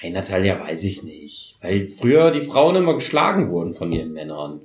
Nein, 0.01 0.13
Natalia, 0.13 0.59
weiß 0.59 0.83
ich 0.83 1.03
nicht. 1.03 1.57
Weil 1.61 1.89
früher 1.89 2.31
die 2.31 2.45
Frauen 2.45 2.75
immer 2.75 2.95
geschlagen 2.95 3.49
wurden 3.49 3.75
von 3.75 3.91
ihren 3.91 4.11
Männern. 4.11 4.61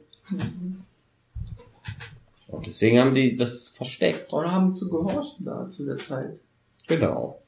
Und 2.49 2.67
deswegen 2.67 2.99
haben 2.99 3.15
die 3.15 3.37
das 3.37 3.69
versteckt. 3.69 4.31
Frauen 4.31 4.51
haben 4.51 4.73
zu 4.73 4.89
gehorchen 4.91 5.45
da 5.45 5.69
zu 5.69 5.85
der 5.85 5.99
Zeit. 5.99 6.41
Genau. 6.91 7.41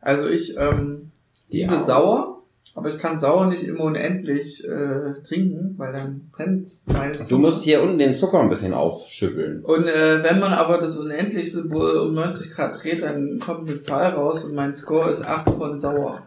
Also 0.00 0.28
ich 0.28 0.56
ähm, 0.56 1.10
Die 1.52 1.58
liebe 1.58 1.72
Armen. 1.72 1.86
sauer, 1.86 2.42
aber 2.74 2.88
ich 2.88 2.98
kann 2.98 3.18
sauer 3.18 3.46
nicht 3.46 3.64
immer 3.64 3.84
unendlich 3.84 4.64
äh, 4.64 5.14
trinken, 5.26 5.74
weil 5.78 5.92
dann 5.92 6.30
brennt 6.32 6.68
meine 6.86 7.12
Du 7.28 7.38
musst 7.38 7.62
hier 7.62 7.82
unten 7.82 7.98
den 7.98 8.14
Zucker 8.14 8.40
ein 8.40 8.48
bisschen 8.48 8.74
aufschütteln. 8.74 9.64
Und 9.64 9.86
äh, 9.86 10.22
wenn 10.22 10.38
man 10.40 10.52
aber 10.52 10.78
das 10.78 10.96
Unendlich-Symbol 10.96 11.98
um 11.98 12.14
90 12.14 12.52
Grad 12.52 12.82
dreht, 12.82 13.02
dann 13.02 13.38
kommt 13.38 13.68
eine 13.68 13.78
Zahl 13.78 14.12
raus 14.12 14.44
und 14.44 14.54
mein 14.54 14.74
Score 14.74 15.10
ist 15.10 15.24
8 15.24 15.54
von 15.56 15.78
sauer. 15.78 16.22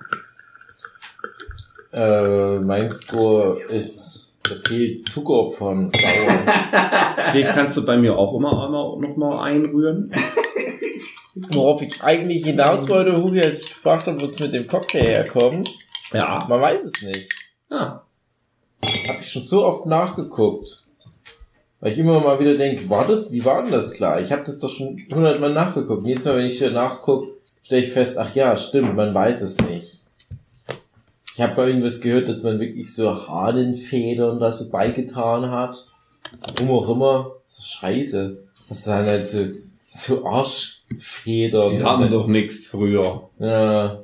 Äh, 1.91 2.59
mein 2.59 2.91
Score 2.91 3.59
ist 3.69 4.19
fehlt 4.65 5.07
Zucker 5.07 5.51
von 5.51 5.89
Sauer. 5.89 6.39
Dave, 7.33 7.49
kannst 7.53 7.77
du 7.77 7.85
bei 7.85 7.97
mir 7.97 8.17
auch 8.17 8.35
immer 8.35 8.65
einmal 8.65 8.97
noch 8.97 9.15
mal 9.15 9.43
einrühren? 9.43 10.11
Worauf 11.51 11.81
ich 11.81 12.01
eigentlich 12.03 12.45
hinaus 12.45 12.87
wollte, 12.87 13.15
Hugi, 13.15 13.41
als 13.41 13.61
ich 13.61 13.69
gefragt 13.69 14.07
habe, 14.07 14.21
wo 14.21 14.25
es 14.25 14.39
mit 14.39 14.53
dem 14.53 14.67
Cocktail 14.67 15.03
herkommt. 15.03 15.69
Ja. 16.11 16.45
Man 16.47 16.61
weiß 16.61 16.83
es 16.83 17.01
nicht. 17.01 17.29
Ah. 17.69 18.01
Hab 19.07 19.19
ich 19.21 19.31
schon 19.31 19.43
so 19.43 19.65
oft 19.65 19.85
nachgeguckt. 19.85 20.83
Weil 21.79 21.91
ich 21.93 21.97
immer 21.97 22.19
mal 22.19 22.39
wieder 22.39 22.57
denke, 22.57 22.89
war 22.89 23.07
das, 23.07 23.31
wie 23.31 23.45
war 23.45 23.63
denn 23.63 23.71
das 23.71 23.93
klar? 23.93 24.19
Ich 24.19 24.31
habe 24.31 24.43
das 24.43 24.59
doch 24.59 24.69
schon 24.69 25.01
hundertmal 25.13 25.53
nachgeguckt. 25.53 26.05
Jedes 26.05 26.25
Mal, 26.25 26.37
wenn 26.37 26.45
ich 26.45 26.59
wieder 26.59 26.71
nachgucke, 26.71 27.29
stelle 27.63 27.83
ich 27.83 27.91
fest, 27.91 28.17
ach 28.17 28.35
ja, 28.35 28.57
stimmt, 28.57 28.95
man 28.95 29.13
weiß 29.13 29.41
es 29.41 29.57
nicht. 29.59 30.01
Ich 31.33 31.41
habe 31.41 31.55
bei 31.55 31.67
irgendwas 31.67 32.01
gehört, 32.01 32.27
dass 32.27 32.43
man 32.43 32.59
wirklich 32.59 32.93
so 32.93 33.27
Hahnenfedern 33.29 34.39
da 34.39 34.51
so 34.51 34.69
beigetan 34.69 35.51
hat. 35.51 35.85
Warum 36.41 36.71
auch 36.71 36.89
immer. 36.89 37.31
So 37.45 37.63
scheiße. 37.63 38.43
Das 38.67 38.83
sind 38.83 38.93
halt 38.93 39.27
so, 39.27 39.45
so 39.89 40.25
Arschfedern. 40.93 41.77
Die 41.77 41.83
haben 41.83 42.09
doch 42.11 42.27
nix 42.27 42.67
früher. 42.67 43.29
Ja. 43.39 44.03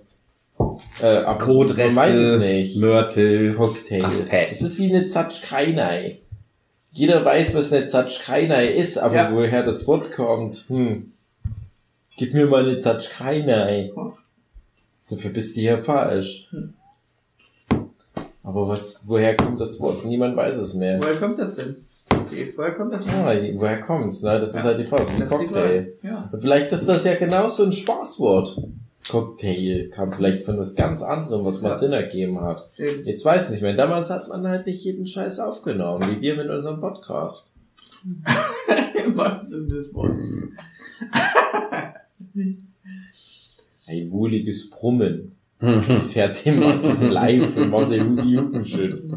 Äh, 1.01 1.05
aber 1.05 1.37
Kotreste, 1.37 1.93
man 1.95 1.95
weiß 1.95 2.19
es 2.19 2.39
nicht. 2.39 2.77
Mörtel. 2.77 3.53
Cocktail. 3.53 4.03
Ach. 4.05 4.13
Es 4.29 4.61
ist 4.61 4.79
wie 4.79 4.93
eine 4.93 5.07
Zatschkeinei. 5.07 6.19
Jeder 6.91 7.25
weiß, 7.25 7.53
was 7.55 7.73
eine 7.73 7.87
Zatschkeinei 7.87 8.67
ist, 8.67 8.97
aber 8.97 9.15
Ja. 9.15 9.33
woher 9.33 9.63
das 9.63 9.85
Wort 9.87 10.11
kommt, 10.13 10.65
hm. 10.69 11.11
Gib 12.17 12.33
mir 12.33 12.45
mal 12.45 12.65
eine 12.65 12.79
Zatschkeinei. 12.79 13.91
Dafür 15.09 15.31
bist 15.31 15.57
du 15.57 15.59
hier 15.59 15.83
falsch. 15.83 16.47
Aber 18.41 18.69
was, 18.69 19.03
woher 19.07 19.35
kommt 19.35 19.59
das 19.59 19.77
Wort? 19.81 20.05
Niemand 20.05 20.37
weiß 20.37 20.55
es 20.55 20.75
mehr. 20.75 21.01
Woher 21.01 21.17
kommt 21.17 21.39
das 21.39 21.55
denn? 21.55 21.75
Dave, 22.31 22.53
woher 22.55 22.71
kommt 22.73 22.93
das? 22.93 23.07
Ah, 23.09 23.33
woher 23.55 23.79
kommt's? 23.81 24.21
Na, 24.21 24.37
das 24.39 24.49
ist 24.49 24.55
Ja. 24.57 24.63
halt 24.63 24.79
die 24.79 24.85
Frage, 24.85 25.03
wie 25.07 25.21
ist 25.23 25.31
die 25.31 25.35
Cocktail. 25.37 25.93
Ja. 26.03 26.29
Und 26.31 26.39
vielleicht 26.41 26.71
ist 26.71 26.87
das 26.87 27.03
ja 27.03 27.15
genau 27.15 27.47
so 27.47 27.63
ein 27.63 27.71
Spaßwort. 27.71 28.61
Cocktail 29.09 29.89
kam 29.91 30.11
vielleicht 30.11 30.43
von 30.43 30.57
was 30.57 30.75
ganz 30.75 31.03
anderem, 31.03 31.45
was 31.45 31.61
mal 31.61 31.69
Ja. 31.69 31.75
Sinn 31.77 31.91
ergeben 31.93 32.41
hat. 32.41 32.67
Eben. 32.77 33.05
Jetzt 33.05 33.23
weiß 33.23 33.45
ich 33.45 33.51
nicht 33.51 33.61
mehr. 33.61 33.75
Damals 33.75 34.09
hat 34.09 34.27
man 34.27 34.47
halt 34.47 34.65
nicht 34.65 34.83
jeden 34.83 35.05
Scheiß 35.05 35.39
aufgenommen, 35.39 36.09
wie 36.17 36.21
wir 36.21 36.35
mit 36.35 36.49
unserem 36.49 36.79
Podcast. 36.81 37.51
Im 38.03 39.19
Sinne 39.41 39.67
des 39.67 39.93
Wortes. 39.93 40.33
Ein 43.87 44.11
wohliges 44.11 44.69
Brummen 44.71 45.35
fährt 46.11 46.43
dem 46.45 46.63
aus 46.63 46.81
dem 46.81 47.09
Leib 47.09 47.45
von 47.53 47.69
Marcel 47.69 48.07
Hugi 48.09 48.33
Juckenschütt. 48.33 49.03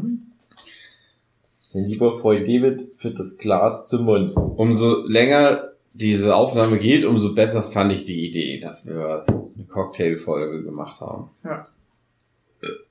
Mein 1.73 1.85
lieber 1.85 2.17
Freund 2.17 2.47
David 2.47 2.87
führt 2.95 3.19
das 3.19 3.37
Glas 3.37 3.85
zum 3.87 4.05
Mund. 4.05 4.35
Umso 4.35 5.03
länger 5.05 5.65
diese 5.93 6.35
Aufnahme 6.35 6.79
geht, 6.79 7.05
umso 7.05 7.35
besser 7.35 7.61
fand 7.61 7.91
ich 7.91 8.05
die 8.05 8.25
Idee, 8.27 8.59
dass 8.59 8.87
wir 8.87 9.25
eine 9.27 9.65
Cocktail-Folge 9.67 10.63
gemacht 10.63 10.99
haben. 11.01 11.29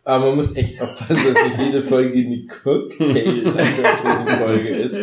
Aber 0.04 0.26
man 0.26 0.36
muss 0.36 0.54
echt 0.56 0.80
aufpassen, 0.80 1.34
dass 1.34 1.44
nicht 1.44 1.58
jede 1.58 1.82
Folge 1.82 2.18
eine 2.18 2.46
Cocktail-Folge 2.46 4.78
ist. 4.78 4.96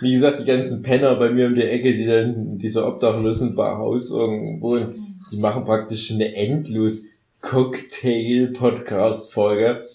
Wie 0.00 0.12
gesagt, 0.12 0.40
die 0.40 0.44
ganzen 0.44 0.82
Penner 0.82 1.14
bei 1.16 1.30
mir 1.30 1.46
um 1.46 1.54
die 1.54 1.62
Ecke, 1.62 1.96
die 1.96 2.04
dann 2.06 2.34
in 2.34 2.58
dieser 2.58 2.86
obdachlosen 2.86 3.56
Barhaus 3.56 4.10
irgendwo 4.10 4.68
wohnen, 4.68 5.18
die 5.32 5.38
machen 5.38 5.64
praktisch 5.64 6.12
eine 6.12 6.34
endlos 6.34 7.04
Cocktail-Podcast-Folge. 7.40 9.86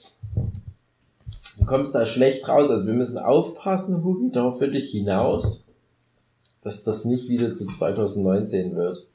Du 1.60 1.66
kommst 1.66 1.94
da 1.96 2.06
schlecht 2.06 2.48
raus. 2.48 2.70
Also 2.70 2.88
wir 2.88 2.94
müssen 2.94 3.18
aufpassen, 3.18 4.04
Hugi, 4.04 4.32
darauf 4.32 4.60
will 4.62 4.76
ich 4.76 4.92
hinaus, 4.92 5.66
dass 6.64 6.84
das 6.84 7.06
nicht 7.06 7.30
wieder 7.30 7.54
zu 7.54 7.66
2019 7.68 8.76
wird. 8.76 9.06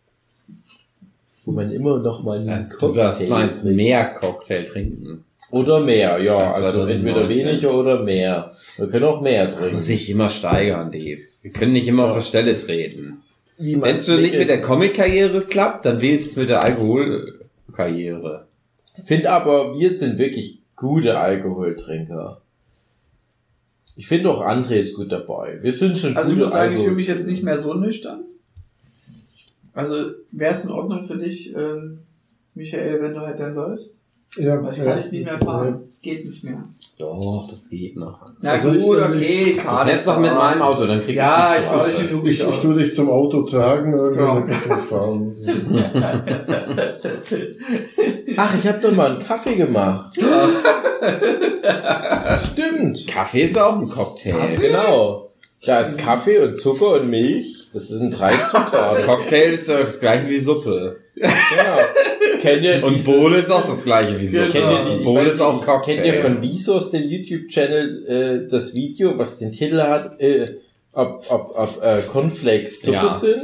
Wo 1.45 1.53
man 1.53 1.71
immer 1.71 1.99
noch 2.01 2.23
mal 2.25 2.39
einen 2.39 2.49
Also, 2.49 2.77
du 2.79 2.89
sagst, 2.89 3.29
meinst 3.29 3.63
trinkt. 3.63 3.77
mehr 3.77 4.05
Cocktail 4.15 4.65
trinken. 4.65 5.25
Oder 5.53 5.79
mehr, 5.81 6.21
ja. 6.21 6.37
Als 6.53 6.57
Also 6.57 6.79
2019. 6.85 6.97
entweder 7.07 7.29
weniger 7.29 7.79
oder 7.79 8.03
mehr. 8.03 8.53
Wir 8.77 8.89
können 8.89 9.05
auch 9.05 9.21
mehr 9.21 9.49
trinken. 9.49 9.75
Muss 9.75 9.87
sich 9.87 10.11
immer 10.11 10.29
steigern, 10.29 10.91
Dave. 10.91 11.21
Wir 11.43 11.53
können 11.53 11.73
nicht 11.73 11.87
immer 11.87 12.05
Ja. 12.05 12.09
auf 12.11 12.17
der 12.17 12.23
Stelle 12.25 12.57
treten. 12.57 13.19
Wenn 13.59 13.97
es 13.97 14.09
nicht 14.09 14.37
mit 14.37 14.49
der 14.49 14.61
Comic-Karriere 14.61 15.43
klappt, 15.47 15.87
dann 15.87 16.03
wählst 16.03 16.35
du 16.37 16.41
mit 16.41 16.49
der 16.49 16.63
Alkohol-Karriere. 16.65 18.47
finde 19.05 19.31
aber, 19.31 19.79
wir 19.79 19.95
sind 19.95 20.19
wirklich 20.19 20.61
gute 20.77 21.19
Alkoholtrinker. 21.19 22.43
Ich 23.97 24.07
finde 24.07 24.31
auch 24.31 24.43
André 24.43 24.75
ist 24.75 24.95
gut 24.95 25.11
dabei. 25.11 25.59
Wir 25.63 25.73
sind 25.73 25.99
schon 25.99 26.17
Also 26.17 26.31
ich 26.31 26.37
gute 26.37 26.49
muss 26.49 26.53
sagen, 26.53 26.77
ich 26.77 26.83
fühle 26.83 26.95
mich 26.95 27.07
jetzt 27.07 27.27
nicht 27.27 27.43
mehr 27.43 27.63
so 27.63 27.75
nüchtern. 27.75 28.25
Also 29.73 30.11
wäre 30.31 30.53
es 30.53 30.65
in 30.65 30.71
Ordnung 30.71 31.07
für 31.07 31.17
dich, 31.17 31.55
ähm, 31.55 32.01
Michael, 32.55 33.03
wenn 33.03 33.15
du 33.15 33.21
halt 33.21 33.41
dann 33.41 33.55
läufst? 33.55 34.01
Ja, 34.39 34.63
Weil 34.63 34.73
ich 34.73 34.79
ja, 34.79 34.85
kann 34.85 34.99
nicht 34.99 35.13
mehr 35.25 35.39
fahren. 35.39 35.81
Es 35.89 36.01
geht 36.03 36.25
nicht 36.25 36.45
mehr. 36.45 36.63
Doch, 36.99 37.47
das 37.49 37.69
geht 37.71 37.97
noch. 37.97 38.21
Na 38.41 38.51
Also 38.53 38.73
ich- 38.73 38.83
gut, 38.83 38.99
okay, 38.99 39.53
ich 39.53 39.61
fahre 39.61 39.87
fährst 39.87 40.07
doch 40.07 40.19
mit 40.19 40.33
meinem 40.35 40.63
Auto, 40.63 40.87
dann 40.87 41.01
krieg 41.03 41.17
Ja, 41.17 41.55
ich 41.55 41.61
ich 41.61 41.65
nicht 41.65 41.71
fahre 41.71 41.85
euch 41.87 42.11
in 42.11 42.27
Ich, 42.27 42.41
ich 42.49 42.61
tue 42.61 42.75
dich 42.75 42.95
zum 42.95 43.09
Auto 43.11 43.43
tragen, 43.43 43.93
irgendwie, 43.93 44.21
Ja. 44.23 44.35
dann 44.35 44.47
kannst 44.47 44.67
du 44.67 44.75
nicht 44.75 44.89
fahren. 44.89 45.37
Ach, 48.37 48.55
ich 48.59 48.67
habe 48.69 48.79
doch 48.81 48.93
mal 48.93 49.11
einen 49.13 49.19
Kaffee 49.21 49.57
gemacht. 49.57 50.19
Stimmt. 52.53 53.07
Kaffee 53.07 53.43
ist 53.45 53.59
auch 53.59 53.79
ein 53.79 53.89
Cocktail. 53.89 54.57
Genau. 54.59 55.26
Da 55.65 55.81
ist 55.81 55.99
Kaffee 55.99 56.39
und 56.39 56.57
Zucker 56.59 56.93
und 57.01 57.09
Milch. 57.09 57.69
Das 57.73 57.89
sind 57.89 58.11
drei 58.19 58.35
Zutaten. 58.37 59.03
Cocktail 59.07 59.53
ist 59.55 59.69
das 59.69 59.99
gleiche 60.01 60.29
wie 60.29 60.39
Suppe. 60.39 60.97
genau. 61.15 61.79
Kennt 62.41 62.63
ihr 62.63 62.85
Und 62.85 63.05
Bohle 63.05 63.39
ist 63.39 63.51
auch 63.51 63.65
das 63.67 63.83
gleiche 63.83 64.19
wie 64.21 64.27
Suppe. 64.27 64.51
Kennt 64.51 64.71
ihr 64.89 64.99
die, 64.99 65.05
Bohle 65.05 65.31
ist 65.31 65.41
auch 65.41 65.65
Cocktail. 65.65 65.95
Kennt 65.95 66.07
ihr 66.07 66.21
von 66.21 66.43
Visos, 66.43 66.91
dem 66.91 67.05
YouTube-Channel, 67.09 68.07
äh, 68.47 68.49
das 68.51 68.75
Video, 68.75 69.19
was 69.19 69.39
den 69.39 69.51
Titel 69.51 69.79
hat, 69.81 70.21
äh, 70.21 70.57
ob, 70.93 71.25
ob, 71.31 71.59
ob 71.59 71.83
äh, 71.85 72.03
Cornflakes 72.03 72.83
Suppe 72.83 72.97
Ja. 72.97 73.09
sind? 73.15 73.43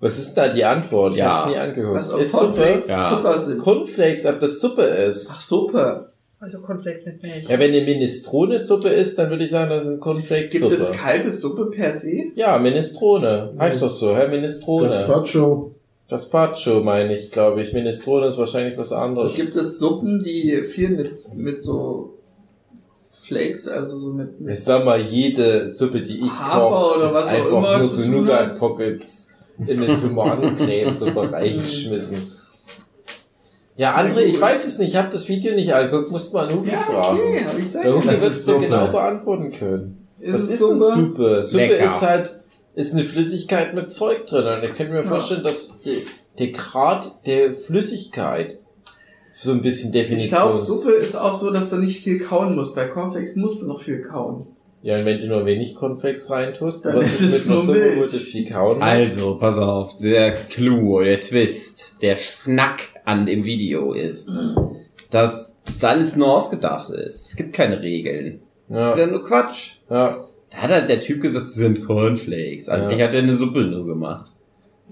Was 0.00 0.18
ist 0.18 0.34
da 0.34 0.48
die 0.48 0.64
Antwort? 0.64 1.12
Ich 1.12 1.18
Ja. 1.18 1.36
hab's 1.44 1.50
nie 1.50 1.56
angeguckt. 1.56 1.94
Was, 1.94 2.12
ob 2.12 2.20
ist 2.20 2.32
Cornflakes 2.32 2.74
Suppe? 2.86 2.88
Ja. 2.92 3.10
Zucker 3.16 3.40
sind? 3.40 3.58
Cornflakes, 3.60 4.26
ob 4.26 4.40
das 4.40 4.60
Suppe 4.60 4.82
ist. 4.82 5.30
Ach, 5.32 5.40
Suppe. 5.40 6.11
Also 6.42 6.60
Cornflakes 6.60 7.06
mit 7.06 7.22
Milch. 7.22 7.44
Ja, 7.48 7.56
wenn 7.60 7.70
eine 7.70 7.82
Minestrone-Suppe 7.82 8.88
ist, 8.88 9.16
dann 9.16 9.30
würde 9.30 9.44
ich 9.44 9.50
sagen, 9.50 9.70
das 9.70 9.84
ist 9.84 9.88
eine 9.90 9.98
Gibt 9.98 10.06
es 10.24 10.28
Cornflakes-Suppe. 10.28 10.92
kalte 10.98 11.30
Suppe 11.30 11.66
per 11.66 11.96
se? 11.96 12.32
Ja, 12.34 12.58
Minestrone. 12.58 13.54
Heißt 13.56 13.80
doch 13.80 13.88
so, 13.88 14.16
Herr 14.16 14.26
Minestrone. 14.26 14.88
Gazpacho. 14.88 15.76
Gazpacho 16.10 16.80
meine 16.82 17.14
ich, 17.16 17.30
glaube 17.30 17.62
ich. 17.62 17.72
Minestrone 17.72 18.26
ist 18.26 18.38
wahrscheinlich 18.38 18.76
was 18.76 18.90
anderes. 18.90 19.36
Gibt 19.36 19.54
es 19.54 19.78
Suppen, 19.78 20.20
die 20.20 20.64
viel 20.64 20.88
mit, 20.88 21.12
mit 21.32 21.62
so 21.62 22.14
Flakes, 23.12 23.68
also 23.68 23.96
so 23.96 24.12
mit, 24.12 24.40
mit 24.40 24.54
Ich 24.54 24.64
sag 24.64 24.84
mal, 24.84 25.00
jede 25.00 25.68
Suppe, 25.68 26.02
die 26.02 26.24
ich 26.24 26.28
koche, 26.28 26.96
oder 26.96 27.06
ist 27.06 27.14
was 27.14 27.28
auch 27.28 27.32
einfach 27.34 27.48
immer 27.50 27.78
nur 27.78 27.86
so. 27.86 28.04
Nougat-Pockets 28.04 29.28
in 29.64 29.80
eine 29.80 29.96
Tomatencreme-Suppe 30.00 31.30
reingeschmissen. 31.30 32.16
Ja, 33.76 33.96
André, 33.96 34.20
ich 34.20 34.38
weiß 34.40 34.66
es 34.66 34.78
nicht, 34.78 34.90
ich 34.90 34.96
habe 34.96 35.08
das 35.10 35.28
Video 35.28 35.54
nicht 35.54 35.72
angeguckt, 35.74 36.10
musst 36.10 36.32
mal 36.34 36.52
Hugi 36.52 36.70
Ja, 36.72 36.78
fragen. 36.78 37.18
okay, 37.18 37.44
hab 37.46 37.58
ich 37.58 37.64
gesagt. 37.64 37.86
Das 37.86 38.20
wird 38.20 38.32
es 38.32 38.44
dir 38.44 38.52
Suppe. 38.52 38.64
genau 38.66 38.88
beantworten 38.92 39.50
können. 39.52 40.06
Ist 40.20 40.34
Was 40.34 40.40
ist 40.42 40.50
denn 40.62 40.78
Suppe? 40.78 40.94
Suppe? 40.94 41.44
Suppe 41.44 41.66
Lecker. 41.66 41.84
ist 41.84 42.02
halt, 42.02 42.40
ist 42.74 42.92
eine 42.94 43.04
Flüssigkeit 43.04 43.74
mit 43.74 43.90
Zeug 43.90 44.26
drin. 44.26 44.46
Und 44.46 44.62
ich 44.64 44.74
könnte 44.74 44.92
mir 44.92 45.02
Ja. 45.02 45.08
vorstellen, 45.08 45.42
dass 45.42 45.80
die, 45.80 46.06
der 46.38 46.48
Grad 46.52 47.26
der 47.26 47.54
Flüssigkeit 47.54 48.58
so 49.34 49.52
ein 49.52 49.62
bisschen 49.62 49.88
Ich 49.88 50.00
Definition 50.02 50.38
glaube, 50.38 50.58
Suppe 50.58 50.90
ist 50.92 51.16
auch 51.16 51.34
so, 51.34 51.50
dass 51.50 51.70
du 51.70 51.76
nicht 51.76 52.02
viel 52.04 52.20
kauen 52.20 52.54
musst. 52.54 52.74
Bei 52.76 52.84
Cornflakes 52.86 53.36
musst 53.36 53.62
du 53.62 53.66
noch 53.66 53.80
viel 53.82 54.02
kauen. 54.02 54.46
Ja, 54.82 54.98
und 54.98 55.04
wenn 55.06 55.20
du 55.20 55.28
nur 55.28 55.46
wenig 55.46 55.74
Cornflakes 55.76 56.28
reintust, 56.28 56.84
Dann 56.84 56.96
was 56.96 57.06
ist 57.06 57.20
es 57.22 57.32
mit 57.32 57.46
nur 57.48 57.64
Suppe, 57.64 57.78
Milch. 57.78 57.96
wo 57.96 58.02
das 58.02 58.16
viel 58.16 58.48
kauen 58.50 58.78
muss? 58.78 58.86
Also, 58.86 59.36
pass 59.38 59.56
auf, 59.56 59.96
der 59.98 60.32
Clou, 60.32 61.00
der 61.02 61.20
Twist, 61.20 61.96
der 62.02 62.16
Schnack 62.16 62.80
an 63.04 63.26
dem 63.26 63.44
Video 63.44 63.92
ist, 63.92 64.30
dass 65.10 65.56
das 65.64 65.84
alles 65.84 66.16
nur 66.16 66.32
ausgedacht 66.32 66.90
ist. 66.90 67.30
Es 67.30 67.36
gibt 67.36 67.52
keine 67.54 67.80
Regeln. 67.80 68.40
Das 68.68 68.90
ist 68.90 68.96
Ja, 68.98 69.04
ja 69.06 69.10
nur 69.10 69.22
Quatsch. 69.24 69.76
ja. 69.90 70.24
Da 70.50 70.58
hat 70.58 70.70
halt 70.70 70.88
der 70.90 71.00
Typ 71.00 71.22
gesagt, 71.22 71.46
es 71.46 71.54
sind 71.54 71.82
Cornflakes. 71.86 72.68
Eigentlich 72.68 72.98
Ja. 72.98 73.06
hat 73.06 73.14
er 73.14 73.22
eine 73.22 73.32
Suppe 73.36 73.60
nur 73.62 73.86
gemacht. 73.86 74.32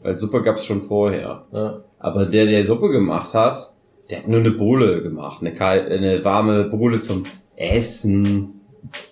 Weil 0.03 0.19
Suppe 0.19 0.43
gab's 0.43 0.65
schon 0.65 0.81
vorher. 0.81 1.45
ja. 1.53 1.81
Aber 1.99 2.25
der, 2.25 2.47
der 2.47 2.65
Suppe 2.65 2.89
gemacht 2.89 3.35
hat, 3.35 3.71
der 4.09 4.21
hat 4.21 4.29
nur 4.29 4.41
eine 4.41 4.53
Bohle 4.53 5.03
gemacht. 5.03 5.43
Eine, 5.43 5.53
kal 5.53 5.81
eine 5.87 6.25
warme 6.25 6.65
Bohle 6.65 7.01
zum 7.03 7.25
Essen. 7.57 8.61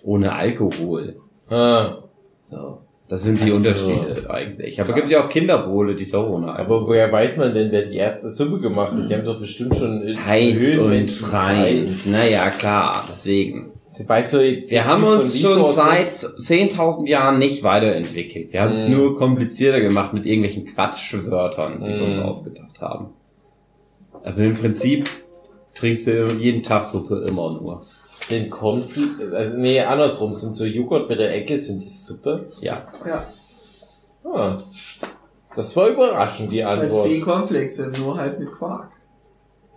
Ohne 0.03 0.33
Alkohol. 0.33 1.17
Ah, 1.49 1.99
So. 2.41 2.79
Das 3.09 3.23
sind 3.23 3.41
die 3.41 3.49
so. 3.49 3.55
Unterschiede 3.55 4.29
eigentlich. 4.29 4.79
Aber 4.79 4.89
es 4.91 4.95
gibt 4.95 5.09
ja 5.11 5.23
auch 5.25 5.29
Kinderbohle, 5.29 5.95
die 5.95 6.03
so 6.05 6.27
ohne 6.27 6.53
Alkohol. 6.53 6.77
aber 6.77 6.87
woher 6.87 7.11
weiß 7.11 7.37
man 7.37 7.53
denn, 7.55 7.71
wer 7.71 7.81
die 7.81 7.97
erste 7.97 8.29
Suppe 8.29 8.59
gemacht 8.59 8.93
hat? 8.93 9.09
Die 9.09 9.13
haben 9.15 9.25
doch 9.25 9.39
bestimmt 9.39 9.75
schon 9.75 10.01
in 10.03 10.25
Heinz 10.25 10.77
und 10.77 11.09
Freund. 11.11 12.05
Naja, 12.05 12.49
klar, 12.51 13.03
deswegen. 13.11 13.71
Weißt 14.05 14.33
du 14.35 14.37
jetzt, 14.47 14.69
Wir 14.71 14.85
haben 14.85 15.01
Typ 15.01 15.19
uns 15.21 15.39
schon 15.41 15.73
seit 15.73 16.19
10.000 16.19 17.07
Jahren 17.09 17.37
nicht 17.39 17.63
weiterentwickelt. 17.63 18.53
Wir 18.53 18.61
haben 18.61 18.73
es 18.73 18.87
Mhm. 18.87 18.93
nur 18.95 19.17
komplizierter 19.17 19.81
gemacht 19.81 20.13
mit 20.13 20.25
irgendwelchen 20.25 20.65
Quatschwörtern, 20.67 21.83
die 21.83 21.89
wir 21.99 22.05
uns 22.05 22.17
Mhm. 22.17 22.23
ausgedacht 22.23 22.79
haben. 22.81 23.07
Aber 24.23 24.37
im 24.37 24.55
Prinzip 24.55 25.09
trinkst 25.73 26.07
du 26.07 26.31
jeden 26.39 26.61
Tag 26.63 26.85
Suppe 26.85 27.25
immer 27.27 27.51
nur. 27.59 27.87
Sind 28.29 28.49
Cornflakes, 28.49 29.33
also 29.33 29.57
nee, 29.57 29.81
andersrum, 29.81 30.33
sind 30.33 30.55
so 30.55 30.63
Joghurt 30.65 31.09
mit 31.09 31.19
der 31.19 31.33
Ecke, 31.35 31.57
sind 31.57 31.83
das 31.83 32.05
Suppe? 32.05 32.45
Ja. 32.61 32.87
Ja, 33.05 33.25
Ah, 34.31 34.57
das 35.55 35.75
war 35.75 35.87
überraschend, 35.89 36.51
die 36.51 36.63
weil 36.63 36.77
es 36.79 36.83
Antwort. 36.83 37.09
wie 37.09 37.19
Cornflakes 37.19 37.75
sind, 37.77 37.97
nur 37.99 38.17
halt 38.17 38.39
mit 38.39 38.51
Quark. 38.51 38.91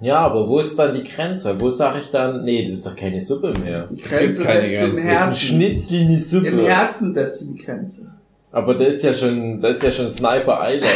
Ja, 0.01 0.19
aber 0.19 0.49
wo 0.49 0.59
ist 0.59 0.77
dann 0.79 0.95
die 0.95 1.05
Grenze? 1.05 1.59
Wo 1.61 1.69
sage 1.71 2.01
ich 2.01 2.11
dann, 2.11 2.45
nee, 2.45 2.65
das 2.65 2.75
ist 2.75 2.85
doch 2.87 2.97
keine 2.97 3.21
Suppe 3.21 3.55
mehr. 3.63 3.89
Die 3.93 4.03
Es 4.03 4.11
Grenze 4.11 4.39
gibt 4.41 4.51
keine 4.51 4.69
setzt 4.69 4.83
du 4.83 4.87
im 4.87 4.93
Grenze. 4.93 4.97
Das 4.97 5.05
ist 5.05 5.07
ein 5.07 5.17
Herzen. 5.17 5.35
Schnitzel, 5.37 6.01
eine 6.01 6.19
Suppe. 6.19 6.47
Im 6.49 6.59
Herzen 6.59 7.15
setzt 7.15 7.41
du 7.43 7.47
die 7.53 7.63
Grenze. 7.65 8.13
Aber 8.51 8.75
das 8.75 8.89
ist 8.97 9.03
ja 9.05 9.15
schon, 9.15 9.61
das 9.61 9.77
ist 9.77 9.83
ja 9.85 9.91
schon 9.93 10.11
Sniper 10.11 10.59
Island. 10.61 10.93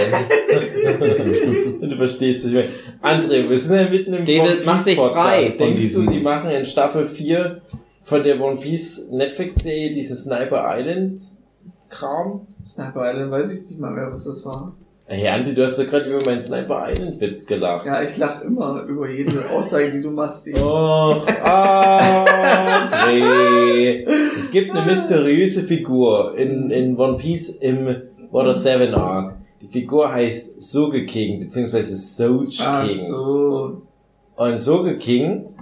du 1.81 1.97
verstehst 1.97 2.45
nicht 2.45 2.55
mehr. 2.55 2.65
André, 3.02 3.48
wir 3.48 3.59
sind 3.59 3.74
ja 3.77 3.89
mitten 3.89 4.14
im 4.14 4.24
David, 4.24 4.40
One 4.40 4.56
Piece 4.56 4.66
mach 4.66 4.85
dich 4.85 4.97
Podcast. 4.97 5.14
frei 5.27 5.55
Denkst 5.59 5.81
diesem- 5.81 6.06
du, 6.06 6.12
die 6.12 6.20
machen 6.20 6.51
in 6.51 6.64
Staffel 6.64 7.06
4 7.06 7.60
von 8.02 8.23
der 8.24 8.40
One 8.40 8.56
Piece 8.56 9.09
Netflix-Serie 9.10 9.94
diesen 9.94 10.16
Sniper 10.16 10.64
Island 10.78 11.20
Kram? 11.89 12.47
Sniper 12.64 13.10
Island 13.12 13.31
weiß 13.31 13.52
ich 13.52 13.62
nicht 13.68 13.78
mal 13.78 13.90
mehr, 13.93 14.10
was 14.10 14.24
das 14.24 14.44
war. 14.44 14.73
Hey, 15.09 15.28
Andi, 15.28 15.55
du 15.55 15.62
hast 15.62 15.78
doch 15.78 15.89
gerade 15.89 16.10
über 16.10 16.18
meinen 16.24 16.43
Sniper 16.43 16.85
Island 16.90 17.20
Witz 17.20 17.47
gelacht. 17.47 17.86
Ja, 17.86 18.02
ich 18.02 18.16
lach 18.16 18.43
immer 18.43 18.82
über 18.89 19.09
jede 19.09 19.48
Aussage, 19.51 19.93
die 19.93 20.02
du 20.02 20.10
machst. 20.10 20.44
Ich- 20.48 20.56
Och, 20.56 21.24
André. 22.56 24.05
Es 24.36 24.51
gibt 24.51 24.73
eine 24.74 24.85
mysteriöse 24.85 25.62
Figur 25.62 26.35
in, 26.36 26.70
in 26.70 26.97
One 26.97 27.18
Piece 27.18 27.51
im 27.51 27.86
Water 28.32 28.55
7 28.55 28.93
Arc. 28.94 29.36
Die 29.67 29.81
Figur 29.81 30.13
heißt 30.13 30.63
Soge 30.63 31.05
King, 31.07 31.41
beziehungsweise 31.41 31.97
Soge 31.97 32.49
Ach 32.61 32.87
King. 32.87 33.07
so. 33.09 33.83
Und 34.37 34.59
Soge 34.59 34.97
King 34.99 35.55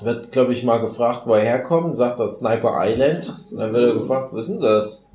wird, 0.00 0.32
glaube 0.32 0.52
ich, 0.52 0.64
mal 0.64 0.78
gefragt, 0.78 1.22
wo 1.26 1.34
er 1.34 1.42
herkommt, 1.42 1.94
sagt 1.94 2.20
er 2.20 2.28
Sniper 2.28 2.74
Island. 2.78 3.30
Ach 3.32 3.38
so. 3.38 3.56
Und 3.56 3.60
dann 3.60 3.72
wird 3.72 3.88
er 3.94 4.00
gefragt, 4.00 4.32
wo 4.32 4.38
ist 4.38 4.48
denn 4.48 4.60
das? 4.60 5.06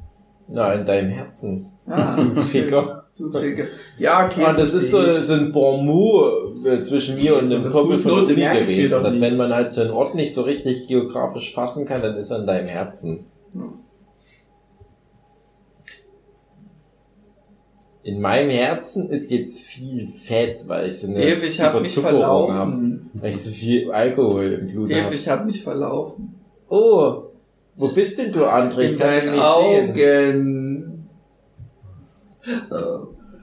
Na, 0.47 0.73
in 0.73 0.85
deinem 0.85 1.09
Herzen. 1.09 1.71
Ja, 1.87 2.15
Du 2.35 2.41
Ficker. 2.41 3.05
Du 3.17 3.31
Ficker. 3.31 3.65
Ja, 3.97 4.25
okay. 4.27 4.43
Ah, 4.45 4.53
das 4.53 4.73
ist 4.73 4.91
so, 4.91 5.21
so 5.21 5.33
ein 5.33 5.51
Bon 5.51 5.83
mot 5.85 6.65
äh, 6.65 6.79
zwischen 6.81 7.15
mir 7.15 7.35
und 7.35 7.47
So 7.47 7.55
einem 7.55 7.63
eine 7.65 7.73
Kumpel 7.73 7.97
von 7.97 8.25
mir 8.25 8.53
gewesen, 8.59 9.03
dass 9.03 9.19
wenn 9.19 9.37
man 9.37 9.53
halt 9.53 9.71
so 9.71 9.81
einen 9.81 9.91
Ort 9.91 10.13
nicht 10.13 10.33
so 10.33 10.43
richtig 10.43 10.87
geografisch 10.87 11.53
fassen 11.53 11.85
kann, 11.85 12.01
dann 12.01 12.15
ist 12.15 12.29
er 12.29 12.39
in 12.39 12.47
deinem 12.47 12.67
Herzen. 12.67 13.25
In 18.07 18.21
meinem 18.21 18.49
Herzen 18.49 19.09
ist 19.09 19.29
jetzt 19.31 19.63
viel 19.65 20.07
Fett, 20.07 20.63
weil 20.67 20.87
ich 20.87 20.99
so 20.99 21.07
eine 21.07 21.19
Dave, 21.19 21.45
ich 21.45 21.59
hab 21.59 21.79
mich 21.81 21.97
hab, 21.97 22.03
verlaufen. 22.03 23.09
weil 23.13 23.31
ich 23.31 23.43
so 23.43 23.51
viel 23.51 23.91
Alkohol 23.91 24.45
im 24.61 24.67
Blut 24.67 24.93
habe. 24.93 25.13
ich 25.13 25.27
hab 25.27 25.45
mich 25.45 25.61
verlaufen. 25.61 26.35
Oh, 26.69 27.23
wo 27.75 27.89
bist 27.89 28.17
denn 28.17 28.31
du, 28.31 28.45
André? 28.45 28.83
Ich 28.83 28.93
In 28.93 28.97
kann 28.99 29.07
deinen 29.09 29.31
nicht 29.33 29.43
sehen. 29.43 29.89
Augen. 29.89 31.09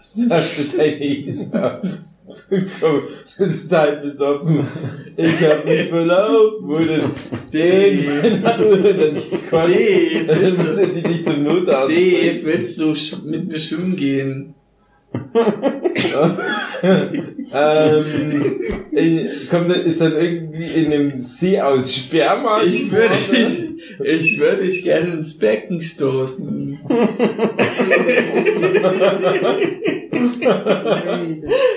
Sagte 0.01 0.65
deine 0.77 1.05
Isa. 1.05 1.83
Sind 3.25 3.63
total 3.63 3.97
besoffen. 3.97 4.67
Ich 5.17 5.47
hab 5.47 5.65
mich 5.65 5.89
verlaufen. 5.89 7.13
Denn? 7.53 8.03
Den. 8.03 8.43
dann 8.43 8.61
müssen 10.57 10.95
die 10.95 11.03
nicht 11.07 11.27
zum 11.27 11.43
Notarzt. 11.43 11.95
Dave, 11.95 12.41
willst 12.45 12.79
du 12.79 12.95
mit 13.25 13.49
mir 13.49 13.59
schwimmen 13.59 13.97
gehen? 13.97 14.55
ähm, 17.53 18.43
äh, 18.93 19.27
kommt, 19.51 19.71
dann- 19.71 19.81
ist 19.83 20.01
dann 20.01 20.13
irgendwie 20.17 20.65
in 20.85 20.93
einem 20.93 21.19
See 21.19 21.61
aus 21.61 21.95
Sperma? 21.95 22.63
Ich 22.63 22.91
würde 22.91 23.15
dich, 23.31 23.75
ich 24.03 24.39
würde 24.39 24.63
dich 24.63 24.83
gerne 24.83 25.13
ins 25.15 25.39
Becken 25.39 25.81
stoßen. 25.83 26.79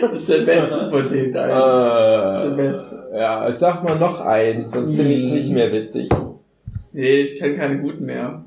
Das 0.01 0.19
ist 0.19 0.29
der 0.29 0.39
beste 0.45 0.89
von 0.89 1.09
den 1.09 1.29
Äh. 1.29 1.33
Das 1.33 2.43
ist 2.43 2.49
der 2.49 2.55
beste. 2.63 3.09
ja, 3.15 3.53
sag 3.57 3.83
mal 3.83 3.97
noch 3.97 4.21
einen, 4.21 4.67
sonst 4.67 4.95
finde 4.95 5.13
ich 5.13 5.23
es 5.25 5.31
nicht 5.31 5.51
mehr 5.51 5.71
witzig. 5.71 6.09
Nee, 6.93 7.21
ich 7.21 7.39
kenne 7.39 7.55
keine 7.57 7.79
guten 7.79 8.05
mehr. 8.05 8.45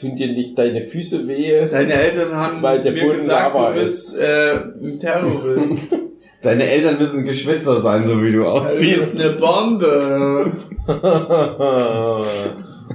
Tun 0.00 0.16
dir 0.16 0.28
nicht 0.28 0.58
deine 0.58 0.82
Füße 0.82 1.26
weh? 1.28 1.66
Deine 1.70 1.92
Eltern 1.94 2.34
haben 2.34 2.62
Weil 2.62 2.82
der 2.82 2.92
mir 2.92 3.02
Boden 3.04 3.20
gesagt, 3.20 3.56
du 3.56 3.74
bist 3.80 4.18
äh, 4.18 4.54
ein 4.82 4.98
Terrorist. 5.00 5.92
Deine 6.42 6.64
Eltern 6.70 6.98
müssen 6.98 7.26
Geschwister 7.26 7.82
sein, 7.82 8.02
so 8.02 8.22
wie 8.22 8.32
du 8.32 8.38
Du 8.38 8.46
aussiehst. 8.46 9.12
bist 9.14 9.22
eine 9.26 9.34
Bombe. 9.34 10.52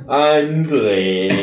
André. 0.08 1.32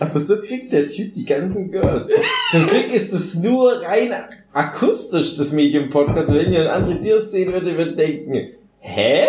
Aber 0.00 0.20
so 0.20 0.40
kriegt 0.40 0.72
der 0.72 0.86
Typ 0.88 1.12
die 1.12 1.24
ganzen 1.26 1.70
Girls. 1.70 2.06
Zum 2.52 2.66
Glück 2.66 2.92
ist 2.94 3.12
es 3.12 3.34
nur 3.36 3.82
rein 3.82 4.12
akustisch, 4.52 5.36
das 5.36 5.52
Medium-Podcast. 5.52 6.32
Wenn 6.32 6.52
ihr 6.52 6.60
ein 6.60 6.66
andere 6.68 7.00
Tier 7.00 7.18
sehen 7.20 7.52
würdet, 7.52 7.76
würdet 7.76 7.98
denken, 7.98 8.50
hä? 8.78 9.24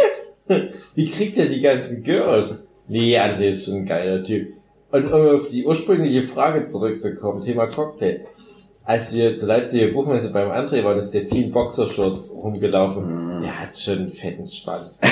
Wie 0.95 1.09
kriegt 1.09 1.37
er 1.37 1.45
die 1.47 1.61
ganzen 1.61 2.03
Girls? 2.03 2.63
Nee, 2.89 3.17
André 3.19 3.51
ist 3.51 3.65
schon 3.65 3.75
ein 3.75 3.85
geiler 3.85 4.23
Typ. 4.23 4.53
Und 4.91 5.11
um 5.13 5.35
auf 5.35 5.47
die 5.47 5.63
ursprüngliche 5.63 6.23
Frage 6.27 6.65
zurückzukommen, 6.65 7.41
Thema 7.41 7.67
Cocktail. 7.67 8.21
Als 8.83 9.13
wir 9.13 9.35
zur 9.35 9.47
Leipziger 9.47 9.93
Buchmesse 9.93 10.31
beim 10.33 10.49
André 10.49 10.83
waren, 10.83 10.97
ist 10.97 11.11
der 11.11 11.25
viel 11.27 11.51
Boxershorts 11.51 12.35
rumgelaufen. 12.43 13.41
Der 13.43 13.59
hat 13.59 13.77
schon 13.77 13.99
einen 13.99 14.09
fetten 14.09 14.49
Schwanz. 14.49 14.99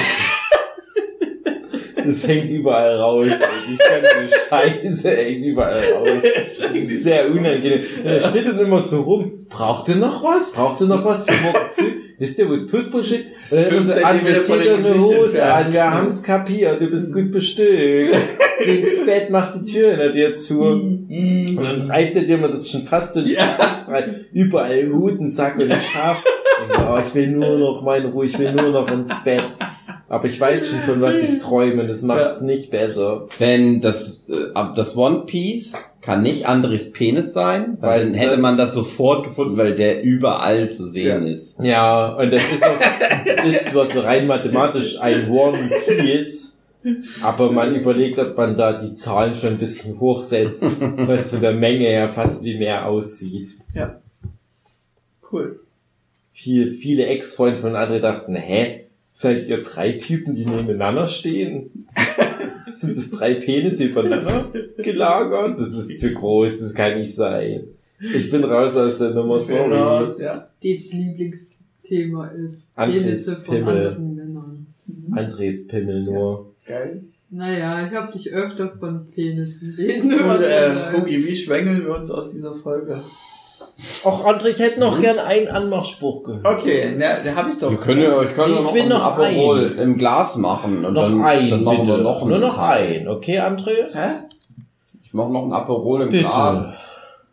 Das 2.06 2.26
hängt 2.26 2.50
überall 2.50 2.96
raus. 2.96 3.26
Ey. 3.26 3.74
Ich 3.74 3.80
kann 3.80 3.98
eine 3.98 4.30
Scheiße 4.30 5.10
hängt 5.10 5.46
überall 5.46 5.84
raus. 5.92 6.24
Das 6.62 6.74
ist 6.74 7.04
sehr 7.04 7.30
unangenehm. 7.30 7.82
Er 8.02 8.22
steht 8.22 8.48
dann 8.48 8.58
immer 8.60 8.80
so 8.80 9.02
rum. 9.02 9.46
Braucht 9.50 9.90
ihr 9.90 9.98
noch 9.98 10.24
was? 10.24 10.54
Braucht 10.54 10.80
ihr 10.80 10.88
noch 10.88 11.04
was 11.04 11.26
für 11.26 11.34
morgen 11.44 11.70
früh? 11.76 12.07
Wisst 12.20 12.40
ihr, 12.40 12.50
wo 12.50 12.54
es 12.54 12.66
Toothbrush 12.66 13.12
ist? 13.12 13.24
Und 13.52 13.58
dann 13.58 13.68
immer 13.70 13.82
so, 13.84 13.92
Fünf 13.94 14.06
André, 14.06 14.18
Zentimeter 14.18 14.42
zieh 14.44 14.52
von 14.52 14.60
dir 14.60 14.76
dem 14.78 14.86
eine 14.86 15.00
Hose 15.02 15.46
an. 15.54 15.74
Wir 15.74 15.92
haben's 15.92 16.24
kapiert. 16.24 16.82
Du 16.82 16.88
bist 16.88 17.14
gut 17.14 17.32
bestückt. 17.32 18.16
Geh 18.66 18.80
ins 18.82 19.06
Bett, 19.06 19.30
mach 19.30 19.54
die 19.54 19.64
Tür 19.72 19.92
hinter 19.92 20.10
dir 20.12 20.34
zu. 20.34 20.62
Und 20.64 21.56
dann 21.62 21.82
reibt 21.92 22.16
er 22.16 22.24
dir 22.24 22.38
mal 22.40 22.50
das 22.50 22.70
schon 22.72 22.84
fast 22.84 23.14
so 23.14 23.20
ins 23.20 23.30
Gesicht 23.30 23.60
rein. 23.88 24.26
Überall 24.34 24.90
Hutensack 24.92 25.60
und 25.60 25.72
Schaf. 25.72 26.24
Oh, 26.90 26.98
ich 27.00 27.14
will 27.14 27.28
nur 27.28 27.60
noch 27.60 27.84
meine 27.84 28.08
Ruhe, 28.08 28.26
ich 28.26 28.38
will 28.40 28.52
nur 28.52 28.72
noch 28.72 28.92
ins 28.92 29.10
Bett. 29.24 29.46
Aber 30.10 30.26
ich 30.26 30.40
weiß 30.40 30.70
schon, 30.70 30.80
von 30.80 31.02
was 31.02 31.16
ich 31.22 31.38
träume. 31.38 31.86
Das 31.86 32.02
macht's 32.02 32.42
nicht 32.42 32.72
besser. 32.72 33.28
Denn 33.40 33.80
das, 33.82 34.26
äh, 34.30 34.52
ab- 34.56 34.74
das 34.74 34.98
One 34.98 35.24
Piece 35.28 35.74
kann 36.02 36.22
nicht 36.22 36.46
Andres 36.46 36.94
Penis 36.94 37.34
sein, 37.34 37.78
weil 37.80 37.90
Weil 37.90 38.06
dann 38.06 38.14
hätte 38.14 38.38
man 38.38 38.58
das 38.58 38.74
sofort 38.74 39.24
gefunden, 39.24 39.58
weil 39.58 39.76
der 39.76 40.04
überall 40.04 40.70
zu 40.72 40.90
sehen 40.90 41.28
ist. 41.28 41.56
Ja, 41.60 42.14
und 42.14 42.32
das 42.32 42.44
ist 42.52 42.64
auch, 42.64 42.80
das 43.26 43.46
ist 43.46 43.66
zwar 43.68 43.86
so 43.88 44.02
rein 44.02 44.28
mathematisch 44.28 45.00
ein 45.02 45.30
One 45.30 45.58
Piece, 45.86 46.60
aber 47.22 47.52
man 47.52 47.76
überlegt, 47.76 48.20
ob 48.20 48.38
man 48.38 48.56
da 48.56 48.74
die 48.74 48.94
Zahlen 48.94 49.34
schon 49.34 49.50
ein 49.50 49.58
bisschen 49.58 50.00
hochsetzt, 50.00 50.64
weil 50.80 51.18
es 51.18 51.30
von 51.30 51.42
der 51.42 51.54
Menge 51.54 51.86
her 51.86 52.10
fast 52.10 52.44
wie 52.44 52.58
mehr 52.58 52.86
aussieht. 52.86 53.58
Cool. 55.32 55.60
Viel, 56.32 56.72
viele 56.72 57.08
Ex-Freunde 57.08 57.60
von 57.60 57.74
André 57.74 58.00
dachten, 58.00 58.36
hä, 58.36 58.86
seid 59.12 59.48
ihr 59.48 59.64
drei 59.64 59.94
Typen, 59.94 60.36
die 60.36 60.46
nebeneinander 60.46 61.08
stehen? 61.08 61.88
Sind 62.80 62.96
das 62.98 63.12
drei 63.12 63.36
Penisse 63.36 63.86
übereinander 63.86 64.52
gelagert? 64.78 65.60
Das 65.60 65.74
ist 65.74 66.00
zu 66.00 66.14
groß, 66.14 66.60
das 66.60 66.74
kann 66.74 67.00
nicht 67.00 67.16
sein. 67.16 67.64
Ich 68.00 68.30
bin 68.30 68.44
raus 68.44 68.76
aus 68.76 68.98
der 69.00 69.12
Nummer, 69.12 69.40
sorry. 69.40 69.70
Genau, 69.70 70.18
ja. 70.20 70.48
Daves 70.64 70.94
Lieblingsthema 70.94 72.28
ist 72.28 72.70
Andres 72.76 73.04
Penisse 73.04 73.36
von 73.38 73.56
Pimmel. 73.56 73.88
anderen 73.88 74.16
Männern. 74.16 74.68
Andres 75.12 75.68
Pimmel 75.68 76.04
nur. 76.04 76.54
Geil. 76.66 77.04
Naja, 77.30 77.88
ich 77.88 77.94
habe 77.94 78.12
dich 78.14 78.32
öfter 78.32 78.78
von 78.78 79.08
Penissen 79.10 79.74
reden 79.74 80.14
Und, 80.14 80.42
äh, 80.42 80.94
Hugi, 80.94 81.26
wie 81.26 81.36
schwängeln 81.36 81.84
wir 81.84 81.96
uns 81.96 82.10
aus 82.12 82.32
dieser 82.32 82.56
Folge? 82.56 83.02
Ach, 84.04 84.26
André, 84.26 84.48
ich 84.48 84.60
hätte 84.60 84.80
noch 84.80 85.00
gern 85.00 85.20
einen 85.20 85.48
Anmachspruch 85.50 86.24
gehört. 86.24 86.46
Okay, 86.46 86.96
na, 86.98 87.20
da 87.24 87.36
habe 87.36 87.52
ich 87.52 87.58
doch. 87.60 87.70
Wir 87.70 87.78
können 87.78 88.02
ja, 88.02 88.22
ich 88.24 88.34
kann 88.34 88.52
ja 88.52 88.58
Ich 88.58 88.64
noch 88.66 88.74
will 88.74 88.82
einen 88.82 88.90
noch 88.90 89.04
Aperol 89.04 89.66
einen. 89.68 89.78
im 89.80 89.98
Glas 89.98 90.36
machen 90.38 90.84
und 90.84 90.94
Noch 90.94 91.04
dann, 91.04 91.24
ein, 91.24 91.50
dann 91.50 91.64
machen 91.64 91.80
bitte. 91.82 91.98
wir 91.98 92.04
noch 92.04 92.22
einen. 92.22 92.30
Nur 92.32 92.40
noch 92.40 92.58
ein, 92.58 93.08
okay, 93.08 93.40
André? 93.40 93.94
Hä? 93.94 94.08
Ich 95.04 95.14
mache 95.14 95.32
noch 95.32 95.44
einen 95.44 95.54
Aperol 95.54 96.02
im 96.04 96.10
Bitte. 96.10 96.24
Glas 96.24 96.74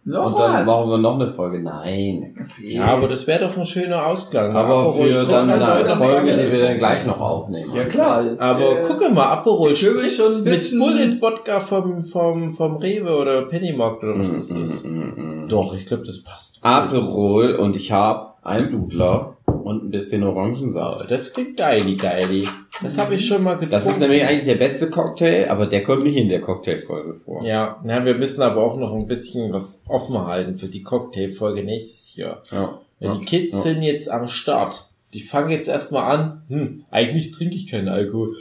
Noch 0.06 0.26
und 0.26 0.38
dann 0.38 0.52
was? 0.52 0.66
machen 0.66 0.90
wir 0.90 0.98
noch 0.98 1.14
eine 1.18 1.32
Folge. 1.32 1.60
Nein. 1.62 2.34
Ja, 2.62 2.86
aber 2.88 3.08
das 3.08 3.26
wäre 3.26 3.46
doch 3.48 3.56
ein 3.56 3.64
schöner 3.64 4.06
Ausklang. 4.06 4.54
Aber 4.54 4.80
Aperol 4.80 4.92
für 5.06 5.10
Spritz 5.12 5.28
dann 5.30 5.50
eine 5.50 5.96
Folge, 5.96 6.32
die 6.32 6.52
wir 6.52 6.62
dann 6.62 6.78
gleich 6.78 7.06
noch 7.06 7.20
aufnehmen. 7.20 7.74
Ja 7.74 7.84
klar. 7.84 8.22
Jetzt, 8.24 8.40
Aber 8.40 8.80
äh, 8.80 8.82
gucke 8.86 9.08
mal, 9.10 9.24
Aperol 9.28 9.72
ich 9.72 9.78
Spritz 9.80 10.16
schon 10.16 10.26
ein 10.26 10.44
mit 10.44 10.52
bisschen- 10.52 10.78
Bullet 10.78 11.22
Wodka 11.22 11.60
vom, 11.60 12.04
vom, 12.04 12.52
vom 12.52 12.76
Rewe 12.76 13.16
oder 13.16 13.42
Pennymarkt 13.42 14.02
oder 14.04 14.18
was 14.18 14.30
das 14.36 14.50
Mm, 14.50 14.64
ist. 14.64 14.84
mm, 14.84 14.88
mm, 14.98 15.44
mm. 15.44 15.48
Doch, 15.48 15.74
ich 15.74 15.86
glaube, 15.86 16.04
das 16.04 16.22
passt. 16.22 16.58
Aperol 16.62 17.54
und 17.54 17.74
ich 17.76 17.90
habe 17.92 18.34
einen 18.42 18.70
Dudler 18.70 19.36
und 19.64 19.84
ein 19.84 19.90
bisschen 19.90 20.22
Orangensaft. 20.22 21.10
Das 21.10 21.32
klingt 21.32 21.56
geili, 21.56 21.96
geili. 21.96 22.46
Das 22.82 22.98
habe 22.98 23.14
ich 23.16 23.26
schon 23.26 23.42
mal 23.42 23.54
getrunken. 23.54 23.72
Das 23.72 23.86
ist 23.86 23.98
nämlich 24.00 24.24
eigentlich 24.24 24.44
der 24.46 24.54
beste 24.56 24.90
Cocktail, 24.90 25.46
aber 25.48 25.66
der 25.66 25.82
kommt 25.82 26.04
nicht 26.04 26.16
in 26.16 26.28
der 26.28 26.40
Cocktailfolge 26.40 27.14
vor. 27.14 27.44
Ja, 27.44 27.80
na, 27.84 28.04
wir 28.04 28.14
müssen 28.14 28.42
aber 28.42 28.62
auch 28.62 28.76
noch 28.76 28.92
ein 28.94 29.06
bisschen 29.06 29.52
was 29.52 29.84
offen 29.88 30.18
halten 30.18 30.56
für 30.56 30.68
die 30.68 30.82
Cocktailfolge 30.82 31.62
nächstes 31.64 32.16
Jahr. 32.16 32.42
Ja. 32.50 32.80
Ja, 33.00 33.12
Ja. 33.12 33.18
die 33.18 33.24
Kids 33.24 33.52
Ja. 33.54 33.60
sind 33.60 33.82
jetzt 33.82 34.10
am 34.10 34.28
Start. 34.28 34.88
Die 35.12 35.20
fangen 35.20 35.50
jetzt 35.50 35.68
erstmal 35.68 36.16
an, 36.16 36.42
hm, 36.48 36.84
eigentlich 36.90 37.32
trinke 37.32 37.54
ich 37.56 37.68
keinen 37.70 37.88
Alkohol. 37.88 38.34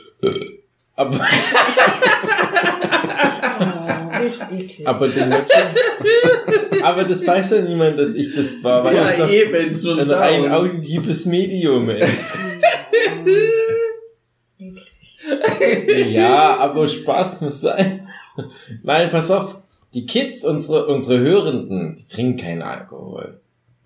Aber, 0.95 1.20
Eklig. 4.26 4.88
aber 4.88 5.08
den 5.08 5.30
Menschen, 5.30 5.48
aber 6.84 7.04
das 7.04 7.26
weiß 7.26 7.52
ja 7.52 7.62
niemand, 7.62 7.98
dass 7.98 8.16
ich 8.16 8.36
das 8.36 8.64
war, 8.64 8.84
weil 8.84 8.95
ja, 8.95 9.04
das 9.04 9.18
doch 9.18 9.30
eben, 9.32 9.78
schon 9.78 10.00
ein 10.00 10.10
rein 10.10 10.41
Sound. 10.41 10.54
auditives 10.54 11.26
Medium 11.26 11.90
ist. 11.90 12.34
Ja, 16.10 16.58
aber 16.58 16.88
Spaß 16.88 17.41
muss 17.41 17.62
sein. 17.62 18.08
Nein, 18.84 19.10
pass 19.10 19.32
auf. 19.32 19.58
Die 19.94 20.06
Kids, 20.06 20.44
unsere, 20.44 20.88
unsere 20.88 21.20
Hörenden, 21.20 21.98
die 21.98 22.08
trinken 22.14 22.38
keinen 22.38 22.62
Alkohol. 22.62 23.40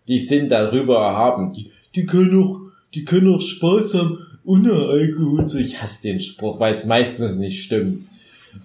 Die 0.07 0.19
sind 0.19 0.49
darüber 0.49 0.97
erhaben. 0.99 1.53
Die, 1.53 1.71
die 1.95 2.05
können 2.05 2.41
auch, 2.41 2.61
die 2.93 3.03
können 3.03 3.33
auch 3.33 3.41
Spaß 3.41 3.93
haben 3.95 4.19
ohne 4.45 4.71
Alkohol. 4.71 5.47
So, 5.47 5.57
ich 5.57 5.81
hasse 5.81 6.03
den 6.03 6.21
Spruch, 6.21 6.59
weil 6.59 6.73
es 6.73 6.85
meistens 6.85 7.35
nicht 7.35 7.63
stimmt. 7.63 8.03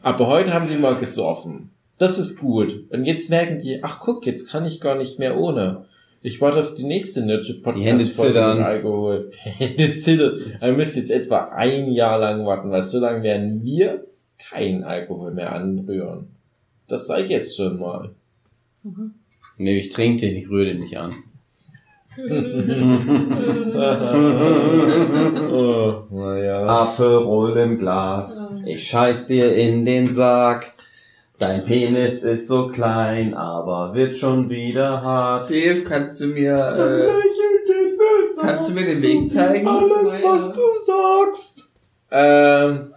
Aber 0.03 0.27
heute 0.27 0.53
haben 0.55 0.69
die 0.69 0.77
mal 0.77 0.97
gesoffen. 0.97 1.71
Das 1.99 2.19
ist 2.19 2.41
gut. 2.41 2.85
Und 2.91 3.05
jetzt 3.05 3.31
merken 3.31 3.61
die, 3.61 3.83
ach 3.83 4.01
guck, 4.01 4.27
jetzt 4.27 4.51
kann 4.51 4.65
ich 4.65 4.81
gar 4.81 4.97
nicht 4.97 5.19
mehr 5.19 5.37
ohne. 5.39 5.85
Ich 6.25 6.41
warte 6.41 6.61
auf 6.61 6.75
die 6.75 6.85
nächste 6.85 7.25
Nerdship 7.25 7.57
Die 7.57 7.63
Podcast 7.63 7.85
Hände 7.87 8.05
Folge 8.05 8.33
zittern. 8.35 8.59
mit 8.59 8.67
Alkohol. 8.67 9.31
Hände 9.43 9.97
zittern. 9.97 10.41
Ihr 10.61 10.73
müsst 10.73 10.97
jetzt 10.97 11.11
etwa 11.11 11.47
ein 11.47 11.91
Jahr 11.91 12.19
lang 12.19 12.47
warten, 12.47 12.71
weil 12.71 12.83
so 12.83 13.01
lange 13.01 13.23
werden 13.23 13.63
wir 13.65 14.05
keinen 14.39 14.85
Alkohol 14.85 15.33
mehr 15.33 15.53
anrühren. 15.53 16.29
Das 16.89 17.07
sage 17.07 17.25
ich 17.25 17.31
jetzt 17.31 17.57
schon 17.57 17.79
mal. 17.79 18.11
Nee, 19.59 19.79
ich 19.79 19.91
trinke 19.91 20.27
den, 20.27 20.37
ich 20.37 20.49
rühre 20.49 20.67
den 20.67 20.81
nicht 20.81 20.97
an. 20.97 21.15
oh, 25.51 26.03
naja. 26.11 26.67
Aperol 26.67 27.57
im 27.57 27.79
Glas, 27.79 28.42
ich 28.65 28.89
scheiß 28.89 29.27
dir 29.27 29.55
in 29.55 29.85
den 29.85 30.15
Sack. 30.15 30.73
Dein 31.39 31.65
Penis 31.65 32.23
ist 32.23 32.47
so 32.47 32.69
klein, 32.69 33.35
aber 33.35 33.95
wird 33.95 34.17
schon 34.17 34.49
wieder 34.49 35.03
hart. 35.03 35.51
Dave, 35.51 35.83
kannst 35.83 36.21
du 36.21 36.27
mir, 36.27 36.55
äh, 36.57 38.41
kannst 38.41 38.71
du 38.71 38.75
mir 38.75 38.87
den 38.87 39.03
Weg 39.03 39.31
zeigen? 39.31 39.67
Alles, 39.67 40.23
was 40.23 40.53
du 40.53 40.61
sagst. 40.87 41.73
Ähm, 42.13 42.93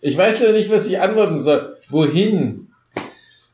ich 0.00 0.16
weiß 0.16 0.38
ja 0.40 0.52
nicht, 0.52 0.70
was 0.70 0.86
ich 0.86 1.00
antworten 1.00 1.38
soll. 1.38 1.76
Wohin? 1.88 2.68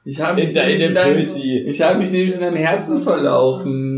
Ich 0.05 0.21
habe 0.21 0.41
mich, 0.41 0.51
In 0.51 0.55
deine 0.55 0.69
nämlich 0.69 0.89
in 0.89 0.95
dein, 0.95 1.17
Pussy. 1.17 1.59
ich 1.67 1.81
habe 1.81 1.99
mich 1.99 2.11
nämlich 2.11 2.35
in 2.35 2.41
dein 2.41 2.57
Herzen 2.57 3.03
verlaufen. 3.03 3.94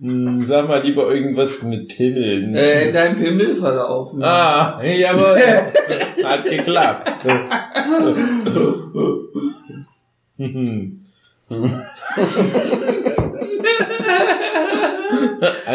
Hm, 0.00 0.42
sag 0.42 0.66
mal 0.66 0.82
lieber 0.82 1.12
irgendwas 1.12 1.62
mit 1.62 1.88
Pimmeln. 1.88 2.54
Äh, 2.54 2.88
in 2.88 2.94
deinem 2.94 3.16
Pimmel 3.22 3.56
verlaufen. 3.56 4.22
Ah, 4.22 4.80
jawohl. 4.82 5.38
Hat 6.24 6.44
geklappt. 6.44 7.10
Mhm. 10.42 11.00
Wir 11.50 11.68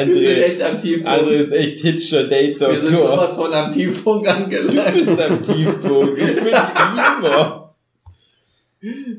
sind 0.10 0.16
André, 0.16 0.44
echt 0.44 0.62
am 0.62 0.78
Tiefpunkt. 0.78 1.08
André 1.08 1.32
ist 1.36 1.52
echt 1.52 1.82
Hitcher 1.82 2.24
Date 2.24 2.60
Wir 2.60 2.82
sind 2.82 2.94
Doktor. 2.94 3.12
sowas 3.18 3.36
von 3.36 3.54
am 3.54 3.72
Tiefpunkt 3.72 4.26
Du 4.28 4.32
angelangt. 4.32 4.94
bist 4.96 5.20
am 5.22 5.42
Tiefpunkt. 5.44 6.18
Ich 6.18 6.36
bin 6.36 6.46
lieber. 6.46 7.65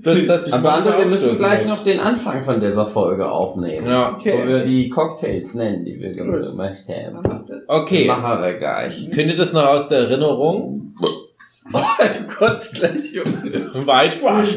Das, 0.02 0.26
das 0.26 0.48
ich 0.48 0.54
Aber 0.54 0.74
André, 0.74 0.98
wir 0.98 1.06
müssen 1.06 1.36
gleich 1.36 1.66
noch 1.66 1.82
den 1.82 2.00
Anfang 2.00 2.44
von 2.44 2.60
dieser 2.60 2.86
Folge 2.86 3.30
aufnehmen. 3.30 3.88
Ja, 3.88 4.12
okay. 4.12 4.42
Wo 4.42 4.48
wir 4.48 4.62
die 4.62 4.88
Cocktails 4.88 5.54
nennen, 5.54 5.84
die 5.84 5.98
wir 6.00 6.12
gemacht 6.12 6.84
haben. 6.88 7.44
okay. 7.66 8.06
Machen 8.06 8.44
wir 8.44 8.54
gleich. 8.54 9.10
Könnt 9.10 9.28
ihr 9.28 9.36
das 9.36 9.52
noch 9.52 9.66
aus 9.66 9.88
der 9.88 10.00
Erinnerung? 10.00 10.94
Du 11.72 12.34
kotzt 12.34 12.74
gleich, 12.74 13.12
Junge. 13.12 13.42
Whitewash. 13.86 14.56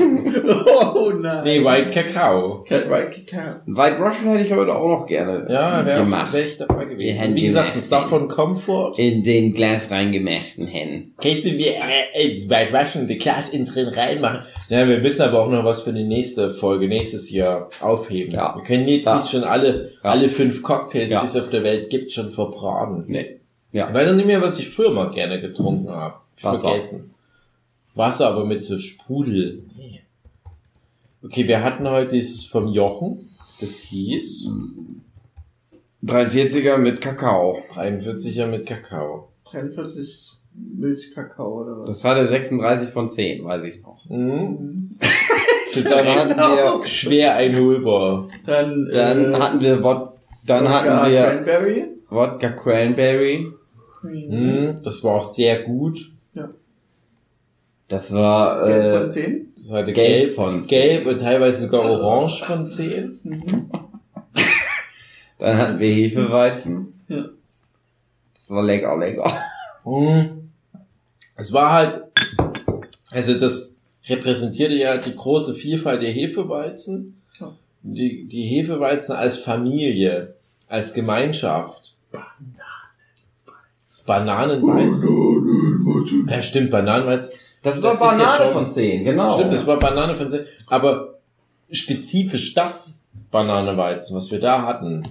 Oh 0.95 1.11
nein. 1.11 1.43
Nee, 1.43 1.63
White 1.63 1.91
Kakao. 1.91 2.63
Right 2.69 3.11
Kakao. 3.27 3.55
White 3.65 4.01
Russian 4.01 4.31
hätte 4.31 4.43
ich 4.45 4.53
heute 4.53 4.73
auch 4.75 4.99
noch 4.99 5.07
gerne 5.07 5.45
Ja, 5.49 5.85
wäre 5.85 6.03
gemacht. 6.03 6.29
auch 6.33 6.37
echt 6.37 6.61
dabei 6.61 6.85
gewesen. 6.85 7.19
hätten 7.19 7.35
Wie 7.35 7.43
gesagt, 7.43 7.75
das 7.75 7.89
davon 7.89 8.27
Komfort. 8.27 8.93
In 8.97 9.23
den 9.23 9.51
Glas 9.53 9.89
reingemachten 9.89 10.67
Hennen. 10.67 11.13
Kannst 11.21 11.45
du 11.45 11.51
mir 11.51 11.73
äh, 11.73 12.37
äh, 12.37 12.49
Whitewaschen, 12.49 13.07
die 13.07 13.17
Glas 13.17 13.49
innen 13.51 13.65
drin 13.65 13.87
reinmachen? 13.89 14.41
Ja, 14.69 14.87
wir 14.87 14.99
müssen 14.99 15.21
aber 15.23 15.41
auch 15.43 15.49
noch 15.49 15.63
was 15.65 15.81
für 15.81 15.93
die 15.93 16.03
nächste 16.03 16.53
Folge, 16.53 16.87
nächstes 16.87 17.31
Jahr 17.31 17.69
aufheben. 17.81 18.33
Ja. 18.33 18.55
Wir 18.55 18.63
können 18.63 18.87
jetzt 18.87 19.05
Ja. 19.05 19.17
nicht 19.17 19.29
schon 19.31 19.43
alle, 19.43 19.91
Ja. 20.03 20.11
alle 20.11 20.29
fünf 20.29 20.61
Cocktails, 20.61 21.09
Ja. 21.11 21.21
die 21.21 21.25
es 21.27 21.35
auf 21.35 21.49
der 21.49 21.63
Welt 21.63 21.89
gibt, 21.89 22.11
schon 22.11 22.31
verbraten. 22.31 23.05
Nee. 23.07 23.37
Ich 23.71 23.81
weiß 23.81 24.09
auch 24.11 24.15
nicht 24.15 24.25
mehr, 24.25 24.41
was 24.41 24.59
ich 24.59 24.67
früher 24.69 24.91
mal 24.91 25.11
gerne 25.11 25.39
getrunken 25.41 25.89
habe. 25.91 26.15
Wasser. 26.41 26.61
vergessen. 26.61 27.13
Wasser, 27.95 28.29
aber 28.29 28.45
mit 28.45 28.65
so 28.65 28.77
Sprudel. 28.79 29.63
Nee. 29.77 30.01
Okay, 31.23 31.47
wir 31.47 31.63
hatten 31.63 31.89
heute 31.89 32.15
dieses 32.15 32.45
vom 32.45 32.67
Jochen. 32.67 33.27
Das 33.59 33.79
hieß 33.79 34.47
43er 36.03 36.77
mit 36.77 37.01
Kakao. 37.01 37.61
43er 37.73 38.47
mit 38.47 38.65
Kakao. 38.65 39.29
43 39.51 40.31
Milchkakao 40.53 41.61
oder 41.61 41.79
was? 41.79 41.87
Das 41.87 42.03
hatte 42.03 42.27
36 42.27 42.89
von 42.89 43.09
10, 43.09 43.43
weiß 43.43 43.63
ich 43.65 43.81
noch. 43.81 44.05
Mhm. 44.09 44.97
Und 45.75 45.85
dann 45.85 46.07
hatten 46.07 46.37
wir 46.37 46.87
schwer 46.87 47.35
einholbar. 47.35 48.27
Dann, 48.45 48.89
Dann 48.91 49.33
äh, 49.33 49.37
hatten 49.37 49.61
wir 49.61 49.83
Wod 49.83 50.13
dann 50.45 50.63
Wodka 50.63 50.81
hatten 50.81 51.11
wir 51.11 51.23
Cranberry. 51.23 51.87
Wodka 52.09 52.49
Cranberry. 52.49 53.51
Mhm. 54.01 54.79
Das 54.83 55.03
war 55.03 55.15
auch 55.15 55.23
sehr 55.23 55.61
gut. 55.61 55.99
Das 57.89 58.13
war 58.13 58.67
Gelb 58.67 58.83
äh, 58.83 58.99
von 58.99 59.09
10. 59.09 59.47
Das 59.55 59.71
hatte 59.71 59.93
Gelb 59.93 59.95
gelb, 59.95 60.35
von 60.35 60.67
gelb 60.67 61.07
und 61.07 61.19
teilweise 61.19 61.63
sogar 61.63 61.89
orange 61.89 62.45
von 62.45 62.65
10. 62.65 63.19
Mhm. 63.23 63.41
dann 65.39 65.57
hatten 65.57 65.79
wir 65.79 65.91
Hefeweizen. 65.91 66.93
Ja. 67.07 67.25
Das 68.35 68.51
war 68.51 68.63
lecker, 68.63 68.95
lecker. 68.95 69.35
Mhm. 69.83 70.51
Es 71.35 71.51
war 71.51 71.73
halt, 71.73 72.03
also 73.09 73.39
das 73.39 73.77
repräsentierte 74.07 74.75
ja 74.75 74.97
die 74.97 75.15
große 75.15 75.55
Vielfalt 75.55 76.03
der 76.03 76.11
Hefeweizen. 76.11 77.19
Ja. 77.39 77.55
Die, 77.81 78.27
die 78.27 78.43
Hefeweizen 78.43 79.15
als 79.15 79.39
Familie, 79.39 80.35
als 80.67 80.93
Gemeinschaft. 80.93 81.95
Bananenweizen. 84.05 86.27
Ja, 86.27 86.41
stimmt, 86.43 86.69
Bananenweizen. 86.69 87.39
Das 87.61 87.81
war 87.83 87.91
Das 87.91 87.99
ist 87.99 88.01
ja 88.01 88.25
Banane 88.25 88.37
schon- 88.43 88.53
von 88.53 88.71
10, 88.71 89.03
genau. 89.03 89.35
Stimmt, 89.37 89.53
das 89.53 89.67
war 89.67 89.77
Banane 89.79 90.15
von 90.15 90.31
10. 90.31 90.45
Aber 90.67 91.19
spezifisch 91.71 92.53
das 92.53 93.01
Bananeweizen, 93.31 94.15
was 94.15 94.31
wir 94.31 94.39
da 94.39 94.63
hatten, 94.65 95.03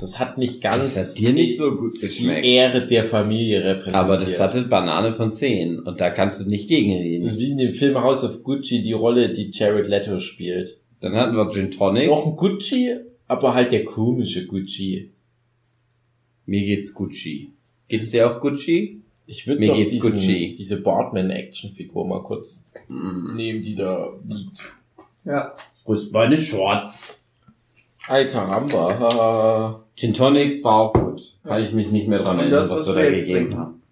das 0.00 0.18
hat 0.18 0.38
nicht 0.38 0.62
ganz 0.62 0.94
das 0.94 1.10
hat 1.10 1.18
dir 1.18 1.32
nicht 1.32 1.56
so 1.56 1.76
gut 1.76 1.94
die 1.96 2.00
geschmeckt. 2.06 2.44
Ehre 2.46 2.86
der 2.86 3.04
Familie 3.04 3.62
repräsentiert. 3.64 3.94
Aber 3.96 4.16
das 4.16 4.38
hatte 4.40 4.62
Banane 4.62 5.12
von 5.12 5.32
10 5.34 5.80
und 5.80 6.00
da 6.00 6.10
kannst 6.10 6.40
du 6.40 6.48
nicht 6.48 6.68
gegenreden. 6.68 7.24
Das 7.24 7.34
ist 7.34 7.40
wie 7.40 7.50
in 7.50 7.58
dem 7.58 7.72
Film 7.72 8.00
House 8.00 8.24
of 8.24 8.42
Gucci 8.42 8.82
die 8.82 8.92
Rolle, 8.92 9.30
die 9.32 9.50
Jared 9.52 9.88
Leto 9.88 10.18
spielt. 10.18 10.78
Dann 11.00 11.14
hatten 11.14 11.36
wir 11.36 11.50
Gin 11.50 11.68
Ist 11.68 11.78
Tonic. 11.78 12.08
auch 12.10 12.26
ein 12.26 12.36
Gucci, 12.36 12.94
aber 13.28 13.54
halt 13.54 13.72
der 13.72 13.84
komische 13.84 14.46
Gucci. 14.46 15.10
Mir 16.46 16.62
geht's 16.64 16.94
Gucci. 16.94 17.52
Geht's 17.88 18.10
dir 18.10 18.30
auch 18.30 18.40
Gucci? 18.40 19.01
Ich 19.26 19.46
würde 19.46 19.60
Mir 19.60 19.68
noch 19.68 19.76
geht's 19.76 19.94
diesen, 19.94 20.12
Gucci. 20.12 20.54
diese 20.58 20.80
Bartman-Action-Figur 20.82 22.06
mal 22.06 22.22
kurz 22.22 22.68
Mm. 22.88 23.36
nehmen, 23.36 23.62
die 23.62 23.74
da 23.76 24.08
liegt. 24.28 24.58
Ja. 25.24 25.54
Wo 25.86 25.94
ist 25.94 26.12
meine 26.12 26.36
Shorts? 26.36 27.16
Ay 28.08 28.28
caramba. 28.28 29.80
Gin 29.96 30.12
Tonic 30.12 30.64
war 30.64 30.74
auch 30.74 30.92
gut. 30.92 31.22
Kann 31.44 31.62
ich 31.62 31.72
mich 31.72 31.90
nicht 31.92 32.08
mehr 32.08 32.18
dran 32.18 32.38
erinnern, 32.40 32.60
das, 32.60 32.70
was 32.70 32.80
was 32.80 32.86
wir 32.88 32.94
da 33.04 33.10
gegeben 33.10 33.56
haben. 33.56 33.82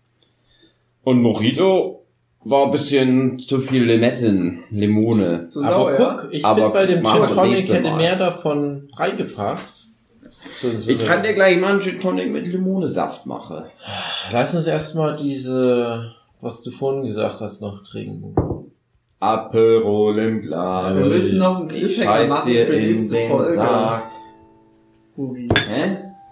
Und 1.05 1.23
Mojito 1.23 2.05
war 2.43 2.66
ein 2.66 2.73
bisschen 2.73 3.39
zu 3.39 3.59
viel 3.59 3.85
Limetten, 3.85 4.65
Limone. 4.70 5.47
Zu 5.48 5.62
Aber 5.62 5.74
sauer, 5.74 5.93
ja? 5.93 6.15
guck, 6.20 6.32
ich 6.32 6.44
finde 6.44 6.70
bei 6.70 6.86
dem 6.86 7.02
Gin 7.05 7.27
Tonic 7.28 7.69
hätte 7.69 7.90
Mal. 7.90 7.97
mehr 7.97 8.16
davon 8.16 8.89
reingepasst. 8.97 9.90
So, 10.53 10.71
so 10.79 10.91
Ich 10.91 11.05
kann 11.05 11.23
dir 11.23 11.35
gleich 11.35 11.59
mal 11.61 11.73
einen 11.73 11.81
Gin 11.81 12.01
Tonic 12.01 12.31
mit 12.31 12.47
Limonesaft 12.47 13.27
machen. 13.27 13.65
Lass 14.33 14.55
uns 14.55 14.67
erstmal 14.67 15.17
diese, 15.17 16.12
was 16.41 16.62
du 16.62 16.71
vorhin 16.71 17.05
gesagt 17.05 17.41
hast, 17.41 17.61
noch 17.61 17.83
trinken. 17.85 18.35
Aperol 19.21 20.19
im 20.19 20.43
Glas. 20.43 20.97
Wir 20.97 21.07
müssen 21.07 21.39
noch 21.39 21.61
einen 21.61 21.69
Cliffhanger 21.69 22.27
machen 22.27 22.53
für 22.53 22.73
nächste 22.73 23.17
Folge. 23.29 23.55
Sack. 23.55 24.11
Hugi. 25.17 25.49
Hä? 25.69 25.83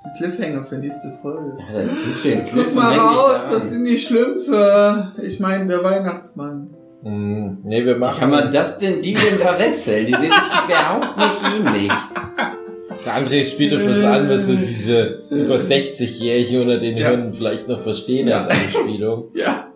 Ein 0.05 0.13
Cliffhanger 0.17 0.65
für 0.65 0.79
nächste 0.79 1.13
Folge. 1.21 1.59
Ja, 1.71 1.81
den 2.25 2.47
Guck 2.55 2.75
mal 2.75 2.99
raus, 2.99 3.41
das 3.53 3.71
sind 3.71 3.85
die 3.85 3.99
Schlümpfe. 3.99 5.13
Ich 5.23 5.39
meine, 5.39 5.67
der 5.67 5.85
Weihnachtsmann. 5.85 6.71
Hm, 7.03 7.53
nee, 7.63 7.85
wir 7.85 7.97
machen. 7.97 8.21
Kann 8.21 8.31
man 8.31 8.51
das 8.51 8.79
denn, 8.79 9.03
die 9.03 9.13
denn 9.13 9.35
verwechseln? 9.35 10.07
Die 10.07 10.13
sehen 10.13 10.23
sich 10.23 10.67
überhaupt 10.67 11.17
nicht 11.19 11.67
ähnlich. 11.67 11.93
Der 13.09 13.17
André 13.17 13.43
spielt 13.47 13.73
auf 13.73 13.89
was 13.89 14.05
an, 14.05 14.29
was 14.29 14.49
so 14.49 14.55
diese 14.55 15.23
über 15.31 15.57
60-Jährigen 15.57 16.61
unter 16.61 16.79
den 16.79 16.99
Ja. 16.99 17.09
Hirnen 17.09 17.33
vielleicht 17.33 17.67
noch 17.67 17.81
verstehen 17.81 18.29
Ja. 18.29 18.41
als 18.43 18.49
Anspielung. 18.49 19.29
Ja. 19.35 19.73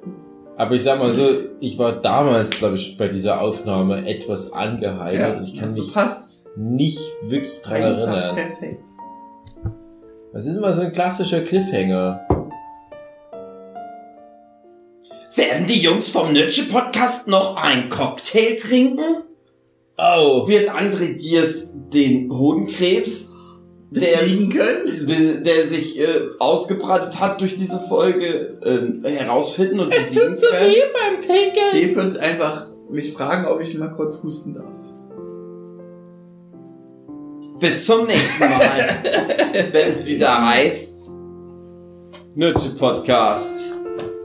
Aber 0.58 0.74
ich 0.74 0.82
sag 0.82 0.98
mal 0.98 1.10
so, 1.12 1.30
ich 1.60 1.78
war 1.78 1.92
damals, 2.02 2.50
glaube 2.50 2.74
ich, 2.74 2.98
bei 2.98 3.08
dieser 3.08 3.40
Aufnahme 3.40 4.06
etwas 4.06 4.52
angeheitert 4.52 5.38
und 5.38 5.44
ich 5.44 5.54
kann 5.54 5.64
also 5.70 5.80
mich 5.82 5.94
passt. 5.94 6.44
nicht 6.58 7.00
wirklich 7.22 7.62
dran 7.62 7.82
Einfach 7.82 8.06
erinnern. 8.06 8.34
Perfekt. 8.36 8.80
Was 10.34 10.44
ist 10.44 10.56
immer 10.56 10.72
so 10.74 10.82
ein 10.82 10.92
klassischer 10.92 11.40
Cliffhanger? 11.40 12.26
Werden 15.36 15.66
die 15.66 15.80
Jungs 15.80 16.10
vom 16.10 16.34
Nötsche 16.34 16.64
Podcast 16.64 17.28
noch 17.28 17.56
einen 17.56 17.88
Cocktail 17.88 18.56
trinken? 18.56 19.22
Oh, 19.98 20.48
Wird 20.48 20.70
André 20.70 21.18
Diers 21.18 21.68
den 21.72 22.30
Hodenkrebs, 22.30 23.28
der, 23.90 24.22
der 24.24 25.68
sich 25.68 26.00
äh, 26.00 26.30
ausgebreitet 26.38 27.20
hat 27.20 27.40
durch 27.40 27.56
diese 27.56 27.78
Folge, 27.88 28.58
äh, 28.64 29.08
herausfinden 29.08 29.80
und 29.80 29.92
es 29.92 30.08
tut 30.08 30.38
so 30.38 30.46
weh 30.46 30.82
beim 30.94 31.20
Pinkeln. 31.20 31.70
Dave 31.72 31.94
wird 31.94 32.18
einfach 32.18 32.68
mich 32.90 33.12
fragen, 33.12 33.46
ob 33.46 33.60
ich 33.60 33.76
mal 33.76 33.88
kurz 33.88 34.22
husten 34.22 34.54
darf. 34.54 34.64
Bis 37.60 37.84
zum 37.84 38.06
nächsten 38.06 38.40
Mal, 38.40 39.02
wenn 39.72 39.92
es 39.92 40.06
wieder 40.06 40.48
heißt 40.48 40.92
Nötsche 42.34 42.70
Podcast. 42.70 43.74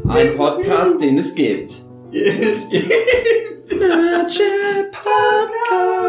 Ein 0.07 0.38
Podcast, 0.38 1.02
den 1.02 1.18
es 1.18 1.35
gibt. 1.35 1.73
Nötsche 3.69 4.89
Podcast. 4.91 6.07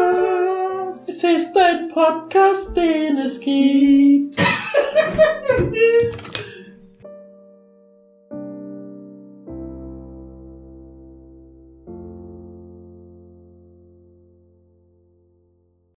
Es 1.09 1.23
ist 1.23 1.57
ein 1.57 1.89
Podcast, 1.89 2.75
den 2.75 3.17
es 3.17 3.39
gibt. 3.39 4.35